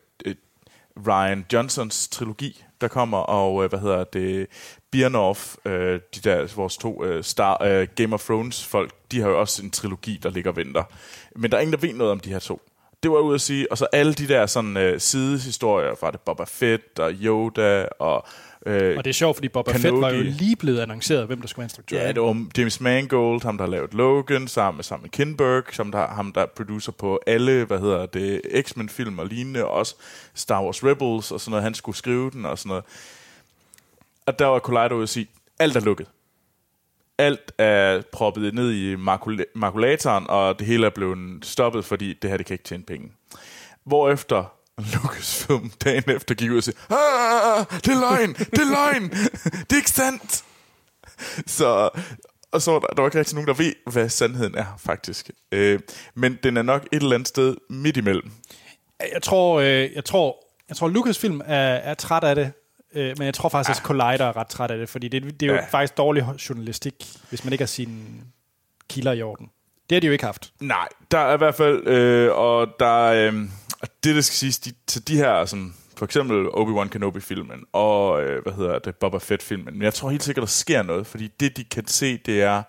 Ryan 1.08 1.46
Johnsons 1.54 2.08
trilogi, 2.08 2.64
der 2.82 2.88
kommer, 2.88 3.18
og 3.18 3.64
øh, 3.64 3.70
hvad 3.70 3.80
hedder 3.80 4.04
det, 4.04 4.48
Birnoff, 4.92 5.56
øh, 5.66 6.00
de 6.16 6.20
der, 6.24 6.56
vores 6.56 6.78
to 6.78 7.04
øh, 7.04 7.24
Star, 7.24 7.64
øh, 7.64 7.88
Game 7.96 8.14
of 8.14 8.26
Thrones 8.26 8.66
folk, 8.66 8.94
de 9.12 9.22
har 9.22 9.30
jo 9.30 9.40
også 9.40 9.64
en 9.64 9.72
trilogi, 9.72 10.20
der 10.24 10.30
ligger 10.30 10.52
og 10.52 10.56
venter. 10.56 10.84
Men 11.36 11.52
der 11.52 11.58
er 11.58 11.62
ingen, 11.62 11.74
der 11.74 11.80
ved 11.80 11.94
noget 11.94 12.12
om 12.12 12.20
de 12.20 12.30
her 12.30 12.40
to. 12.40 12.62
Det 13.04 13.12
var 13.12 13.18
ude 13.20 13.36
at 13.36 13.42
sige, 13.42 13.72
og 13.72 13.78
så 13.78 13.86
alle 13.94 14.14
de 14.14 14.28
der 14.28 14.46
sådan 14.46 14.78
øh, 14.78 15.00
sidehistorier 15.00 15.96
fra 16.00 16.12
det 16.12 16.20
Boba 16.20 16.44
Fett 16.44 17.00
og 17.00 17.12
Yoda 17.22 17.86
og... 18.00 18.26
Øh, 18.66 18.98
Og 18.98 19.04
det 19.04 19.10
er 19.10 19.14
sjovt, 19.14 19.36
fordi 19.36 19.48
Boba 19.50 19.72
Fett 19.72 19.84
var 19.94 20.10
jo 20.10 20.18
Kenobi. 20.18 20.30
lige 20.30 20.56
blevet 20.56 20.80
annonceret, 20.80 21.28
hvem 21.28 21.42
der 21.42 21.48
skulle 21.48 21.58
være 21.62 21.66
instruktør. 21.66 21.98
Ja, 22.02 22.08
det 22.12 22.22
var 22.22 22.46
James 22.58 22.82
Mangold, 22.82 23.44
ham 23.44 23.58
der 23.58 23.66
har 23.66 23.72
lavet 23.72 23.94
Logan, 23.94 24.48
sammen 24.48 24.78
med, 24.78 24.84
sammen 24.84 25.04
med 25.04 25.10
Kinberg, 25.10 25.64
som 25.72 25.92
der, 25.92 26.08
ham 26.08 26.32
der 26.32 26.42
er 26.42 26.46
producer 26.46 26.92
på 26.92 27.20
alle, 27.28 27.66
hvad 27.66 27.80
hedder 27.80 28.06
det, 28.06 28.42
X-Men-film 28.62 29.20
og 29.20 29.26
lignende, 29.28 29.66
og 29.66 29.72
også 29.72 29.96
Star 30.34 30.64
Wars 30.64 30.84
Rebels 30.84 31.32
og 31.32 31.40
sådan 31.42 31.50
noget, 31.52 31.64
han 31.64 31.74
skulle 31.74 31.96
skrive 31.96 32.32
den 32.32 32.46
og 32.46 32.60
sådan 32.60 32.70
noget. 32.70 32.84
Og 34.26 34.40
der 34.40 34.46
var 34.46 34.60
Collider 34.60 34.94
ude 34.94 35.04
at 35.04 35.10
sige, 35.10 35.28
alt 35.60 35.76
er 35.76 35.80
lukket. 35.82 36.08
Alt 37.22 37.52
er 37.58 38.02
proppet 38.12 38.54
ned 38.54 38.72
i 38.72 38.96
makula- 38.96 39.52
makulatoren, 39.56 40.26
og 40.30 40.60
det 40.60 40.68
hele 40.68 40.86
er 40.86 40.90
blevet 40.90 41.46
stoppet, 41.46 41.86
fordi 41.86 42.14
det 42.22 42.30
her, 42.30 42.38
det 42.38 42.46
kan 42.46 42.54
ikke 42.54 42.64
tjene 42.64 42.84
penge. 42.84 43.12
Hvorefter 43.86 44.54
Lucasfilm 44.94 45.72
dagen 45.84 46.04
efter 46.16 46.36
gik 46.36 46.52
ud 46.52 46.58
og 46.58 46.64
sagde, 46.64 46.80
ah, 46.90 47.66
det 47.70 47.88
er 47.88 48.00
løgn, 48.00 48.34
det 48.34 48.60
er 48.60 48.72
løgn, 48.72 49.10
det 49.10 49.72
er 49.72 49.76
ikke 49.76 49.90
sandt. 49.90 50.44
Så, 51.48 51.90
og 52.52 52.62
så 52.62 52.72
var 52.72 52.80
der, 52.80 52.88
der 52.88 53.02
var 53.02 53.08
ikke 53.08 53.20
rigtig 53.20 53.36
nogen, 53.36 53.48
der 53.48 53.54
ved, 53.54 53.74
hvad 53.92 54.10
sandheden 54.10 54.56
er, 54.56 54.66
faktisk. 54.80 55.30
Øh, 55.52 55.80
men 56.16 56.38
den 56.44 56.58
er 56.58 56.62
nok 56.62 56.88
et 56.92 57.02
eller 57.02 57.16
andet 57.16 57.28
sted 57.28 57.56
midt 57.70 57.98
imellem. 57.98 58.32
Jeg 59.14 59.22
tror, 59.22 59.60
øh, 59.60 59.94
jeg 59.96 60.06
tror, 60.06 60.46
jeg 60.70 60.78
tror 60.78 60.88
Lucasfilm 60.88 61.42
er, 61.46 61.74
er 61.74 61.94
træt 61.94 62.24
af 62.24 62.36
det, 62.36 62.52
øh, 62.96 63.14
men 63.18 63.26
jeg 63.26 63.34
tror 63.34 63.50
faktisk, 63.50 63.80
at 63.80 63.84
Collider 63.86 64.26
er 64.26 64.38
ret 64.38 64.48
træt 64.48 64.72
af 64.72 64.78
det, 64.78 64.90
fordi 64.90 65.08
det, 65.08 65.24
det 65.40 65.44
er 65.44 65.48
jo 65.54 65.54
Ja. 65.60 65.66
faktisk 65.70 65.98
dårlig 65.98 66.26
journalistik, 66.50 66.94
hvis 67.30 67.44
man 67.44 67.54
ikke 67.54 67.62
har 67.62 67.68
sine 67.68 68.02
kilder 68.90 69.12
i 69.12 69.22
orden. 69.22 69.50
Det 69.90 69.96
har 69.96 70.00
de 70.00 70.08
jo 70.08 70.14
ikke 70.14 70.26
haft. 70.26 70.54
Nej, 70.60 70.88
der 71.12 71.18
er 71.18 71.34
i 71.34 71.38
hvert 71.38 71.56
fald, 71.56 71.88
øh, 71.88 72.32
og 72.38 72.68
der 72.80 73.04
øh, 73.04 73.34
det, 74.04 74.16
der 74.16 74.22
skal 74.22 74.36
siges, 74.36 74.60
de, 74.60 74.74
til 74.88 75.08
de 75.08 75.16
her, 75.18 75.46
sådan, 75.46 75.74
for 75.98 76.06
eksempel 76.06 76.46
Obi-Wan 76.48 76.88
Kenobi-filmen, 76.90 77.64
og 77.74 78.24
øh, 78.24 78.44
hvad 78.44 78.54
hedder 78.54 78.80
det, 78.80 78.96
Boba 78.96 79.18
Fett-filmen, 79.18 79.74
men 79.74 79.82
jeg 79.82 79.94
tror 79.94 80.10
helt 80.10 80.24
sikkert, 80.24 80.42
der 80.42 80.48
sker 80.48 80.84
noget, 80.84 81.08
fordi 81.08 81.28
det, 81.40 81.58
de 81.58 81.64
kan 81.64 81.88
se, 81.88 82.18
det 82.18 82.42
er, 82.42 82.64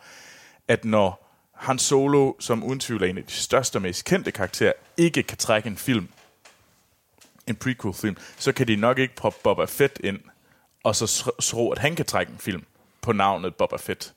at 0.69 0.85
når 0.85 1.29
Han 1.57 1.79
Solo, 1.79 2.33
som 2.41 2.65
uden 2.65 2.81
tvivl 2.81 3.03
er 3.03 3.07
en 3.07 3.19
af 3.19 3.25
de 3.25 3.33
største 3.33 3.77
og 3.77 3.83
mest 3.83 4.05
kendte 4.05 4.31
karakterer, 4.33 4.73
ikke 4.97 5.23
kan 5.23 5.39
trække 5.39 5.67
en 5.69 5.77
film, 5.77 6.09
en 7.47 7.57
prequel-film, 7.57 8.17
så 8.39 8.53
kan 8.53 8.69
de 8.69 8.77
nok 8.77 8.99
ikke 8.99 9.15
proppe 9.15 9.39
Boba 9.43 9.65
Fett 9.65 10.01
ind, 10.05 10.21
og 10.85 10.97
så 10.97 11.05
tr- 11.05 11.41
tro, 11.51 11.71
at 11.71 11.79
han 11.79 11.95
kan 11.97 12.05
trække 12.05 12.33
en 12.33 12.39
film 12.39 12.65
på 13.01 13.13
navnet 13.13 13.55
Boba 13.55 13.77
Fett. 13.77 14.15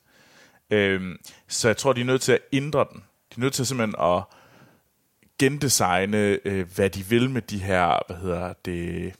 Øhm, 0.70 1.16
så 1.48 1.68
jeg 1.68 1.76
tror, 1.76 1.92
de 1.92 2.00
er 2.00 2.04
nødt 2.04 2.22
til 2.22 2.32
at 2.32 2.40
ændre 2.52 2.86
den. 2.92 3.00
De 3.00 3.36
er 3.36 3.40
nødt 3.40 3.54
til 3.54 3.66
simpelthen 3.66 3.94
at 4.00 4.22
gendesigne, 5.38 6.38
øh, 6.44 6.66
hvad 6.74 6.90
de 6.90 7.04
vil 7.06 7.30
med 7.30 7.42
de 7.42 7.58
her, 7.58 7.98
hvad 8.06 8.16
hedder 8.16 8.52
det, 8.64 9.12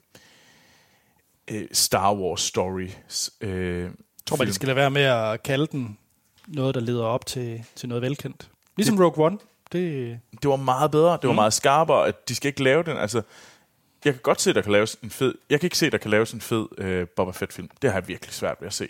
øh, 1.49 1.67
Star 1.73 2.15
Wars 2.15 2.41
stories. 2.41 3.31
Øh, 3.41 3.81
Jeg 3.83 3.91
tror 4.27 4.37
bare, 4.37 4.47
de 4.47 4.55
skal 4.55 4.67
lade 4.67 4.77
være 4.77 4.91
med 4.91 5.03
at 5.03 5.43
kalde 5.43 5.67
den 5.67 5.99
noget, 6.47 6.75
der 6.75 6.81
leder 6.81 7.05
op 7.05 7.27
til, 7.27 7.65
til 7.77 7.89
noget 7.89 8.03
velkendt. 8.03 8.49
Ligesom 8.77 8.99
Rogue 8.99 9.27
One. 9.27 9.39
Det, 9.73 10.21
det 10.43 10.51
var 10.51 10.57
meget 10.57 10.91
bedre, 10.91 11.13
det 11.13 11.23
var 11.23 11.33
mm. 11.33 11.35
meget 11.35 11.53
skarpere, 11.53 12.07
at 12.07 12.29
de 12.29 12.35
skal 12.35 12.49
ikke 12.49 12.63
lave 12.63 12.83
den, 12.83 12.97
altså, 12.97 13.23
jeg 14.07 14.15
kan 14.15 14.23
godt 14.23 14.41
se, 14.41 14.53
der 14.53 14.63
kan 14.63 14.73
laves 14.73 14.97
en 15.03 15.11
fed, 15.11 15.35
jeg 15.51 15.61
kan 15.61 15.67
ikke 15.67 15.79
se, 15.79 15.91
der 15.91 15.99
kan 15.99 16.11
laves 16.11 16.33
en 16.33 16.41
fed 16.41 16.67
øh, 16.79 17.09
Boba 17.09 17.31
Fett-film. 17.31 17.71
Det 17.83 17.91
har 17.91 18.01
jeg 18.01 18.09
virkelig 18.09 18.35
svært 18.35 18.57
ved 18.61 18.67
at 18.67 18.75
se. 18.75 18.89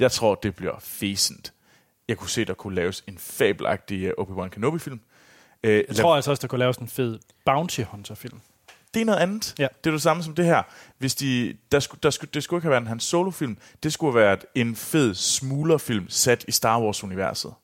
Jeg 0.00 0.12
tror, 0.12 0.34
det 0.34 0.54
bliver 0.54 0.74
fæsent. 0.80 1.52
Jeg 2.08 2.16
kunne 2.16 2.30
se, 2.30 2.44
der 2.44 2.54
kunne 2.54 2.74
laves 2.74 3.04
en 3.08 3.18
fabelagtig 3.18 4.04
øh, 4.04 4.12
Obi-Wan 4.18 4.48
Kenobi-film. 4.48 5.00
Øh, 5.62 5.84
jeg 5.88 5.96
tror 5.96 6.16
altså 6.16 6.30
også, 6.30 6.40
der 6.40 6.48
kunne 6.48 6.58
laves 6.58 6.76
en 6.76 6.88
fed 6.88 7.18
Bounty 7.44 7.80
Hunter-film. 7.80 8.40
det 8.94 9.00
er 9.00 9.04
noget 9.04 9.18
andet. 9.18 9.54
Ja. 9.58 9.68
Det 9.84 9.90
er 9.90 9.94
det 9.94 10.02
samme 10.02 10.22
som 10.22 10.34
det 10.34 10.44
her. 10.44 10.62
Hvis 10.98 11.14
de, 11.14 11.56
der 11.72 11.80
skulle, 11.80 12.00
der 12.02 12.10
skulle, 12.10 12.30
det 12.34 12.42
skulle 12.42 12.58
ikke 12.58 12.64
have 12.64 12.70
været 12.70 12.80
en 12.80 12.86
hans 12.86 13.04
solofilm. 13.04 13.56
Det 13.82 13.92
skulle 13.92 14.12
have 14.12 14.24
været 14.26 14.44
en 14.54 14.76
fed 14.76 15.14
smuglerfilm 15.14 16.08
sat 16.08 16.44
i 16.48 16.50
Star 16.50 16.80
Wars-universet. 16.80 17.54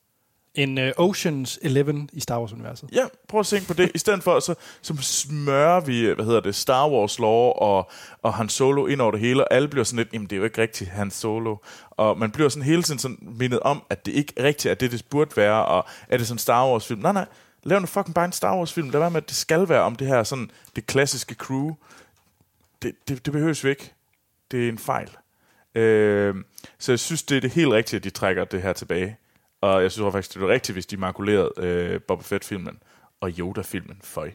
En 0.59 0.79
uh, 0.79 0.89
Oceans 0.97 1.59
11 1.63 2.09
i 2.13 2.21
Star 2.21 2.39
Wars-universet. 2.41 2.89
Ja, 2.93 3.05
prøv 3.29 3.41
at 3.41 3.47
tænke 3.47 3.67
på 3.67 3.75
det. 3.75 3.91
I 3.95 3.99
stedet 3.99 4.23
for, 4.23 4.41
så, 4.41 4.55
så 4.83 4.95
smører 5.01 5.81
vi, 5.81 6.01
øh, 6.01 6.15
hvad 6.15 6.25
hedder 6.25 6.41
det, 6.41 6.55
Star 6.55 6.89
Wars 6.89 7.19
lore 7.19 7.53
og, 7.53 7.91
og 8.23 8.35
Han 8.35 8.49
Solo 8.49 8.87
ind 8.87 9.01
over 9.01 9.11
det 9.11 9.21
hele, 9.21 9.45
og 9.45 9.55
alle 9.55 9.69
bliver 9.69 9.85
sådan 9.85 9.97
lidt, 9.97 10.13
jamen 10.13 10.27
det 10.27 10.33
er 10.33 10.39
jo 10.39 10.45
ikke 10.45 10.63
rigtigt 10.63 10.91
Han 10.91 11.11
Solo. 11.11 11.57
Og 11.91 12.19
man 12.19 12.31
bliver 12.31 12.49
sådan 12.49 12.63
hele 12.63 12.83
tiden 12.83 12.99
sådan 12.99 13.19
mindet 13.21 13.61
om, 13.61 13.83
at 13.91 14.07
det 14.07 14.13
ikke 14.13 14.33
rigtigt 14.43 14.71
er 14.71 14.75
det, 14.75 14.93
det 14.93 15.05
burde 15.11 15.37
være, 15.37 15.65
og 15.65 15.85
er 16.09 16.17
det 16.17 16.27
sådan 16.27 16.35
en 16.35 16.39
Star 16.39 16.67
Wars 16.67 16.87
film? 16.87 17.01
Nej, 17.01 17.13
nej, 17.13 17.27
lav 17.63 17.81
nu 17.81 17.87
fucking 17.87 18.15
bare 18.15 18.25
en 18.25 18.33
Star 18.33 18.57
Wars 18.57 18.73
film. 18.73 18.91
Lad 18.91 19.01
være 19.01 19.11
med, 19.11 19.23
at 19.23 19.29
det 19.29 19.37
skal 19.37 19.69
være 19.69 19.83
om 19.83 19.97
det 19.97 20.07
her 20.07 20.23
sådan, 20.23 20.51
det 20.77 20.87
klassiske 20.87 21.35
crew. 21.35 21.75
Det, 22.83 22.95
det, 23.09 23.25
det 23.25 23.33
behøves 23.33 23.65
vi 23.65 23.71
ikke. 23.71 23.93
Det 24.51 24.65
er 24.65 24.69
en 24.69 24.79
fejl. 24.79 25.11
Øh, 25.75 26.35
så 26.79 26.93
jeg 26.93 26.99
synes, 26.99 27.23
det 27.23 27.37
er 27.37 27.41
det 27.41 27.51
helt 27.51 27.73
rigtige, 27.73 27.97
at 27.97 28.05
de 28.05 28.11
trækker 28.11 28.45
det 28.45 28.63
her 28.63 28.73
tilbage. 28.73 29.17
Og 29.61 29.83
jeg 29.83 29.93
synes 29.93 30.13
faktisk, 30.13 30.35
det 30.35 30.43
er 30.43 30.49
rigtigt, 30.49 30.75
hvis 30.75 30.87
de 30.87 30.97
makulerede 30.97 31.53
øh, 31.57 32.01
Boba 32.09 32.23
Fett-filmen 32.23 32.79
og 33.21 33.31
Yoda-filmen. 33.39 34.01
Føj. 34.05 34.31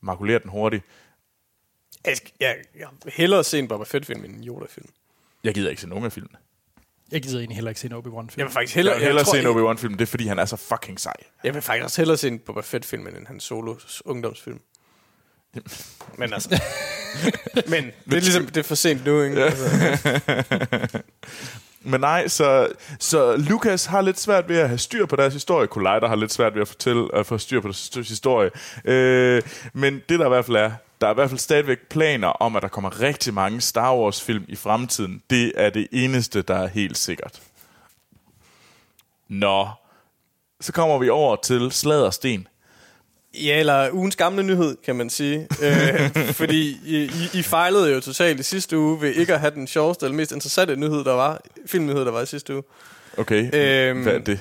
Makulerer 0.00 0.38
den 0.38 0.50
hurtigt. 0.50 0.84
Jeg, 2.04 2.16
jeg, 2.40 2.56
jeg 2.78 2.88
vil 3.04 3.12
hellere 3.16 3.44
se 3.44 3.58
en 3.58 3.68
Boba 3.68 3.84
Fett-film 3.84 4.24
end 4.24 4.34
en 4.34 4.44
Yoda-film. 4.44 4.88
Jeg 5.44 5.54
gider 5.54 5.70
ikke 5.70 5.82
se 5.82 5.88
nogen 5.88 6.04
af 6.04 6.12
filmene. 6.12 6.38
Jeg 7.12 7.22
gider 7.22 7.38
egentlig 7.38 7.56
heller 7.56 7.70
ikke 7.70 7.80
se 7.80 7.86
en 7.86 7.92
Obi-Wan-film. 7.92 8.38
Jeg 8.38 8.46
vil 8.46 8.52
faktisk 8.52 8.76
Jeg 8.76 8.80
hellere, 8.80 8.96
vil 8.96 9.04
hellere 9.04 9.24
tror, 9.24 9.32
se 9.32 9.38
en 9.38 9.42
jeg, 9.42 9.50
Obi-Wan-film, 9.50 9.92
det 9.94 10.00
er 10.00 10.06
fordi, 10.06 10.26
han 10.26 10.38
er 10.38 10.44
så 10.44 10.56
fucking 10.56 11.00
sej. 11.00 11.12
jeg 11.44 11.54
vil 11.54 11.62
faktisk 11.62 11.84
også 11.84 12.00
hellere 12.00 12.16
se 12.16 12.28
en 12.28 12.38
Boba 12.38 12.60
Fett-film 12.60 13.06
end 13.06 13.16
en 13.16 13.26
hans 13.26 13.44
solo 13.44 13.76
ungdomsfilm. 14.04 14.60
Men 16.18 16.32
altså... 16.32 16.62
men 17.72 17.84
det 18.04 18.12
er 18.12 18.20
ligesom, 18.20 18.46
det 18.46 18.56
er 18.56 18.62
for 18.62 18.74
sent 18.74 19.04
nu, 19.04 19.22
ikke? 19.22 19.44
Altså, 19.44 19.68
Men 21.86 22.00
nej, 22.00 22.28
så, 22.28 22.68
så 23.00 23.36
Lucas 23.36 23.86
har 23.86 24.00
lidt 24.00 24.20
svært 24.20 24.48
ved 24.48 24.58
at 24.58 24.68
have 24.68 24.78
styr 24.78 25.06
på 25.06 25.16
deres 25.16 25.32
historie. 25.32 25.66
Collider 25.66 26.08
har 26.08 26.16
lidt 26.16 26.32
svært 26.32 26.54
ved 26.54 26.62
at, 26.62 26.68
fortælle, 26.68 27.08
at 27.14 27.26
få 27.26 27.38
styr 27.38 27.60
på 27.60 27.68
deres 27.68 28.08
historie. 28.08 28.50
Øh, 28.84 29.42
men 29.72 30.02
det 30.08 30.18
der 30.18 30.26
i 30.26 30.28
hvert 30.28 30.44
fald 30.44 30.56
er, 30.56 30.72
der 31.00 31.06
er 31.06 31.10
i 31.10 31.14
hvert 31.14 31.30
fald 31.30 31.38
stadigvæk 31.38 31.78
planer 31.90 32.28
om, 32.28 32.56
at 32.56 32.62
der 32.62 32.68
kommer 32.68 33.00
rigtig 33.00 33.34
mange 33.34 33.60
Star 33.60 33.96
Wars-film 33.96 34.44
i 34.48 34.56
fremtiden. 34.56 35.22
Det 35.30 35.52
er 35.56 35.70
det 35.70 35.88
eneste, 35.92 36.42
der 36.42 36.54
er 36.54 36.66
helt 36.66 36.98
sikkert. 36.98 37.42
Nå, 39.28 39.68
så 40.60 40.72
kommer 40.72 40.98
vi 40.98 41.08
over 41.08 41.36
til 41.36 41.72
Sladersten. 41.72 42.48
Ja, 43.44 43.58
eller 43.58 43.90
ugens 43.92 44.16
gamle 44.16 44.42
nyhed, 44.42 44.76
kan 44.84 44.96
man 44.96 45.10
sige. 45.10 45.48
øh, 45.62 46.10
fordi 46.40 46.80
I, 46.84 47.10
I, 47.38 47.42
fejlede 47.42 47.92
jo 47.94 48.00
totalt 48.00 48.40
i 48.40 48.42
sidste 48.42 48.78
uge 48.78 49.00
ved 49.00 49.14
ikke 49.14 49.34
at 49.34 49.40
have 49.40 49.54
den 49.54 49.66
sjoveste 49.66 50.06
eller 50.06 50.16
mest 50.16 50.32
interessante 50.32 50.76
nyhed, 50.76 51.04
der 51.04 51.12
var, 51.12 51.40
filmnyhed, 51.66 52.04
der 52.04 52.10
var 52.10 52.22
i 52.22 52.26
sidste 52.26 52.54
uge. 52.54 52.62
Okay, 53.18 53.50
Øhm, 53.54 54.02
hvad 54.02 54.14
er 54.14 54.18
det? 54.18 54.40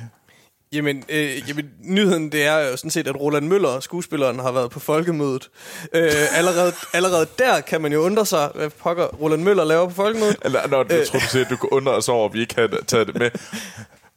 Jamen, 0.72 1.04
øh, 1.10 1.50
jamen, 1.50 1.70
nyheden 1.84 2.32
det 2.32 2.46
er 2.46 2.60
jo 2.60 2.78
sådan 2.78 2.92
set, 2.92 3.08
at 3.08 3.20
Roland 3.20 3.48
Møller, 3.48 3.80
skuespilleren, 3.80 4.40
har 4.40 4.52
været 4.52 4.72
på 4.72 4.80
folkemødet. 4.80 5.50
Øh, 5.94 6.12
allerede, 6.38 6.74
allerede 6.94 7.28
der 7.40 7.62
kan 7.62 7.82
man 7.82 7.94
jo 7.94 8.00
undre 8.00 8.26
sig, 8.26 8.50
hvad 8.56 8.70
pokker 8.70 9.06
Roland 9.06 9.44
Møller 9.44 9.64
laver 9.64 9.88
på 9.88 9.94
folkemødet. 9.94 10.38
Eller, 10.46 10.68
når, 10.68 10.86
jeg 10.90 11.08
tror, 11.08 11.20
du 11.20 11.26
siger, 11.26 11.46
at 11.46 11.52
du 11.52 11.56
kunne 11.56 11.74
undre 11.74 11.92
os 11.92 12.10
over, 12.10 12.28
at 12.30 12.34
vi 12.34 12.40
ikke 12.40 12.56
havde 12.56 12.78
taget 12.88 13.08
det 13.08 13.16
med. 13.20 13.30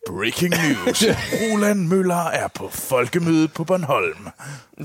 Breaking 0.06 0.50
news. 0.50 1.04
Roland 1.32 1.80
Møller 1.88 2.24
er 2.24 2.48
på 2.48 2.68
folkemødet 2.72 3.52
på 3.52 3.64
Bornholm. 3.64 4.28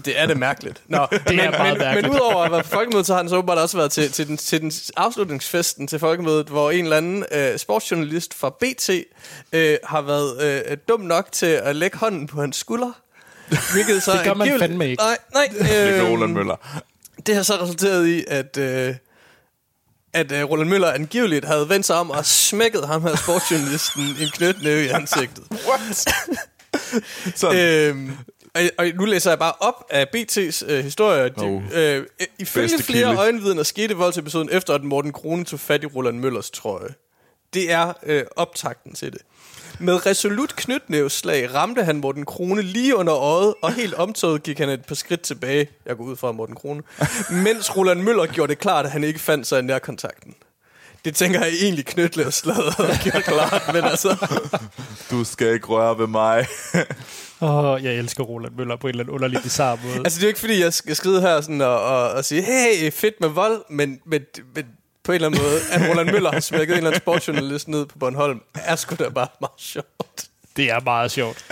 Det 0.06 0.20
er 0.20 0.26
det 0.26 0.38
mærkeligt. 0.38 0.82
Nå, 0.88 1.08
det 1.12 1.22
men, 1.30 1.40
er 1.40 1.52
meget 1.52 1.74
men, 1.74 1.78
mærkeligt. 1.80 2.08
men 2.12 2.16
udover 2.22 2.44
at 2.44 2.52
være 2.52 2.64
på 2.64 2.70
folkemødet, 2.70 3.06
så 3.06 3.14
har 3.14 3.22
han 3.22 3.30
så 3.30 3.36
åbenbart 3.36 3.58
også 3.58 3.78
været 3.78 3.92
til, 3.92 4.12
til, 4.12 4.28
den, 4.28 4.38
til 4.38 4.62
den 4.62 4.72
afslutningsfesten 4.98 5.88
til 5.88 6.00
folkemødet, 6.00 6.48
hvor 6.48 6.72
en 6.72 6.84
eller 6.84 6.98
anden 6.98 7.26
øh, 7.32 7.58
sportsjournalist 7.58 8.34
fra 8.34 8.50
BT 8.50 8.90
øh, 9.54 9.78
har 9.84 10.02
været 10.02 10.44
øh, 10.72 10.78
dum 10.88 11.00
nok 11.02 11.32
til 11.32 11.46
at 11.46 11.76
lægge 11.76 11.98
hånden 11.98 12.28
på 12.28 12.42
hans 12.42 12.58
skulder. 12.58 12.92
Hvilket 13.74 14.04
så 14.04 14.12
Det 14.18 14.24
gør 14.24 14.34
man 14.34 14.60
fandme 14.60 14.90
ikke. 14.90 15.04
Nej, 15.04 15.18
nej. 15.34 15.50
Det 15.60 15.80
er 15.80 16.04
Øh, 16.06 16.12
Roland 16.12 16.34
Møller. 16.34 16.82
det 17.26 17.36
har 17.36 17.44
så 17.44 17.54
resulteret 17.62 18.08
i, 18.08 18.24
at, 18.28 18.58
øh, 18.58 18.96
at 20.14 20.32
øh, 20.32 20.44
Roland 20.44 20.70
Møller 20.70 20.92
angiveligt 20.92 21.46
havde 21.46 21.70
vendt 21.70 21.86
sig 21.86 21.96
om 21.96 22.10
og 22.12 22.26
smækket 22.26 22.88
ham 22.88 23.02
her 23.02 23.16
sportsjournalisten 23.16 24.02
en 24.22 24.30
knytnæve 24.34 24.86
i 24.86 24.88
ansigtet. 24.88 25.44
What? 25.70 26.08
Øhm, 27.56 28.12
og, 28.56 28.62
og 28.78 28.86
nu 28.96 29.06
læser 29.06 29.32
jeg 29.32 29.40
bare 29.40 29.54
op 29.60 29.86
af 29.90 30.06
BT's 30.16 30.72
øh, 30.72 30.84
historie. 30.84 31.30
De, 31.30 31.34
Oh. 31.38 31.64
øh, 31.74 32.06
ifølge 32.40 32.68
Bedste 32.68 32.84
flere 32.84 33.08
kilde. 33.08 33.20
øjenvidner 33.20 33.64
skete 33.64 33.94
voldsepisoden 33.96 34.50
efter, 34.52 34.74
at 34.74 34.84
Morten 34.84 35.12
Krone 35.14 35.46
tog 35.46 35.60
fat 35.60 35.84
i 35.84 35.86
Roland 35.86 36.20
Møllers 36.20 36.50
trøje. 36.52 36.90
Det 37.54 37.72
er 37.72 37.94
øh, 38.06 38.24
optakten 38.36 38.94
til 38.94 39.12
det. 39.14 39.22
Med 39.84 40.06
resolut 40.06 40.56
knytnævslag 40.56 41.54
ramte 41.54 41.84
han 41.84 41.98
Morten 41.98 42.26
Krone 42.26 42.62
lige 42.62 42.96
under 42.96 43.16
øjet, 43.16 43.54
og 43.62 43.74
helt 43.74 43.94
omtøjet 43.94 44.44
gik 44.44 44.60
han 44.60 44.70
et 44.70 44.86
par 44.86 44.96
skridt 44.96 45.22
tilbage. 45.22 45.68
Jeg 45.86 45.98
går 45.98 46.04
ud 46.04 46.16
fra 46.16 46.32
Morten 46.32 46.56
Krone. 46.56 46.84
Mens 47.32 47.78
Roland 47.78 48.02
Møller 48.02 48.26
gjorde 48.26 48.50
det 48.50 48.60
klart, 48.60 48.86
at 48.86 48.92
han 48.92 49.04
ikke 49.04 49.20
fandt 49.20 49.48
sig 49.48 49.60
i 49.60 49.62
nærkontakten. 49.62 50.34
Det 51.06 51.16
tænker 51.16 51.40
jeg 51.40 51.54
egentlig 51.62 51.86
knytnævslaget 51.86 52.80
og 52.80 52.96
gjorde 53.04 53.22
klart, 53.22 53.74
men 53.74 53.84
altså... 53.84 54.28
Du 55.12 55.24
skal 55.24 55.54
ikke 55.54 55.68
røre 55.68 55.98
ved 55.98 56.08
mig. 56.08 56.48
Åh, 57.42 57.56
oh, 57.56 57.84
jeg 57.84 57.94
elsker 57.94 58.24
Roland 58.24 58.54
Møller 58.58 58.76
på 58.76 58.88
en 58.88 58.90
eller 58.90 59.04
anden 59.04 59.16
underlig 59.16 59.40
bizarre 59.44 59.80
måde. 59.84 59.98
Altså, 59.98 60.20
det 60.20 60.24
er 60.24 60.28
jo 60.28 60.30
ikke, 60.30 60.40
fordi 60.40 60.62
jeg 60.62 60.74
skal 60.74 60.96
skride 60.96 61.22
her 61.22 61.42
sådan 61.42 61.62
og, 61.62 61.84
og, 61.84 62.10
og 62.10 62.26
sige, 62.26 62.42
hey, 62.42 62.92
fedt 62.92 63.16
med 63.22 63.30
vold, 63.30 63.62
men, 63.70 64.00
men, 64.06 64.22
men 64.56 64.66
på 65.04 65.12
en 65.12 65.16
eller 65.16 65.28
anden 65.28 65.42
måde, 65.42 65.60
at 65.72 65.90
Roland 65.90 66.12
Møller 66.12 66.32
har 66.32 66.40
smækket 66.40 66.74
en 66.74 66.78
eller 66.78 66.90
anden 66.90 67.02
sportsjournalist 67.02 67.68
ned 67.68 67.86
på 67.86 67.98
Bornholm, 67.98 68.42
er 68.56 68.76
sgu 68.76 68.96
da 68.96 69.10
bare 69.10 69.28
meget 69.42 69.54
sjovt. 69.58 70.28
det 70.58 70.72
er 70.72 70.80
meget 70.80 71.12
sjovt. 71.12 71.46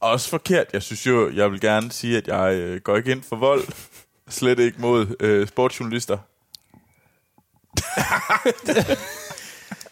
Også 0.00 0.28
forkert. 0.28 0.66
Jeg 0.72 0.82
synes 0.82 1.06
jo, 1.06 1.30
jeg 1.30 1.52
vil 1.52 1.60
gerne 1.60 1.92
sige, 1.92 2.16
at 2.16 2.28
jeg 2.28 2.54
øh, 2.54 2.80
går 2.80 2.96
ikke 2.96 3.12
ind 3.12 3.22
for 3.22 3.36
vold. 3.36 3.62
Slet 4.28 4.58
ikke 4.58 4.80
mod 4.80 5.16
øh, 5.20 5.48
sportsjournalister. 5.48 6.18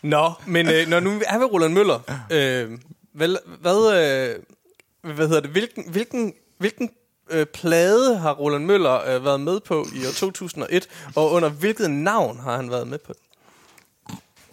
Nå, 0.02 0.32
men 0.46 0.68
øh, 0.68 0.88
når 0.88 1.00
nu 1.00 1.22
er 1.26 1.38
ved 1.38 1.46
Roland 1.46 1.72
Møller, 1.72 2.00
øh, 2.32 2.78
hvad, 3.12 3.36
hvad, 3.60 3.78
øh, 3.94 5.14
hvad 5.14 5.28
hedder 5.28 5.40
det, 5.40 5.50
hvilken, 5.50 5.90
hvilken, 5.90 6.34
hvilken 6.58 6.90
øh, 7.32 7.46
plade 7.46 8.18
har 8.18 8.32
Roland 8.32 8.64
Møller 8.64 9.14
øh, 9.14 9.24
været 9.24 9.40
med 9.40 9.60
på 9.60 9.86
i 9.94 10.06
år 10.06 10.12
2001, 10.12 10.88
og 11.16 11.30
under 11.32 11.48
hvilket 11.48 11.90
navn 11.90 12.38
har 12.38 12.56
han 12.56 12.70
været 12.70 12.86
med 12.86 12.98
på? 12.98 13.14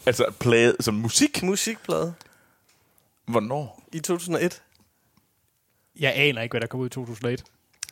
Altså, 0.05 0.25
plade 0.39 0.75
som 0.79 0.93
musik. 0.93 1.43
Musikplade 1.43 2.13
Hvornår? 3.25 3.83
i 3.93 3.99
2001. 3.99 4.61
Jeg 5.99 6.13
aner 6.15 6.41
ikke, 6.41 6.53
hvad 6.53 6.61
der 6.61 6.67
kom 6.67 6.79
ud 6.79 6.85
i 6.85 6.89
2001. 6.89 7.43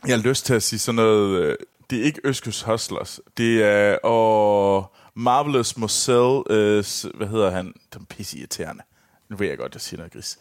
Jeg 0.08 0.18
har 0.18 0.24
lyst 0.24 0.46
til 0.46 0.54
at 0.54 0.64
sige 0.64 0.80
sådan 0.80 0.96
noget... 0.96 1.42
Øh, 1.42 1.56
det 1.90 2.00
er 2.00 2.04
ikke 2.04 2.22
Øskes 2.24 2.62
Hustlers. 2.62 3.20
Det 3.38 3.64
er... 3.64 3.98
Og 3.98 4.96
Marvelous 5.14 5.78
Marcel... 5.78 6.44
Øh, 6.50 6.86
hvad 7.18 7.28
hedder 7.28 7.50
han? 7.50 7.74
Den 7.94 8.06
pisse 8.06 8.38
irriterende. 8.38 8.84
Nu 9.30 9.36
ved 9.38 9.48
jeg 9.48 9.58
godt, 9.58 9.74
jeg 9.74 9.82
siger 9.82 9.98
noget 9.98 10.14
gris 10.14 10.38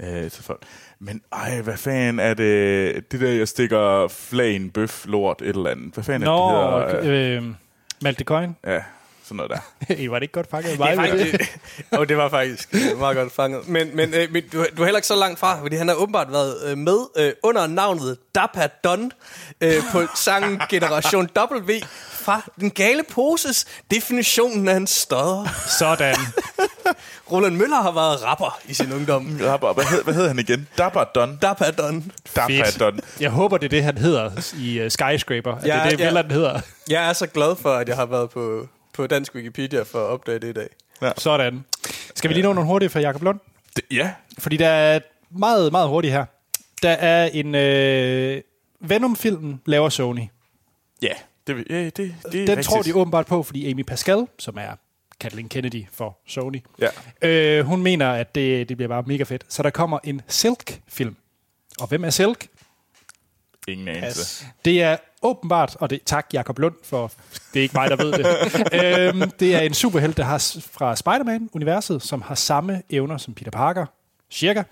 øh, 0.00 0.30
til 0.30 0.44
folk. 0.44 0.62
Men 0.98 1.22
ej, 1.32 1.60
hvad 1.60 1.76
fanden 1.76 2.18
er 2.18 2.34
det... 2.34 3.12
Det 3.12 3.20
der, 3.20 3.28
jeg 3.28 3.48
stikker 3.48 4.08
flag 4.08 4.50
i 4.50 4.56
en 4.56 4.70
bøf, 4.70 5.06
lort, 5.06 5.42
et 5.42 5.48
eller 5.48 5.70
andet. 5.70 5.94
Hvad 5.94 6.04
fanden 6.04 6.26
Nå, 6.26 6.48
er 6.48 6.86
det, 6.86 6.94
det 6.94 7.04
hedder? 7.04 7.42
øh, 7.42 7.48
Malte 8.02 8.24
Coin. 8.24 8.56
Ja, 8.66 8.82
sådan 9.28 9.36
noget 9.36 9.50
der. 9.50 9.58
Hey, 9.94 10.08
var 10.08 10.14
det 10.14 10.22
ikke 10.22 10.32
godt 10.32 10.50
fanget? 10.50 10.78
Det, 10.78 10.96
faktisk, 10.96 11.32
det, 11.38 11.98
og 11.98 12.02
det 12.08 12.16
var 12.16 12.28
faktisk 12.28 12.74
meget 12.98 13.16
godt 13.16 13.32
fanget. 13.32 13.68
Men, 13.68 13.96
men, 13.96 14.14
øh, 14.14 14.32
men 14.32 14.42
du, 14.52 14.66
du 14.76 14.82
er 14.82 14.86
heller 14.86 14.98
ikke 14.98 15.06
så 15.06 15.16
langt 15.16 15.38
fra, 15.38 15.60
fordi 15.60 15.76
han 15.76 15.88
har 15.88 15.94
åbenbart 15.94 16.32
været 16.32 16.56
øh, 16.66 16.78
med 16.78 16.98
øh, 17.16 17.32
under 17.42 17.66
navnet 17.66 18.18
Dapper 18.34 18.66
Don 18.84 19.12
øh, 19.60 19.82
på 19.92 20.02
sangen 20.24 20.60
Generation 20.68 21.28
W 21.36 21.72
fra 22.10 22.42
Den 22.60 22.70
Gale 22.70 23.02
Poses 23.10 23.66
definitionen 23.90 24.68
af 24.68 24.76
en 24.76 24.86
stodder. 24.86 25.48
Sådan. 25.78 26.16
Roland 27.32 27.56
Møller 27.56 27.82
har 27.82 27.92
været 27.92 28.24
rapper 28.24 28.58
i 28.68 28.74
sin 28.74 28.92
ungdom. 28.92 29.40
Rapper, 29.44 29.72
hvad, 29.72 29.84
hed, 29.84 30.04
hvad 30.04 30.14
hedder 30.14 30.28
han 30.28 30.38
igen? 30.38 30.68
Dapper 30.78 31.04
Don. 31.04 31.36
Dapper 31.42 31.70
Don. 31.70 32.12
Dapper. 32.36 32.76
Don. 32.80 33.00
Jeg 33.20 33.30
håber, 33.30 33.56
det 33.56 33.64
er 33.64 33.70
det, 33.70 33.84
han 33.84 33.98
hedder 33.98 34.30
i 34.58 34.84
uh, 34.84 34.90
Skyscraper. 34.90 35.56
At 35.56 35.66
Ja, 35.66 35.74
det 35.74 35.92
er 35.92 35.96
det, 35.96 36.00
ja. 36.00 36.16
ja. 36.16 36.22
hedder. 36.28 36.60
Jeg 36.90 37.08
er 37.08 37.12
så 37.12 37.26
glad 37.26 37.56
for, 37.56 37.72
at 37.72 37.88
jeg 37.88 37.96
har 37.96 38.06
været 38.06 38.30
på, 38.30 38.68
på 39.02 39.06
dansk 39.06 39.34
Wikipedia 39.34 39.82
for 39.82 39.98
at 39.98 40.04
opdage 40.06 40.38
det 40.38 40.48
i 40.48 40.52
dag. 40.52 40.68
Sådan. 41.16 41.64
Skal 42.14 42.28
vi 42.28 42.34
lige 42.34 42.42
nå 42.42 42.52
nogle 42.52 42.68
hurtige 42.68 42.88
fra 42.88 43.00
Jakob 43.00 43.22
Lund? 43.22 43.40
Det, 43.76 43.84
ja, 43.90 44.12
Fordi 44.38 44.56
der 44.56 44.68
er 44.68 45.00
meget, 45.30 45.72
meget 45.72 45.88
hurtigt 45.88 46.12
her. 46.14 46.24
Der 46.82 46.90
er 46.90 47.24
en... 47.32 47.54
Øh, 47.54 48.40
Venom-filmen 48.80 49.60
laver 49.66 49.88
Sony. 49.88 50.20
ja. 51.02 51.08
Det, 51.46 51.64
ja, 51.70 51.84
det, 51.84 51.92
det 51.96 52.06
er 52.06 52.12
Den 52.30 52.48
rigtigt. 52.48 52.66
tror 52.66 52.82
de 52.82 52.94
åbenbart 52.94 53.26
på, 53.26 53.42
fordi 53.42 53.70
Amy 53.70 53.82
Pascal, 53.82 54.26
som 54.38 54.56
er 54.60 54.70
Kathleen 55.20 55.48
Kennedy 55.48 55.84
for 55.92 56.18
Sony, 56.26 56.60
Ja. 56.80 57.28
øh, 57.28 57.64
hun 57.66 57.82
mener, 57.82 58.10
at 58.12 58.34
det, 58.34 58.68
det 58.68 58.76
bliver 58.76 58.88
bare 58.88 59.02
mega 59.06 59.22
fedt. 59.22 59.44
Så 59.48 59.62
der 59.62 59.70
kommer 59.70 59.98
en 60.04 60.22
Silk-film. 60.28 61.16
Og 61.80 61.86
hvem 61.88 62.04
er 62.04 62.10
Silk? 62.10 62.46
Ingen 63.68 63.88
anelse. 63.88 64.46
Det 64.64 64.82
er 64.82 64.96
åbenbart, 65.22 65.76
og 65.80 65.90
det, 65.90 66.00
tak 66.06 66.26
Jakob 66.32 66.58
Lund, 66.58 66.74
for 66.84 67.12
det 67.54 67.60
er 67.60 67.62
ikke 67.62 67.76
mig, 67.76 67.90
der 67.90 67.96
ved 67.96 68.12
det. 68.12 68.26
øhm, 69.24 69.30
det 69.30 69.54
er 69.54 69.60
en 69.60 69.74
superhelt, 69.74 70.16
der 70.16 70.24
har 70.24 70.38
fra 70.70 70.96
Spider-Man-universet, 70.96 72.02
som 72.02 72.22
har 72.22 72.34
samme 72.34 72.82
evner 72.90 73.16
som 73.16 73.34
Peter 73.34 73.50
Parker, 73.50 73.86
cirka. 74.30 74.62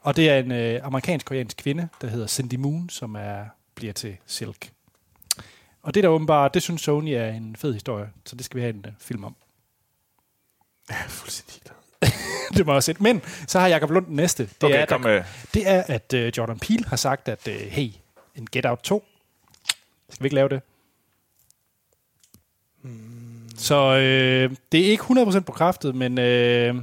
Og 0.00 0.16
det 0.16 0.30
er 0.30 0.38
en 0.38 0.52
øh, 0.52 0.80
amerikansk-koreansk 0.84 1.56
kvinde, 1.56 1.88
der 2.00 2.08
hedder 2.08 2.26
Cindy 2.26 2.54
Moon, 2.54 2.88
som 2.88 3.14
er, 3.14 3.44
bliver 3.74 3.92
til 3.92 4.16
Silk. 4.26 4.70
Og 5.82 5.94
det 5.94 6.02
der 6.02 6.08
åbenbart, 6.08 6.54
det 6.54 6.62
synes 6.62 6.82
Sony 6.82 7.08
er 7.08 7.28
en 7.28 7.56
fed 7.58 7.72
historie, 7.72 8.08
så 8.24 8.36
det 8.36 8.44
skal 8.44 8.56
vi 8.56 8.62
have 8.62 8.74
en 8.74 8.84
uh, 8.86 8.92
film 9.00 9.24
om. 9.24 9.36
Jeg 10.88 10.96
er 11.04 11.08
fuldstændig 11.08 11.62
det 12.56 12.66
må 12.66 12.74
også. 12.74 12.94
Men 13.00 13.22
så 13.46 13.60
har 13.60 13.66
Jakob 13.66 13.90
Lund 13.90 14.06
den 14.06 14.16
næste. 14.16 14.42
Det 14.42 14.64
Okay, 14.64 14.80
er, 14.80 14.84
der, 14.84 14.98
med. 14.98 15.22
det 15.54 15.68
er, 15.68 15.82
at 15.86 16.12
uh, 16.14 16.38
Jordan 16.38 16.58
Peele 16.58 16.84
har 16.86 16.96
sagt, 16.96 17.28
at 17.28 17.48
uh, 17.48 17.54
hey, 17.54 17.90
en 18.36 18.46
Get 18.52 18.66
Out 18.66 18.78
2, 18.82 19.04
skal 20.10 20.22
vi 20.22 20.26
ikke 20.26 20.34
lave 20.34 20.48
det? 20.48 20.60
Så 23.56 23.74
øh, 23.76 24.56
det 24.72 24.80
er 24.86 24.90
ikke 24.90 25.02
100% 25.04 25.38
bekræftet, 25.38 25.94
men, 25.94 26.18
øh, 26.18 26.74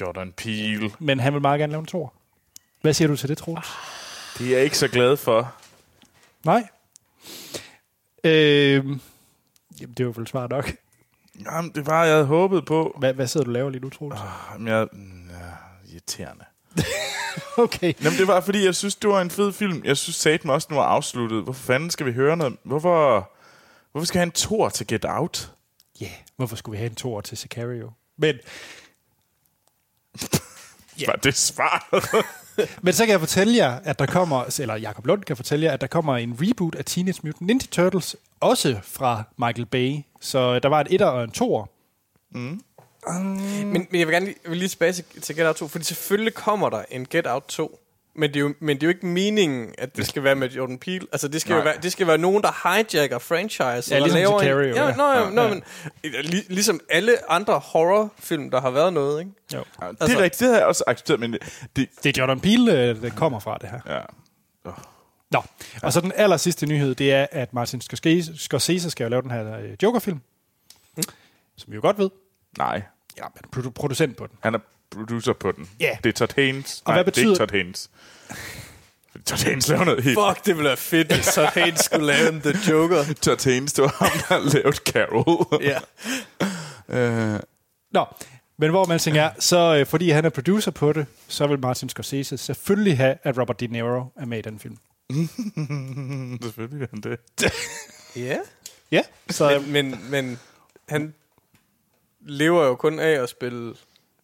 Jordan 0.00 0.32
Peele. 0.32 0.90
men 0.98 1.20
han 1.20 1.32
vil 1.32 1.42
meget 1.42 1.58
gerne 1.58 1.70
lave 1.70 1.80
en 1.80 1.86
tor. 1.86 2.12
Hvad 2.80 2.92
siger 2.94 3.08
du 3.08 3.16
til 3.16 3.28
det, 3.28 3.38
Troels? 3.38 3.66
Det 4.38 4.46
er 4.46 4.50
jeg 4.56 4.64
ikke 4.64 4.78
så 4.78 4.88
glad 4.88 5.16
for. 5.16 5.54
Nej. 6.44 6.68
Øh, 8.24 8.84
jamen, 9.80 9.94
det 9.96 10.06
var 10.06 10.12
vel 10.12 10.26
svar 10.26 10.46
nok. 10.48 10.70
Jamen, 11.44 11.70
det 11.74 11.86
var, 11.86 12.04
jeg 12.04 12.14
havde 12.14 12.26
håbet 12.26 12.64
på. 12.66 12.96
Hvad, 12.98 13.14
hvad 13.14 13.26
sidder 13.26 13.44
du 13.44 13.50
og 13.50 13.52
laver 13.52 13.70
lige 13.70 13.82
nu, 13.82 13.90
Troels? 13.90 14.20
Jamen, 14.52 14.68
jeg... 14.68 14.88
mm, 14.92 15.28
Ja, 15.30 15.92
irriterende. 15.92 16.44
Okay. 17.56 17.92
Jamen, 18.02 18.18
det 18.18 18.26
var, 18.28 18.40
fordi 18.40 18.64
jeg 18.64 18.74
synes, 18.74 18.94
det 18.94 19.10
var 19.10 19.20
en 19.20 19.30
fed 19.30 19.52
film. 19.52 19.82
Jeg 19.84 19.96
synes, 19.96 20.16
Satan 20.16 20.50
også 20.50 20.68
nu 20.70 20.78
er 20.78 20.82
afsluttet. 20.82 21.42
Hvorfor 21.42 21.62
fanden 21.62 21.90
skal 21.90 22.06
vi 22.06 22.12
høre 22.12 22.36
noget? 22.36 22.56
Hvorfor, 22.62 23.30
hvorfor 23.92 24.06
skal 24.06 24.18
jeg 24.18 24.22
have 24.22 24.26
en 24.26 24.32
tor 24.32 24.68
til 24.68 24.86
Get 24.86 25.04
Out? 25.08 25.52
Ja, 26.00 26.04
yeah. 26.04 26.14
hvorfor 26.36 26.56
skulle 26.56 26.76
vi 26.76 26.78
have 26.78 26.90
en 26.90 26.96
tor 26.96 27.20
til 27.20 27.38
Sicario? 27.38 27.90
Men, 28.16 28.34
Ja. 31.00 31.06
Var 31.10 31.16
det 31.16 31.34
svar? 31.36 31.88
men 32.84 32.92
så 32.92 33.04
kan 33.04 33.12
jeg 33.12 33.20
fortælle 33.20 33.56
jer, 33.56 33.70
at 33.84 33.98
der 33.98 34.06
kommer, 34.06 34.60
eller 34.60 34.74
Jacob 34.76 35.06
Lund 35.06 35.22
kan 35.22 35.36
fortælle 35.36 35.66
jer, 35.66 35.72
at 35.72 35.80
der 35.80 35.86
kommer 35.86 36.16
en 36.16 36.36
reboot 36.40 36.74
af 36.74 36.84
Teenage 36.84 37.20
Mutant 37.22 37.40
Ninja 37.46 37.66
Turtles, 37.70 38.16
også 38.40 38.80
fra 38.82 39.22
Michael 39.36 39.66
Bay. 39.66 39.96
Så 40.20 40.58
der 40.58 40.68
var 40.68 40.80
et 40.80 40.86
etter 40.90 41.06
og 41.06 41.24
en 41.24 41.30
toer. 41.30 41.66
Men, 43.12 43.72
men 43.72 43.86
jeg 43.92 44.06
vil 44.06 44.12
gerne 44.14 44.26
lige, 44.26 44.36
jeg 44.44 44.50
vil 44.50 44.58
lige 44.58 44.68
tilbage 44.68 44.92
til, 44.92 45.04
til 45.22 45.36
Get 45.36 45.46
Out 45.46 45.56
2, 45.56 45.68
fordi 45.68 45.84
selvfølgelig 45.84 46.34
kommer 46.34 46.70
der 46.70 46.82
en 46.90 47.06
Get 47.10 47.26
Out 47.26 47.44
2. 47.48 47.80
Men 48.14 48.30
det, 48.30 48.36
er 48.36 48.40
jo, 48.40 48.54
men 48.60 48.76
det 48.76 48.82
er 48.82 48.86
jo 48.86 48.88
ikke 48.88 49.06
meningen, 49.06 49.74
at 49.78 49.96
det 49.96 50.06
skal 50.06 50.24
være 50.24 50.34
med 50.34 50.50
Jordan 50.50 50.78
Peele. 50.78 51.06
Altså, 51.12 51.28
det 51.28 51.40
skal, 51.40 51.54
jo 51.56 51.60
være, 51.62 51.74
det 51.82 51.92
skal 51.92 52.06
være 52.06 52.18
nogen, 52.18 52.42
der 52.42 52.68
hijacker 52.68 53.18
franchise. 53.18 53.64
Ja, 53.64 53.74
eller 53.96 53.98
ligesom 53.98 54.16
laver 54.18 54.40
Sicario, 54.40 54.68
en, 54.68 54.74
ja, 54.74 54.86
ja. 54.88 54.94
Nå, 54.96 55.04
ja, 55.12 55.18
Ja, 55.24 55.30
nå, 55.30 55.42
ja. 55.42 55.48
men 55.48 55.62
lig, 56.24 56.44
ligesom 56.48 56.80
alle 56.90 57.30
andre 57.30 57.58
horrorfilm, 57.58 58.50
der 58.50 58.60
har 58.60 58.70
været 58.70 58.92
noget, 58.92 59.20
ikke? 59.20 59.32
Jo. 59.54 59.64
Ja, 59.82 59.88
det 59.88 59.96
Altså- 60.00 60.18
er 60.18 60.22
rigtigt, 60.22 60.40
det 60.40 60.48
har 60.48 60.56
jeg 60.56 60.66
også 60.66 60.84
accepteret, 60.86 61.20
men 61.20 61.32
det, 61.76 61.88
det 62.04 62.18
er 62.18 62.20
Jordan 62.22 62.40
Peele, 62.40 62.72
øh, 62.82 63.02
det 63.02 63.16
kommer 63.16 63.38
fra 63.38 63.58
det 63.60 63.68
her. 63.70 63.80
ja. 63.96 64.00
Nå, 65.30 65.42
og 65.82 65.92
så 65.92 66.00
den 66.00 66.12
aller 66.14 66.36
sidste 66.36 66.66
nyhed, 66.66 66.94
det 66.94 67.12
er, 67.12 67.26
at 67.32 67.54
Martin 67.54 67.80
Scorsese, 67.80 68.38
Scorsese 68.38 68.90
skal 68.90 69.04
jo 69.04 69.10
lave 69.10 69.22
den 69.22 69.30
her 69.30 69.58
øh, 69.58 69.70
Joker-film. 69.82 70.20
Mm. 70.96 71.02
Som 71.56 71.70
vi 71.70 71.74
jo 71.74 71.80
godt 71.80 71.98
ved. 71.98 72.10
Nej, 72.58 72.82
Ja, 73.18 73.24
men 73.34 73.50
produ- 73.56 73.70
producent 73.70 74.16
på 74.16 74.26
den. 74.26 74.36
han 74.40 74.54
er 74.54 74.58
producer 74.90 75.32
på 75.32 75.52
den. 75.52 75.70
Ja. 75.80 75.96
Det 76.04 76.08
er 76.08 76.12
Todd 76.26 76.32
Haynes. 76.36 76.82
Og 76.84 76.92
Nej, 76.94 77.02
hvad 77.02 77.12
det 77.12 77.16
er 77.18 77.22
ikke 77.22 77.30
betyder- 77.30 77.46
Todd 77.46 77.50
Haynes. 77.62 77.90
Todd 79.26 79.44
Haynes 79.44 79.68
laver 79.68 79.84
noget 79.84 80.04
helt... 80.04 80.18
Fuck, 80.28 80.46
det 80.46 80.56
ville 80.56 80.68
være 80.68 80.76
fedt, 80.76 81.14
hvis 81.14 81.24
så 81.24 81.44
Haynes 81.54 81.80
skulle 81.80 82.06
lave 82.06 82.28
en 82.28 82.40
The 82.40 82.72
Joker. 82.72 83.04
Todd 83.22 83.44
Haynes, 83.44 83.72
det 83.72 83.82
var 83.82 83.94
ham, 83.98 84.10
der 84.28 84.52
lavede 84.54 84.76
Carol. 84.76 85.62
Ja. 85.62 85.78
Øh, 86.90 87.40
Nå, 87.92 88.04
men 88.58 88.70
hvor 88.70 88.86
man 88.86 89.00
er, 89.16 89.30
så 89.38 89.76
øh, 89.80 89.86
fordi 89.86 90.10
han 90.10 90.24
er 90.24 90.28
producer 90.30 90.70
på 90.70 90.92
det, 90.92 91.06
så 91.28 91.46
vil 91.46 91.58
Martin 91.58 91.88
Scorsese 91.88 92.38
selvfølgelig 92.38 92.96
have, 92.96 93.16
at 93.22 93.38
Robert 93.38 93.60
De 93.60 93.66
Niro 93.66 94.04
er 94.16 94.24
med 94.26 94.38
i 94.38 94.42
den 94.42 94.58
film. 94.58 94.76
selvfølgelig 96.42 96.82
er 96.82 96.86
han 96.90 97.00
det. 97.00 97.18
Ja. 98.16 98.36
Ja, 98.90 99.02
så 99.30 99.62
Men, 99.66 99.72
men, 99.90 100.00
men 100.10 100.38
han 100.88 101.14
lever 102.28 102.64
jo 102.66 102.74
kun 102.74 102.98
af 102.98 103.22
at 103.22 103.28
spille 103.28 103.74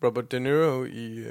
Robert 0.04 0.32
De 0.32 0.40
Niro 0.40 0.84
i 0.84 1.20
uh, 1.20 1.26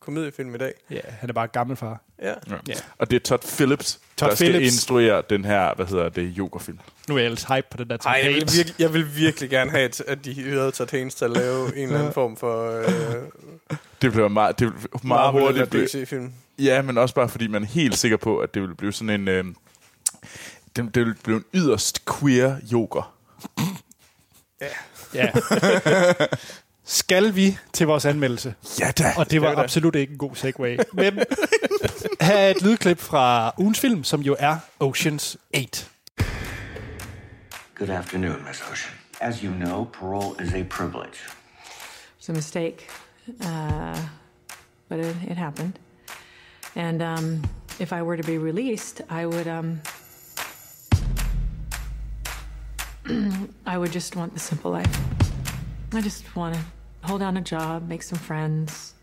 komediefilm 0.00 0.54
i 0.54 0.58
dag. 0.58 0.72
ja, 0.90 1.00
han 1.08 1.28
er 1.28 1.34
bare 1.34 1.46
gammel 1.46 1.76
far. 1.76 2.00
Ja. 2.22 2.28
Ja. 2.28 2.34
Ja. 2.68 2.74
Og 2.98 3.10
det 3.10 3.16
er 3.16 3.20
Todd 3.20 3.42
Phillips, 3.56 4.00
Todd 4.16 4.30
der 4.30 4.36
skal 4.36 4.50
Phillips. 4.50 4.72
instruere 4.74 5.22
den 5.30 5.44
her, 5.44 5.74
hvad 5.74 5.86
hedder 5.86 6.08
det, 6.08 6.22
Joker-film. 6.28 6.78
Nu 7.08 7.14
er 7.14 7.18
jeg 7.18 7.24
ellers 7.26 7.42
hype 7.44 7.66
på 7.70 7.76
den 7.76 7.88
der 7.90 7.96
Ej, 8.04 8.20
jeg 8.24 8.28
vil, 8.34 8.48
virkelig, 8.56 8.74
jeg 8.78 8.92
vil 8.94 9.16
virkelig 9.16 9.50
gerne 9.50 9.70
have, 9.70 9.82
at- 9.84 10.00
at 10.00 10.24
de 10.24 10.34
hyrede 10.34 10.70
Todd 10.70 10.90
Haynes 10.90 11.14
til 11.14 11.24
at 11.24 11.30
lave 11.30 11.76
en 11.76 11.82
eller 11.82 11.98
anden 11.98 12.12
form 12.12 12.36
for 12.36 12.78
uh, 12.78 13.76
Det 14.02 14.12
bliver 14.12 14.28
meget, 14.28 14.58
det 14.58 14.72
bliver 14.72 14.88
meget 15.06 15.34
Marvel 15.34 15.58
hurtigt. 15.68 15.92
DC-film. 15.92 16.32
Ja, 16.58 16.82
men 16.82 16.98
også 16.98 17.14
bare 17.14 17.28
fordi 17.28 17.46
man 17.48 17.62
er 17.62 17.66
helt 17.66 17.96
sikker 17.98 18.16
på, 18.16 18.38
at 18.38 18.54
det 18.54 18.62
vil 18.62 18.74
blive 18.74 18.92
sådan 18.92 19.20
en... 19.20 19.28
Øh, 19.28 19.44
det, 20.76 20.94
det 20.94 21.06
vil 21.06 21.14
blive 21.24 21.36
en 21.36 21.44
yderst 21.54 22.04
queer 22.20 22.56
Joker. 22.72 23.14
Ja. 24.60 24.66
Skal 26.84 27.34
vi 27.34 27.58
til 27.72 27.86
vores 27.86 28.04
anmeldelse? 28.04 28.54
Ja 28.80 28.90
da! 28.90 29.12
Og 29.16 29.30
det 29.30 29.42
var 29.42 29.54
det. 29.54 29.62
absolut 29.62 29.94
ikke 29.94 30.12
en 30.12 30.18
god 30.18 30.34
segue. 30.34 30.78
Men 30.92 31.18
her 32.20 32.36
er 32.36 32.50
et 32.50 32.62
lydklip 32.62 32.98
fra 32.98 33.52
ugens 33.58 33.80
film, 33.80 34.04
som 34.04 34.20
jo 34.20 34.36
er 34.38 34.56
Oceans 34.80 35.36
8. 35.54 35.86
Good 37.74 37.88
afternoon, 37.90 38.44
Miss 38.48 38.62
Ocean. 38.72 38.94
As 39.20 39.36
you 39.36 39.52
know, 39.52 39.84
parole 39.84 40.44
is 40.46 40.54
a 40.54 40.62
privilege. 40.62 41.18
It's 42.18 42.28
a 42.28 42.32
mistake, 42.32 42.88
uh, 43.40 43.98
but 44.88 44.98
it, 44.98 45.16
it 45.30 45.36
happened. 45.36 45.72
And 46.74 47.02
um, 47.02 47.44
if 47.80 47.92
I 47.92 48.02
were 48.02 48.16
to 48.16 48.26
be 48.26 48.38
released, 48.38 49.02
I 49.10 49.26
would 49.26 49.48
um, 49.48 49.80
I 53.74 53.76
would 53.78 53.92
just 53.94 54.16
want 54.16 54.32
the 54.32 54.38
simple 54.40 54.70
life. 54.78 55.00
I 55.94 56.00
just 56.00 56.36
want 56.36 56.54
to 56.54 56.60
hold 57.02 57.20
down 57.20 57.36
a 57.36 57.40
job, 57.40 57.82
make 57.88 58.02
some 58.02 58.18
friends, 58.18 58.94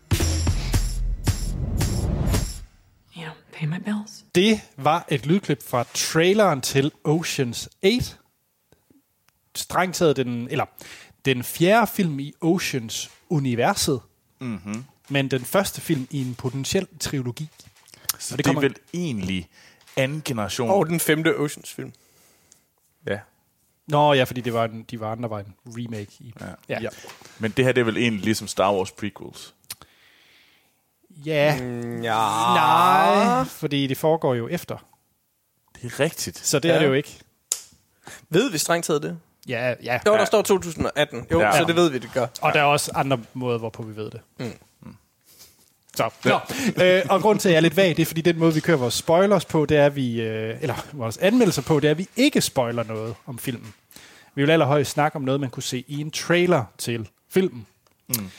you 3.16 3.22
know, 3.22 3.32
pay 3.52 3.66
my 3.66 3.78
bills. 3.78 4.24
Det 4.34 4.60
var 4.76 5.04
et 5.08 5.26
lydklip 5.26 5.62
fra 5.62 5.84
traileren 5.94 6.60
til 6.60 6.92
Oceans 7.04 7.68
8. 7.82 8.16
Strengt 9.56 9.96
taget 9.96 10.16
den, 10.16 10.48
eller 10.50 10.64
den 11.24 11.44
fjerde 11.44 11.86
film 11.86 12.18
i 12.20 12.32
Oceans 12.40 13.10
universet. 13.30 14.00
Mm-hmm. 14.40 14.84
Men 15.08 15.28
den 15.30 15.44
første 15.44 15.80
film 15.80 16.06
i 16.10 16.20
en 16.22 16.34
potentiel 16.34 16.86
trilogi. 17.00 17.48
Så 18.18 18.34
Og 18.34 18.38
det, 18.38 18.38
det 18.38 18.38
det 18.38 18.50
er 18.50 18.54
kommer- 18.54 18.60
vel 18.60 18.76
egentlig 18.94 19.48
anden 19.96 20.22
generation. 20.24 20.70
Og 20.70 20.86
den 20.86 21.00
femte 21.00 21.36
Oceans-film. 21.38 21.92
Ja. 23.90 23.92
Nå 23.92 24.12
ja, 24.12 24.24
fordi 24.24 24.40
det 24.40 24.52
var 24.54 24.64
en, 24.64 24.82
de 24.90 25.00
var 25.00 25.12
andre 25.12 25.30
var 25.30 25.38
en 25.38 25.54
remake. 25.66 26.12
I, 26.20 26.32
Ja. 26.40 26.46
ja. 26.68 26.78
ja. 26.82 26.88
Men 27.38 27.50
det 27.50 27.64
her 27.64 27.72
det 27.72 27.80
er 27.80 27.84
vel 27.84 27.96
egentlig 27.96 28.24
ligesom 28.24 28.48
Star 28.48 28.72
Wars 28.74 28.90
prequels. 28.92 29.54
ja. 31.26 31.54
Ja. 32.02 32.54
Nej, 32.54 33.44
fordi 33.44 33.86
det 33.86 33.96
foregår 33.96 34.34
jo 34.34 34.48
efter. 34.48 34.76
Det 35.82 35.92
er 35.92 36.00
rigtigt. 36.00 36.38
Så 36.38 36.58
det 36.58 36.70
er 36.70 36.74
Ja. 36.74 36.80
det 36.80 36.86
jo 36.86 36.92
ikke. 36.92 37.18
Ved 38.28 38.50
vi 38.50 38.58
strengt 38.58 38.86
taget 38.86 39.02
det? 39.02 39.18
Ja, 39.48 39.74
ja. 39.82 40.00
Jo, 40.06 40.12
der 40.12 40.18
Ja. 40.18 40.24
står 40.24 40.42
2018. 40.42 41.26
Jo, 41.32 41.40
Ja. 41.40 41.46
ja. 41.46 41.58
så 41.58 41.64
det 41.64 41.76
ved 41.76 41.90
vi, 41.90 41.98
det 41.98 42.10
gør. 42.14 42.26
Og 42.40 42.52
der 42.52 42.60
er 42.60 42.64
også 42.64 42.90
andre 42.94 43.18
måder, 43.34 43.58
hvorpå 43.58 43.82
vi 43.82 43.96
ved 43.96 44.10
det. 44.10 44.20
Mm. 44.38 44.52
Så, 45.96 46.10
Nå. 46.24 46.40
øh, 46.84 47.02
og 47.10 47.20
grund 47.20 47.40
til, 47.40 47.48
at 47.48 47.52
jeg 47.52 47.56
er 47.56 47.60
lidt 47.60 47.76
vag, 47.76 47.88
det 47.88 47.98
er, 47.98 48.06
fordi 48.06 48.20
den 48.20 48.38
måde, 48.38 48.54
vi 48.54 48.60
kører 48.60 48.76
vores 48.76 48.94
spoilers 48.94 49.44
på, 49.44 49.66
det 49.66 49.76
er, 49.76 49.88
vi, 49.88 50.20
øh, 50.20 50.56
eller 50.60 50.86
vores 50.92 51.18
anmeldelser 51.18 51.62
på, 51.62 51.80
det 51.80 51.86
er, 51.86 51.90
at 51.90 51.98
vi 51.98 52.08
ikke 52.16 52.40
spoiler 52.40 52.82
noget 52.82 53.14
om 53.26 53.38
filmen. 53.38 53.74
Vi 54.34 54.42
vil 54.42 54.50
allerhøjst 54.50 54.90
snakke 54.90 55.16
om 55.16 55.22
noget, 55.22 55.40
man 55.40 55.50
kunne 55.50 55.62
se 55.62 55.84
i 55.88 56.00
en 56.00 56.10
trailer 56.10 56.64
til 56.78 57.08
filmen. 57.30 57.66
Mm. 58.08 58.30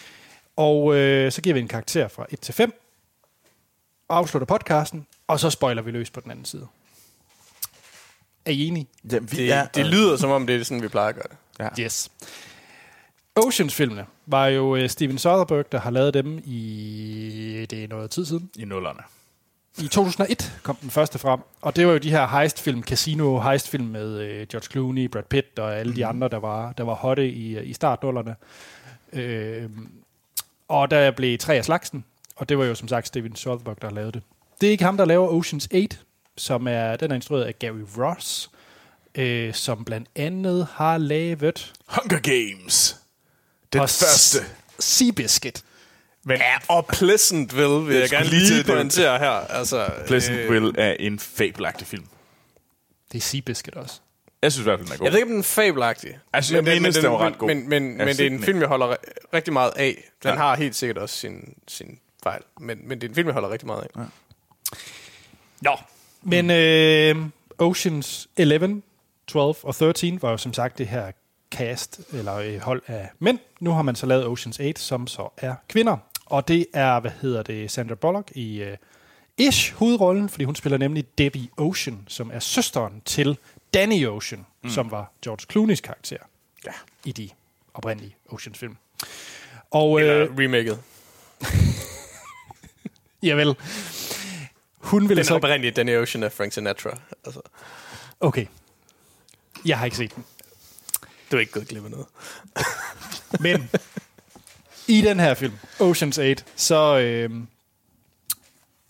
Og 0.55 0.95
øh, 0.95 1.31
så 1.31 1.41
giver 1.41 1.53
vi 1.53 1.59
en 1.59 1.67
karakter 1.67 2.07
fra 2.07 2.25
1 2.29 2.39
til 2.39 2.53
5, 2.53 2.81
og 4.07 4.17
afslutter 4.17 4.45
podcasten, 4.45 5.07
og 5.27 5.39
så 5.39 5.49
spoiler 5.49 5.81
vi 5.81 5.91
løs 5.91 6.09
på 6.09 6.19
den 6.19 6.31
anden 6.31 6.45
side. 6.45 6.67
Er 8.45 8.51
I 8.51 8.67
enige? 8.67 8.87
Jamen, 9.11 9.31
vi 9.31 9.37
Det, 9.37 9.51
er, 9.51 9.65
det 9.65 9.85
lyder, 9.85 10.17
som 10.17 10.29
om 10.31 10.47
det 10.47 10.55
er 10.55 10.63
sådan, 10.63 10.81
vi 10.83 10.87
plejer 10.87 11.09
at 11.09 11.15
gøre 11.15 11.27
det. 11.29 11.37
Yes. 11.79 12.11
Oceans-filmene 13.35 14.05
var 14.25 14.47
jo 14.47 14.75
øh, 14.75 14.89
Steven 14.89 15.17
Soderbergh, 15.17 15.65
der 15.71 15.79
har 15.79 15.89
lavet 15.89 16.13
dem 16.13 16.41
i... 16.45 17.65
Det 17.69 17.83
er 17.83 17.87
noget 17.87 18.11
tid 18.11 18.25
siden. 18.25 18.49
i 18.55 18.65
nullerne. 18.65 18.99
I 19.77 19.87
2001 19.87 20.59
kom 20.63 20.75
den 20.75 20.89
første 20.89 21.19
frem, 21.19 21.39
og 21.61 21.75
det 21.75 21.87
var 21.87 21.93
jo 21.93 21.97
de 21.97 22.09
her 22.09 22.27
heist-film, 22.27 22.83
casino 22.83 23.39
heist-film 23.39 23.85
med 23.85 24.19
øh, 24.19 24.47
George 24.47 24.67
Clooney, 24.71 25.07
Brad 25.07 25.23
Pitt 25.23 25.59
og 25.59 25.75
alle 25.75 25.95
de 25.95 26.05
andre, 26.05 26.27
der 26.27 26.37
var, 26.37 26.71
der 26.71 26.83
var 26.83 26.93
hotte 26.93 27.29
i, 27.29 27.59
i 27.59 27.73
startnullerne. 27.73 28.35
Øh, 29.13 29.69
og 30.67 30.91
der 30.91 31.11
blev 31.11 31.37
tre 31.37 31.55
af 31.55 31.65
slagsen, 31.65 32.05
og 32.35 32.49
det 32.49 32.57
var 32.57 32.65
jo 32.65 32.75
som 32.75 32.87
sagt 32.87 33.07
Steven 33.07 33.35
Soderbergh, 33.35 33.81
der 33.81 33.89
lavede 33.89 34.11
det. 34.11 34.21
Det 34.61 34.67
er 34.67 34.71
ikke 34.71 34.83
ham, 34.83 34.97
der 34.97 35.05
laver 35.05 35.27
Oceans 35.27 35.67
8, 35.73 35.97
som 36.37 36.67
er, 36.67 36.95
den 36.95 37.11
er 37.11 37.15
instrueret 37.15 37.43
af 37.43 37.59
Gary 37.59 37.83
Ross, 37.97 38.51
øh, 39.15 39.53
som 39.53 39.85
blandt 39.85 40.07
andet 40.15 40.67
har 40.71 40.97
lavet 40.97 41.73
Hunger 41.87 42.19
Games. 42.19 43.04
Den 43.73 43.81
Og 43.81 43.89
første. 43.89 44.37
Seabiscuit. 44.79 45.63
Men, 46.23 46.37
Ja, 46.37 46.53
og 46.67 46.85
Pleasantville 46.87 47.85
vil 47.85 47.95
jeg 47.95 48.07
skulle 48.07 48.23
gerne 48.25 48.37
lige 48.39 48.63
pointere 48.63 49.19
her. 49.19 49.29
Altså, 49.29 49.89
Pleasantville 50.07 50.79
er 50.79 50.95
en 50.99 51.19
fabelagtig 51.19 51.87
film. 51.87 52.05
det 53.11 53.17
er 53.17 53.21
Seabiscuit 53.21 53.75
også. 53.75 53.99
Jeg 54.41 54.51
synes 54.51 54.63
i 54.63 54.69
hvert 54.69 54.79
fald, 54.79 54.87
den 54.87 54.93
er 54.93 54.97
god. 54.97 55.05
Jeg 55.05 55.11
ved 55.13 55.19
ikke, 55.19 55.25
om 55.27 55.31
den 55.31 55.39
er 55.39 55.43
fabelagtig. 55.43 56.19
Altså, 56.33 56.55
jeg 56.55 56.63
Men 56.63 56.73
den- 56.73 56.81
mindes, 56.81 56.95
den 56.97 57.11
var 57.11 57.17
men- 57.17 57.27
ret 57.27 57.37
god. 57.37 57.47
Men, 57.47 57.69
men, 57.69 57.97
Jeg 57.97 58.05
men 58.05 58.17
det 58.17 58.19
er 58.19 58.29
en 58.29 58.43
film, 58.43 58.59
jeg 58.59 58.67
holder 58.67 58.93
ri- 58.93 59.29
rigtig 59.33 59.53
meget 59.53 59.71
af. 59.75 60.09
Den 60.23 60.29
Ja. 60.31 60.35
har 60.37 60.55
helt 60.55 60.75
sikkert 60.75 60.97
også 60.97 61.15
sin, 61.15 61.53
sin 61.67 61.99
fejl. 62.23 62.41
Men, 62.59 62.79
men 62.87 63.01
det 63.01 63.07
er 63.07 63.09
en 63.09 63.15
film, 63.15 63.27
jeg 63.27 63.33
holder 63.33 63.49
rigtig 63.49 63.67
meget 63.67 63.87
af. 63.95 64.01
Nå. 65.61 65.77
Men 66.23 66.51
øh, 66.51 67.15
Oceans 67.57 68.27
11, 68.37 68.81
12 69.27 69.55
og 69.63 69.75
13 69.75 70.21
var 70.21 70.31
jo 70.31 70.37
som 70.37 70.53
sagt 70.53 70.77
det 70.77 70.87
her 70.87 71.11
cast, 71.57 71.99
eller 72.13 72.59
hold 72.59 72.81
af 72.87 73.09
mænd. 73.19 73.39
Nu 73.59 73.71
har 73.71 73.81
man 73.81 73.95
så 73.95 74.05
lavet 74.05 74.25
Ocean's 74.39 74.63
8, 74.67 74.81
som 74.81 75.07
så 75.07 75.29
er 75.37 75.55
kvinder. 75.69 75.97
Og 76.25 76.47
det 76.47 76.65
er, 76.73 76.99
hvad 76.99 77.11
hedder 77.21 77.43
det, 77.43 77.71
Sandra 77.71 77.95
Bullock 77.95 78.31
i 78.35 78.61
øh, 78.63 78.77
Ish 79.37 79.73
hovedrollen, 79.75 80.29
fordi 80.29 80.43
hun 80.43 80.55
spiller 80.55 80.77
nemlig 80.77 81.17
Debbie 81.17 81.47
Ocean, 81.57 81.99
som 82.07 82.31
er 82.33 82.39
søsteren 82.39 83.01
til 83.05 83.37
Danny 83.73 84.07
Ocean, 84.07 84.45
mm. 84.63 84.69
som 84.69 84.91
var 84.91 85.11
George 85.23 85.45
Clooney's 85.53 85.81
karakter 85.81 86.17
Ja. 86.65 86.71
i 87.05 87.11
de 87.11 87.29
oprindelige 87.73 88.15
Oceans-film. 88.29 88.77
Og 89.71 89.99
Eller 90.01 90.23
øh, 90.23 90.37
remaket. 90.37 90.79
javel, 93.27 93.55
hun 94.77 95.09
ville 95.09 95.15
Den 95.15 95.25
så... 95.25 95.35
oprindelige 95.35 95.71
Danny 95.71 95.97
Ocean 95.97 96.23
af 96.23 96.31
Frank 96.31 96.53
Sinatra. 96.53 96.89
Altså, 97.25 97.41
Okay. 98.19 98.45
Jeg 99.65 99.77
har 99.77 99.85
ikke 99.85 99.97
set 99.97 100.15
den. 100.15 100.25
Du 101.31 101.35
er 101.35 101.39
ikke 101.39 101.51
gået 101.51 101.67
glip 101.67 101.85
af 101.85 101.91
noget. 101.91 102.07
Men 103.45 103.69
i 104.87 105.01
den 105.01 105.19
her 105.19 105.33
film, 105.33 105.53
Ocean's 105.79 106.21
8, 106.21 106.43
så... 106.55 106.99
Øh, 106.99 107.29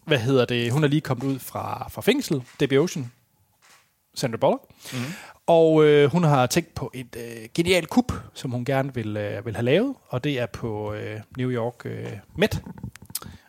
hvad 0.05 0.19
hedder 0.19 0.45
det? 0.45 0.71
Hun 0.71 0.83
er 0.83 0.87
lige 0.87 1.01
kommet 1.01 1.25
ud 1.25 1.39
fra, 1.39 1.89
fra 1.89 2.01
fængsel, 2.01 2.43
Debbie 2.59 2.79
Ocean, 2.79 3.11
Sandra 4.15 4.37
Bullock. 4.37 4.63
Mm. 4.93 4.99
Og 5.47 5.85
øh, 5.85 6.11
hun 6.11 6.23
har 6.23 6.45
tænkt 6.45 6.75
på 6.75 6.91
et 6.93 7.15
øh, 7.17 7.49
genialt 7.53 7.89
kup, 7.89 8.13
som 8.33 8.51
hun 8.51 8.65
gerne 8.65 8.93
vil, 8.93 9.17
øh, 9.17 9.45
vil 9.45 9.55
have 9.55 9.65
lavet. 9.65 9.95
Og 10.07 10.23
det 10.23 10.39
er 10.39 10.45
på 10.45 10.93
øh, 10.93 11.19
New 11.37 11.51
York 11.51 11.85
øh, 11.85 12.11
Met. 12.35 12.61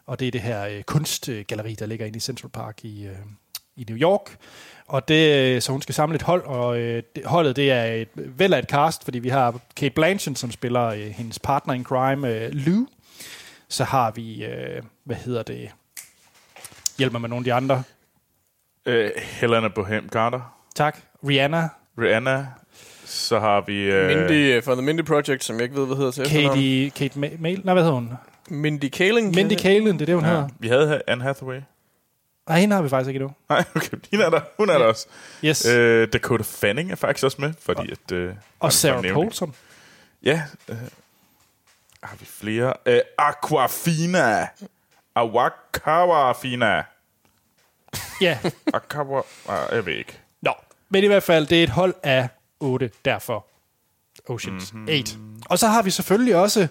Og 0.07 0.21
det 0.21 0.29
er 0.29 0.33
det 0.33 0.41
her 0.41 0.67
øh, 0.67 0.83
kunstgalleri, 0.83 1.75
der 1.75 1.87
ligger 1.87 2.07
inde 2.07 2.17
i 2.17 2.21
Central 2.21 2.51
Park 2.51 2.85
i, 2.85 3.07
øh, 3.07 3.17
i 3.77 3.85
New 3.89 3.99
York. 3.99 4.39
Og 4.89 5.09
det, 5.09 5.55
øh, 5.55 5.63
så 5.63 5.73
hun 5.73 5.83
skal 5.83 5.95
samle 5.95 6.15
et 6.15 6.23
hold, 6.23 6.45
og 6.45 6.79
øh, 6.79 7.03
det, 7.17 7.25
holdet 7.25 7.57
det 7.57 7.71
er 7.73 7.85
et, 7.85 8.09
vel 8.15 8.55
af 8.55 8.59
et 8.59 8.69
cast, 8.71 9.05
fordi 9.05 9.19
vi 9.19 9.29
har 9.29 9.61
Kate 9.77 9.95
Blanchett, 9.95 10.39
som 10.39 10.51
spiller 10.51 10.85
øh, 10.87 10.99
hendes 11.01 11.39
partner 11.39 11.75
in 11.75 11.85
crime, 11.85 12.29
øh, 12.29 12.51
Lou. 12.53 12.87
Så 13.69 13.85
har 13.85 14.11
vi, 14.11 14.45
øh, 14.45 14.83
hvad 15.05 15.17
hedder 15.17 15.43
det, 15.43 15.71
hjælp 16.99 17.13
mig 17.13 17.21
med 17.21 17.29
nogle 17.29 17.41
af 17.41 17.45
de 17.45 17.53
andre. 17.55 17.83
Øh, 18.87 19.11
Helena 19.41 19.69
Bohem 19.69 20.09
Carter. 20.09 20.57
Tak. 20.75 20.99
Rihanna, 21.29 21.69
Rihanna. 21.99 22.47
Så 23.05 23.39
har 23.41 23.61
vi... 23.67 23.83
Øh, 23.83 24.07
Mindy 24.07 24.65
fra 24.65 24.73
The 24.75 24.83
Mindy 24.83 25.01
Project, 25.05 25.45
som 25.45 25.57
jeg 25.57 25.63
ikke 25.63 25.77
ved, 25.77 25.87
hvad 25.87 25.97
hedder 25.97 26.11
til. 26.11 26.25
Katie, 26.27 26.91
Kate 26.91 27.21
Ma- 27.21 27.41
Mail, 27.41 27.61
nej, 27.65 27.75
hvad 27.75 27.83
hedder 27.83 27.95
hun? 27.95 28.13
Mindy 28.51 28.89
Kaling. 28.89 29.35
Mindy 29.35 29.55
Kaling, 29.55 29.99
det 29.99 30.03
er 30.03 30.07
det, 30.07 30.15
hun 30.15 30.25
ja. 30.25 30.31
hedder. 30.31 30.49
Vi 30.59 30.69
havde 30.69 31.03
Anne 31.07 31.23
Hathaway. 31.25 31.61
Nej, 32.49 32.61
hende 32.61 32.77
har 32.77 32.83
vi 32.83 32.89
faktisk 32.89 33.09
ikke 33.09 33.19
endnu. 33.19 33.35
Nej, 33.49 33.65
okay. 33.77 33.97
Hende 34.11 34.25
er 34.25 34.31
der. 34.31 34.41
Hun 34.57 34.69
er 34.69 34.73
Ja. 34.73 34.79
der 34.79 34.85
også. 34.87 35.07
Yes. 35.45 35.67
Øh, 35.67 36.09
Dakota 36.13 36.45
Fanning 36.47 36.91
er 36.91 36.95
faktisk 36.97 37.25
også 37.25 37.37
med, 37.41 37.53
fordi 37.61 37.91
at... 37.93 38.13
Øh, 38.13 38.35
og 38.61 38.73
Sarah. 38.73 39.03
Paulson. 39.13 39.55
Ja. 40.23 40.43
Øh, 40.69 40.77
har 42.03 42.17
vi 42.17 42.25
flere? 42.25 42.73
Øh, 42.87 43.01
Aquafina. 43.19 44.49
Awakawafina. 45.15 46.85
Ja, 48.21 48.39
Akawa... 48.75 49.23
Ah, 49.49 49.69
jeg 49.73 49.87
ved 49.87 49.95
ikke. 49.95 50.19
Nå, 50.43 50.53
men 50.89 51.05
i 51.05 51.07
hvert 51.07 51.23
fald, 51.23 51.47
det 51.47 51.59
er 51.59 51.63
et 51.63 51.71
hold 51.71 51.95
af 52.03 52.29
8, 52.61 52.91
derfor 53.05 53.47
Oceans 54.29 54.73
mm-hmm. 54.73 54.89
8. 54.89 55.19
Og 55.47 55.59
så 55.59 55.67
har 55.69 55.83
vi 55.83 55.91
selvfølgelig 55.91 56.37
også 56.37 56.69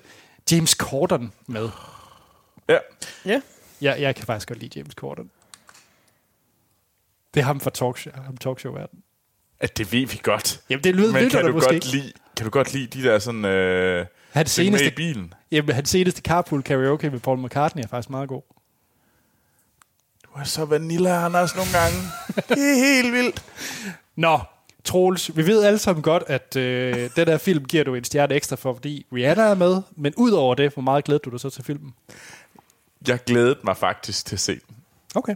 James 0.52 0.72
Corden 0.72 1.34
med. 1.48 1.70
Ja. 2.70 2.78
Ja. 3.26 3.42
Jeg, 3.82 4.02
jeg 4.02 4.16
kan 4.16 4.26
faktisk 4.26 4.48
godt 4.48 4.60
lide 4.60 4.80
James 4.80 4.94
Corden. 4.94 5.32
Det 7.36 7.42
er 7.42 7.46
ham 7.46 7.60
fra 7.60 7.70
talkshow, 7.70 8.14
ham 8.26 8.38
talkshow-verden. 8.38 9.00
At 9.60 9.78
det 9.78 9.92
ved 9.92 10.08
vi 10.08 10.20
godt. 10.24 10.62
Jamen, 10.70 10.84
det 10.84 10.96
lyder 10.96 11.14
Men 11.14 11.30
kan 11.30 11.46
du, 11.46 11.52
måske 11.52 11.66
godt 11.66 11.76
ikke. 11.76 11.88
lide, 11.88 12.12
kan 12.38 12.46
du 12.46 12.50
godt 12.50 12.74
lide 12.74 12.88
de 12.88 13.04
der 13.04 13.20
sådan... 13.20 13.46
Øh, 13.46 14.06
Hans 14.32 14.52
seneste, 14.52 14.88
i 14.88 14.90
bilen? 14.96 15.34
jamen, 15.52 15.76
hans 15.76 15.90
seneste 15.90 16.22
carpool 16.22 16.64
karaoke 16.64 17.10
med 17.10 17.20
Paul 17.20 17.40
McCartney 17.46 17.84
er 17.84 17.88
faktisk 17.88 18.10
meget 18.10 18.30
god. 18.30 18.42
Du 20.24 20.30
er 20.40 20.44
så 20.44 20.66
vanilla, 20.66 21.26
Anders, 21.26 21.56
nogle 21.56 21.70
gange. 21.74 21.98
det 22.36 22.72
er 22.72 22.76
helt 23.02 23.14
vildt. 23.14 23.44
Nå, 24.16 24.40
Troels, 24.84 25.38
vi 25.38 25.48
ved 25.48 25.64
alle 25.64 25.80
sammen 25.80 26.04
godt, 26.04 26.24
at 26.28 26.56
øh, 26.56 27.10
den 27.16 27.28
her 27.28 27.38
film 27.38 27.66
giver 27.66 27.84
du 27.84 27.96
en 27.96 28.04
stjerne 28.04 28.36
ekstra 28.36 28.56
for, 28.56 28.74
fordi 28.74 29.06
Rihanna 29.14 29.44
er 29.44 29.56
med. 29.56 29.82
Men 29.96 30.14
udover 30.18 30.56
det, 30.56 30.74
hvor 30.74 30.82
meget 30.82 31.04
glæder 31.04 31.20
du 31.20 31.30
dig 31.30 31.40
så 31.40 31.50
til 31.50 31.64
filmen? 31.64 31.94
Jeg 33.08 33.20
glædede 33.26 33.60
mig 33.64 33.78
faktisk 33.78 34.26
til 34.26 34.36
at 34.36 34.40
se 34.40 34.52
den. 34.68 34.76
Okay. 35.16 35.36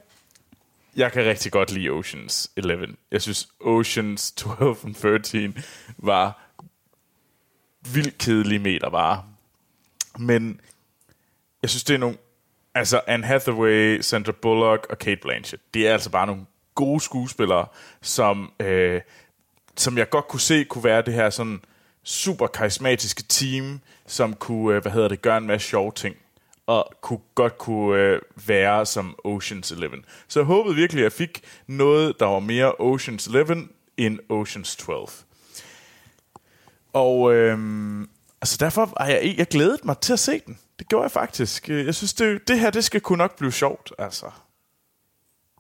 Jeg 0.99 1.11
kan 1.11 1.25
rigtig 1.25 1.51
godt 1.51 1.71
lide 1.71 1.89
Oceans 1.89 2.51
11. 2.55 2.87
Jeg 3.11 3.21
synes, 3.21 3.47
Oceans 3.59 4.31
12 4.31 4.61
og 4.61 4.77
13 4.95 5.57
var 5.97 6.51
vildt 7.93 8.17
kedelige 8.17 8.59
meter 8.59 8.89
bare. 8.89 9.23
Men 10.17 10.61
jeg 11.61 11.69
synes, 11.69 11.83
det 11.83 11.93
er 11.93 11.97
nogle... 11.97 12.17
Altså, 12.75 13.01
Anne 13.07 13.25
Hathaway, 13.25 14.01
Sandra 14.01 14.31
Bullock 14.31 14.87
og 14.89 14.97
Kate 14.99 15.21
Blanchett, 15.21 15.63
det 15.73 15.87
er 15.87 15.93
altså 15.93 16.09
bare 16.09 16.27
nogle 16.27 16.45
gode 16.75 17.01
skuespillere, 17.01 17.67
som, 18.01 18.51
øh, 18.59 19.01
som 19.77 19.97
jeg 19.97 20.09
godt 20.09 20.27
kunne 20.27 20.39
se 20.39 20.63
kunne 20.63 20.83
være 20.83 21.01
det 21.01 21.13
her 21.13 21.29
sådan 21.29 21.61
super 22.03 22.47
karismatiske 22.47 23.23
team, 23.23 23.81
som 24.07 24.33
kunne, 24.33 24.75
øh, 24.75 24.81
hvad 24.81 24.91
hedder 24.91 25.07
det, 25.07 25.21
gøre 25.21 25.37
en 25.37 25.47
masse 25.47 25.67
sjove 25.67 25.91
ting 25.91 26.15
og 26.69 26.91
kunne 27.01 27.19
godt 27.35 27.57
kunne 27.57 28.01
øh, 28.01 28.21
være 28.47 28.85
som 28.85 29.15
Oceans 29.23 29.71
11. 29.71 29.97
Så 30.27 30.39
jeg 30.39 30.45
håbede 30.45 30.75
virkelig, 30.75 31.01
at 31.01 31.03
jeg 31.03 31.11
fik 31.11 31.41
noget, 31.67 32.19
der 32.19 32.25
var 32.25 32.39
mere 32.39 32.73
Oceans 32.79 33.27
11 33.27 33.67
end 33.97 34.19
Oceans 34.29 34.75
12. 34.75 35.09
Og 36.93 37.33
øh, 37.33 37.57
altså 38.41 38.57
derfor 38.59 38.93
har 38.97 39.07
jeg, 39.07 39.35
jeg 39.37 39.47
glædet 39.47 39.85
mig 39.85 39.97
til 39.97 40.13
at 40.13 40.19
se 40.19 40.41
den. 40.45 40.59
Det 40.79 40.87
gjorde 40.87 41.03
jeg 41.03 41.11
faktisk. 41.11 41.69
Øh, 41.69 41.85
jeg 41.85 41.95
synes, 41.95 42.13
det, 42.13 42.47
det 42.47 42.59
her 42.59 42.69
det 42.69 42.83
skal 42.83 43.01
kunne 43.01 43.17
nok 43.17 43.37
blive 43.37 43.51
sjovt. 43.51 43.93
Altså. 43.97 44.25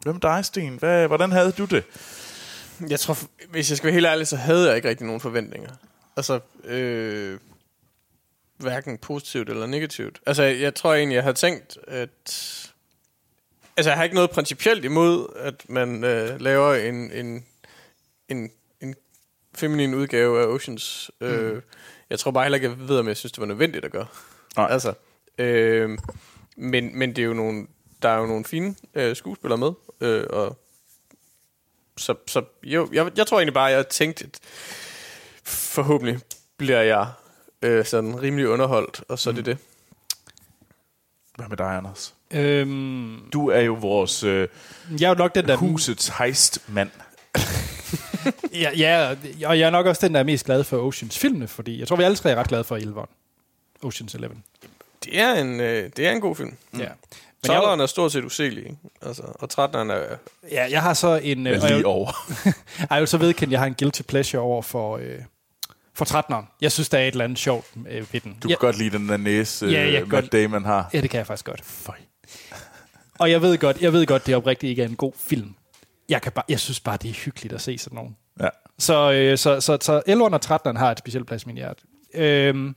Hvem 0.03 0.15
er 0.15 0.19
dig, 0.19 0.45
Sten? 0.45 0.77
Hvad, 0.77 1.07
hvordan 1.07 1.31
havde 1.31 1.51
du 1.51 1.65
det? 1.65 1.83
Jeg 2.89 2.99
tror, 2.99 3.17
hvis 3.49 3.69
jeg 3.69 3.77
skal 3.77 3.87
være 3.87 3.93
helt 3.93 4.07
ærlig, 4.07 4.27
så 4.27 4.35
havde 4.35 4.67
jeg 4.67 4.75
ikke 4.75 4.89
rigtig 4.89 5.05
nogen 5.05 5.21
forventninger. 5.21 5.71
Altså, 6.17 6.39
øh, 6.63 7.39
hverken 8.59 8.97
positivt 8.97 9.49
eller 9.49 9.65
negativt. 9.65 10.19
Altså, 10.25 10.43
jeg 10.43 10.75
tror 10.75 10.93
egentlig, 10.93 11.15
jeg 11.15 11.23
havde 11.23 11.37
tænkt, 11.37 11.77
at... 11.87 12.09
Altså, 13.77 13.89
jeg 13.89 13.97
har 13.97 14.03
ikke 14.03 14.15
noget 14.15 14.29
principielt 14.29 14.85
imod, 14.85 15.27
at 15.35 15.69
man 15.69 16.03
øh, 16.03 16.41
laver 16.41 16.73
en, 16.73 17.11
en, 17.11 17.45
en, 18.29 18.51
en 18.81 18.95
feminin 19.55 19.93
udgave 19.93 20.41
af 20.41 20.45
Oceans. 20.45 21.11
Øh, 21.21 21.53
Mm. 21.53 21.61
Jeg 22.09 22.19
tror 22.19 22.31
bare 22.31 22.43
heller 22.43 22.55
ikke, 22.55 22.69
jeg 22.69 22.89
ved, 22.89 22.99
om 22.99 23.07
jeg 23.07 23.17
synes, 23.17 23.31
det 23.31 23.41
var 23.41 23.45
nødvendigt 23.47 23.85
at 23.85 23.91
gøre. 23.91 24.05
Nej. 24.57 24.67
Altså, 24.71 24.93
øh, 25.37 25.97
men, 26.57 26.99
men 26.99 27.09
det 27.09 27.21
er 27.21 27.25
jo 27.25 27.33
nogle, 27.33 27.67
der 28.01 28.09
er 28.09 28.17
jo 28.17 28.25
nogle 28.25 28.45
fine 28.45 28.75
øh, 28.93 29.15
skuespillere 29.15 29.57
med, 29.57 29.71
øh, 30.01 30.25
og 30.29 30.59
så, 31.97 32.15
så 32.27 32.43
jo, 32.63 32.89
jeg, 32.93 33.11
jeg 33.17 33.27
tror 33.27 33.37
egentlig 33.37 33.53
bare, 33.53 33.65
jeg 33.65 33.87
tænkte, 33.87 34.25
at 34.25 34.39
forhåbentlig 35.43 36.19
bliver 36.57 36.81
jeg 36.81 37.07
øh, 37.61 37.85
sådan 37.85 38.21
rimelig 38.21 38.47
underholdt, 38.47 39.03
og 39.07 39.19
så 39.19 39.29
er 39.29 39.33
det 39.33 39.45
det. 39.45 39.57
Hvad 41.35 41.47
med 41.47 41.57
dig, 41.57 41.65
Anders? 41.77 42.13
Øhm, 42.31 43.29
Du 43.33 43.49
er 43.49 43.59
jo 43.59 43.73
vores 43.73 44.23
øh, 44.23 44.47
jeg 44.99 45.05
er 45.05 45.09
jo 45.09 45.15
nok 45.15 45.35
den, 45.35 45.47
der... 45.47 45.55
husets 45.55 46.07
heistmand. 46.07 46.89
Ja, 48.53 48.71
ja, 48.77 49.15
og 49.45 49.59
jeg 49.59 49.65
er 49.65 49.69
nok 49.69 49.85
også 49.85 50.07
den, 50.07 50.13
der 50.13 50.19
er 50.19 50.23
mest 50.23 50.45
glad 50.45 50.63
for 50.63 50.77
Oceans-filmene, 50.77 51.47
fordi 51.47 51.79
jeg 51.79 51.87
tror, 51.87 51.95
vi 51.95 52.03
alle 52.03 52.15
tre 52.17 52.31
er 52.31 52.35
ret 52.35 52.47
glade 52.47 52.63
for 52.63 52.77
11'eren. 52.77 53.07
Oceans 53.83 54.15
11. 54.15 54.35
Det 55.03 55.19
er 55.19 55.33
en, 55.33 55.59
øh, 55.59 55.89
det 55.97 56.07
er 56.07 56.11
en 56.11 56.21
god 56.21 56.35
film. 56.35 56.53
Mm. 56.71 56.79
Ja. 56.79 56.87
Men 56.87 57.47
Tolleren 57.47 57.79
er 57.79 57.85
stort 57.85 58.11
set 58.11 58.23
uselig, 58.23 58.63
ikke? 58.63 58.77
Altså, 59.01 59.23
og 59.35 59.49
13'eren 59.53 59.91
er... 59.91 60.15
ja, 60.51 60.67
jeg 60.71 60.81
har 60.81 60.93
så 60.93 61.15
en... 61.23 61.47
Øh, 61.47 61.63
lige 61.63 61.85
over. 61.85 62.11
jeg 62.91 62.99
vil 62.99 63.07
så 63.07 63.17
vedkendt, 63.17 63.51
jeg 63.51 63.59
har 63.59 63.67
en 63.67 63.75
guilty 63.79 64.01
pleasure 64.01 64.41
over 64.41 64.61
for, 64.61 64.97
øh, 64.97 65.19
for 66.05 66.05
13'eren. 66.05 66.57
Jeg 66.61 66.71
synes, 66.71 66.89
der 66.89 66.97
er 66.97 67.01
et 67.07 67.11
eller 67.11 67.23
andet 67.23 67.39
sjovt 67.39 67.65
øh, 67.89 68.13
ved 68.13 68.21
den. 68.21 68.37
Du 68.43 68.47
kan 68.47 68.57
godt 68.59 68.77
lide 68.77 68.97
den 68.97 69.09
der 69.09 69.17
næse, 69.17 69.65
Ja, 69.65 69.81
jeg 69.81 69.91
kan 69.91 70.01
Matt 70.01 70.09
godt- 70.11 70.31
Damon 70.31 70.65
har. 70.65 70.89
ja, 70.93 71.01
det 71.01 71.09
kan 71.09 71.17
jeg 71.17 71.27
faktisk 71.27 71.45
godt. 71.45 71.61
Føj. 71.65 71.95
Og 73.19 73.31
jeg 73.31 73.41
ved 73.41 73.57
godt, 73.57 73.81
jeg 73.81 73.93
ved 73.93 74.05
godt, 74.05 74.25
det 74.27 74.35
oprigtigt 74.35 74.69
ikke 74.69 74.83
er 74.83 74.87
en 74.87 74.95
god 74.95 75.13
film. 75.17 75.55
Jeg, 76.09 76.21
kan 76.21 76.31
bare, 76.31 76.45
jeg 76.49 76.59
synes 76.59 76.79
bare, 76.79 76.97
det 77.01 77.09
er 77.09 77.13
hyggeligt 77.13 77.53
at 77.53 77.61
se 77.61 77.77
sådan 77.77 77.95
nogen. 77.95 78.15
Ja. 78.41 78.47
Så, 78.79 79.11
øh, 79.11 79.37
så, 79.37 79.61
så, 79.61 79.77
så 79.81 80.01
11'eren 80.07 80.33
og 80.33 80.39
13'eren 80.45 80.77
har 80.77 80.91
et 80.91 80.99
specielt 80.99 81.27
plads 81.27 81.43
i 81.43 81.47
min 81.47 81.55
hjerte. 81.55 81.81
Øhm, 82.13 82.75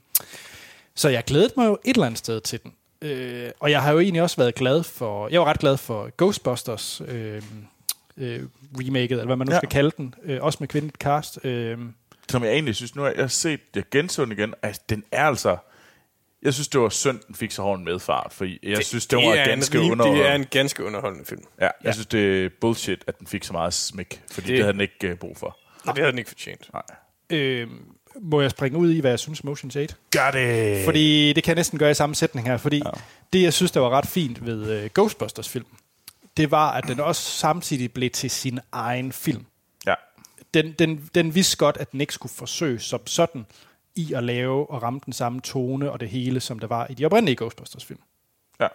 så 0.95 1.09
jeg 1.09 1.23
glædede 1.23 1.53
mig 1.57 1.65
jo 1.67 1.77
et 1.85 1.93
eller 1.95 2.05
andet 2.05 2.17
sted 2.19 2.41
til 2.41 2.59
den. 2.63 2.73
Øh, 3.01 3.49
og 3.59 3.71
jeg 3.71 3.81
har 3.81 3.91
jo 3.91 3.99
egentlig 3.99 4.21
også 4.21 4.37
været 4.37 4.55
glad 4.55 4.83
for... 4.83 5.27
Jeg 5.27 5.39
var 5.41 5.45
ret 5.47 5.59
glad 5.59 5.77
for 5.77 6.09
Ghostbusters 6.17 7.01
øh, 7.07 7.41
øh, 8.17 8.41
remaket, 8.79 9.11
eller 9.11 9.25
hvad 9.25 9.35
man 9.35 9.47
nu 9.47 9.53
ja. 9.53 9.59
skal 9.59 9.69
kalde 9.69 9.91
den. 9.97 10.13
Øh, 10.23 10.43
også 10.43 10.57
med 10.59 10.67
kvindeligt 10.67 10.97
cast. 10.97 11.45
Øh, 11.45 11.77
Som 12.29 12.43
jeg 12.43 12.51
egentlig 12.53 12.75
synes, 12.75 12.95
nu 12.95 13.01
har 13.01 13.13
jeg 13.17 13.31
set, 13.31 13.59
jeg 13.75 13.83
genså 13.91 14.23
den 14.25 14.31
igen, 14.31 14.53
at 14.61 14.89
den 14.89 15.03
er 15.11 15.25
altså... 15.25 15.57
Jeg 16.43 16.53
synes, 16.53 16.67
det 16.67 16.81
var 16.81 16.89
synd, 16.89 17.19
den 17.27 17.35
fik 17.35 17.51
så 17.51 17.61
hård 17.61 17.79
en 17.79 17.85
medfart, 17.85 18.33
for 18.33 18.45
jeg 18.45 18.77
det, 18.77 18.85
synes, 18.85 19.07
det, 19.07 19.17
var 19.17 19.23
er 19.33 19.45
ganske 19.45 19.77
en, 19.79 19.91
underholdende. 19.91 20.23
Det 20.25 20.31
er 20.31 20.35
en 20.35 20.45
ganske 20.51 20.83
underholdende 20.83 21.25
film. 21.25 21.43
Ja, 21.59 21.63
jeg 21.63 21.71
Ja. 21.85 21.91
synes, 21.91 22.07
det 22.07 22.45
er 22.45 22.49
bullshit, 22.61 23.03
at 23.07 23.19
den 23.19 23.27
fik 23.27 23.43
så 23.43 23.53
meget 23.53 23.73
smæk, 23.73 24.21
fordi 24.31 24.47
det, 24.47 24.47
Det- 24.47 24.57
det 24.57 24.63
havde 24.63 24.73
den 24.73 24.81
ikke 24.81 25.11
uh, 25.11 25.17
brug 25.17 25.37
for. 25.37 25.57
Og 25.85 25.95
det 25.95 25.97
havde 25.97 26.11
den 26.11 26.17
ikke 26.19 26.27
fortjent. 26.29 26.69
Nej. 26.73 26.83
Øh, 27.39 27.67
må 28.21 28.41
jeg 28.41 28.51
springe 28.51 28.77
ud 28.77 28.91
i, 28.91 28.99
hvad 28.99 29.11
jeg 29.11 29.19
synes 29.19 29.41
om 29.41 29.49
Ocean's 29.49 29.79
8? 29.79 29.95
Gør 30.11 30.31
det! 30.31 30.85
Fordi 30.85 31.33
det 31.33 31.43
kan 31.43 31.51
jeg 31.51 31.55
næsten 31.55 31.79
gøre 31.79 31.91
i 31.91 31.93
samme 31.93 32.15
sætning 32.15 32.47
her, 32.47 32.57
fordi 32.57 32.77
ja. 32.85 32.89
det, 33.33 33.41
jeg 33.41 33.53
synes, 33.53 33.71
der 33.71 33.79
var 33.79 33.89
ret 33.89 34.07
fint 34.07 34.45
ved 34.45 34.83
uh, 34.83 34.89
Ghostbusters-filmen, 34.93 35.71
det 36.37 36.51
var, 36.51 36.71
at 36.71 36.83
den 36.87 36.99
også 36.99 37.21
samtidig 37.21 37.93
blev 37.93 38.09
til 38.09 38.29
sin 38.31 38.59
egen 38.71 39.11
film. 39.11 39.45
Den, 40.53 40.71
den, 40.71 41.09
den 41.15 41.35
vidste 41.35 41.57
godt, 41.57 41.77
at 41.77 41.91
den 41.91 42.01
ikke 42.01 42.13
skulle 42.13 42.33
forsøge 42.33 42.79
som 42.79 43.07
sådan 43.07 43.45
i 43.95 44.13
at 44.13 44.23
lave 44.23 44.69
og 44.69 44.83
ramme 44.83 44.99
den 45.05 45.13
samme 45.13 45.41
tone 45.41 45.91
og 45.91 45.99
det 45.99 46.09
hele, 46.09 46.39
som 46.39 46.59
der 46.59 46.67
var 46.67 46.87
i 46.89 46.93
de 46.93 47.05
oprindelige 47.05 47.35
Ghostbusters-film. 47.35 47.99
Ja. 48.59 48.67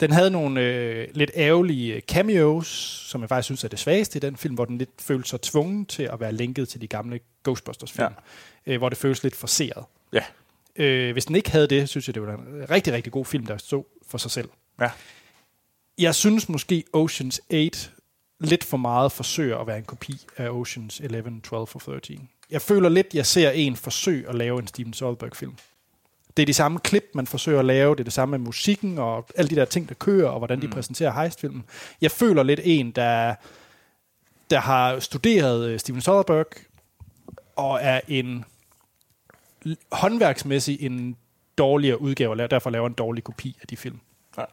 Den 0.00 0.12
havde 0.12 0.30
nogle 0.30 0.60
øh, 0.60 1.08
lidt 1.14 1.30
ærgerlige 1.36 2.00
cameos, 2.00 2.66
som 3.08 3.20
jeg 3.20 3.28
faktisk 3.28 3.44
synes 3.44 3.64
er 3.64 3.68
det 3.68 3.78
svageste 3.78 4.16
i 4.16 4.20
den 4.20 4.36
film, 4.36 4.54
hvor 4.54 4.64
den 4.64 4.78
lidt 4.78 4.90
følte 4.98 5.28
sig 5.28 5.40
tvunget 5.40 5.88
til 5.88 6.02
at 6.02 6.20
være 6.20 6.32
linket 6.32 6.68
til 6.68 6.80
de 6.80 6.86
gamle 6.86 7.20
Ghostbusters-film, 7.44 8.12
ja. 8.66 8.72
øh, 8.72 8.78
hvor 8.78 8.88
det 8.88 8.98
føles 8.98 9.22
lidt 9.22 9.36
forseret. 9.36 9.84
Ja. 10.12 10.24
Øh, 10.76 11.12
hvis 11.12 11.24
den 11.24 11.36
ikke 11.36 11.50
havde 11.50 11.66
det, 11.66 11.88
synes 11.88 12.08
jeg, 12.08 12.14
det 12.14 12.22
var 12.22 12.32
en 12.32 12.70
rigtig, 12.70 12.92
rigtig 12.92 13.12
god 13.12 13.24
film, 13.24 13.46
der 13.46 13.56
stod 13.56 13.84
for 14.06 14.18
sig 14.18 14.30
selv. 14.30 14.48
Ja. 14.80 14.90
Jeg 15.98 16.14
synes 16.14 16.48
måske 16.48 16.84
Oceans 16.92 17.40
8 17.50 17.90
lidt 18.42 18.64
for 18.64 18.76
meget 18.76 19.12
forsøger 19.12 19.58
at 19.58 19.66
være 19.66 19.78
en 19.78 19.84
kopi 19.84 20.20
af 20.36 20.50
Oceans 20.50 21.00
11, 21.00 21.40
12 21.44 21.60
og 21.74 21.82
13. 21.82 22.28
Jeg 22.50 22.62
føler 22.62 22.88
lidt, 22.88 23.14
jeg 23.14 23.26
ser 23.26 23.50
en 23.50 23.76
forsøg 23.76 24.28
at 24.28 24.34
lave 24.34 24.58
en 24.58 24.66
Steven 24.66 24.92
Soderbergh-film. 24.92 25.54
Det 26.36 26.42
er 26.42 26.46
de 26.46 26.54
samme 26.54 26.78
klip, 26.78 27.04
man 27.14 27.26
forsøger 27.26 27.58
at 27.58 27.64
lave. 27.64 27.94
Det 27.94 28.00
er 28.00 28.04
det 28.04 28.12
samme 28.12 28.38
med 28.38 28.46
musikken 28.46 28.98
og 28.98 29.28
alle 29.36 29.48
de 29.48 29.56
der 29.56 29.64
ting, 29.64 29.88
der 29.88 29.94
kører, 29.94 30.28
og 30.28 30.38
hvordan 30.38 30.60
de 30.60 30.66
mm. 30.66 30.72
præsenterer 30.72 31.12
heistfilmen. 31.12 31.64
Jeg 32.00 32.10
føler 32.10 32.42
lidt 32.42 32.60
en, 32.64 32.90
der, 32.90 33.34
der 34.50 34.60
har 34.60 35.00
studeret 35.00 35.68
øh, 35.68 35.80
Steven 35.80 36.00
Soderbergh, 36.00 36.50
og 37.56 37.78
er 37.82 38.00
en 38.08 38.44
håndværksmæssig 39.92 40.82
en 40.82 41.16
dårligere 41.58 42.00
udgave, 42.00 42.30
og 42.30 42.50
derfor 42.50 42.70
laver 42.70 42.86
en 42.86 42.92
dårlig 42.92 43.24
kopi 43.24 43.56
af 43.60 43.66
de 43.66 43.76
film. 43.76 44.00
Ja. 44.38 44.44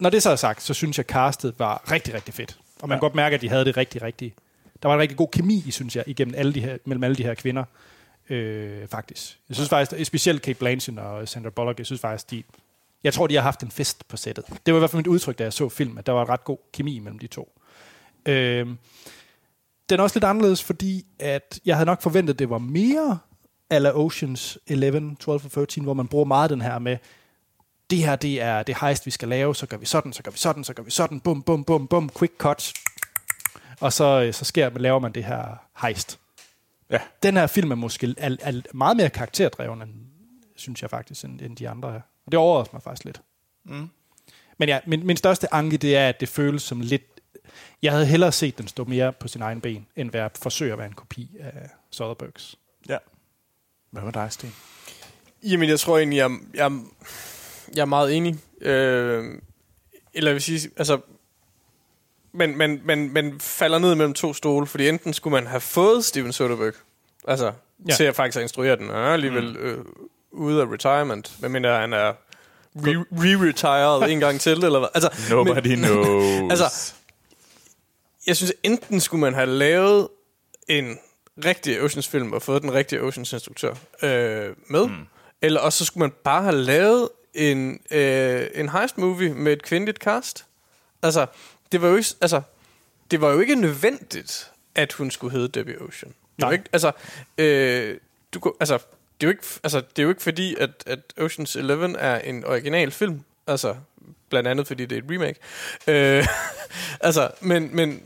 Når 0.00 0.10
det 0.10 0.22
så 0.22 0.30
er 0.30 0.36
sagt, 0.36 0.62
så 0.62 0.74
synes 0.74 0.98
jeg, 0.98 1.06
castet 1.06 1.54
var 1.58 1.90
rigtig, 1.90 2.14
rigtig 2.14 2.34
fedt. 2.34 2.58
Og 2.82 2.88
man 2.88 2.96
ja. 2.96 2.98
kan 2.98 3.00
godt 3.00 3.14
mærke, 3.14 3.34
at 3.34 3.40
de 3.40 3.48
havde 3.48 3.64
det 3.64 3.76
rigtig, 3.76 4.02
rigtig... 4.02 4.34
Der 4.82 4.88
var 4.88 4.94
en 4.94 5.00
rigtig 5.00 5.18
god 5.18 5.28
kemi, 5.28 5.70
synes 5.70 5.96
jeg, 5.96 6.04
igennem 6.06 6.34
alle 6.36 6.54
de 6.54 6.60
her, 6.60 6.78
mellem 6.84 7.04
alle 7.04 7.16
de 7.16 7.22
her 7.22 7.34
kvinder. 7.34 7.64
Øh, 8.30 8.88
faktisk. 8.88 9.38
Jeg 9.48 9.56
synes 9.56 9.68
faktisk, 9.68 10.06
specielt 10.06 10.42
Kate 10.42 10.58
Blanchett 10.58 10.98
og 10.98 11.28
Sandra 11.28 11.50
Bullock, 11.50 11.78
jeg 11.78 11.86
synes 11.86 12.00
faktisk, 12.00 12.30
de... 12.30 12.42
Jeg 13.04 13.14
tror, 13.14 13.26
de 13.26 13.34
har 13.34 13.42
haft 13.42 13.62
en 13.62 13.70
fest 13.70 14.08
på 14.08 14.16
sættet. 14.16 14.44
Det 14.66 14.74
var 14.74 14.78
i 14.78 14.80
hvert 14.80 14.90
fald 14.90 14.98
mit 14.98 15.06
udtryk, 15.06 15.38
da 15.38 15.42
jeg 15.44 15.52
så 15.52 15.68
film, 15.68 15.98
at 15.98 16.06
der 16.06 16.12
var 16.12 16.22
en 16.22 16.28
ret 16.28 16.44
god 16.44 16.58
kemi 16.72 16.98
mellem 16.98 17.18
de 17.18 17.26
to. 17.26 17.60
Øh, 18.26 18.66
den 19.90 19.98
er 20.00 20.02
også 20.02 20.16
lidt 20.16 20.24
anderledes, 20.24 20.62
fordi 20.62 21.06
at 21.18 21.60
jeg 21.64 21.76
havde 21.76 21.86
nok 21.86 22.02
forventet, 22.02 22.34
at 22.34 22.38
det 22.38 22.50
var 22.50 22.58
mere 22.58 23.18
ala 23.70 23.90
Oceans 23.94 24.58
11, 24.66 25.16
12 25.20 25.40
og 25.44 25.50
13, 25.50 25.84
hvor 25.84 25.94
man 25.94 26.08
bruger 26.08 26.24
meget 26.24 26.50
den 26.50 26.60
her 26.60 26.78
med, 26.78 26.96
det 27.90 27.98
her 27.98 28.16
det 28.16 28.40
er 28.40 28.62
det 28.62 28.76
heist, 28.80 29.06
vi 29.06 29.10
skal 29.10 29.28
lave, 29.28 29.54
så 29.54 29.66
gør 29.66 29.76
vi 29.76 29.86
sådan, 29.86 30.12
så 30.12 30.22
gør 30.22 30.30
vi 30.30 30.38
sådan, 30.38 30.64
så 30.64 30.74
gør 30.74 30.82
vi 30.82 30.90
sådan, 30.90 31.20
bum, 31.20 31.42
bum, 31.42 31.64
bum, 31.64 31.86
bum, 31.86 32.10
quick 32.18 32.32
cut. 32.38 32.72
Og 33.80 33.92
så, 33.92 34.22
øh, 34.22 34.34
så 34.34 34.44
sker, 34.44 34.70
laver 34.78 34.98
man 34.98 35.12
det 35.12 35.24
her 35.24 35.56
heist. 35.82 36.18
Ja. 36.90 36.98
Den 37.22 37.36
her 37.36 37.46
film 37.46 37.70
er 37.70 37.74
måske 37.74 38.14
er, 38.18 38.36
er 38.40 38.62
meget 38.74 38.96
mere 38.96 39.10
karakterdreven, 39.10 39.82
end, 39.82 39.94
synes 40.56 40.82
jeg 40.82 40.90
faktisk, 40.90 41.24
end, 41.24 41.40
end 41.40 41.56
de 41.56 41.68
andre 41.68 41.92
her. 41.92 42.00
Og 42.26 42.32
det 42.32 42.38
overrasker 42.38 42.74
mig 42.74 42.82
faktisk 42.82 43.04
lidt. 43.04 43.20
Mm. 43.64 43.88
Men 44.58 44.68
ja, 44.68 44.80
min, 44.86 45.06
min 45.06 45.16
største 45.16 45.54
anke, 45.54 45.76
det 45.76 45.96
er, 45.96 46.08
at 46.08 46.20
det 46.20 46.28
føles 46.28 46.62
som 46.62 46.80
lidt... 46.80 47.02
Jeg 47.82 47.92
havde 47.92 48.06
hellere 48.06 48.32
set 48.32 48.58
den 48.58 48.68
stå 48.68 48.84
mere 48.84 49.12
på 49.12 49.28
sin 49.28 49.42
egen 49.42 49.60
ben, 49.60 49.86
end 49.96 50.10
være, 50.10 50.30
forsøge 50.42 50.72
at 50.72 50.78
være 50.78 50.86
en 50.86 50.92
kopi 50.92 51.36
af 51.40 51.68
Soderberghs. 51.90 52.56
Ja. 52.88 52.98
Hvad 53.90 54.02
med 54.02 54.12
dig, 54.12 54.32
Sten? 54.32 54.54
Jamen, 55.42 55.68
jeg 55.68 55.80
tror 55.80 55.98
egentlig, 55.98 56.16
jeg, 56.16 56.30
jeg, 56.54 56.80
jeg 57.74 57.80
er 57.80 57.84
meget 57.86 58.16
enig. 58.16 58.38
Øh, 58.60 59.24
eller 60.14 60.30
jeg 60.30 60.34
vil 60.34 60.42
sige, 60.42 60.70
altså... 60.76 60.98
Men, 62.32 62.58
men, 62.58 62.80
men, 62.84 63.12
men 63.12 63.40
falder 63.40 63.78
ned 63.78 63.94
mellem 63.94 64.14
to 64.14 64.34
stole, 64.34 64.66
fordi 64.66 64.88
enten 64.88 65.12
skulle 65.12 65.32
man 65.34 65.46
have 65.46 65.60
fået 65.60 66.04
Steven 66.04 66.32
Soderbergh, 66.32 66.76
altså 67.28 67.52
Ja. 67.88 67.94
til 67.94 68.04
at 68.04 68.16
faktisk 68.16 68.36
at 68.36 68.42
instruere 68.42 68.76
den, 68.76 68.90
og 68.90 69.12
alligevel 69.12 69.50
mm. 69.50 69.56
øh, 69.56 69.84
ude 70.30 70.62
af 70.62 70.66
retirement, 70.66 71.32
medmindre 71.40 71.80
han 71.80 71.92
er 71.92 72.12
re- 72.76 73.06
re-retired 73.12 74.10
en 74.10 74.20
gang 74.20 74.40
til, 74.40 74.52
eller 74.64 74.78
hvad? 74.78 74.88
Altså, 74.94 75.10
Nobody 75.30 75.68
men, 75.68 75.78
knows. 75.84 76.50
altså, 76.50 76.94
jeg 78.26 78.36
synes, 78.36 78.52
enten 78.62 79.00
skulle 79.00 79.20
man 79.20 79.34
have 79.34 79.46
lavet 79.46 80.08
en 80.68 80.98
rigtig 81.44 81.82
Oceans-film 81.82 82.32
og 82.32 82.42
fået 82.42 82.62
den 82.62 82.72
rigtige 82.72 83.02
Oceans-instruktør 83.02 83.74
øh, 84.02 84.54
med, 84.68 84.86
mm. 84.86 84.94
eller 85.42 85.60
også 85.60 85.78
så 85.78 85.84
skulle 85.84 86.02
man 86.02 86.12
bare 86.24 86.42
have 86.42 86.56
lavet 86.56 87.08
en, 87.34 87.80
øh, 87.90 88.46
en 88.54 88.68
heist-movie 88.68 89.34
med 89.34 89.52
et 89.52 89.62
kvindeligt 89.62 89.98
cast. 89.98 90.44
Altså, 91.02 91.26
det 91.72 91.82
var 91.82 91.88
jo 91.88 91.96
ikke, 91.96 92.08
altså, 92.20 92.42
det 93.10 93.20
var 93.20 93.30
jo 93.32 93.40
ikke 93.40 93.54
nødvendigt, 93.54 94.50
at 94.74 94.92
hun 94.92 95.10
skulle 95.10 95.32
hedde 95.32 95.48
Debbie 95.48 95.80
Ocean. 95.82 96.10
Det 96.12 96.42
var 96.42 96.46
Nej. 96.46 96.52
ikke, 96.52 96.64
altså, 96.72 96.92
øh, 97.38 97.96
du, 98.34 98.40
kunne- 98.40 98.54
altså, 98.60 98.74
det 99.20 99.26
er 99.26 99.28
jo 99.28 99.30
ikke, 99.30 99.42
altså, 99.62 99.80
det 99.80 99.98
er 99.98 100.02
jo 100.02 100.08
ikke 100.08 100.22
fordi, 100.22 100.56
at, 100.58 100.70
at 100.86 100.98
Oceans 101.18 101.56
11 101.56 101.96
er 101.98 102.18
en 102.18 102.44
original 102.44 102.90
film. 102.90 103.20
Altså, 103.46 103.76
blandt 104.30 104.48
andet 104.48 104.66
fordi 104.66 104.86
det 104.86 104.98
er 104.98 105.02
et 105.02 105.10
remake. 105.10 105.38
Øh, 105.86 106.26
altså, 107.06 107.30
men, 107.40 107.76
men, 107.76 108.02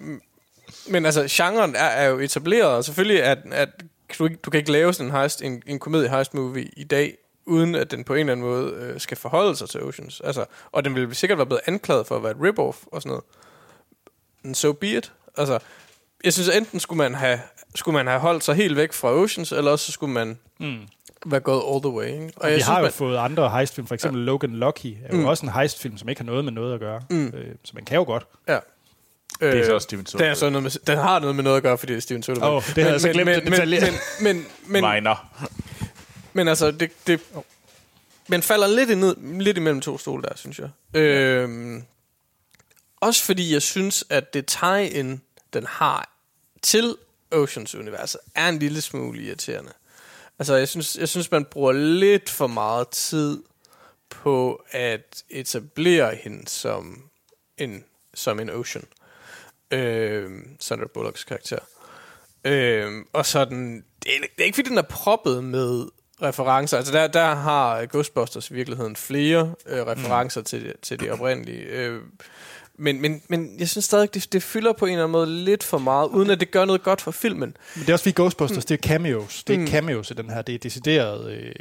men 0.88 1.06
altså, 1.06 1.26
genren 1.30 1.76
er, 1.76 1.78
er 1.84 2.04
jo 2.08 2.18
etableret, 2.18 2.66
og 2.70 2.84
selvfølgelig 2.84 3.22
at, 3.22 3.38
at 3.52 3.68
du, 4.18 4.28
du 4.44 4.50
kan 4.50 4.58
ikke 4.58 4.72
lave 4.72 4.94
sådan 4.94 5.06
en, 5.06 5.16
heist, 5.16 5.42
en, 5.42 5.62
en 5.66 5.78
komedie 5.78 6.08
heist 6.10 6.34
movie 6.34 6.64
i 6.76 6.84
dag, 6.84 7.16
uden 7.46 7.74
at 7.74 7.90
den 7.90 8.04
på 8.04 8.14
en 8.14 8.20
eller 8.20 8.32
anden 8.32 8.46
måde 8.46 8.72
øh, 8.74 9.00
skal 9.00 9.16
forholde 9.16 9.56
sig 9.56 9.68
til 9.68 9.82
Oceans. 9.82 10.20
Altså, 10.24 10.44
og 10.72 10.84
den 10.84 10.94
ville 10.94 11.14
sikkert 11.14 11.38
være 11.38 11.46
blevet 11.46 11.60
anklaget 11.66 12.06
for 12.06 12.16
at 12.16 12.22
være 12.22 12.32
et 12.32 12.36
rip-off 12.38 12.84
og 12.92 13.02
sådan 13.02 13.08
noget. 13.10 13.24
And 14.44 14.54
so 14.54 14.72
be 14.72 14.88
it. 14.88 15.12
Altså, 15.36 15.58
jeg 16.24 16.32
synes, 16.32 16.48
enten 16.48 16.80
skulle 16.80 16.98
man 16.98 17.14
have, 17.14 17.40
skulle 17.74 17.94
man 17.94 18.06
have 18.06 18.20
holdt 18.20 18.44
sig 18.44 18.54
helt 18.54 18.76
væk 18.76 18.92
fra 18.92 19.12
Oceans, 19.12 19.52
eller 19.52 19.70
også 19.70 19.86
så 19.86 19.92
skulle 19.92 20.12
man 20.12 20.38
Mm. 20.60 20.78
være 21.26 21.40
gået 21.40 21.62
all 21.72 21.82
the 21.82 21.90
way. 21.90 22.06
Ikke? 22.06 22.32
Og 22.36 22.48
vi 22.50 22.54
jeg 22.54 22.64
har 22.66 22.76
jo 22.78 22.82
man, 22.82 22.92
fået 22.92 23.16
andre 23.16 23.50
heistfilm, 23.50 23.86
for 23.86 23.94
eksempel 23.94 24.20
ja. 24.20 24.26
Logan 24.26 24.50
Lucky 24.50 24.86
er 25.04 25.08
jo 25.12 25.16
mm. 25.16 25.24
Også 25.24 25.46
en 25.46 25.52
heistfilm, 25.52 25.98
som 25.98 26.08
ikke 26.08 26.20
har 26.20 26.26
noget 26.26 26.44
med 26.44 26.52
noget 26.52 26.74
at 26.74 26.80
gøre. 26.80 27.00
Mm. 27.10 27.26
Øh, 27.26 27.54
så 27.64 27.72
man 27.74 27.84
kan 27.84 27.96
jo 27.96 28.04
godt. 28.04 28.26
ja. 28.48 28.58
det 29.40 29.48
er 29.48 29.54
Øh, 29.60 29.66
så 29.66 29.74
også 29.74 29.84
Steven 29.84 30.04
den, 30.04 30.20
er 30.20 30.34
Soderbergh. 30.34 30.36
så 30.36 30.50
noget 30.50 30.62
med, 30.62 30.70
den 30.86 30.98
har 30.98 31.18
noget 31.18 31.36
med 31.36 31.44
noget 31.44 31.56
at 31.56 31.62
gøre, 31.62 31.78
fordi 31.78 31.92
det 31.92 31.96
er 31.98 32.02
Steven 32.02 32.22
Soderbergh. 32.22 32.54
Åh, 32.54 32.62
det 32.74 32.82
havde 32.84 32.92
jeg 32.92 33.00
så 33.00 33.08
glemt, 33.12 33.30
men, 33.30 33.44
men, 33.44 33.68
men, 34.20 34.46
men, 34.66 34.82
men, 34.82 34.82
men, 36.34 36.48
altså, 36.48 36.70
det, 36.70 36.90
det 37.06 37.20
men 38.28 38.42
falder 38.42 38.66
lidt, 38.66 38.98
ned, 38.98 39.16
lidt 39.40 39.56
imellem 39.56 39.80
to 39.80 39.98
stole 39.98 40.22
der, 40.22 40.36
synes 40.36 40.58
jeg. 40.58 40.70
Øhm, 41.00 41.84
også 42.96 43.24
fordi 43.24 43.52
jeg 43.52 43.62
synes, 43.62 44.04
at 44.10 44.34
det 44.34 44.46
tie-in, 44.46 45.22
den 45.52 45.66
har 45.66 46.10
til 46.62 46.96
Oceans-universet, 47.30 48.20
er 48.34 48.48
en 48.48 48.58
lille 48.58 48.80
smule 48.80 49.22
irriterende. 49.22 49.72
Altså, 50.38 50.54
jeg 50.54 50.68
synes, 50.68 50.96
jeg 50.96 51.08
synes, 51.08 51.30
man 51.30 51.44
bruger 51.44 51.72
lidt 51.72 52.30
for 52.30 52.46
meget 52.46 52.88
tid 52.88 53.42
på 54.10 54.62
at 54.70 55.24
etablere 55.30 56.14
hende 56.14 56.48
som 56.48 57.10
en, 57.58 57.84
som 58.14 58.40
en 58.40 58.50
Ocean. 58.50 58.84
Øhm, 59.70 60.56
Sandra 60.60 60.86
Bullocks 60.94 61.24
karakter. 61.24 61.58
Øhm, 62.44 63.06
og 63.12 63.26
sådan, 63.26 63.84
det 64.02 64.16
er, 64.16 64.20
det 64.20 64.40
er 64.40 64.44
ikke 64.44 64.56
fordi, 64.56 64.68
den 64.68 64.78
er 64.78 64.82
proppet 64.82 65.44
med 65.44 65.86
referencer. 66.24 66.76
Altså 66.76 66.92
der, 66.92 67.06
der 67.06 67.34
har 67.34 67.86
Ghostbusters 67.86 68.50
i 68.50 68.54
virkeligheden 68.54 68.96
flere 68.96 69.54
øh, 69.66 69.86
referencer 69.86 70.40
mm. 70.40 70.44
til, 70.44 70.72
til 70.82 71.00
det 71.00 71.10
oprindelige. 71.12 71.60
Øh, 71.62 72.00
men, 72.78 73.00
men, 73.02 73.22
men 73.28 73.58
jeg 73.58 73.68
synes 73.68 73.84
stadig, 73.84 74.14
det, 74.14 74.32
det 74.32 74.42
fylder 74.42 74.72
på 74.72 74.86
en 74.86 74.92
eller 74.92 75.04
anden 75.04 75.12
måde 75.12 75.26
lidt 75.44 75.62
for 75.62 75.78
meget, 75.78 76.08
uden 76.08 76.30
at 76.30 76.40
det 76.40 76.50
gør 76.50 76.64
noget 76.64 76.82
godt 76.82 77.00
for 77.00 77.10
filmen. 77.10 77.56
Men 77.74 77.82
det 77.82 77.88
er 77.88 77.92
også 77.92 78.02
fordi 78.02 78.14
Ghostbusters, 78.22 78.56
mm. 78.64 78.66
det 78.66 78.84
er 78.84 78.88
cameos. 78.88 79.44
Det 79.44 79.56
er 79.56 79.60
ikke 79.60 79.72
cameos 79.72 80.10
i 80.10 80.14
den 80.14 80.30
her. 80.30 80.42
Det 80.42 80.54
er 80.54 80.58
decideret, 80.58 81.30
øh, 81.32 81.52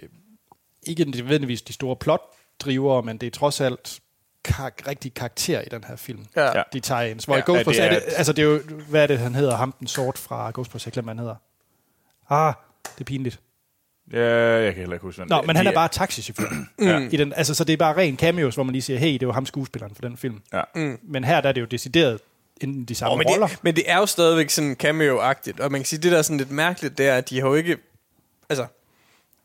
ikke 0.88 1.06
nødvendigvis 1.06 1.62
de 1.62 1.74
store 1.74 1.96
plotdrivere, 1.96 3.02
men 3.04 3.18
det 3.18 3.28
er 3.28 3.32
trods 3.32 3.62
alt 3.62 4.00
kar- 4.48 4.88
rigtig 4.88 5.14
karakter 5.14 5.62
i 5.62 5.68
den 5.72 5.84
her 5.84 5.96
film. 5.96 6.26
Ja. 6.36 6.52
De 6.74 6.80
tager 6.80 7.02
ind. 7.02 7.26
Hvor 7.26 7.36
Ja, 7.36 7.42
Ghostbusters, 7.46 7.78
ja, 7.78 7.84
det 7.90 7.92
er- 7.92 7.96
er, 8.02 8.10
det, 8.10 8.14
altså 8.18 8.34
det 8.34 8.42
er 8.42 8.48
jo, 8.48 8.60
hvad 8.90 9.04
er 9.04 9.08
det, 9.08 9.20
han 9.20 9.36
hedder? 9.36 9.56
Ham 9.56 9.72
den 9.80 9.88
sort 9.88 10.18
fra 10.18 10.52
Ghostbusters, 10.54 10.86
jeg 10.88 10.94
glemmer, 10.94 11.14
hvad 11.14 11.24
han 11.24 11.28
hedder. 11.28 11.36
Ah, 12.48 12.54
det 12.96 13.02
er 13.02 13.06
pinligt. 13.06 13.40
Ja, 14.12 14.20
jeg 14.64 14.74
kan 14.74 14.80
heller 14.80 14.94
ikke 14.96 15.04
huske, 15.06 15.20
hvem 15.20 15.28
Nå, 15.30 15.38
det 15.38 15.48
men 15.48 15.56
han 15.56 15.68
er 15.68 15.74
bare 15.74 15.88
taxichauffør. 15.88 16.50
Ja. 16.88 17.00
I 17.12 17.18
den, 17.18 17.34
altså, 17.36 17.54
så 17.54 17.64
det 17.64 17.74
er 17.74 17.78
bare 17.78 17.98
ren 17.98 18.18
cameos, 18.18 18.56
hvor 18.56 18.64
man 18.64 18.74
lige 18.74 18.82
siger, 18.82 19.00
hey, 19.00 19.14
det 19.18 19.28
var 19.28 19.34
ham 19.34 19.46
skuespilleren 19.46 19.96
for 19.96 20.02
den 20.02 20.18
film. 20.18 20.42
Ja. 20.54 20.62
Mm. 20.76 21.00
Men 21.04 21.24
her 21.24 21.42
der 21.42 21.50
er 21.50 21.54
det 21.54 21.62
jo 21.62 21.66
decideret 21.66 22.20
inden 22.62 22.86
de 22.86 22.96
samme 22.96 23.12
Oh, 23.12 23.18
men, 23.18 23.28
roller. 23.28 23.48
det, 23.48 23.64
men 23.64 23.76
det 23.76 23.84
er 23.88 23.98
jo 23.98 24.06
stadigvæk 24.06 24.50
sådan 24.50 24.76
cameo-agtigt, 24.84 25.60
og 25.64 25.72
man 25.72 25.82
kan 25.82 25.86
sige, 25.86 26.02
det 26.02 26.12
der 26.12 26.18
er 26.18 26.22
sådan 26.22 26.38
lidt 26.38 26.52
mærkeligt, 26.52 26.98
det 26.98 27.08
er, 27.08 27.16
at 27.18 27.30
de 27.30 27.40
har 27.40 27.48
jo 27.48 27.54
ikke, 27.56 27.78
altså, 28.50 28.66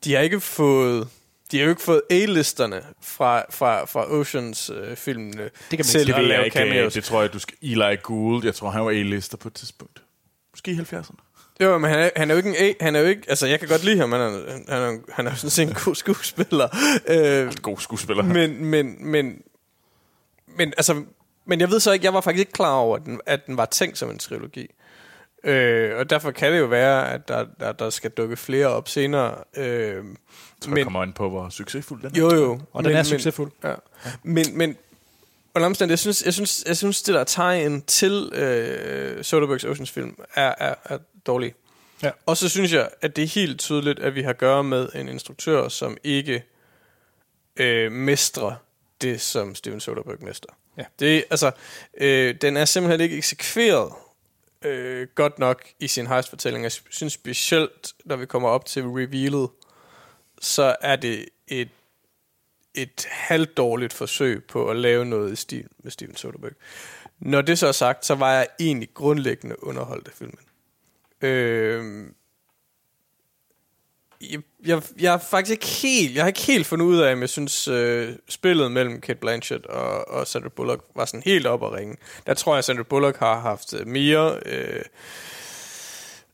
de 0.03 0.13
har 0.13 0.21
ikke 0.21 0.39
fået, 0.39 1.07
de 1.51 1.57
har 1.57 1.63
jo 1.63 1.69
ikke 1.69 1.81
fået 1.81 2.01
A-listerne 2.09 2.81
fra, 3.01 3.43
fra, 3.49 3.85
fra 3.85 4.11
Oceans-filmene 4.11 5.43
øh, 5.43 5.49
til 5.69 5.77
Det 5.77 5.99
at 5.99 6.07
ved 6.07 6.13
jeg 6.15 6.23
lave 6.23 6.45
ikke. 6.45 6.59
øh, 6.61 6.67
cameos. 6.67 6.93
Det 6.93 7.03
tror 7.03 7.21
jeg, 7.21 7.33
du 7.33 7.39
skal... 7.39 7.57
Eli 7.61 7.95
Gould, 8.03 8.45
jeg 8.45 8.55
tror, 8.55 8.69
han 8.69 8.85
var 8.85 8.91
A-lister 8.91 9.37
på 9.37 9.47
et 9.47 9.53
tidspunkt. 9.53 10.03
Måske 10.53 10.71
i 10.71 10.75
70'erne. 10.75 11.28
Jo, 11.63 11.77
men 11.77 11.89
han 11.89 11.99
er, 11.99 12.09
han 12.15 12.29
er 12.29 12.33
jo 12.33 12.37
ikke 12.37 12.49
en 12.49 12.55
A, 12.59 12.83
han 12.83 12.95
er 12.95 12.99
jo 12.99 13.05
ikke, 13.05 13.21
altså 13.27 13.47
jeg 13.47 13.59
kan 13.59 13.67
godt 13.67 13.83
lide 13.83 13.97
ham, 13.97 14.11
han 14.11 14.21
er, 14.21 14.31
han 14.69 14.81
er, 14.83 14.97
han 15.11 15.27
er 15.27 15.35
sådan 15.35 15.49
set 15.49 15.67
en 15.67 15.73
god 15.85 15.95
skuespiller. 15.95 16.67
Øh, 17.07 17.53
God 17.61 17.77
skuespiller. 17.77 18.23
men, 18.23 18.65
men, 18.65 19.07
men, 19.11 19.41
men, 20.57 20.73
altså, 20.77 21.03
men 21.45 21.59
jeg 21.59 21.69
ved 21.71 21.79
så 21.79 21.91
ikke, 21.91 22.05
jeg 22.05 22.13
var 22.13 22.21
faktisk 22.21 22.39
ikke 22.39 22.51
klar 22.51 22.73
over, 22.73 22.97
at 22.97 23.05
den, 23.05 23.21
at 23.25 23.47
den 23.47 23.57
var 23.57 23.65
tænkt 23.65 23.97
som 23.97 24.09
en 24.09 24.19
trilogi. 24.19 24.67
Øh, 25.43 25.97
og 25.97 26.09
derfor 26.09 26.31
kan 26.31 26.51
det 26.51 26.59
jo 26.59 26.65
være, 26.65 27.11
at 27.13 27.27
der, 27.27 27.45
der, 27.59 27.71
der 27.71 27.89
skal 27.89 28.11
dukke 28.11 28.37
flere 28.37 28.67
op 28.67 28.87
senere. 28.89 29.35
Øh, 29.57 30.03
Så 30.61 30.69
men, 30.69 30.83
kommer 30.83 31.03
ind 31.03 31.13
på, 31.13 31.29
hvor 31.29 31.49
succesfuld 31.49 32.01
den 32.01 32.11
er. 32.15 32.19
jo, 32.19 32.35
jo. 32.35 32.59
Og 32.73 32.83
den 32.83 32.91
er 32.95 33.03
succesfuld. 33.03 33.51
Ja. 33.63 33.73
Men, 34.23 34.45
men 34.53 34.77
under 35.55 35.65
omstændighed, 35.65 35.93
jeg 35.93 35.99
synes, 35.99 36.23
jeg 36.25 36.33
synes, 36.33 36.63
jeg 36.67 36.77
synes, 36.77 37.01
det 37.01 37.15
der 37.15 37.23
tegn 37.23 37.81
til 37.81 38.29
øh, 38.33 39.23
Soderberghs 39.23 39.63
Oceans 39.63 39.91
film 39.91 40.17
er, 40.35 40.55
er, 40.57 40.75
er 40.85 40.97
dårlig. 41.25 41.53
Ja. 42.03 42.11
Og 42.25 42.37
så 42.37 42.49
synes 42.49 42.73
jeg, 42.73 42.89
at 43.01 43.15
det 43.15 43.23
er 43.23 43.27
helt 43.27 43.59
tydeligt, 43.59 43.99
at 43.99 44.15
vi 44.15 44.21
har 44.21 44.29
at 44.29 44.37
gøre 44.37 44.63
med 44.63 44.89
en 44.95 45.09
instruktør, 45.09 45.69
som 45.69 45.97
ikke 46.03 46.43
øh, 47.57 47.91
mestrer 47.91 48.55
det, 49.01 49.21
som 49.21 49.55
Steven 49.55 49.79
Soderbergh 49.79 50.23
mestrer. 50.23 50.53
Ja. 50.77 50.83
Det, 50.99 51.23
altså, 51.29 51.51
øh, 51.97 52.35
den 52.41 52.57
er 52.57 52.65
simpelthen 52.65 53.01
ikke 53.01 53.17
eksekveret 53.17 53.93
øh, 54.61 55.07
godt 55.15 55.39
nok 55.39 55.63
i 55.79 55.87
sin 55.87 56.07
heist-fortælling. 56.07 56.63
Jeg 56.63 56.71
synes 56.71 57.13
specielt, 57.13 57.93
når 58.05 58.15
vi 58.15 58.25
kommer 58.25 58.49
op 58.49 58.65
til 58.65 58.83
revealet, 58.83 59.49
så 60.41 60.75
er 60.81 60.95
det 60.95 61.25
et 61.47 61.69
et 62.75 63.07
halvdårligt 63.09 63.93
forsøg 63.93 64.43
på 64.43 64.69
at 64.69 64.75
lave 64.75 65.05
noget 65.05 65.33
i 65.33 65.35
stil 65.35 65.67
med 65.83 65.91
Steven 65.91 66.15
Soderbergh. 66.15 66.55
Når 67.19 67.41
det 67.41 67.59
så 67.59 67.67
er 67.67 67.71
sagt, 67.71 68.05
så 68.05 68.15
var 68.15 68.33
jeg 68.33 68.47
egentlig 68.59 68.89
grundlæggende 68.93 69.63
underholdt 69.63 70.07
af 70.07 70.13
filmen. 70.13 70.39
Øh, 71.21 72.11
jeg, 74.21 74.41
jeg, 74.65 74.81
jeg 74.99 75.13
er 75.13 75.17
faktisk 75.17 75.51
ikke 75.51 75.67
helt, 75.67 76.15
jeg 76.15 76.23
har 76.23 76.27
ikke 76.27 76.41
helt 76.41 76.67
fundet 76.67 76.85
ud 76.85 76.97
af, 76.97 77.13
om 77.13 77.21
jeg 77.21 77.29
synes, 77.29 77.67
øh, 77.67 78.15
spillet 78.29 78.71
mellem 78.71 79.01
Kate 79.01 79.19
Blanchett 79.19 79.65
og, 79.65 80.07
og 80.07 80.27
Sandra 80.27 80.49
Bullock 80.49 80.83
var 80.95 81.05
sådan 81.05 81.23
helt 81.25 81.45
op 81.45 81.63
at 81.63 81.71
ringe. 81.71 81.97
Der 82.27 82.33
tror 82.33 82.53
jeg, 82.53 82.57
at 82.57 82.65
Sandra 82.65 82.83
Bullock 82.83 83.17
har 83.17 83.39
haft 83.39 83.73
øh, 83.73 83.87
mere, 83.87 84.39
øh, 84.45 84.83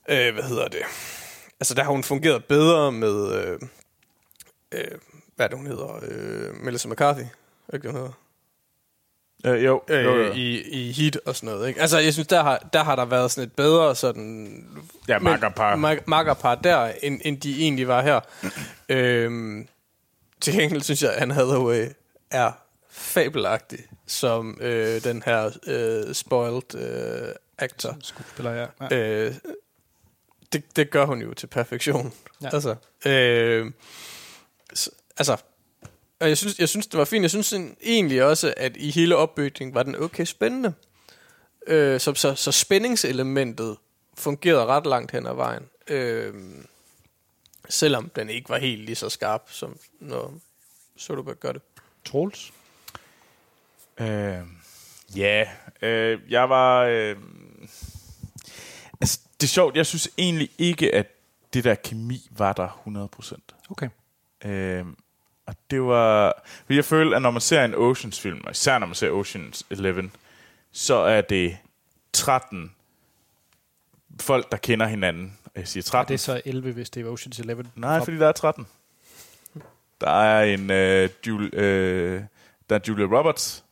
øh, 0.10 0.34
hvad 0.34 0.44
hedder 0.44 0.68
det, 0.68 0.82
altså 1.60 1.74
der 1.74 1.84
har 1.84 1.92
hun 1.92 2.04
fungeret 2.04 2.46
bedre 2.46 2.92
med, 2.92 3.34
øh, 3.34 3.60
øh, 4.72 4.98
hvad 5.36 5.46
er 5.46 5.48
det, 5.48 5.58
hun 5.58 5.68
hedder, 5.68 6.00
øh, 6.08 6.56
Melissa 6.64 6.88
McCarthy, 6.90 7.22
er 7.22 7.26
det 7.68 7.74
ikke 7.74 7.88
hun 7.92 7.96
hedder? 7.98 8.12
Øh, 9.46 9.66
jo, 9.66 9.82
øh, 9.88 10.04
jo, 10.04 10.16
jo. 10.16 10.34
I, 10.34 10.62
i 10.62 10.92
Heat 10.92 11.18
og 11.26 11.36
sådan 11.36 11.50
noget. 11.56 11.68
Ikke? 11.68 11.82
Altså, 11.82 11.98
jeg 12.00 12.14
synes, 12.14 12.28
der 12.28 12.44
har, 12.44 12.58
der 12.74 12.84
har 12.84 12.96
der 12.96 13.06
været 13.06 13.32
sådan 13.32 13.48
et 13.48 13.54
bedre 13.54 13.96
sådan... 13.96 14.68
Ja, 15.08 15.20
makkerpar. 15.20 15.76
Mak- 15.76 16.04
makkerpar 16.08 16.56
der, 16.56 16.92
end, 17.04 17.22
end 17.26 17.42
de 17.42 17.62
egentlig 17.62 17.88
var 17.88 18.02
her. 18.02 18.20
øhm, 18.90 19.68
til 20.42 20.54
gengæld 20.54 20.82
synes 20.82 21.04
jeg, 21.04 21.14
at 21.14 21.22
Anne 21.22 21.34
Hathaway 21.34 21.86
er 22.32 22.52
fabelagtig 22.90 23.80
som 24.06 24.58
øh, 24.62 25.04
den 25.04 25.24
her 25.26 25.52
øh, 25.68 26.14
spoiled 26.14 26.76
øh, 26.76 27.30
actor. 27.58 27.98
Skuespiller, 28.02 28.52
ja. 28.52 28.66
ja. 28.92 28.98
Øh, 28.98 29.34
det, 30.54 30.64
det 30.76 30.90
gør 30.90 31.06
hun 31.06 31.22
jo 31.22 31.34
til 31.34 31.48
perfektion. 31.48 32.14
Ja. 32.42 32.50
Altså, 32.54 32.76
øh, 33.06 33.72
s- 34.78 34.90
altså, 35.18 35.38
og 36.20 36.30
jeg 36.30 36.38
synes, 36.38 36.60
jeg 36.60 36.70
synes, 36.70 36.88
det 36.88 36.98
var 36.98 37.06
fint. 37.06 37.22
Jeg 37.22 37.30
synes 37.30 37.54
egentlig 37.84 38.24
også, 38.24 38.54
at 38.58 38.78
i 38.78 38.92
hele 38.92 39.16
opbygningen 39.16 39.76
var 39.76 39.84
den 39.84 39.96
okay 39.96 40.26
spændende. 40.26 40.74
Øh, 41.68 42.00
så, 42.00 42.14
så, 42.14 42.36
så 42.36 42.52
spændingselementet 42.52 43.78
fungerede 44.18 44.66
ret 44.66 44.86
langt 44.86 45.12
hen 45.12 45.28
ad 45.28 45.34
vejen. 45.34 45.64
Øh, 45.88 46.34
selvom 47.70 48.10
den 48.16 48.30
ikke 48.30 48.50
var 48.50 48.58
helt 48.58 48.82
lige 48.82 48.96
så 48.96 49.10
skarp, 49.10 49.52
som 49.52 49.78
når 50.00 50.34
Soderbergh 50.98 51.40
gør 51.40 51.52
det. 51.52 51.62
Troels? 52.06 52.54
Øh, 53.98 54.42
ja, 55.16 55.50
øh, 55.82 56.20
jeg 56.30 56.50
var... 56.50 56.84
Øh, 56.84 57.16
altså, 59.02 59.20
det 59.42 59.48
er 59.48 59.52
sjovt, 59.52 59.76
jeg 59.76 59.86
synes 59.86 60.10
egentlig 60.18 60.50
ikke, 60.58 60.96
at 60.96 61.08
det 61.54 61.64
der 61.64 61.76
kemi 61.76 62.28
var 62.32 62.54
der 62.54 63.10
100%. 63.22 63.70
Okay. 63.70 63.90
Øh, 64.46 64.86
og 65.46 65.56
det 65.72 65.82
var... 65.82 66.44
fordi 66.66 66.76
Jeg 66.76 66.86
føler, 66.86 67.16
at 67.16 67.22
når 67.22 67.32
man 67.32 67.42
ser 67.42 67.66
en 67.66 67.74
Oceans-film, 67.76 68.42
og 68.46 68.52
især 68.52 68.80
når 68.80 68.88
man 68.88 68.96
ser 68.96 69.10
Oceans 69.12 69.66
11, 69.70 70.12
så 70.72 70.96
er 70.96 71.22
det 71.22 71.58
13 72.14 72.72
folk, 74.22 74.52
der 74.52 74.58
kender 74.58 74.88
hinanden. 74.88 75.38
Jeg 75.56 75.68
siger 75.68 75.82
Ja, 75.94 75.98
13. 75.98 76.08
det 76.08 76.14
er 76.14 76.18
så 76.18 76.42
11, 76.46 76.72
hvis 76.72 76.90
det 76.90 77.06
er 77.08 77.14
Ocean's 77.14 77.40
11. 77.40 77.66
Nej, 77.76 78.04
fordi 78.04 78.18
der 78.18 78.28
er 78.28 78.32
13. 78.32 78.68
Der 80.02 80.10
er 80.12 80.44
en 80.44 80.72
øh, 80.72 81.10
Julie, 81.28 81.50
øh, 81.54 82.22
der 82.70 82.76
er 82.76 82.80
Julia 82.88 83.06
Roberts. 83.06 83.64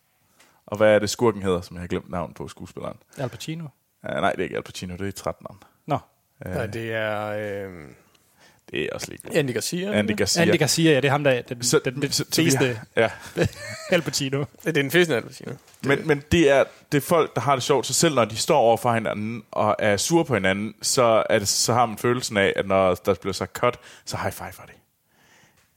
Og 0.66 0.78
hvad 0.78 0.96
er 0.96 1.00
det 1.00 1.10
skurken 1.10 1.42
hedder, 1.44 1.62
som 1.62 1.76
jeg 1.76 1.82
har 1.82 1.88
glemt 1.88 2.10
navn 2.10 2.34
på 2.34 2.48
skuespilleren? 2.48 2.98
Al 3.18 3.30
Pacino. 3.30 3.64
Uh, 4.04 4.10
nej, 4.10 4.32
det 4.32 4.40
er 4.40 4.44
ikke 4.44 4.56
Al 4.58 4.64
Pacino, 4.64 4.96
det 4.98 5.08
er 5.08 5.12
13. 5.12 5.48
Nå, 5.86 5.98
Uh, 6.46 6.52
Ja, 6.52 6.68
det 6.68 6.94
er 6.94 7.28
øh, 7.68 7.88
det 8.74 8.84
er 8.84 8.90
også 8.94 9.08
lige 9.10 9.38
Andy 9.40 9.54
Garcia. 9.54 9.92
Andy 10.00 10.16
Garcia. 10.18 10.42
Andy 10.42 10.60
Garcia, 10.60 10.92
ja, 10.92 10.96
det 10.96 11.06
er 11.06 11.12
ham, 11.12 11.24
der 11.24 11.32
er 11.32 11.42
den, 11.42 11.64
Så- 11.64 11.80
den 11.86 12.12
så- 12.12 12.26
så 12.32 12.44
bedste 12.44 12.80
Ja, 12.96 13.10
Al 13.92 14.02
Pacino. 14.02 14.40
Det 14.40 14.68
er 14.68 14.72
den 14.72 14.92
fisk, 14.92 15.10
Andy 15.12 15.24
Garcia. 15.26 15.48
men, 15.84 16.08
men 16.08 16.24
det, 16.32 16.50
er, 16.50 16.64
det 16.92 16.98
er 16.98 17.02
folk, 17.02 17.36
der 17.36 17.42
har 17.42 17.56
det 17.56 17.64
sjovt, 17.64 17.86
så 17.86 17.94
selv 17.94 18.16
når 18.16 18.26
de 18.26 18.36
står 18.38 18.58
over 18.58 18.78
for 18.78 18.94
hinanden 18.94 19.44
og 19.52 19.76
er 19.80 19.98
sure 19.98 20.26
på 20.26 20.34
hinanden, 20.34 20.74
så, 20.82 21.24
er 21.30 21.40
det, 21.40 21.48
så 21.48 21.74
har 21.74 21.86
man 21.86 21.98
følelsen 21.98 22.38
af, 22.38 22.54
at 22.56 22.68
når 22.68 22.96
der 22.96 23.14
bliver 23.14 23.34
sagt 23.34 23.54
cut, 23.58 23.80
så 24.06 24.18
high 24.18 24.34
five 24.34 24.52
for 24.54 24.64
det. 24.64 24.76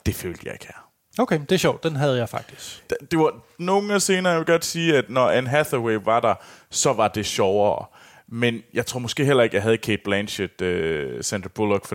Det 0.06 0.14
følte 0.14 0.40
jeg 0.44 0.52
ikke 0.52 0.66
her. 0.66 0.88
Okay, 1.18 1.40
det 1.40 1.52
er 1.52 1.56
sjovt. 1.58 1.82
Den 1.84 1.96
havde 1.96 2.16
jeg 2.18 2.28
faktisk. 2.28 2.84
Det 3.10 3.18
var 3.18 3.34
nogle 3.58 3.94
af 3.94 4.00
scener, 4.02 4.30
jeg 4.30 4.38
vil 4.38 4.46
godt 4.46 4.64
sige, 4.64 4.96
at 4.96 5.10
når 5.10 5.30
Anne 5.30 5.48
Hathaway 5.50 5.98
var 6.04 6.20
der, 6.20 6.34
så 6.70 6.92
var 6.92 7.08
det 7.08 7.26
sjovere. 7.26 7.84
Men 8.28 8.62
jeg 8.74 8.86
tror 8.86 8.98
måske 9.00 9.24
heller 9.24 9.42
ikke, 9.42 9.56
jeg 9.56 9.62
havde 9.62 9.78
Kate 9.78 10.02
Blanchett, 10.04 10.60
uh, 10.62 11.20
Sandra 11.20 11.48
Bullock 11.54 11.86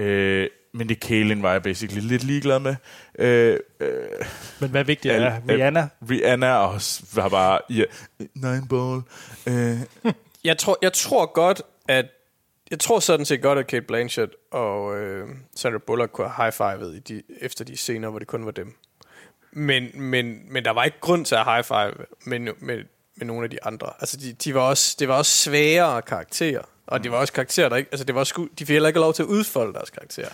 Uh, 0.00 0.46
men 0.72 0.88
det 0.88 1.00
Kaelin 1.00 1.42
var 1.42 1.52
jeg 1.52 1.62
basically 1.62 2.08
lidt 2.08 2.24
ligeglad 2.24 2.58
med. 2.58 2.76
Uh, 3.18 3.86
uh, 3.86 4.26
Men 4.60 4.70
hvad 4.70 4.80
er 4.80 4.84
vigtigt 4.84 5.14
er, 5.14 5.40
Rihanna, 5.48 5.88
Rihanna 6.10 6.56
også 6.56 7.04
var 7.14 7.28
bare, 7.28 7.60
ja, 7.70 7.84
nine 8.34 8.66
ball. 8.68 9.02
Uh, 9.46 10.12
Jeg 10.44 10.58
tror, 10.58 10.78
jeg 10.82 10.92
tror 10.92 11.32
godt, 11.32 11.62
at 11.88 12.06
jeg 12.70 12.80
tror 12.80 13.00
sådan 13.00 13.26
set 13.26 13.42
godt, 13.42 13.58
at 13.58 13.66
Kate 13.66 13.86
Blanchett 13.86 14.32
og 14.52 14.98
øh, 14.98 15.28
Sandra 15.56 15.78
Bullock 15.78 16.12
kunne 16.12 16.28
have 16.28 16.52
high-fivet 16.60 16.96
i 16.96 16.98
de, 16.98 17.22
efter 17.40 17.64
de 17.64 17.76
scener, 17.76 18.08
hvor 18.10 18.18
det 18.18 18.28
kun 18.28 18.44
var 18.44 18.50
dem. 18.50 18.74
Men, 19.52 19.90
men, 19.94 20.52
men 20.52 20.64
der 20.64 20.70
var 20.70 20.84
ikke 20.84 21.00
grund 21.00 21.24
til 21.24 21.34
at 21.34 21.44
high-five 21.44 22.04
med, 22.24 22.38
med, 22.38 22.84
med 23.16 23.26
nogle 23.26 23.44
af 23.44 23.50
de 23.50 23.64
andre. 23.64 23.92
Altså, 24.00 24.16
de, 24.16 24.32
de 24.32 24.54
var 24.54 24.60
også, 24.60 24.96
det 24.98 25.08
var 25.08 25.14
også 25.14 25.32
sværere 25.32 26.02
karakterer. 26.02 26.62
Og 26.90 27.02
det 27.04 27.12
var 27.12 27.18
også 27.18 27.32
karakterer, 27.32 27.68
der 27.68 27.76
ikke... 27.76 27.88
Altså, 27.92 28.04
det 28.04 28.14
var 28.14 28.24
sku, 28.24 28.46
de 28.58 28.66
fik 28.66 28.68
heller 28.74 28.88
ikke 28.88 29.00
lov 29.00 29.14
til 29.14 29.22
at 29.22 29.26
udfolde 29.26 29.72
deres 29.74 29.90
karakterer. 29.90 30.28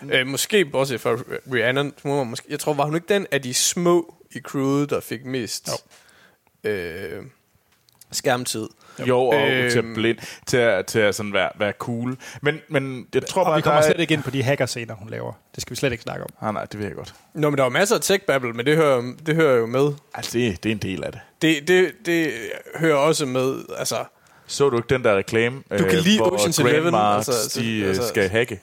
Mm. 0.00 0.10
Øh, 0.10 0.26
måske, 0.26 0.64
bortset 0.64 1.00
fra 1.00 1.10
Rihanna, 1.52 1.90
måske, 2.24 2.46
jeg 2.50 2.60
tror, 2.60 2.74
var 2.74 2.84
hun 2.84 2.94
ikke 2.94 3.06
den 3.08 3.26
af 3.30 3.42
de 3.42 3.54
små 3.54 4.14
i 4.30 4.40
crewet, 4.40 4.90
der 4.90 5.00
fik 5.00 5.24
mest 5.24 5.70
øh, 6.64 7.22
skærmtid. 8.12 8.68
jo, 9.06 9.18
og 9.20 9.50
Øhm. 9.50 9.70
til 9.70 9.78
at 9.78 9.84
blind, 9.94 10.18
til 10.46 10.56
at, 10.56 10.86
til 10.86 10.98
at 10.98 11.14
sådan 11.14 11.32
være, 11.32 11.50
være 11.58 11.72
cool. 11.78 12.16
Men, 12.42 12.60
men 12.68 13.06
jeg 13.14 13.26
tror 13.26 13.42
og 13.42 13.46
bare, 13.46 13.56
vi 13.56 13.62
kommer 13.62 13.80
der 13.80 13.88
er- 13.88 13.92
slet 13.92 14.00
ikke 14.02 14.14
ind 14.14 14.22
på 14.22 14.30
de 14.30 14.42
hacker-scener, 14.42 14.94
hun 14.94 15.10
laver. 15.10 15.32
Det 15.54 15.62
skal 15.62 15.70
vi 15.70 15.76
slet 15.76 15.92
ikke 15.92 16.02
snakke 16.02 16.24
om. 16.24 16.30
Ah, 16.40 16.54
nej, 16.54 16.64
det 16.64 16.78
ved 16.80 16.86
jeg 16.86 16.94
godt. 16.96 17.14
Nå, 17.34 17.50
men 17.50 17.56
der 17.56 17.62
var 17.62 17.70
masser 17.70 17.94
af 17.96 18.00
tech-babble, 18.00 18.52
men 18.52 18.66
det 18.66 18.76
hører, 18.76 19.12
det 19.26 19.34
hører 19.34 19.56
jo 19.58 19.66
med. 19.66 19.92
Altså, 20.14 20.38
det, 20.38 20.62
det 20.62 20.68
er 20.70 20.72
en 20.74 20.78
del 20.82 21.04
af 21.04 21.12
det. 21.12 21.20
Det, 21.42 21.68
det, 21.68 21.92
det 22.06 22.32
hører 22.76 22.96
også 22.96 23.26
med, 23.26 23.64
altså... 23.78 23.96
Så 24.46 24.70
du 24.70 24.76
ikke 24.76 24.94
den 24.94 25.04
der 25.04 25.16
reklame, 25.16 25.62
du 25.78 25.84
kan 25.84 25.98
lide 25.98 26.16
hvor 26.18 26.38
Ocean's 26.38 26.60
Eleven, 26.60 26.94
altså, 26.94 27.32
altså, 27.32 27.60
de 27.60 27.84
altså, 27.84 28.02
altså- 28.02 28.08
skal 28.08 28.28
hacke? 28.28 28.60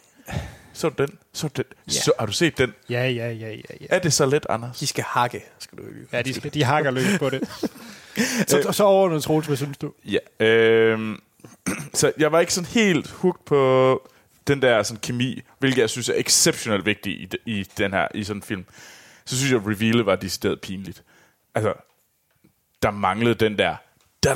Så 0.74 0.90
du 0.90 1.04
den? 1.04 1.18
Så 1.34 1.48
du 1.48 1.62
den? 1.62 1.66
Ja. 1.88 1.92
Så, 1.92 2.12
har 2.20 2.26
du 2.26 2.32
set 2.32 2.58
den? 2.58 2.74
Ja, 2.90 3.08
ja, 3.08 3.32
ja, 3.32 3.50
ja. 3.50 3.56
ja. 3.82 3.86
Er 3.90 4.00
det 4.00 4.14
så 4.14 4.26
let, 4.26 4.46
Anders? 4.50 4.80
De 4.80 4.88
skal 4.88 5.04
hakke, 5.04 5.44
skal 5.60 5.78
du 5.78 5.84
ikke. 5.88 6.00
Ja, 6.14 6.22
de, 6.22 6.34
skal, 6.34 6.54
de 6.54 6.64
hakker 6.64 6.92
løs 6.92 7.20
på 7.20 7.30
det. 7.30 7.42
så, 8.48 8.68
så 8.72 8.84
overordnet, 8.84 9.24
Troels, 9.24 9.48
hvad 9.48 9.58
synes 9.58 9.78
du? 9.78 9.94
Ja. 10.06 10.46
Øhm, 10.46 11.22
så 11.94 12.12
jeg 12.18 12.32
var 12.32 12.40
ikke 12.40 12.54
sådan 12.54 12.70
helt 12.70 13.12
hooked 13.12 13.46
på 13.46 14.02
den 14.48 14.62
der 14.62 14.84
sådan 14.84 15.00
kemi, 15.02 15.42
hvilket 15.60 15.82
jeg 15.82 15.90
synes 15.90 16.10
er 16.10 16.14
exceptionelt 16.18 16.86
vigtigt 16.86 17.36
i, 17.46 17.60
i 17.60 17.64
den 17.78 17.92
her 17.92 18.08
i 18.16 18.24
sådan 18.24 18.38
en 18.38 18.44
film. 18.44 18.66
Så 19.26 19.38
synes 19.38 19.52
jeg, 19.52 19.62
at 19.62 19.68
revealet 19.68 20.06
var 20.06 20.16
decideret 20.16 20.62
pinligt. 20.62 21.04
Altså, 21.56 21.74
der 22.84 22.92
manglede 22.92 23.36
den 23.36 23.58
der 23.58 23.76
da 24.24 24.34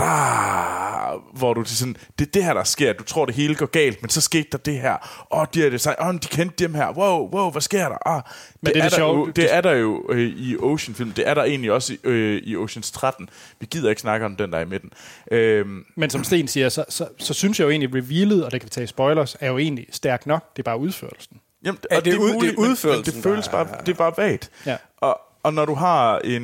hvor 1.33 1.53
du 1.53 1.63
til 1.63 1.77
sådan, 1.77 1.95
det 2.19 2.27
er 2.27 2.31
det 2.31 2.43
her, 2.43 2.53
der 2.53 2.63
sker. 2.63 2.93
Du 2.93 3.03
tror, 3.03 3.25
det 3.25 3.35
hele 3.35 3.55
går 3.55 3.65
galt, 3.65 4.01
men 4.01 4.09
så 4.09 4.21
skete 4.21 4.47
der 4.51 4.57
det 4.57 4.73
her. 4.81 5.25
Åh, 5.31 5.45
de 5.53 5.65
er 5.65 5.69
det 5.69 5.81
sig. 5.81 5.95
Åh, 6.01 6.13
de 6.13 6.19
kendte 6.19 6.55
dem 6.63 6.73
her. 6.73 6.91
Wow, 6.97 7.29
wow, 7.33 7.51
hvad 7.51 7.61
sker 7.61 7.89
der? 7.89 8.07
Ah, 8.07 8.21
Men 8.61 8.73
det 8.73 8.77
er 8.79 8.81
det 8.83 8.91
der 8.91 8.97
sjove. 8.97 9.17
Jo, 9.17 9.25
det 9.31 9.53
er 9.53 9.61
der 9.61 9.71
jo 9.71 10.05
øh, 10.09 10.19
i 10.37 10.57
Ocean-film. 10.57 11.11
Det 11.11 11.27
er 11.27 11.33
der 11.33 11.43
egentlig 11.43 11.71
også 11.71 11.93
i, 11.93 11.97
øh, 12.03 12.41
i 12.43 12.55
Oceans 12.55 12.91
13. 12.91 13.29
Vi 13.59 13.65
gider 13.71 13.89
ikke 13.89 14.01
snakke 14.01 14.25
om 14.25 14.35
den, 14.35 14.51
der 14.51 14.57
er 14.57 14.61
i 14.61 14.65
midten. 14.65 14.91
Øhm, 15.31 15.85
Men 15.95 16.09
som 16.09 16.23
Sten 16.23 16.47
siger, 16.47 16.69
så, 16.69 16.85
så, 16.89 17.07
så 17.19 17.33
synes 17.33 17.59
jeg 17.59 17.65
jo 17.65 17.69
egentlig, 17.69 17.89
revealet, 18.03 18.45
og 18.45 18.51
det 18.51 18.61
kan 18.61 18.65
vi 18.65 18.69
tage 18.69 18.83
i 18.83 18.87
spoilers, 18.87 19.35
er 19.39 19.47
jo 19.47 19.57
egentlig 19.57 19.85
stærk 19.91 20.25
nok. 20.25 20.55
Det 20.55 20.59
er 20.61 20.63
bare 20.63 20.79
udførelsen. 20.79 21.37
Jamen, 21.65 21.79
Ja, 21.91 21.97
og 21.97 22.05
det 22.05 22.13
er 22.13 22.17
ud- 22.17 22.33
muligt, 22.33 22.51
det 22.51 22.57
er 22.57 22.61
men- 22.61 22.71
udførelsen, 22.71 23.03
men 23.13 23.15
Det 23.15 23.23
føles 23.23 23.49
bare, 23.49 23.67
det 23.85 23.89
er 23.91 23.93
bare 23.97 24.13
vagt. 24.17 24.49
Ja. 24.65 24.77
Og, 24.97 25.19
og 25.45 25.53
når 25.53 25.65
du 25.65 25.73
har 25.73 26.19
en, 26.19 26.43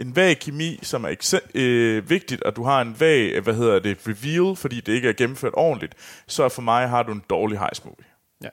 en 0.00 0.16
vag 0.16 0.38
kemi, 0.38 0.78
som 0.82 1.04
er 1.04 1.08
ekse- 1.08 1.48
øh, 1.54 2.10
vigtigt, 2.10 2.42
og 2.42 2.56
du 2.56 2.64
har 2.64 2.80
en 2.80 3.00
vag, 3.00 3.32
øh, 3.32 3.42
hvad 3.44 3.54
hedder 3.54 3.78
det, 3.78 3.98
reveal, 4.06 4.56
fordi 4.56 4.80
det 4.80 4.92
ikke 4.92 5.08
er 5.08 5.12
gennemført 5.12 5.52
ordentligt, 5.56 5.94
så 6.26 6.48
for 6.48 6.62
mig 6.62 6.88
har 6.88 7.02
du 7.02 7.12
en 7.12 7.22
dårlig 7.30 7.58
heist 7.58 7.84
movie. 7.84 8.04
Ja. 8.42 8.48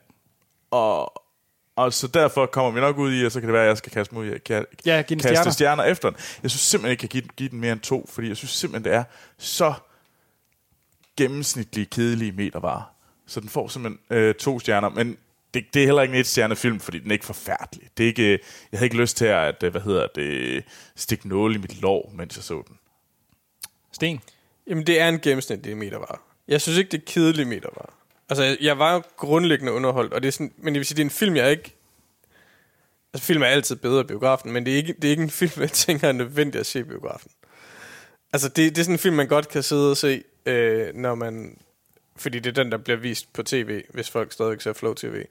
Og, 0.70 1.22
og 1.76 1.92
så 1.92 2.06
derfor 2.08 2.46
kommer 2.46 2.70
vi 2.70 2.80
nok 2.80 2.98
ud 2.98 3.14
i, 3.14 3.24
og 3.26 3.32
så 3.32 3.40
kan 3.40 3.46
det 3.48 3.52
være, 3.54 3.62
at 3.62 3.68
jeg 3.68 3.76
skal 3.78 3.92
kaste 3.92 4.14
mig 4.14 4.24
ud 4.24 4.28
i 4.30 4.32
at 4.34 4.50
ka- 4.50 4.74
Ja, 4.86 5.02
giv 5.02 5.16
den 5.16 5.22
kaste 5.22 5.34
stjerner. 5.34 5.50
stjerner 5.50 5.84
efter 5.84 6.10
den. 6.10 6.18
Jeg 6.42 6.50
synes 6.50 6.60
simpelthen 6.62 6.90
ikke, 6.92 7.04
jeg 7.04 7.10
kan 7.10 7.20
give, 7.20 7.28
give 7.36 7.48
den 7.48 7.60
mere 7.60 7.72
end 7.72 7.80
to, 7.80 8.08
fordi 8.12 8.28
jeg 8.28 8.36
synes 8.36 8.50
simpelthen, 8.50 8.84
det 8.92 8.98
er 8.98 9.04
så 9.38 9.74
gennemsnitlige, 11.16 11.86
kedelige 11.86 12.32
metervarer. 12.32 12.82
Så 13.26 13.40
den 13.40 13.48
får 13.48 13.68
simpelthen 13.68 14.00
øh, 14.18 14.34
to 14.34 14.60
stjerner, 14.60 14.88
men 14.88 15.16
det, 15.54 15.64
det 15.74 15.82
er 15.82 15.86
heller 15.86 16.02
ikke 16.02 16.14
en 16.14 16.20
et 16.20 16.26
stjerne 16.26 16.56
film, 16.56 16.80
fordi 16.80 16.98
den 16.98 17.08
er 17.10 17.12
ikke 17.12 17.24
forfærdelig. 17.26 17.88
Det 17.96 18.04
er 18.04 18.08
ikke, 18.08 18.30
jeg 18.72 18.78
havde 18.78 18.86
ikke 18.86 18.96
lyst 18.96 19.16
til 19.16 19.24
at, 19.24 19.62
øh, 19.62 19.70
hvad 19.70 19.80
hedder 19.80 20.06
det, 20.14 20.64
stikke 20.96 21.28
nål 21.28 21.54
i 21.54 21.58
mit 21.58 21.80
lår, 21.80 22.12
mens 22.14 22.36
jeg 22.36 22.44
så 22.44 22.62
den. 22.68 22.78
Sten? 23.92 24.20
Jamen, 24.66 24.86
det 24.86 25.00
er 25.00 25.08
en 25.08 25.20
gennemsnitlig 25.20 25.76
metervare. 25.76 26.18
Jeg 26.48 26.60
synes 26.60 26.78
ikke, 26.78 26.90
det 26.90 26.98
er 26.98 27.04
kedelig 27.06 27.46
metervare. 27.46 27.90
Altså, 28.28 28.44
jeg- 28.44 28.56
jeg 28.60 28.78
var 28.78 28.94
jo 28.94 29.02
grundlæggende 29.16 29.72
underholdt, 29.72 30.12
og 30.12 30.22
det 30.22 30.28
er 30.28 30.32
sådan, 30.32 30.52
men 30.58 30.74
jeg 30.74 30.78
vil 30.78 30.86
sige, 30.86 30.96
det 30.96 31.02
er 31.02 31.06
en 31.06 31.10
film, 31.10 31.36
jeg 31.36 31.50
ikke... 31.50 31.74
Altså, 33.14 33.26
film 33.26 33.42
er 33.42 33.46
altid 33.46 33.76
bedre 33.76 34.00
i 34.00 34.04
biografen, 34.04 34.52
men 34.52 34.66
det 34.66 34.72
er 34.72 34.76
ikke, 34.76 34.92
det 34.92 35.04
er 35.04 35.10
ikke 35.10 35.22
en 35.22 35.30
film, 35.42 35.52
jeg 35.62 35.70
tænker 35.72 36.08
er 36.08 36.12
nødvendigt 36.12 36.60
at 36.60 36.66
se 36.66 36.78
i 36.80 36.82
biografen. 36.82 37.30
Altså, 38.32 38.48
det, 38.48 38.56
det 38.56 38.78
er 38.78 38.84
sådan 38.84 38.94
en 38.94 38.98
film, 38.98 39.16
man 39.16 39.28
godt 39.28 39.48
kan 39.48 39.62
sidde 39.62 39.90
og 39.90 39.96
se, 39.96 40.22
øh, 40.46 40.94
når 40.94 41.14
man... 41.14 41.58
Fordi 42.16 42.38
det 42.38 42.58
er 42.58 42.62
den, 42.62 42.72
der 42.72 42.78
bliver 42.78 42.96
vist 42.96 43.32
på 43.32 43.42
tv, 43.42 43.82
hvis 43.90 44.10
folk 44.10 44.32
stadig 44.32 44.62
ser 44.62 44.72
Flow 44.72 44.94
TV. 44.94 45.14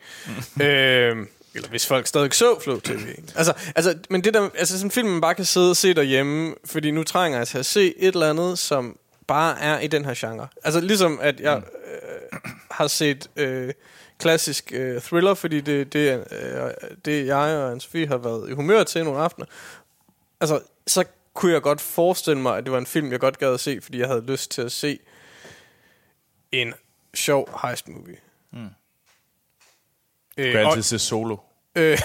øh, 0.61 1.27
eller 1.55 1.69
hvis 1.69 1.88
folk 1.88 2.07
stadig 2.07 2.34
så 2.34 2.60
Flow 2.60 2.80
TV. 2.80 3.07
Altså, 3.35 3.53
altså, 3.76 3.97
men 4.10 4.23
det 4.23 4.34
der, 4.34 4.49
altså 4.57 4.77
sådan 4.77 4.88
en 4.88 4.91
film, 4.91 5.10
man 5.10 5.22
bare 5.22 5.35
kan 5.35 5.45
sidde 5.45 5.69
og 5.69 5.77
se 5.77 5.93
derhjemme, 5.93 6.55
fordi 6.65 6.91
nu 6.91 7.03
trænger 7.03 7.38
jeg 7.38 7.47
til 7.47 7.57
at 7.57 7.65
se 7.65 7.93
et 7.97 8.14
eller 8.14 8.30
andet, 8.30 8.60
som 8.60 8.97
bare 9.27 9.60
er 9.60 9.80
i 9.80 9.88
den 9.88 10.05
her 10.05 10.14
genre. 10.18 10.47
Altså 10.64 10.81
ligesom, 10.81 11.19
at 11.22 11.39
jeg 11.39 11.57
øh, 11.57 12.39
har 12.72 12.88
set 12.88 13.30
øh, 13.35 13.73
klassisk 14.19 14.72
øh, 14.76 15.01
thriller, 15.01 15.34
fordi 15.34 15.61
det, 15.61 15.93
det, 15.93 16.26
øh, 16.31 16.72
det 17.05 17.26
jeg 17.26 17.57
og 17.57 17.72
Anne-Sophie 17.72 18.07
har 18.07 18.18
været 18.18 18.49
i 18.49 18.53
humør 18.53 18.84
til 18.84 19.03
nogle 19.03 19.19
aftener. 19.19 19.45
Altså, 20.41 20.60
så 20.88 21.03
kunne 21.34 21.53
jeg 21.53 21.61
godt 21.61 21.81
forestille 21.81 22.41
mig, 22.41 22.57
at 22.57 22.64
det 22.64 22.72
var 22.72 22.77
en 22.77 22.85
film, 22.85 23.11
jeg 23.11 23.19
godt 23.19 23.39
gad 23.39 23.53
at 23.53 23.60
se, 23.60 23.80
fordi 23.81 23.99
jeg 23.99 24.07
havde 24.07 24.23
lyst 24.27 24.51
til 24.51 24.61
at 24.61 24.72
se 24.72 24.99
en 26.54 26.74
sjov 27.14 27.60
heist 27.62 27.88
movie. 27.90 28.18
Mm. 28.52 28.60
Du 30.38 30.42
Øh, 30.42 30.52
kan 30.52 30.66
og, 30.66 30.70
altid 30.72 30.84
se 30.84 31.00
solo. 31.00 31.38
øh, 31.76 31.98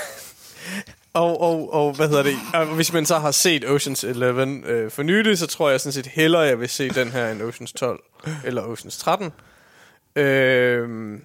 og, 1.12 1.40
og, 1.40 1.72
og, 1.72 1.92
hvad 1.96 2.08
hedder 2.08 2.22
det? 2.22 2.36
Og 2.54 2.66
hvis 2.66 2.92
man 2.92 3.06
så 3.06 3.18
har 3.18 3.30
set 3.30 3.64
Oceans 3.70 4.04
11 4.04 4.62
øh, 4.66 4.90
for 4.90 5.02
nylig, 5.02 5.38
så 5.38 5.46
tror 5.46 5.70
jeg 5.70 5.80
sådan 5.80 5.92
set 5.92 6.06
hellere, 6.06 6.42
jeg 6.42 6.60
vil 6.60 6.68
se 6.68 6.88
den 6.88 7.08
her 7.12 7.30
end 7.30 7.42
Oceans 7.42 7.72
12 7.72 8.00
eller 8.44 8.62
Oceans 8.62 8.98
13. 8.98 9.32
Øh, 10.16 11.18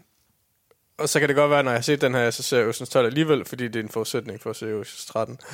og 1.03 1.09
så 1.09 1.19
kan 1.19 1.29
det 1.29 1.35
godt 1.35 1.51
være, 1.51 1.63
når 1.63 1.71
jeg 1.71 1.77
har 1.77 1.81
set 1.83 2.01
den 2.01 2.13
her, 2.13 2.31
så 2.31 2.43
ser 2.43 2.57
jeg 2.57 2.67
Oceans 2.67 2.89
12 2.89 3.05
alligevel, 3.05 3.45
fordi 3.45 3.67
det 3.67 3.75
er 3.75 3.83
en 3.83 3.89
forudsætning 3.89 4.41
for 4.41 4.49
at 4.49 4.55
se 4.55 4.65
Oceans 4.65 5.05
13. 5.05 5.39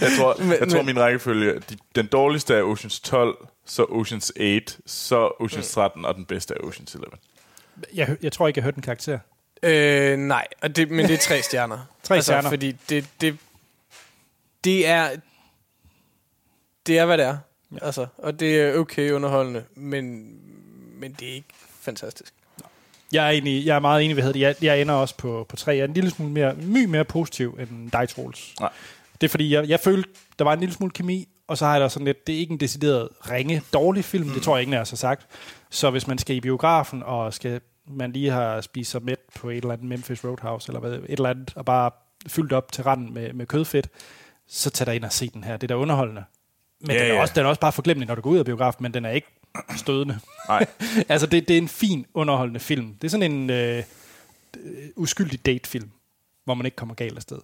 Jeg 0.00 0.10
tror, 0.18 0.36
Men- 0.38 0.50
jeg 0.60 0.68
tror 0.68 0.76
men- 0.82 0.86
min 0.86 1.00
rækkefølge, 1.00 1.54
de, 1.70 1.76
den 1.94 2.06
dårligste 2.06 2.54
er 2.54 2.62
Oceans 2.62 3.00
12, 3.00 3.46
så 3.66 3.84
Oceans 3.88 4.30
8, 4.40 4.62
så 4.86 5.32
Oceans 5.40 5.70
13, 5.72 6.04
og 6.04 6.14
den 6.14 6.24
bedste 6.24 6.54
er 6.54 6.58
Oceans 6.64 6.94
11. 6.94 7.06
Jeg, 7.94 8.16
jeg 8.22 8.32
tror 8.32 8.48
ikke, 8.48 8.58
jeg 8.58 8.64
hørte 8.64 8.76
en 8.76 8.82
karakter. 8.82 9.18
Øh, 9.62 10.16
nej, 10.18 10.46
og 10.62 10.76
det, 10.76 10.90
men 10.90 11.06
det 11.06 11.14
er 11.14 11.18
tre 11.18 11.42
stjerner. 11.42 11.78
Tre 12.02 12.14
altså, 12.14 12.28
stjerner. 12.32 12.48
Fordi 12.50 12.72
det, 12.88 13.06
det, 13.20 13.36
det 14.64 14.86
er... 14.88 15.10
Det 16.86 16.98
er, 16.98 17.06
hvad 17.06 17.18
det 17.18 17.26
er. 17.26 17.36
Ja. 17.72 17.76
Altså, 17.86 18.06
og 18.18 18.40
det 18.40 18.60
er 18.60 18.76
okay 18.78 19.10
underholdende, 19.10 19.64
men, 19.74 20.34
men 21.00 21.12
det 21.12 21.28
er 21.28 21.32
ikke 21.34 21.48
fantastisk. 21.80 22.34
Jeg 23.12 23.26
er, 23.26 23.30
egentlig, 23.30 23.66
jeg 23.66 23.76
er 23.76 23.80
meget 23.80 24.04
enig, 24.04 24.14
hvad 24.14 24.24
hedder 24.24 24.38
det. 24.38 24.40
Jeg, 24.40 24.54
jeg 24.62 24.80
ender 24.80 24.94
også 24.94 25.16
på, 25.16 25.46
på 25.48 25.56
tre. 25.56 25.72
Jeg 25.72 25.80
er 25.80 25.84
en 25.84 25.94
lille 25.94 26.10
smule 26.10 26.32
mere, 26.32 26.54
my 26.54 26.84
mere 26.84 27.04
positiv 27.04 27.58
end 27.60 27.90
dig, 27.90 28.08
Troels. 28.08 28.54
Nej. 28.60 28.70
Det 29.20 29.26
er 29.26 29.30
fordi, 29.30 29.54
jeg, 29.54 29.68
jeg 29.68 29.80
følte, 29.80 30.08
der 30.38 30.44
var 30.44 30.52
en 30.52 30.60
lille 30.60 30.74
smule 30.74 30.92
kemi, 30.92 31.28
og 31.48 31.58
så 31.58 31.64
har 31.64 31.72
jeg 31.72 31.80
da 31.80 31.88
sådan 31.88 32.06
lidt, 32.06 32.26
det 32.26 32.34
er 32.34 32.38
ikke 32.38 32.52
en 32.52 32.60
decideret 32.60 33.08
ringe, 33.30 33.62
dårlig 33.72 34.04
film, 34.04 34.26
mm. 34.26 34.32
det 34.32 34.42
tror 34.42 34.58
jeg 34.58 34.72
af 34.72 34.80
os 34.80 34.90
har 34.90 34.96
sagt. 34.96 35.26
Så 35.70 35.90
hvis 35.90 36.06
man 36.06 36.18
skal 36.18 36.36
i 36.36 36.40
biografen, 36.40 37.02
og 37.02 37.34
skal 37.34 37.60
man 37.86 38.12
lige 38.12 38.30
har 38.30 38.60
spist 38.60 38.90
sig 38.90 39.02
mæt 39.02 39.18
på 39.34 39.50
et 39.50 39.56
eller 39.56 39.72
andet 39.72 39.88
Memphis 39.88 40.24
Roadhouse, 40.24 40.68
eller 40.68 40.80
hvad, 40.80 40.92
et 40.92 41.04
eller 41.08 41.30
andet, 41.30 41.52
og 41.56 41.64
bare 41.64 41.90
fyldt 42.28 42.52
op 42.52 42.72
til 42.72 42.84
randen 42.84 43.14
med, 43.14 43.32
med 43.32 43.46
kødfedt, 43.46 43.88
så 44.48 44.70
tag 44.70 44.86
dig 44.86 44.94
ind 44.94 45.04
og 45.04 45.12
se 45.12 45.30
den 45.30 45.44
her. 45.44 45.56
Det 45.56 45.70
er 45.70 45.74
da 45.74 45.80
underholdende. 45.80 46.24
Men 46.80 46.90
ja, 46.90 47.02
den, 47.02 47.10
er 47.10 47.14
ja. 47.14 47.20
også, 47.20 47.34
den 47.36 47.44
er 47.44 47.48
også 47.48 47.60
bare 47.60 47.72
forglemmelig, 47.72 48.08
når 48.08 48.14
du 48.14 48.20
går 48.20 48.30
ud 48.30 48.38
af 48.38 48.44
biografen, 48.44 48.82
men 48.82 48.94
den 48.94 49.04
er 49.04 49.10
ikke 49.10 49.41
stødende. 49.76 50.20
Nej. 50.48 50.66
altså, 51.08 51.26
det, 51.26 51.48
det 51.48 51.54
er 51.54 51.58
en 51.58 51.68
fin, 51.68 52.06
underholdende 52.14 52.60
film. 52.60 52.94
Det 52.94 53.04
er 53.04 53.10
sådan 53.10 53.32
en 53.32 53.50
øh, 53.50 53.82
uskyldig 54.96 55.46
datefilm, 55.46 55.90
hvor 56.44 56.54
man 56.54 56.66
ikke 56.66 56.76
kommer 56.76 56.94
galt 56.94 57.16
afsted. 57.16 57.38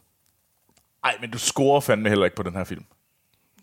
Nej, 1.02 1.16
men 1.20 1.30
du 1.30 1.39
scorer 1.39 1.80
fandme 1.80 2.09
heller 2.09 2.24
ikke 2.24 2.36
på 2.36 2.43
den 2.43 2.52
her 2.52 2.64
film. 2.64 2.85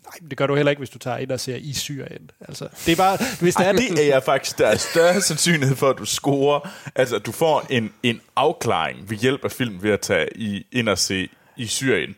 Nej, 0.06 0.28
det 0.28 0.38
gør 0.38 0.46
du 0.46 0.54
heller 0.54 0.70
ikke, 0.70 0.80
hvis 0.80 0.90
du 0.90 0.98
tager 0.98 1.16
ind 1.16 1.30
og 1.30 1.40
ser 1.40 1.56
i 1.56 1.72
Syrien. 1.72 2.30
Altså, 2.40 2.68
det 2.86 2.92
er 2.92 2.96
bare, 2.96 3.18
hvis 3.40 3.54
der 3.54 3.64
Ej, 3.64 3.68
er 3.68 3.72
det 3.72 4.04
er 4.04 4.06
jeg 4.06 4.22
faktisk, 4.22 4.58
der 4.58 4.66
er 4.66 4.76
større 4.76 5.20
sandsynlighed 5.20 5.76
for, 5.76 5.90
at 5.90 5.98
du 5.98 6.04
scorer, 6.04 6.70
altså 6.94 7.16
at 7.16 7.26
du 7.26 7.32
får 7.32 7.66
en, 7.70 7.92
en 8.02 8.20
afklaring 8.36 9.10
ved 9.10 9.16
hjælp 9.16 9.44
af 9.44 9.52
film 9.52 9.82
ved 9.82 9.90
at 9.90 10.00
tage 10.00 10.28
i, 10.36 10.66
ind 10.72 10.88
og 10.88 10.98
se 10.98 11.28
i 11.56 11.66
Syrien, 11.66 12.16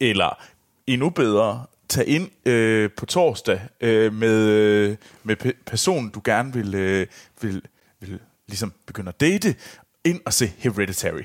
eller 0.00 0.42
endnu 0.86 1.10
bedre, 1.10 1.64
tage 1.90 2.06
ind 2.06 2.30
øh, 2.48 2.90
på 2.96 3.06
torsdag 3.06 3.60
øh, 3.80 4.12
med, 4.14 4.36
øh, 4.48 4.96
med 5.24 5.36
pe- 5.44 5.62
personen, 5.66 6.10
du 6.10 6.20
gerne 6.24 6.52
vil, 6.52 6.74
øh, 6.74 7.06
vil, 7.40 7.62
vil 8.00 8.18
ligesom 8.48 8.72
begynde 8.86 9.08
at 9.08 9.20
date, 9.20 9.54
ind 10.04 10.20
og 10.26 10.32
se 10.32 10.52
Hereditary. 10.58 11.22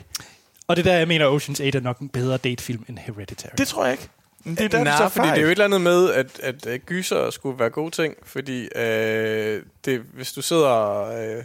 Og 0.68 0.76
det 0.76 0.88
er 0.88 0.92
der, 0.92 0.98
jeg 0.98 1.08
mener, 1.08 1.38
Ocean's 1.38 1.64
8 1.66 1.78
er 1.78 1.80
nok 1.82 2.00
en 2.00 2.10
bedre 2.10 2.38
datefilm 2.38 2.86
end 2.90 2.98
Hereditary. 2.98 3.52
Det 3.58 3.68
tror 3.68 3.84
jeg 3.86 3.92
ikke. 3.94 4.10
Men 4.44 4.56
Det 4.56 4.64
er 4.64 4.70
der, 4.70 4.84
Nej, 4.84 4.98
tager 4.98 5.10
fordi 5.10 5.28
det 5.28 5.38
er 5.38 5.42
jo 5.42 5.48
et 5.48 5.52
eller 5.52 5.66
andet 5.66 5.82
med, 5.82 6.12
at, 6.12 6.40
at, 6.44 6.66
at 6.66 6.86
gyser 6.86 7.30
skulle 7.30 7.60
være 7.60 7.70
gode 7.70 7.92
ting, 7.92 8.16
fordi 8.24 8.68
øh, 8.76 9.62
det, 9.86 10.00
hvis 10.14 10.34
du 10.34 10.42
sidder 10.42 11.02
øh, 11.38 11.44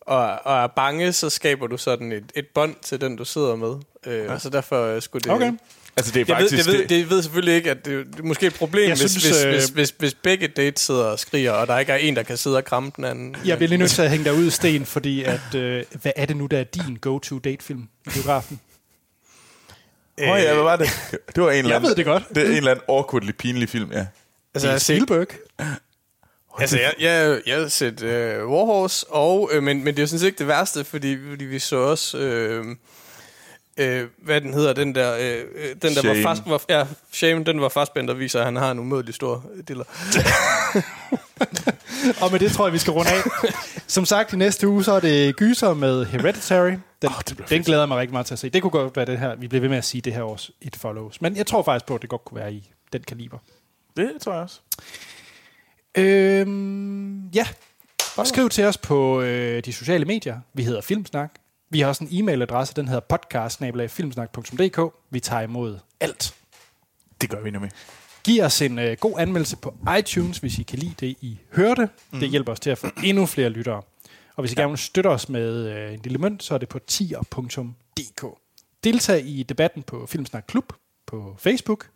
og, 0.00 0.38
og 0.44 0.62
er 0.62 0.66
bange, 0.66 1.12
så 1.12 1.30
skaber 1.30 1.66
du 1.66 1.76
sådan 1.76 2.12
et, 2.12 2.32
et 2.34 2.46
bånd 2.54 2.74
til 2.82 3.00
den, 3.00 3.16
du 3.16 3.24
sidder 3.24 3.56
med. 3.56 3.74
Øh, 4.06 4.24
ja. 4.24 4.38
Så 4.38 4.50
derfor 4.50 4.86
øh, 4.86 5.02
skulle 5.02 5.22
det... 5.22 5.32
Okay. 5.32 5.52
Altså, 5.96 6.12
det 6.12 6.20
er 6.20 6.24
Jeg 6.28 6.42
ved, 6.42 6.50
faktisk... 6.50 6.68
jeg 6.68 6.78
ved, 6.78 6.86
det 6.88 7.10
ved 7.10 7.22
selvfølgelig 7.22 7.54
ikke, 7.54 7.70
at 7.70 7.84
det, 7.84 8.06
det 8.06 8.20
er 8.20 8.22
måske 8.22 8.46
et 8.46 8.54
problem, 8.54 8.88
Jeg 8.88 8.96
hvis, 8.98 9.10
synes, 9.10 9.24
hvis, 9.24 9.44
øh, 9.44 9.52
hvis, 9.52 9.68
hvis, 9.68 9.94
hvis 9.98 10.14
begge 10.14 10.48
dates 10.48 10.82
sidder 10.82 11.04
og 11.04 11.18
skriger, 11.18 11.52
og 11.52 11.66
der 11.66 11.78
ikke 11.78 11.92
er 11.92 11.96
en, 11.96 12.16
der 12.16 12.22
kan 12.22 12.36
sidde 12.36 12.56
og 12.56 12.64
kramme 12.64 12.92
den 12.96 13.04
anden. 13.04 13.36
Jeg 13.44 13.56
bliver 13.56 13.68
lige 13.68 13.78
nødt 13.78 13.90
til 13.90 14.02
at 14.02 14.10
hænge 14.10 14.24
dig 14.24 14.34
ud, 14.34 14.50
Sten, 14.50 14.86
fordi 14.86 15.22
at, 15.22 15.54
øh, 15.54 15.84
hvad 16.02 16.12
er 16.16 16.26
det 16.26 16.36
nu, 16.36 16.46
der 16.46 16.58
er 16.58 16.64
din 16.64 16.96
go-to 17.00 17.38
datefilm 17.38 17.88
i 18.06 18.10
biografen? 18.10 18.60
Åh 20.22 20.28
oh, 20.28 20.38
ja, 20.40 20.54
hvad 20.54 20.62
var 20.62 20.76
det? 20.76 20.88
Det 21.34 21.42
var 21.42 21.50
en 21.50 21.58
eller 21.58 21.68
Jeg 21.68 21.76
anden, 21.76 21.88
ved 21.88 21.96
det 21.96 22.04
godt. 22.04 22.28
Det 22.28 22.38
er 22.38 22.46
en 22.46 22.56
eller 22.56 22.70
anden 22.70 22.84
awkwardly 22.88 23.30
pinlig 23.30 23.68
film, 23.68 23.92
ja. 23.92 24.06
Altså, 24.54 24.68
er 24.68 24.72
jeg 24.72 24.80
set, 24.80 24.96
Spielberg. 24.96 25.26
altså, 26.60 26.78
jeg, 26.78 26.94
jeg, 27.00 27.40
jeg 27.46 27.58
har 27.58 27.68
set 27.68 28.02
øh, 28.02 28.48
Warhorse, 28.48 29.06
og, 29.06 29.50
øh, 29.52 29.62
men, 29.62 29.84
men 29.84 29.86
det 29.86 29.98
er 29.98 30.02
jo 30.02 30.06
sådan 30.06 30.20
set 30.20 30.26
ikke 30.26 30.38
det 30.38 30.48
værste, 30.48 30.84
fordi, 30.84 31.18
fordi 31.30 31.44
vi 31.44 31.58
så 31.58 31.76
også... 31.76 32.18
Øh, 32.18 32.64
øh, 33.76 34.08
hvad 34.18 34.40
den 34.40 34.54
hedder, 34.54 34.72
den 34.72 34.94
der, 34.94 35.14
øh, 35.14 35.44
øh, 35.54 35.68
den 35.82 35.94
der 35.94 36.00
Shame. 36.00 36.24
var 36.24 36.34
fast, 36.34 36.42
var, 36.46 36.62
ja, 36.68 36.86
Shame, 37.12 37.44
den 37.44 37.60
var 37.60 37.68
fastbændt, 37.68 38.08
der 38.08 38.14
viser, 38.14 38.38
at 38.38 38.44
han 38.44 38.56
har 38.56 38.70
en 38.70 38.78
umådelig 38.78 39.14
stor 39.14 39.44
diller. 39.68 39.84
Og 42.22 42.32
med 42.32 42.40
det 42.40 42.52
tror 42.52 42.66
jeg, 42.66 42.72
vi 42.72 42.78
skal 42.78 42.92
runde 42.92 43.10
af. 43.10 43.22
Som 43.86 44.04
sagt, 44.04 44.32
i 44.32 44.36
næste 44.36 44.68
uge, 44.68 44.84
så 44.84 44.92
er 44.92 45.00
det 45.00 45.36
Gyser 45.36 45.74
med 45.74 46.04
Hereditary. 46.04 46.70
Den, 46.70 46.80
oh, 47.02 47.46
den 47.48 47.62
glæder 47.62 47.80
jeg 47.82 47.88
mig 47.88 47.98
rigtig 47.98 48.12
meget 48.12 48.26
til 48.26 48.34
at 48.34 48.38
se. 48.38 48.48
Det 48.48 48.62
kunne 48.62 48.70
godt 48.70 48.96
være 48.96 49.06
det 49.06 49.18
her, 49.18 49.34
vi 49.34 49.48
bliver 49.48 49.60
ved 49.60 49.68
med 49.68 49.78
at 49.78 49.84
sige 49.84 50.00
det 50.00 50.14
her 50.14 50.22
års 50.22 50.50
It 50.60 50.76
Follows. 50.76 51.20
Men 51.20 51.36
jeg 51.36 51.46
tror 51.46 51.62
faktisk 51.62 51.86
på, 51.86 51.94
at 51.94 52.02
det 52.02 52.10
godt 52.10 52.24
kunne 52.24 52.40
være 52.40 52.52
i 52.52 52.70
den 52.92 53.02
kaliber. 53.02 53.38
Det 53.96 54.12
tror 54.20 54.32
jeg 54.32 54.42
også. 54.42 54.60
Øhm, 55.98 57.28
ja, 57.28 57.46
skriv 58.24 58.48
til 58.48 58.64
os 58.64 58.78
på 58.78 59.20
øh, 59.20 59.64
de 59.64 59.72
sociale 59.72 60.04
medier. 60.04 60.40
Vi 60.54 60.62
hedder 60.62 60.80
Filmsnak. 60.80 61.30
Vi 61.70 61.80
har 61.80 61.88
også 61.88 62.04
en 62.04 62.10
e-mailadresse, 62.10 62.74
den 62.76 62.88
hedder 62.88 63.00
podcast 63.00 63.60
Vi 65.10 65.20
tager 65.20 65.42
imod 65.42 65.78
alt. 66.00 66.34
Det 67.20 67.30
gør 67.30 67.40
vi 67.42 67.50
nu 67.50 67.60
med. 67.60 67.68
Giv 68.24 68.42
os 68.42 68.62
en 68.62 68.78
øh, 68.78 68.96
god 69.00 69.14
anmeldelse 69.18 69.56
på 69.56 69.74
iTunes, 69.98 70.38
hvis 70.38 70.58
I 70.58 70.62
kan 70.62 70.78
lide 70.78 70.94
det, 71.00 71.16
I 71.20 71.38
hørte. 71.52 71.88
Mm. 72.10 72.20
Det 72.20 72.28
hjælper 72.28 72.52
os 72.52 72.60
til 72.60 72.70
at 72.70 72.78
få 72.78 72.86
endnu 73.04 73.26
flere 73.26 73.48
lyttere. 73.48 73.82
Og 74.34 74.42
hvis 74.42 74.52
I 74.52 74.54
ja. 74.54 74.60
gerne 74.60 74.70
vil 74.70 74.78
støtte 74.78 75.08
os 75.08 75.28
med 75.28 75.66
øh, 75.66 75.94
en 75.94 76.00
lille 76.02 76.18
mønt, 76.18 76.42
så 76.42 76.54
er 76.54 76.58
det 76.58 76.68
på 76.68 76.78
tier.dk. 76.78 78.26
Deltag 78.84 79.26
i 79.26 79.42
debatten 79.42 79.82
på 79.82 80.06
Filmsnak 80.06 80.44
Klub 80.48 80.72
på 81.06 81.36
Facebook. 81.38 81.90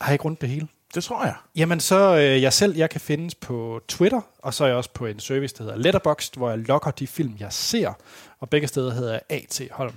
Har 0.00 0.06
jeg 0.06 0.14
ikke 0.14 0.24
rundt 0.24 0.40
det 0.40 0.48
hele? 0.48 0.68
Det 0.94 1.04
tror 1.04 1.24
jeg. 1.24 1.34
Jamen 1.56 1.80
så 1.80 2.16
øh, 2.16 2.42
jeg 2.42 2.52
selv, 2.52 2.76
jeg 2.76 2.90
kan 2.90 3.00
findes 3.00 3.34
på 3.34 3.80
Twitter, 3.88 4.20
og 4.38 4.54
så 4.54 4.64
er 4.64 4.68
jeg 4.68 4.76
også 4.76 4.90
på 4.90 5.06
en 5.06 5.20
service, 5.20 5.54
der 5.58 5.64
hedder 5.64 5.78
Letterboxd, 5.78 6.36
hvor 6.36 6.50
jeg 6.50 6.58
logger 6.58 6.90
de 6.90 7.06
film, 7.06 7.36
jeg 7.40 7.52
ser. 7.52 7.92
Og 8.40 8.50
begge 8.50 8.66
steder 8.68 8.94
hedder 8.94 9.12
jeg 9.12 9.20
A.T. 9.30 9.60
Holm. 9.70 9.94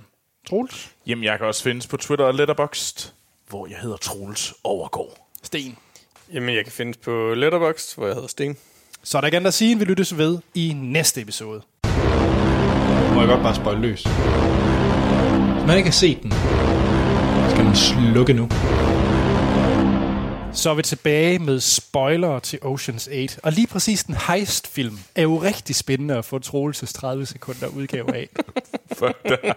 Troels? 0.48 0.90
Jamen, 1.06 1.24
jeg 1.24 1.38
kan 1.38 1.46
også 1.46 1.62
findes 1.62 1.86
på 1.86 1.96
Twitter 1.96 2.24
og 2.24 2.34
Letterboxd, 2.34 3.12
hvor 3.48 3.66
jeg 3.66 3.76
hedder 3.82 3.96
Troels 3.96 4.54
Overgaard. 4.64 5.28
Sten. 5.42 5.76
Jamen, 6.32 6.54
jeg 6.54 6.64
kan 6.64 6.72
findes 6.72 6.96
på 6.96 7.34
Letterboxd, 7.34 7.96
hvor 7.96 8.06
jeg 8.06 8.14
hedder 8.14 8.28
Sten. 8.28 8.56
Så 9.02 9.18
er 9.18 9.20
der 9.20 9.26
ikke 9.26 9.36
andet 9.36 9.48
at 9.48 9.54
sige, 9.54 9.70
end 9.72 9.78
vi 9.78 9.84
lyttes 9.84 10.18
ved 10.18 10.38
i 10.54 10.72
næste 10.76 11.20
episode. 11.20 11.62
Må 13.14 13.20
jeg 13.20 13.28
godt 13.28 13.42
bare 13.42 13.54
spøjle 13.54 13.80
løs. 13.80 14.02
Hvis 14.02 15.66
man 15.66 15.76
ikke 15.76 15.88
har 15.88 15.92
set 15.92 16.22
den, 16.22 16.32
skal 17.50 17.64
man 17.64 17.76
slukke 17.76 18.32
nu. 18.32 18.48
Så 20.52 20.70
er 20.70 20.74
vi 20.74 20.82
tilbage 20.82 21.38
med 21.38 21.60
spoiler 21.60 22.38
til 22.38 22.56
Ocean's 22.64 23.10
8. 23.14 23.40
Og 23.42 23.52
lige 23.52 23.66
præcis 23.66 24.04
den 24.04 24.14
heist-film 24.28 24.98
er 25.14 25.22
jo 25.22 25.36
rigtig 25.42 25.76
spændende 25.76 26.16
at 26.16 26.24
få 26.24 26.38
Troelses 26.38 26.92
30 26.92 27.26
sekunder 27.26 27.66
udgave 27.66 28.14
af. 28.16 28.28
For 28.98 29.16
dig. 29.28 29.54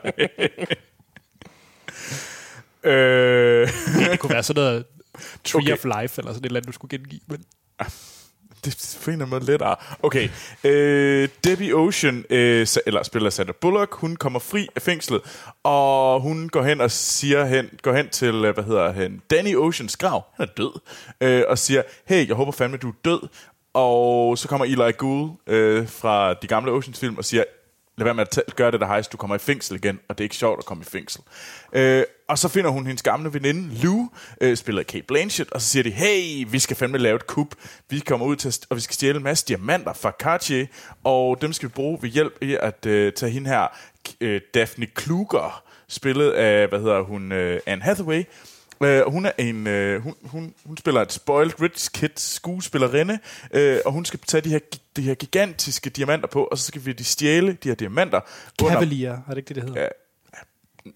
øh, 2.92 3.70
Det 4.12 4.20
kunne 4.20 4.34
være 4.34 4.44
sådan 4.44 4.64
noget 4.64 4.86
Tree 5.44 5.62
Okay. 5.64 5.72
of 5.74 5.86
Life, 6.02 6.22
eller 6.22 6.32
sådan 6.34 6.44
et 6.44 6.46
eller 6.46 6.60
andet, 6.60 6.68
du 6.68 6.72
skulle 6.72 6.98
gengive. 6.98 7.22
Men 7.28 7.46
det 8.66 8.96
er 8.96 9.04
på 9.04 9.10
en 9.10 9.14
eller 9.14 9.26
anden 9.26 9.30
måde 9.30 9.52
lettere. 9.52 9.76
Okay. 10.04 10.30
Øh, 10.64 11.30
Debbie 11.44 11.76
Ocean, 11.76 12.26
øh, 12.30 12.68
eller 12.86 13.04
spiller 13.04 13.30
Sandra 13.30 13.54
Bullock, 13.62 13.94
hun 13.94 14.16
kommer 14.16 14.40
fri 14.40 14.68
af 14.76 14.82
fængslet, 14.82 15.22
og 15.64 16.22
hun 16.22 16.50
går 16.50 16.64
hen 16.64 16.82
og 16.82 16.92
siger 16.92 17.46
hen, 17.46 17.70
går 17.82 17.94
hen 17.94 18.10
til, 18.10 18.46
øh, 18.46 18.54
hvad 18.54 18.64
hedder 18.64 18.92
han, 18.92 19.22
Danny 19.30 19.56
Oceans 19.56 19.98
grav, 19.98 20.26
han 20.34 20.48
er 20.48 20.54
død, 20.58 20.80
øh, 21.22 21.44
og 21.48 21.58
siger, 21.58 21.82
hey, 22.06 22.28
jeg 22.28 22.36
håber 22.36 22.52
fandme, 22.52 22.78
du 22.78 22.90
er 22.90 22.94
død. 23.06 23.22
Og 23.74 24.38
så 24.38 24.48
kommer 24.48 24.66
Eli 24.66 24.92
Gould 24.98 25.32
øh, 25.48 25.88
fra 25.88 26.34
de 26.34 26.48
gamle 26.48 26.72
Oceans-film 26.72 27.18
og 27.18 27.26
siger, 27.26 27.44
lad 27.98 28.06
være 28.06 28.14
med 28.14 28.26
at 28.48 28.56
gøre 28.56 28.72
det 28.72 28.80
der 28.80 28.88
hejs, 28.88 29.08
du 29.08 29.18
kommer 29.18 29.36
i 29.36 29.40
fængsel 29.40 29.76
igen, 29.76 30.00
og 30.10 30.18
det 30.18 30.24
er 30.24 30.26
ikke 30.26 30.36
sjovt 30.36 30.60
at 30.60 30.66
komme 30.66 30.82
i 30.82 30.90
fængsel. 30.90 31.22
Øh, 31.74 32.04
og 32.34 32.40
så 32.40 32.48
finder 32.48 32.70
hun 32.70 32.86
hendes 32.86 33.02
gamle 33.04 33.34
veninde, 33.34 33.76
Lou, 33.84 34.10
øh, 34.42 34.58
spiller 34.58 34.80
af 34.82 34.88
Kate 34.88 35.04
Blanchett, 35.08 35.52
og 35.52 35.62
så 35.62 35.70
siger 35.70 35.84
de, 35.84 35.90
hey, 35.92 36.46
vi 36.52 36.60
skal 36.60 36.76
fandme 36.76 36.98
lave 36.98 37.16
et 37.16 37.28
kup. 37.28 37.56
Vi 37.90 38.00
kommer 38.00 38.26
ud 38.26 38.36
til, 38.36 38.56
og 38.70 38.76
vi 38.76 38.82
skal 38.82 38.94
stjæle 38.94 39.18
en 39.18 39.24
masse 39.24 39.46
diamanter 39.48 39.94
fra 39.94 40.12
Cartier, 40.20 40.66
og 41.04 41.42
dem 41.42 41.54
skal 41.54 41.70
vi 41.70 41.74
bruge 41.74 41.98
ved 42.02 42.10
hjælp 42.10 42.38
i 42.42 42.58
at 42.62 42.86
øh, 42.86 43.14
tage 43.14 43.32
hende 43.32 43.50
her, 43.50 43.68
øh, 44.22 44.42
Daphne 44.54 44.86
Kluger, 44.86 45.64
spillet 45.88 46.32
af, 46.32 46.68
hvad 46.68 46.80
hedder 46.80 47.02
hun, 47.02 47.32
øh, 47.32 47.60
Anne 47.66 47.84
Hathaway, 47.84 48.24
Øh, 48.84 49.12
hun 49.12 49.26
er 49.26 49.32
en, 49.38 49.68
øh, 49.68 50.02
hun, 50.02 50.14
hun, 50.24 50.54
hun 50.66 50.78
spiller 50.78 51.02
et 51.02 51.12
spoiled 51.12 51.62
rich 51.62 51.92
kid 51.92 52.10
skuespillerinde, 52.16 53.20
øh, 53.54 53.78
og 53.86 53.92
hun 53.92 54.06
skal 54.06 54.20
tage 54.20 54.42
de 54.42 54.50
her, 54.50 54.60
de 54.96 55.02
her 55.02 55.14
gigantiske 55.14 55.90
diamanter 55.90 56.28
på, 56.28 56.44
og 56.44 56.58
så 56.58 56.66
skal 56.66 56.86
vi 56.86 56.92
de 56.94 57.04
stjæle 57.04 57.58
de 57.64 57.68
her 57.70 57.76
diamanter. 57.76 58.20
under- 58.62 58.74
Cavalier, 58.76 59.12
er 59.12 59.18
det 59.30 59.38
ikke 59.38 59.48
det, 59.48 59.56
det 59.56 59.64
hedder? 59.64 59.82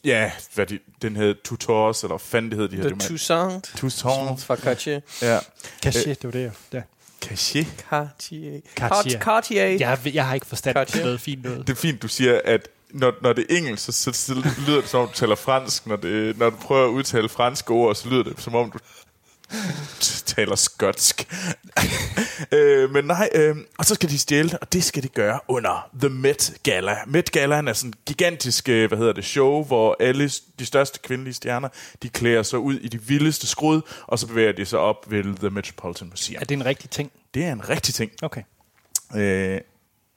Ja, 0.05 0.31
hvad 0.55 0.65
de, 0.65 0.80
den 1.01 1.15
hed 1.15 1.35
Tutors, 1.43 2.03
eller 2.03 2.18
hvad 2.18 2.19
fanden 2.19 2.51
det 2.51 2.59
hed 2.59 2.68
de 2.69 2.76
her 2.76 2.89
The. 2.89 2.99
Toussaint. 2.99 3.72
Toussaint. 3.77 4.43
Fra 4.43 4.55
Cartier. 4.55 4.99
Ja. 5.22 5.39
Cachet, 5.84 6.22
det 6.22 6.23
var 6.23 6.31
det, 6.31 6.51
ja. 6.73 6.81
Cachet. 7.22 7.68
Cartier. 7.89 8.61
Cartier. 8.76 9.19
Cartier. 9.19 9.65
Jeg, 9.65 9.99
jeg 10.14 10.27
har 10.27 10.34
ikke 10.34 10.45
forstand 10.45 10.76
på 10.76 10.80
Cartier. 10.80 11.03
noget 11.03 11.22
fint 11.22 11.43
noget. 11.43 11.68
Det 11.68 11.73
er 11.73 11.77
fint, 11.77 12.01
du 12.01 12.07
siger, 12.07 12.41
at 12.45 12.69
når, 12.89 13.14
når 13.22 13.34
det 13.34 13.45
er 13.49 13.57
engelsk, 13.57 13.85
så, 13.85 13.91
så, 13.91 14.11
så 14.11 14.34
lyder 14.68 14.81
det 14.81 14.89
som 14.89 14.99
om, 14.99 15.07
du 15.07 15.14
taler 15.14 15.35
fransk. 15.35 15.88
Når, 15.88 15.95
det, 15.95 16.38
når 16.38 16.49
du 16.49 16.55
prøver 16.55 16.85
at 16.88 16.89
udtale 16.89 17.30
franske 17.30 17.72
ord, 17.72 17.95
så 17.95 18.09
lyder 18.09 18.23
det 18.23 18.41
som 18.41 18.55
om, 18.55 18.72
du 18.72 18.80
taler 20.36 20.56
skotsk. 20.56 21.28
øh, 22.52 22.91
men 22.91 23.06
nej, 23.06 23.30
øh, 23.36 23.56
og 23.78 23.86
så 23.86 23.95
skal 23.95 24.10
de 24.10 24.18
stjæle 24.18 24.49
det, 24.49 24.60
og 24.60 24.74
det 24.74 24.84
skal 24.84 25.03
de 25.03 25.07
gøre 25.07 25.40
under 25.48 25.90
The 25.99 26.10
Met 26.10 26.53
Gala. 26.64 26.98
Met 27.07 27.32
Galaen 27.32 27.68
er 27.68 27.74
sådan 27.74 27.90
en 27.90 27.94
gigantisk, 28.06 28.69
øh, 28.69 28.88
hvad 28.88 28.98
hedder 28.98 29.14
det, 29.14 29.26
show, 29.26 29.64
hvor 29.64 29.95
alle 29.99 30.30
de 30.60 30.65
største 30.65 30.99
kvindelige 30.99 31.34
stjerner, 31.34 31.69
de 32.03 32.10
klæder 32.10 32.44
sig 32.44 32.60
ud 32.60 32.76
i 32.76 32.88
de 32.88 33.02
vildeste 33.02 33.48
skrud, 33.48 33.82
og 34.07 34.19
så 34.19 34.28
bevæger 34.28 34.52
de 34.52 34.65
sig 34.65 34.80
op 34.80 35.11
ved 35.11 35.24
The 35.24 35.49
Metropolitan 35.49 36.10
Museum. 36.10 36.41
Er 36.41 36.45
det 36.45 36.56
en 36.56 36.65
rigtig 36.65 36.90
ting? 36.90 37.11
Det 37.34 37.44
er 37.45 37.52
en 37.52 37.69
rigtig 37.69 37.94
ting. 37.94 38.11
Okay. 38.22 38.41
Øh, 39.15 39.61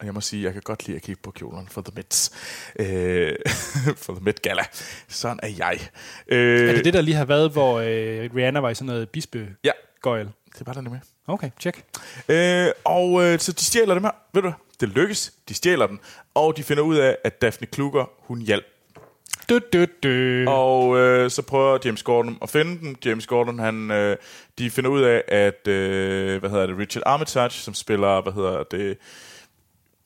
og 0.00 0.06
jeg 0.06 0.14
må 0.14 0.20
sige, 0.20 0.44
jeg 0.44 0.52
kan 0.52 0.62
godt 0.62 0.86
lide 0.86 0.96
at 0.96 1.02
kigge 1.02 1.20
på 1.22 1.30
kjolerne 1.30 1.66
for 1.70 1.80
The 1.80 1.92
Mets. 1.96 2.30
Øh, 2.78 3.32
for 4.04 4.12
The 4.14 4.24
Met 4.24 4.42
Gala. 4.42 4.62
Sådan 5.08 5.40
er 5.42 5.48
jeg. 5.58 5.78
Øh, 6.28 6.68
Er 6.68 6.72
det 6.72 6.84
det, 6.84 6.94
der 6.94 7.00
lige 7.00 7.14
har 7.14 7.24
været, 7.24 7.50
hvor 7.50 7.78
øh, 7.78 8.30
Rihanna 8.36 8.60
var 8.60 8.70
i 8.70 8.74
sådan 8.74 8.86
noget 8.86 9.08
bispe 9.10 9.48
Ja, 9.64 9.70
gøjl? 10.02 10.28
det 10.58 10.66
var 10.66 10.72
der 10.72 10.80
nemlig. 10.80 11.00
Okay, 11.26 11.50
check. 11.60 11.84
Øh, 12.28 12.68
og 12.84 13.22
øh, 13.24 13.38
så 13.38 13.52
de 13.52 13.64
stjæler 13.64 13.94
dem 13.94 14.04
her. 14.04 14.10
Ved 14.34 14.42
du? 14.42 14.52
Det 14.80 14.88
lykkes. 14.88 15.32
De 15.48 15.54
stjæler 15.54 15.86
den. 15.86 16.00
Og 16.34 16.56
de 16.56 16.62
finder 16.62 16.82
ud 16.82 16.96
af, 16.96 17.16
at 17.24 17.42
Daphne 17.42 17.66
Kluger, 17.66 18.04
hun 18.18 18.38
hjalp. 18.40 18.64
Du, 19.48 19.58
du, 19.72 19.84
du. 20.02 20.50
Og 20.50 20.98
øh, 20.98 21.30
så 21.30 21.42
prøver 21.42 21.78
James 21.84 22.02
Gordon 22.02 22.38
at 22.42 22.50
finde 22.50 22.80
dem. 22.80 22.96
James 23.04 23.26
Gordon, 23.26 23.58
han, 23.58 23.90
øh, 23.90 24.16
de 24.58 24.70
finder 24.70 24.90
ud 24.90 25.02
af, 25.02 25.22
at 25.28 25.68
øh, 25.68 26.40
hvad 26.40 26.50
hedder 26.50 26.66
det, 26.66 26.78
Richard 26.78 27.02
Armitage, 27.06 27.50
som 27.50 27.74
spiller, 27.74 28.22
hvad 28.22 28.32
hedder 28.32 28.62
det, 28.62 28.98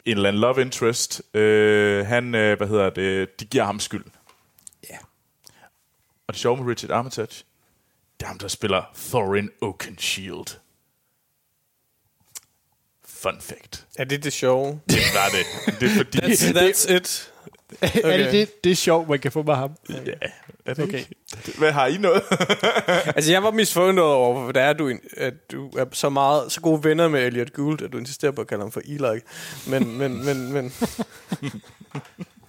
en 0.04 0.16
eller 0.16 0.28
anden 0.28 0.40
love 0.40 0.60
interest, 0.60 1.22
øh, 1.34 2.06
han, 2.06 2.34
øh, 2.34 2.56
hvad 2.56 2.68
hedder 2.68 2.90
det, 2.90 3.40
de 3.40 3.44
giver 3.44 3.64
ham 3.64 3.80
skyld. 3.80 4.04
Ja. 4.90 4.98
Og 6.26 6.34
det 6.34 6.40
sjove 6.40 6.56
med 6.56 6.66
Richard 6.66 6.90
Armitage, 6.90 7.44
det 8.20 8.24
er 8.24 8.26
ham, 8.26 8.38
der 8.38 8.48
spiller 8.48 8.82
Thorin 8.94 9.50
Oakenshield. 9.60 10.60
Fun 13.04 13.40
fact. 13.40 13.86
Er 13.98 14.04
det 14.04 14.24
det 14.24 14.32
sjove? 14.32 14.80
Det 14.88 14.98
var 15.14 15.28
det. 15.28 15.80
Det 15.80 15.90
er 15.90 15.96
fordi... 15.96 16.18
That's, 16.18 16.58
that's 16.58 16.92
it. 16.92 17.33
Okay. 17.82 18.00
Er 18.04 18.16
det, 18.16 18.32
det, 18.32 18.64
det 18.64 18.72
er 18.72 18.76
sjovt, 18.76 19.08
man 19.08 19.18
kan 19.18 19.32
få 19.32 19.42
med 19.42 19.54
ham? 19.54 19.70
Ja, 19.88 19.96
er 20.66 20.74
det 20.74 20.84
Okay. 20.84 20.98
ikke? 20.98 21.14
Hvad 21.58 21.72
har 21.72 21.86
I 21.86 21.96
noget? 21.96 22.22
Altså, 23.16 23.32
jeg 23.32 23.42
var 23.42 23.50
mest 23.50 23.72
forundret 23.72 24.06
over, 24.06 24.42
hvor 24.42 24.52
det 24.52 24.62
er, 24.62 24.70
at 24.70 24.78
du, 24.78 24.92
at 25.16 25.50
du 25.52 25.68
er 25.68 25.84
så 25.92 26.08
meget 26.08 26.52
så 26.52 26.60
gode 26.60 26.84
venner 26.84 27.08
med 27.08 27.20
Elliot 27.26 27.52
Gould, 27.52 27.82
at 27.82 27.92
du 27.92 27.98
insisterer 27.98 28.32
på 28.32 28.40
at 28.40 28.46
kalde 28.46 28.62
ham 28.62 28.72
for 28.72 28.80
Eli. 28.84 29.20
Men, 29.66 29.98
men, 29.98 30.24
men, 30.24 30.52
men... 30.52 30.72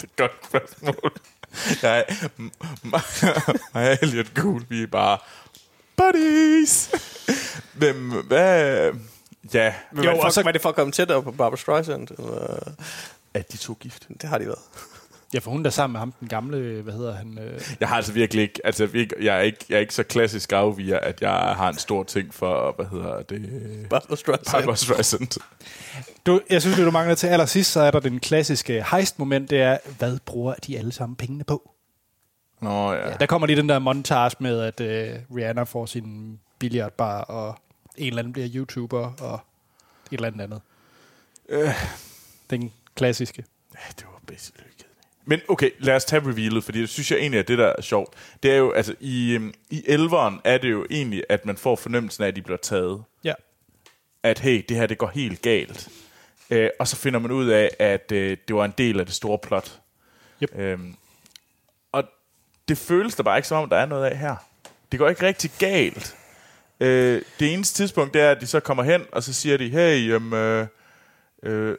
Det 0.01 0.03
er 0.03 0.03
et 0.03 0.15
godt 0.15 0.31
spørgsmål. 0.47 1.11
Nej, 1.83 2.05
mig 2.83 3.01
og 3.73 3.97
Elliot 4.01 4.33
Gould, 4.33 4.65
vi 4.69 4.83
er 4.83 4.87
bare 4.87 5.17
buddies. 5.97 6.91
Hvem, 7.73 8.09
hvad... 8.11 8.91
Ja, 9.53 9.73
Men 9.91 10.03
Jo, 10.03 10.09
var, 10.09 10.13
det 10.15 10.21
for, 10.21 10.25
og 10.25 10.33
så- 10.33 10.43
var 10.43 10.51
det 10.51 10.61
for 10.61 10.69
at 10.69 10.75
komme 10.75 10.91
tættere 10.91 11.23
på 11.23 11.31
Barbara 11.31 11.57
Streisand? 11.57 12.07
Eller? 12.19 12.57
er 13.33 13.41
de 13.41 13.57
to 13.57 13.73
gift? 13.79 14.07
Det 14.21 14.29
har 14.29 14.37
de 14.37 14.45
været. 14.45 14.59
Ja, 15.33 15.39
for 15.39 15.51
hun 15.51 15.59
er 15.59 15.63
der 15.63 15.69
sammen 15.69 15.91
med 15.93 15.99
ham, 15.99 16.11
den 16.11 16.27
gamle, 16.27 16.81
hvad 16.81 16.93
hedder 16.93 17.13
han? 17.15 17.39
Øh, 17.39 17.61
Jeg 17.79 17.87
har 17.89 17.95
altså 17.95 18.11
virkelig 18.13 18.41
ikke, 18.41 18.61
altså 18.63 19.07
jeg 19.21 19.35
er 19.37 19.41
ikke, 19.41 19.65
jeg 19.69 19.75
er 19.75 19.79
ikke 19.79 19.93
så 19.93 20.03
klassisk 20.03 20.51
afviger, 20.51 20.99
at 20.99 21.21
jeg 21.21 21.29
har 21.31 21.69
en 21.69 21.77
stor 21.77 22.03
ting 22.03 22.33
for, 22.33 22.71
hvad 22.75 22.85
hedder 22.85 23.21
det, 23.21 23.49
Barbara 23.89 24.15
Streisand. 24.15 24.45
Barbara 24.51 24.75
Streisand. 24.75 25.41
du, 26.25 26.41
jeg 26.49 26.61
synes, 26.61 26.77
det 26.77 26.85
du 26.85 26.91
mangler 26.91 27.15
til 27.15 27.27
allersidst, 27.27 27.71
så 27.71 27.79
er 27.81 27.91
der 27.91 27.99
den 27.99 28.19
klassiske 28.19 28.85
heist-moment, 28.91 29.49
det 29.49 29.61
er, 29.61 29.77
hvad 29.97 30.17
bruger 30.25 30.53
de 30.53 30.77
alle 30.77 30.91
sammen 30.91 31.15
pengene 31.15 31.43
på? 31.43 31.71
Nå 32.61 32.93
ja. 32.93 33.09
Ja, 33.09 33.13
der 33.19 33.25
kommer 33.25 33.47
lige 33.47 33.57
den 33.57 33.69
der 33.69 33.79
montage 33.79 34.35
med, 34.39 34.61
at 34.61 34.81
øh, 34.81 35.19
Rihanna 35.35 35.63
får 35.63 35.85
sin 35.85 36.39
billiardbar, 36.59 37.21
og 37.21 37.55
en 37.97 38.07
eller 38.07 38.19
anden 38.19 38.33
bliver 38.33 38.49
YouTuber, 38.55 39.13
og 39.21 39.39
et 40.11 40.15
eller 40.17 40.27
andet 40.27 40.41
andet. 40.41 40.61
Øh. 41.49 41.69
Den 42.49 42.71
klassiske. 42.95 43.43
Ja, 43.73 43.79
det 43.97 44.05
var 44.05 44.19
kedeligt. 44.27 44.74
Men 45.25 45.41
okay, 45.47 45.69
lad 45.79 45.95
os 45.95 46.05
tage 46.05 46.21
revealet, 46.21 46.63
fordi 46.63 46.81
det 46.81 46.89
synes 46.89 47.11
jeg 47.11 47.19
egentlig, 47.19 47.39
at 47.39 47.47
det 47.47 47.57
der 47.57 47.73
er 47.77 47.81
sjovt. 47.81 48.13
Det 48.43 48.51
er 48.51 48.55
jo, 48.55 48.71
altså 48.71 48.95
i, 48.99 49.33
øhm, 49.33 49.53
i 49.69 49.83
elveren 49.87 50.41
er 50.43 50.57
det 50.57 50.71
jo 50.71 50.85
egentlig, 50.89 51.23
at 51.29 51.45
man 51.45 51.57
får 51.57 51.75
fornemmelsen 51.75 52.23
af, 52.23 52.27
at 52.27 52.35
de 52.35 52.41
bliver 52.41 52.57
taget. 52.57 53.03
Ja. 53.23 53.33
At 54.23 54.39
hey, 54.39 54.65
det 54.69 54.77
her 54.77 54.87
det 54.87 54.97
går 54.97 55.07
helt 55.07 55.41
galt. 55.41 55.89
Øh, 56.49 56.69
og 56.79 56.87
så 56.87 56.95
finder 56.95 57.19
man 57.19 57.31
ud 57.31 57.47
af, 57.47 57.69
at 57.79 58.11
øh, 58.11 58.37
det 58.47 58.55
var 58.55 58.65
en 58.65 58.73
del 58.77 58.99
af 58.99 59.05
det 59.05 59.15
store 59.15 59.37
plot. 59.37 59.79
Yep. 60.43 60.59
Øhm, 60.59 60.95
og 61.91 62.03
det 62.67 62.77
føles 62.77 63.15
der 63.15 63.23
bare 63.23 63.37
ikke 63.37 63.47
som 63.47 63.63
om, 63.63 63.69
der 63.69 63.77
er 63.77 63.85
noget 63.85 64.05
af 64.05 64.17
her. 64.17 64.35
Det 64.91 64.99
går 64.99 65.09
ikke 65.09 65.25
rigtig 65.25 65.51
galt. 65.59 66.15
Øh, 66.79 67.21
det 67.39 67.53
eneste 67.53 67.83
tidspunkt, 67.83 68.13
det 68.13 68.21
er, 68.21 68.31
at 68.31 68.41
de 68.41 68.47
så 68.47 68.59
kommer 68.59 68.83
hen, 68.83 69.05
og 69.11 69.23
så 69.23 69.33
siger 69.33 69.57
de, 69.57 69.69
hey, 69.69 70.13
øhm, 70.13 70.33
øh, 70.33 70.67
øh, 71.43 71.77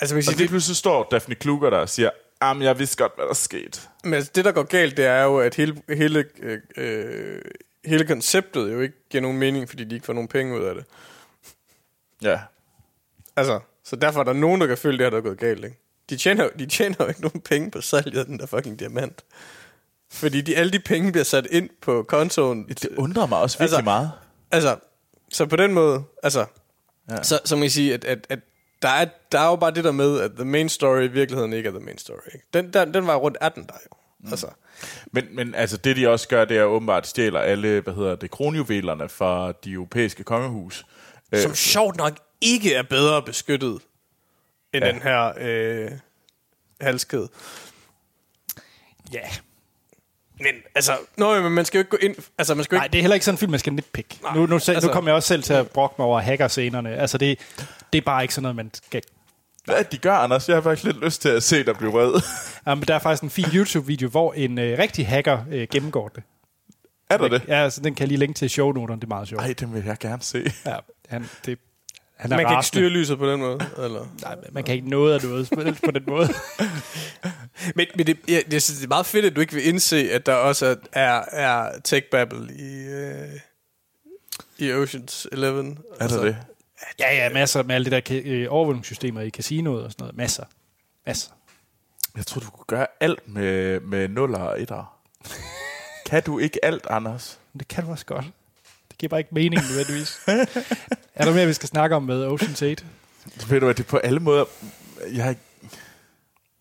Altså, 0.00 0.14
hvis 0.14 0.28
og 0.28 0.32
det, 0.32 0.38
lige 0.38 0.48
pludselig 0.48 0.76
står 0.76 1.08
Daphne 1.10 1.34
Kluger 1.34 1.70
der 1.70 1.78
og 1.78 1.88
siger, 1.88 2.10
jamen, 2.42 2.62
jeg 2.62 2.78
vidste 2.78 2.96
godt, 2.96 3.12
hvad 3.16 3.26
der 3.26 3.34
skete. 3.34 3.80
men 4.04 4.14
altså, 4.14 4.30
det, 4.34 4.44
der 4.44 4.52
går 4.52 4.62
galt, 4.62 4.96
det 4.96 5.04
er 5.06 5.22
jo, 5.22 5.38
at 5.38 5.54
hele, 5.54 5.82
hele 5.88 6.24
øh, 6.42 6.58
øh, 6.76 7.42
hele 7.84 8.06
konceptet 8.06 8.72
jo 8.72 8.80
ikke 8.80 8.94
giver 9.10 9.22
nogen 9.22 9.38
mening, 9.38 9.68
fordi 9.68 9.84
de 9.84 9.94
ikke 9.94 10.06
får 10.06 10.12
nogen 10.12 10.28
penge 10.28 10.58
ud 10.60 10.64
af 10.64 10.74
det. 10.74 10.84
Ja. 12.22 12.40
Altså, 13.36 13.60
så 13.84 13.96
derfor 13.96 14.20
er 14.20 14.24
der 14.24 14.32
nogen, 14.32 14.60
der 14.60 14.66
kan 14.66 14.78
føle, 14.78 14.98
det 14.98 15.04
her 15.04 15.10
der 15.10 15.16
er 15.16 15.22
gået 15.22 15.38
galt, 15.38 15.64
ikke? 15.64 15.76
De 16.10 16.16
tjener, 16.16 16.48
de 16.58 16.66
tjener 16.66 16.96
jo 17.00 17.06
ikke 17.06 17.20
nogen 17.20 17.40
penge 17.40 17.70
på 17.70 17.80
salget 17.80 18.18
af 18.18 18.24
den 18.24 18.38
der 18.38 18.46
fucking 18.46 18.78
diamant. 18.78 19.24
Fordi 20.10 20.40
de, 20.40 20.56
alle 20.56 20.72
de 20.72 20.78
penge 20.78 21.12
bliver 21.12 21.24
sat 21.24 21.46
ind 21.50 21.70
på 21.80 22.02
kontoen. 22.02 22.68
Det 22.68 22.88
undrer 22.96 23.26
mig 23.26 23.38
også 23.38 23.58
virkelig 23.58 23.76
Altså- 23.78 23.84
meget. 23.84 24.10
Altså, 24.50 24.76
så 25.32 25.46
på 25.46 25.56
den 25.56 25.72
måde, 25.72 26.02
altså, 26.22 26.40
ja. 27.10 27.14
Ja. 27.16 27.22
så, 27.22 27.40
så 27.44 27.56
må 27.56 27.62
jeg 27.62 27.70
sige, 27.72 27.94
at, 27.94 28.04
at, 28.04 28.26
at 28.28 28.38
der, 28.82 28.88
er, 28.88 29.06
der 29.32 29.40
er 29.40 29.46
jo 29.46 29.56
bare 29.56 29.70
det 29.70 29.84
der 29.84 29.92
med, 29.92 30.20
at 30.20 30.30
the 30.36 30.44
main 30.44 30.68
story 30.68 31.02
i 31.02 31.06
virkeligheden 31.06 31.52
ikke 31.52 31.66
er 31.68 31.72
the 31.72 31.80
main 31.84 31.98
story. 31.98 32.26
Ikke? 32.34 32.46
Den, 32.54 32.72
den, 32.72 32.94
den 32.94 33.06
var 33.06 33.16
rundt 33.16 33.36
af 33.40 33.52
den 33.52 33.62
der 33.66 33.74
jo. 33.84 33.96
Mm. 34.20 34.30
Altså, 34.30 34.46
Men, 35.12 35.24
men 35.36 35.54
altså, 35.54 35.76
det 35.76 35.96
de 35.96 36.08
også 36.08 36.28
gør, 36.28 36.44
det 36.44 36.56
er 36.56 36.64
åbenbart 36.64 37.06
stjæler 37.06 37.40
alle, 37.40 37.80
hvad 37.80 37.94
hedder 37.94 38.14
det, 38.16 38.30
kronjuvelerne 38.30 39.08
fra 39.08 39.52
de 39.52 39.72
europæiske 39.72 40.24
kongehus. 40.24 40.84
Øh, 41.32 41.40
som 41.42 41.54
sjovt 41.54 41.96
nok 41.96 42.18
ikke 42.40 42.74
er 42.74 42.82
bedre 42.82 43.22
beskyttet 43.22 43.78
end 44.74 44.84
ja. 44.84 44.92
Den 44.92 45.02
her 45.02 45.32
øh, 45.40 45.90
halskæde. 46.80 47.28
Ja. 49.12 49.20
Men 50.40 50.54
altså, 50.74 50.92
nå, 51.16 51.40
men 51.40 51.52
man 51.52 51.64
skal 51.64 51.78
jo 51.78 51.80
ikke 51.80 51.90
gå 51.90 51.96
ind... 51.96 52.14
Altså, 52.38 52.54
man 52.54 52.64
skal 52.64 52.76
jo 52.76 52.78
Nej, 52.78 52.84
ikke... 52.84 52.92
det 52.92 52.98
er 52.98 53.02
heller 53.02 53.14
ikke 53.14 53.24
sådan 53.24 53.34
en 53.34 53.38
film, 53.38 53.50
man 53.50 53.60
skal 53.60 53.72
nitpick. 53.72 54.22
Nej, 54.22 54.34
Nu, 54.34 54.46
nu, 54.46 54.54
altså- 54.54 54.80
nu 54.86 54.92
kommer 54.92 55.10
jeg 55.10 55.16
også 55.16 55.26
selv 55.28 55.42
til 55.42 55.52
at 55.52 55.70
brokke 55.70 55.94
mig 55.98 56.06
over 56.06 56.20
hackerscenerne. 56.20 56.96
Altså, 56.96 57.18
det, 57.18 57.38
det 57.92 57.98
er 57.98 58.02
bare 58.02 58.22
ikke 58.22 58.34
sådan 58.34 58.42
noget, 58.42 58.56
man 58.56 58.70
skal... 58.74 59.02
Hvad 59.64 59.84
de 59.84 59.98
gør, 59.98 60.14
Anders? 60.14 60.48
Jeg 60.48 60.56
har 60.56 60.62
faktisk 60.62 60.84
lidt 60.84 61.04
lyst 61.04 61.22
til 61.22 61.28
at 61.28 61.42
se 61.42 61.64
dig 61.64 61.76
blive 61.76 61.92
vred. 61.92 62.22
Jamen, 62.66 62.84
der 62.88 62.94
er 62.94 62.98
faktisk 62.98 63.22
en 63.22 63.30
fin 63.30 63.44
YouTube-video, 63.54 64.08
hvor 64.08 64.32
en 64.32 64.58
øh, 64.58 64.78
rigtig 64.78 65.06
hacker 65.06 65.44
øh, 65.50 65.68
gennemgår 65.70 66.08
det. 66.08 66.22
er 67.10 67.16
der 67.16 67.28
det? 67.28 67.42
Ja, 67.48 67.70
så 67.70 67.80
den 67.80 67.94
kan 67.94 68.02
jeg 68.02 68.08
lige 68.08 68.18
linke 68.18 68.38
til 68.38 68.50
shownoterne. 68.50 69.00
Det 69.00 69.06
er 69.06 69.08
meget 69.08 69.28
sjovt. 69.28 69.42
Ej, 69.42 69.54
den 69.60 69.74
vil 69.74 69.84
jeg 69.84 69.98
gerne 69.98 70.22
se. 70.22 70.52
Ja, 70.66 70.76
han, 71.08 71.28
det, 71.46 71.58
han 72.16 72.32
er 72.32 72.36
Man 72.36 72.44
kan 72.44 72.52
ikke 72.52 72.56
rasende. 72.56 72.66
styre 72.66 72.88
lyset 72.88 73.18
på 73.18 73.30
den 73.30 73.40
måde, 73.40 73.58
eller... 73.76 74.06
Nej, 74.22 74.36
man 74.52 74.64
kan 74.64 74.74
ikke 74.74 74.90
noget 74.90 75.14
af 75.14 75.28
noget 75.28 75.48
på 75.54 75.62
den, 75.62 75.74
på 75.84 75.90
den 75.90 76.02
måde. 76.06 76.28
Men, 77.74 77.86
men 77.96 78.06
det, 78.06 78.18
jeg, 78.28 78.42
jeg 78.52 78.62
synes, 78.62 78.78
det 78.78 78.84
er 78.84 78.88
meget 78.88 79.06
fedt, 79.06 79.24
at 79.24 79.36
du 79.36 79.40
ikke 79.40 79.52
vil 79.52 79.68
indse, 79.68 80.12
at 80.12 80.26
der 80.26 80.34
også 80.34 80.76
er, 80.92 81.22
er, 81.32 81.78
tech 81.84 82.06
babble 82.10 82.54
i, 82.54 82.84
øh, 82.86 83.28
i 84.58 84.72
Oceans 84.72 85.26
11. 85.32 85.76
Er 86.00 86.08
der 86.08 86.22
det? 86.22 86.36
Ja, 86.98 87.14
ja, 87.14 87.32
masser 87.32 87.62
med 87.62 87.74
alle 87.74 87.90
det 87.90 88.06
der 88.08 88.20
øh, 88.24 88.46
overvågningssystemer 88.50 89.20
i 89.20 89.30
casinoet 89.30 89.84
og 89.84 89.90
sådan 89.92 90.02
noget. 90.02 90.16
Masser. 90.16 90.44
Masser. 91.06 91.30
Jeg 92.16 92.26
tror, 92.26 92.40
du 92.40 92.50
kunne 92.50 92.64
gøre 92.66 92.86
alt 93.00 93.28
med, 93.28 93.80
med 93.80 94.08
nuller 94.08 94.38
og 94.38 94.62
etter. 94.62 94.98
kan 96.06 96.22
du 96.22 96.38
ikke 96.38 96.64
alt, 96.64 96.86
Anders? 96.90 97.38
Men 97.52 97.58
det 97.58 97.68
kan 97.68 97.84
du 97.84 97.90
også 97.90 98.06
godt. 98.06 98.24
Det 98.88 98.98
giver 98.98 99.08
bare 99.08 99.20
ikke 99.20 99.34
mening 99.34 99.62
nødvendigvis. 99.70 100.18
er 101.14 101.24
der 101.24 101.34
mere, 101.34 101.46
vi 101.46 101.52
skal 101.52 101.68
snakke 101.68 101.96
om 101.96 102.02
med 102.02 102.26
Ocean's 102.26 102.64
8? 102.64 102.84
Ved 103.48 103.60
du 103.60 103.66
hvad, 103.66 103.74
det 103.74 103.84
er 103.84 103.88
på 103.88 103.96
alle 103.96 104.20
måder... 104.20 104.44
Jeg 105.12 105.22
har 105.24 105.30
ikke- 105.30 105.42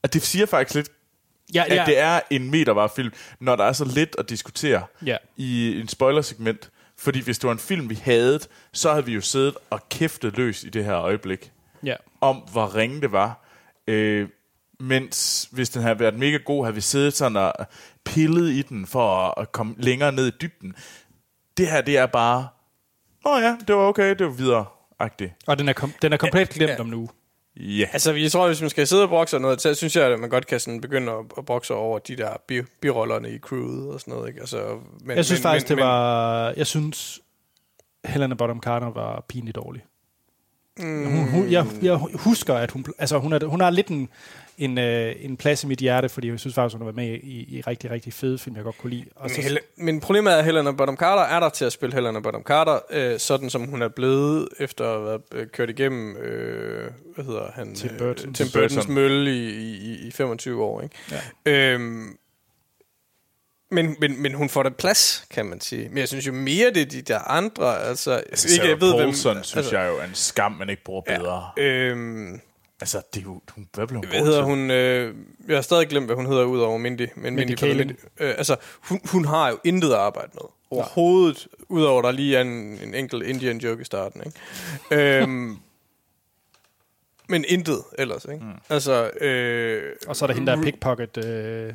at 0.03 0.13
det 0.13 0.21
siger 0.23 0.45
faktisk 0.45 0.75
lidt, 0.75 0.89
Ja, 1.53 1.63
at 1.69 1.87
det 1.87 1.99
er 1.99 2.19
en 2.29 2.51
metervar 2.51 2.87
film, 2.95 3.13
når 3.39 3.55
der 3.55 3.63
er 3.63 3.73
så 3.73 3.85
lidt 3.85 4.15
at 4.19 4.29
diskutere 4.29 4.83
Ja. 5.05 5.17
i 5.37 5.79
en 5.81 5.87
spoilersegment. 5.87 6.69
Fordi 6.99 7.21
hvis 7.21 7.39
det 7.39 7.47
var 7.47 7.53
en 7.53 7.59
film, 7.59 7.89
vi 7.89 7.95
havde, 7.95 8.39
så 8.73 8.91
havde 8.91 9.05
vi 9.05 9.13
jo 9.13 9.21
siddet 9.21 9.55
og 9.69 9.89
kæftet 9.89 10.37
løs 10.37 10.63
i 10.63 10.69
det 10.69 10.85
her 10.85 10.95
øjeblik. 10.95 11.51
Ja. 11.83 11.95
om, 12.21 12.35
hvor 12.35 12.75
ringe 12.75 13.01
det 13.01 13.11
var. 13.11 13.45
Øh, 13.87 14.29
mens 14.79 15.47
hvis 15.51 15.69
den 15.69 15.81
havde 15.81 15.99
været 15.99 16.19
mega 16.19 16.37
god, 16.37 16.65
havde 16.65 16.75
vi 16.75 16.81
siddet 16.81 17.13
sådan 17.13 17.35
og 17.35 17.53
pillet 18.05 18.51
i 18.51 18.61
den 18.61 18.87
for 18.87 19.39
at, 19.39 19.51
komme 19.51 19.75
længere 19.77 20.11
ned 20.11 20.27
i 20.27 20.31
dybden. 20.41 20.75
Det 21.57 21.67
her, 21.67 21.81
det 21.81 21.97
er 21.97 22.05
bare, 22.05 22.47
åh 23.25 23.41
ja, 23.41 23.57
det 23.67 23.75
var 23.75 23.81
okay, 23.81 24.09
det 24.09 24.25
var 24.25 24.31
videre-agtigt. 24.33 25.33
Og 25.47 25.59
den 25.59 25.69
er, 25.69 25.73
kom, 25.73 25.93
den 26.01 26.13
er 26.13 26.17
komplet 26.17 26.49
glemt 26.49 26.71
ja. 26.71 26.79
om 26.79 26.87
nu. 26.87 27.09
Ja, 27.59 27.85
Altså, 27.93 28.13
jeg 28.13 28.31
tror, 28.31 28.47
hvis 28.47 28.61
man 28.61 28.69
skal 28.69 28.87
sidde 28.87 29.03
og 29.03 29.09
brokse 29.09 29.37
og 29.37 29.41
noget, 29.41 29.61
så 29.61 29.73
synes 29.73 29.95
jeg, 29.95 30.05
at 30.11 30.19
man 30.19 30.29
godt 30.29 30.47
kan 30.47 30.59
sådan 30.59 30.81
begynde 30.81 31.11
at, 31.11 31.25
at 31.37 31.45
brokse 31.45 31.73
over 31.73 31.99
de 31.99 32.15
der 32.15 32.29
bi- 32.47 32.61
birollerne 32.81 33.29
i 33.31 33.39
crewet 33.39 33.93
og 33.93 33.99
sådan 33.99 34.13
noget. 34.13 34.27
Ikke? 34.27 34.39
Altså, 34.39 34.79
men, 35.01 35.17
Jeg 35.17 35.25
synes 35.25 35.39
men, 35.39 35.43
faktisk, 35.43 35.69
men, 35.69 35.77
det 35.77 35.85
var... 35.85 36.53
Jeg 36.57 36.67
synes, 36.67 37.19
Helena 38.05 38.35
Bonham 38.35 38.61
Carter 38.61 38.89
var 38.91 39.25
pinligt 39.29 39.55
dårlig. 39.55 39.81
Mm. 40.79 41.05
Hun, 41.05 41.27
hun, 41.29 41.51
jeg, 41.51 41.65
jeg 41.81 41.95
husker, 42.13 42.53
at 42.53 42.71
hun, 42.71 42.85
altså 42.97 43.17
hun, 43.17 43.33
er, 43.33 43.45
hun 43.45 43.61
har 43.61 43.69
lidt 43.69 43.87
en, 43.87 44.09
en, 44.57 44.77
øh, 44.77 45.15
en 45.19 45.37
plads 45.37 45.63
i 45.63 45.67
mit 45.67 45.79
hjerte, 45.79 46.09
fordi 46.09 46.29
jeg 46.29 46.39
synes 46.39 46.55
faktisk, 46.55 46.73
hun 46.77 46.81
har 46.87 46.91
været 46.91 46.95
med 46.95 47.19
i, 47.23 47.57
i 47.57 47.61
rigtig, 47.67 47.91
rigtig 47.91 48.13
fede 48.13 48.37
film, 48.37 48.55
jeg 48.55 48.63
godt 48.63 48.77
kunne 48.77 48.89
lide. 48.89 49.05
Og 49.15 49.21
Men, 49.23 49.29
så, 49.29 49.41
Hel- 49.41 49.59
men 49.77 49.99
problemet 49.99 50.33
er, 50.33 50.37
at 50.37 50.45
Helena 50.45 50.71
Bonham 50.71 50.97
Carter 50.97 51.23
er 51.35 51.39
der 51.39 51.49
til 51.49 51.65
at 51.65 51.71
spille 51.71 51.95
Helena 51.95 52.19
Bonham 52.19 52.43
Carter, 52.43 52.79
øh, 52.91 53.19
sådan 53.19 53.49
som 53.49 53.65
hun 53.65 53.81
er 53.81 53.87
blevet 53.87 54.47
efter 54.59 54.85
at 54.85 54.91
have 54.91 55.05
været 55.05 55.21
øh, 55.31 55.47
kørt 55.47 55.69
igennem, 55.69 56.15
øh, 56.17 56.91
hvad 57.15 57.25
hedder 57.25 57.51
han? 57.53 57.75
Tim 57.75 57.89
Øh, 57.91 57.97
Burton. 57.97 58.33
Tim 58.33 58.47
Burton. 58.53 58.61
Burtons 58.61 58.87
mølle 58.87 59.31
i, 59.31 59.49
i, 59.75 60.07
i 60.07 60.11
25 60.11 60.63
år, 60.63 60.81
ikke? 60.81 60.95
Ja. 61.45 61.51
Øhm, 61.73 62.17
men, 63.69 63.95
men, 63.99 64.21
men 64.21 64.33
hun 64.33 64.49
får 64.49 64.63
da 64.63 64.69
plads, 64.69 65.25
kan 65.31 65.45
man 65.45 65.61
sige. 65.61 65.89
Men 65.89 65.97
jeg 65.97 66.07
synes 66.07 66.27
jo 66.27 66.33
mere, 66.33 66.69
det 66.73 66.81
er 66.81 66.85
de 66.85 67.01
der 67.01 67.19
andre. 67.19 67.83
Altså, 67.83 68.11
altså, 68.11 68.53
ikke, 68.53 68.69
jeg 68.69 68.81
ved, 68.81 68.95
hvem- 68.95 69.03
Paulson, 69.05 69.43
synes 69.43 69.57
altså, 69.57 69.79
jeg 69.79 69.89
jo 69.89 69.97
er 69.97 70.03
en 70.03 70.13
skam, 70.15 70.51
man 70.51 70.69
ikke 70.69 70.83
bruger 70.83 71.01
bedre. 71.01 71.49
Øhm, 71.57 72.41
Altså, 72.81 73.01
det 73.13 73.19
er 73.19 73.23
jo, 73.23 73.41
hun, 73.55 73.67
hvad 73.73 73.87
blev 73.87 73.99
hun 73.99 74.07
hvad 74.09 74.19
hedder 74.19 74.37
til? 74.37 74.43
hun? 74.43 74.71
Øh, 74.71 75.15
jeg 75.47 75.57
har 75.57 75.61
stadig 75.61 75.87
glemt, 75.87 76.05
hvad 76.05 76.15
hun 76.15 76.25
hedder, 76.25 76.43
udover 76.43 76.77
Mindy. 76.77 77.07
Men 77.15 77.35
Mindy 77.35 77.49
Mindy, 77.49 77.59
Kaling. 77.59 77.77
Mindy 77.77 77.91
øh, 78.19 78.33
altså, 78.37 78.55
hun, 78.81 78.99
hun 79.05 79.25
har 79.25 79.49
jo 79.49 79.59
intet 79.63 79.89
at 79.91 79.97
arbejde 79.97 80.29
med. 80.33 80.41
Overhovedet. 80.71 81.47
Udover 81.69 82.01
der 82.01 82.11
lige 82.11 82.37
er 82.37 82.41
en, 82.41 82.79
en 82.83 82.93
enkelt 82.95 83.23
Indian 83.23 83.57
joke 83.57 83.81
i 83.81 83.85
starten. 83.85 84.21
Ikke? 84.25 85.21
øhm, 85.21 85.57
men 87.29 87.45
intet 87.47 87.83
ellers. 87.97 88.25
Ikke? 88.25 88.45
Mm. 88.45 88.51
Altså, 88.69 89.09
øh, 89.09 89.95
og 90.07 90.15
så 90.15 90.25
er 90.25 90.27
der 90.27 90.33
hende, 90.33 90.51
der 90.51 90.57
er 90.57 90.63
pickpocket. 90.63 91.25
Øh, 91.25 91.73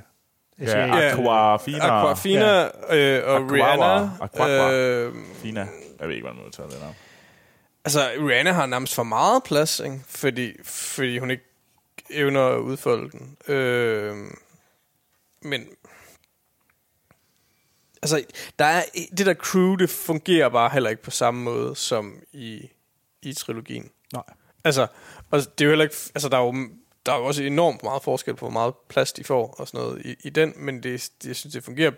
Ja. 0.61 1.12
Aquafina. 1.12 1.85
Aquafina 1.85 2.65
øh, 2.65 3.23
og 3.27 3.37
Aquawa. 3.37 3.53
Rihanna. 3.53 4.11
Aquawa. 4.20 4.73
Øh, 4.73 5.15
Fina. 5.35 5.69
Jeg 6.01 6.09
ved 6.09 6.15
ikke, 6.15 6.24
hvordan 6.24 6.37
man 6.37 6.47
udtaler 6.47 6.69
det 6.69 6.81
navn. 6.81 6.95
Altså, 7.85 8.11
Rihanna 8.29 8.53
har 8.53 8.66
nærmest 8.66 8.95
for 8.95 9.03
meget 9.03 9.43
plads, 9.43 9.81
ikke? 9.81 10.01
Fordi, 10.07 10.53
fordi 10.65 11.19
hun 11.19 11.31
ikke 11.31 11.45
evner 12.11 12.47
at 12.47 12.59
udfolde 12.59 13.11
den. 13.11 13.37
Øh, 13.55 14.16
men... 15.43 15.66
Altså, 18.03 18.24
der 18.59 18.65
er, 18.65 18.83
det 19.16 19.27
der 19.27 19.35
crew, 19.35 19.77
det 19.77 19.91
fungerer 19.91 20.49
bare 20.49 20.70
heller 20.70 20.91
ikke 20.91 21.03
på 21.03 21.11
samme 21.11 21.43
måde 21.43 21.77
som 21.77 22.19
i, 22.33 22.70
i 23.23 23.33
trilogien. 23.33 23.91
Nej. 24.12 24.23
Altså, 24.65 24.87
og 25.31 25.39
det 25.39 25.61
er 25.61 25.65
jo 25.65 25.70
heller 25.70 25.85
ikke... 25.85 25.97
Altså, 26.15 26.29
der 26.29 26.39
er 26.39 26.43
jo, 26.43 26.55
der 27.07 27.12
er 27.12 27.19
jo 27.19 27.24
også 27.24 27.43
enormt 27.43 27.83
meget 27.83 28.03
forskel 28.03 28.35
på, 28.35 28.47
hvor 28.47 28.53
meget 28.53 28.74
plads 28.89 29.12
de 29.12 29.24
får 29.24 29.55
og 29.59 29.69
sådan 29.69 29.81
noget 29.81 30.03
i, 30.07 30.15
i 30.24 30.31
den, 30.31 30.53
men 30.57 30.83
det, 30.83 31.11
det, 31.23 31.29
jeg 31.29 31.37
synes, 31.37 31.53
det 31.55 31.65
fungerer 31.65 31.91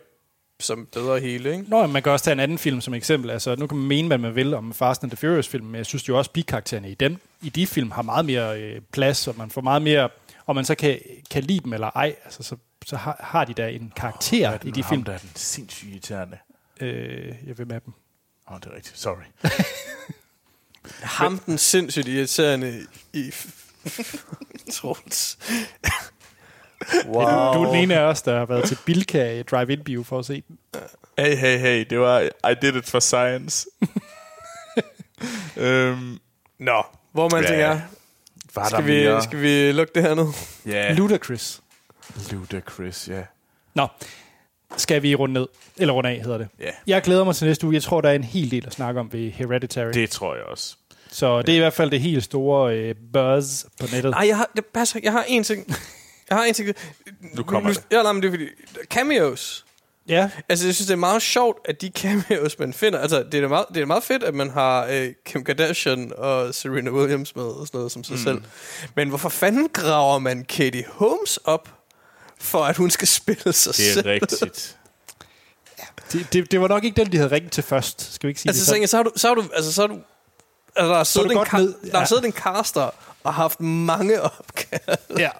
som 0.60 0.86
bedre 0.92 1.20
hele, 1.20 1.52
ikke? 1.52 1.64
Nå, 1.68 1.86
man 1.86 2.02
kan 2.02 2.12
også 2.12 2.24
tage 2.24 2.32
en 2.32 2.40
anden 2.40 2.58
film 2.58 2.80
som 2.80 2.94
eksempel. 2.94 3.30
Altså, 3.30 3.56
nu 3.56 3.66
kan 3.66 3.78
man 3.78 3.86
mene, 3.88 4.08
hvad 4.08 4.18
man 4.18 4.34
vil 4.34 4.54
om 4.54 4.72
Fast 4.74 5.02
and 5.02 5.10
the 5.10 5.16
Furious-film, 5.16 5.66
men 5.66 5.74
jeg 5.74 5.86
synes 5.86 6.08
jo 6.08 6.18
også, 6.18 6.28
at 6.28 6.32
bikaraktererne 6.32 6.90
i, 6.90 6.94
den, 6.94 7.20
i 7.42 7.48
de 7.48 7.66
film 7.66 7.90
har 7.90 8.02
meget 8.02 8.24
mere 8.24 8.60
øh, 8.60 8.80
plads, 8.92 9.28
og 9.28 9.34
man 9.38 9.50
får 9.50 9.60
meget 9.60 9.82
mere... 9.82 10.08
Og 10.46 10.54
man 10.54 10.64
så 10.64 10.74
kan, 10.74 10.98
kan 11.30 11.42
lide 11.42 11.60
dem 11.60 11.72
eller 11.72 11.90
ej, 11.90 12.16
altså, 12.24 12.42
så, 12.42 12.56
så 12.86 12.96
har, 12.96 13.16
har 13.20 13.44
de 13.44 13.54
da 13.54 13.68
en 13.68 13.92
karakter 13.96 14.48
oh, 14.50 14.68
i 14.68 14.70
de 14.70 14.82
Ham, 14.82 14.90
film. 14.90 15.04
der 15.04 15.12
er 15.12 15.18
den 15.18 15.30
sindssygt 15.34 15.90
irriterende. 15.90 16.38
Øh, 16.80 17.34
jeg 17.46 17.58
vil 17.58 17.66
med 17.66 17.80
dem. 17.80 17.92
Åh, 18.48 18.54
oh, 18.54 18.60
det 18.60 18.66
er 18.66 18.76
rigtigt. 18.76 18.98
Sorry. 18.98 19.22
Ham 21.18 21.38
den 21.38 21.58
sindssygt 21.58 22.08
irriterende 22.08 22.86
i... 23.12 23.30
Troels. 24.72 25.38
Wow. 27.06 27.52
Du, 27.52 27.58
du 27.58 27.62
er 27.64 27.72
den 27.72 27.82
ene 27.82 27.94
af 27.94 28.02
os, 28.02 28.22
der 28.22 28.38
har 28.38 28.46
været 28.46 28.64
til 28.68 28.78
Bilka 28.86 29.42
Drive-In 29.42 29.84
Bio 29.84 30.02
for 30.02 30.18
at 30.18 30.24
se 30.26 30.42
den. 30.48 30.58
Hey, 31.18 31.36
hey, 31.36 31.58
hey. 31.58 31.86
Det 31.90 32.00
var... 32.00 32.20
I 32.20 32.54
did 32.62 32.74
it 32.76 32.90
for 32.90 33.00
science. 33.00 33.66
øhm, 35.56 36.18
Nå, 36.58 36.82
hvor 37.12 37.28
man 37.32 37.42
Ja. 37.44 37.52
ja. 37.58 37.68
tænker, 37.72 37.80
var 38.54 38.68
skal 38.68 38.86
vi, 38.86 39.22
skal 39.22 39.40
vi 39.40 39.72
lukke 39.72 39.92
det 39.94 40.02
her 40.02 40.14
ned? 40.14 40.26
Ja. 40.66 40.92
Ludacris. 40.92 41.60
Ludacris, 42.30 43.08
ja. 43.08 43.22
Nå, 43.74 43.86
skal 44.76 45.02
vi 45.02 45.14
runde 45.14 45.32
ned? 45.32 45.46
Eller 45.76 45.94
runde 45.94 46.10
af, 46.10 46.20
hedder 46.20 46.38
det. 46.38 46.48
Ja. 46.60 46.70
Jeg 46.86 47.02
glæder 47.02 47.24
mig 47.24 47.36
til 47.36 47.46
næste 47.46 47.66
uge. 47.66 47.74
Jeg 47.74 47.82
tror, 47.82 48.00
der 48.00 48.10
er 48.10 48.14
en 48.14 48.24
hel 48.24 48.50
del 48.50 48.66
at 48.66 48.72
snakke 48.72 49.00
om 49.00 49.12
ved 49.12 49.30
Hereditary. 49.30 49.90
Det 49.92 50.10
tror 50.10 50.34
jeg 50.34 50.44
også. 50.44 50.76
Så 51.14 51.42
det 51.42 51.52
er 51.52 51.56
i 51.56 51.58
hvert 51.58 51.72
fald 51.72 51.90
det 51.90 52.00
helt 52.00 52.24
store 52.24 52.76
øh, 52.76 52.94
buzz 53.12 53.64
på 53.80 53.86
nettet. 53.92 54.10
Nej, 54.10 54.26
jeg 54.28 54.36
har, 54.36 54.50
det 54.56 54.64
passer, 54.66 55.00
jeg 55.02 55.12
har 55.12 55.24
en 55.28 55.44
ting. 55.44 55.66
Jeg 56.30 56.36
har 56.38 56.44
en 56.44 56.54
ting. 56.54 56.68
Nu 57.34 57.42
kommer 57.42 57.72
det. 57.72 57.82
Ja, 57.92 58.02
nej, 58.02 58.12
men 58.12 58.22
det 58.22 58.28
er 58.28 58.32
fordi, 58.32 58.46
cameos. 58.90 59.64
Ja, 60.08 60.30
Altså, 60.48 60.66
jeg 60.66 60.74
synes, 60.74 60.86
det 60.86 60.92
er 60.92 60.98
meget 60.98 61.22
sjovt, 61.22 61.58
at 61.64 61.80
de 61.80 61.90
cameos, 61.94 62.58
man 62.58 62.72
finder... 62.72 62.98
Altså, 62.98 63.24
det 63.32 63.44
er 63.44 63.48
meget, 63.48 63.66
det 63.74 63.82
er 63.82 63.86
meget 63.86 64.02
fedt, 64.04 64.22
at 64.22 64.34
man 64.34 64.50
har 64.50 64.86
øh, 64.90 65.08
Kim 65.26 65.44
Kardashian 65.44 66.12
og 66.18 66.54
Serena 66.54 66.90
Williams 66.90 67.36
med 67.36 67.44
og 67.44 67.66
sådan 67.66 67.78
noget 67.78 67.92
som 67.92 68.04
sig 68.04 68.16
mm. 68.16 68.22
selv. 68.22 68.42
Men 68.94 69.08
hvorfor 69.08 69.28
fanden 69.28 69.68
graver 69.68 70.18
man 70.18 70.44
Katie 70.44 70.84
Holmes 70.88 71.36
op, 71.36 71.68
for 72.40 72.58
at 72.58 72.76
hun 72.76 72.90
skal 72.90 73.08
spille 73.08 73.52
sig 73.52 73.72
Det 73.76 73.88
er 73.88 73.92
selv? 73.92 74.06
rigtigt. 74.06 74.76
Det, 76.12 76.32
det, 76.32 76.50
det 76.50 76.60
var 76.60 76.68
nok 76.68 76.84
ikke 76.84 77.00
den, 77.04 77.12
de 77.12 77.16
havde 77.16 77.30
ringet 77.30 77.52
til 77.52 77.62
først. 77.64 78.14
Skal 78.14 78.26
vi 78.26 78.30
ikke 78.30 78.40
sige 78.40 78.50
Altså, 78.50 78.60
det 78.60 78.66
så, 78.66 78.72
sådan? 78.72 78.88
så 78.88 78.96
har 78.96 79.02
du, 79.04 79.10
så 79.16 79.28
har 79.28 79.34
du, 79.34 79.44
altså, 79.54 79.72
så 79.72 79.80
har 79.80 79.86
du, 79.86 79.98
altså, 80.76 80.88
der 80.90 80.96
har 80.96 81.04
siddet, 81.04 81.32
en, 81.32 81.38
ka- 81.38 81.56
ned, 81.58 81.74
der 81.82 81.90
har 81.92 81.98
ja. 82.00 82.04
siddet 82.06 82.24
en 82.24 82.32
caster 82.32 82.90
og 83.24 83.34
haft 83.34 83.60
mange 83.60 84.22
opgaver. 84.22 84.96
Ja. 85.18 85.30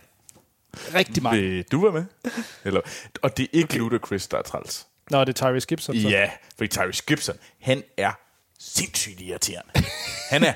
Rigtig 0.94 1.22
meget. 1.22 1.42
Vil 1.42 1.64
du 1.72 1.80
være 1.80 1.92
med? 1.92 2.32
Eller, 2.64 2.80
og 3.22 3.36
det 3.36 3.42
er 3.42 3.48
ikke 3.52 3.66
okay. 3.66 3.78
Ludacris, 3.78 4.26
der 4.28 4.38
er 4.38 4.42
træls. 4.42 4.86
Nå, 5.10 5.20
det 5.20 5.28
er 5.28 5.32
Tyrese 5.32 5.66
Gibson. 5.66 6.00
Så. 6.00 6.08
Ja, 6.08 6.30
for 6.58 6.66
Tyrese 6.66 7.02
Gibson, 7.06 7.36
han 7.60 7.82
er 7.96 8.12
sindssygt 8.58 9.20
irriterende. 9.20 9.72
han 10.30 10.44
er 10.44 10.52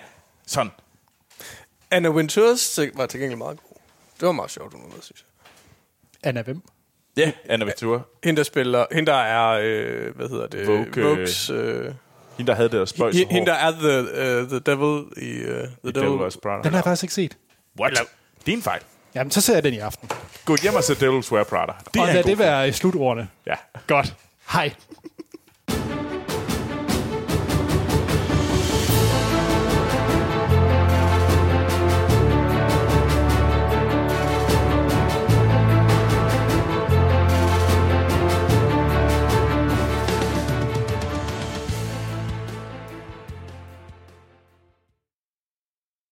sådan, 0.47 0.71
Anna 1.91 2.09
Winters 2.11 2.79
var 2.95 3.07
til 3.07 3.21
gengæld 3.21 3.39
meget 3.39 3.59
god. 3.69 3.77
Det 4.21 4.27
var 4.27 4.33
meget 4.33 4.51
sjovt, 4.51 4.73
hun 4.73 4.83
var 4.83 4.89
med, 4.89 5.03
synes 5.03 5.21
jeg. 5.21 6.29
Anna 6.29 6.43
hvem? 6.43 6.63
ja, 7.17 7.33
Anna 7.49 7.65
Ventura. 7.65 8.01
Hende, 8.25 8.37
der 8.39 8.43
spiller, 8.45 8.87
hende, 8.93 9.13
der 9.13 9.19
er, 9.19 9.61
øh, 9.63 10.17
hvad 10.17 10.29
hedder 10.29 10.47
det? 10.47 10.67
Vogue, 10.67 10.87
øh, 10.97 11.05
Vogues, 11.05 11.51
øh, 11.51 11.95
Hende, 12.39 12.51
der 12.51 12.57
havde 12.57 12.69
det 12.69 12.79
der 12.79 12.85
spøjs 12.85 13.17
hende, 13.17 13.33
hende, 13.33 13.47
der 13.47 13.55
er 13.55 13.71
the, 13.71 14.01
uh, 14.43 14.49
the 14.49 14.59
devil 14.59 15.05
i 15.17 15.41
uh, 15.41 15.47
The 15.47 15.67
The 15.67 15.69
Devil. 15.85 15.95
Devil 15.95 16.21
Wears 16.21 16.37
Prada. 16.37 16.63
Den 16.63 16.71
har 16.73 16.79
jeg 16.79 16.85
faktisk 16.85 17.03
ikke 17.03 17.15
set. 17.15 17.37
What? 17.81 17.93
Det 18.47 18.53
er 18.53 18.57
en 18.57 18.63
fejl. 18.63 18.81
Jamen, 19.15 19.31
så 19.31 19.41
ser 19.41 19.55
jeg 19.55 19.63
den 19.65 19.75
i 19.75 19.79
aften. 19.79 20.11
Gå 20.45 20.57
hjem 20.63 20.75
og 20.75 20.85
se 20.85 20.93
Devil's 20.93 21.33
Wear 21.33 21.45
Prada. 21.45 21.73
Det 21.95 22.03
og 22.03 22.09
er 22.09 22.13
lad 22.13 22.23
det 22.25 22.39
være 22.39 22.69
i 22.69 22.73
slutordene. 22.73 23.23
film. 23.23 23.31
Ja. 23.47 23.55
Godt. 23.95 24.15
Hej. 24.53 24.73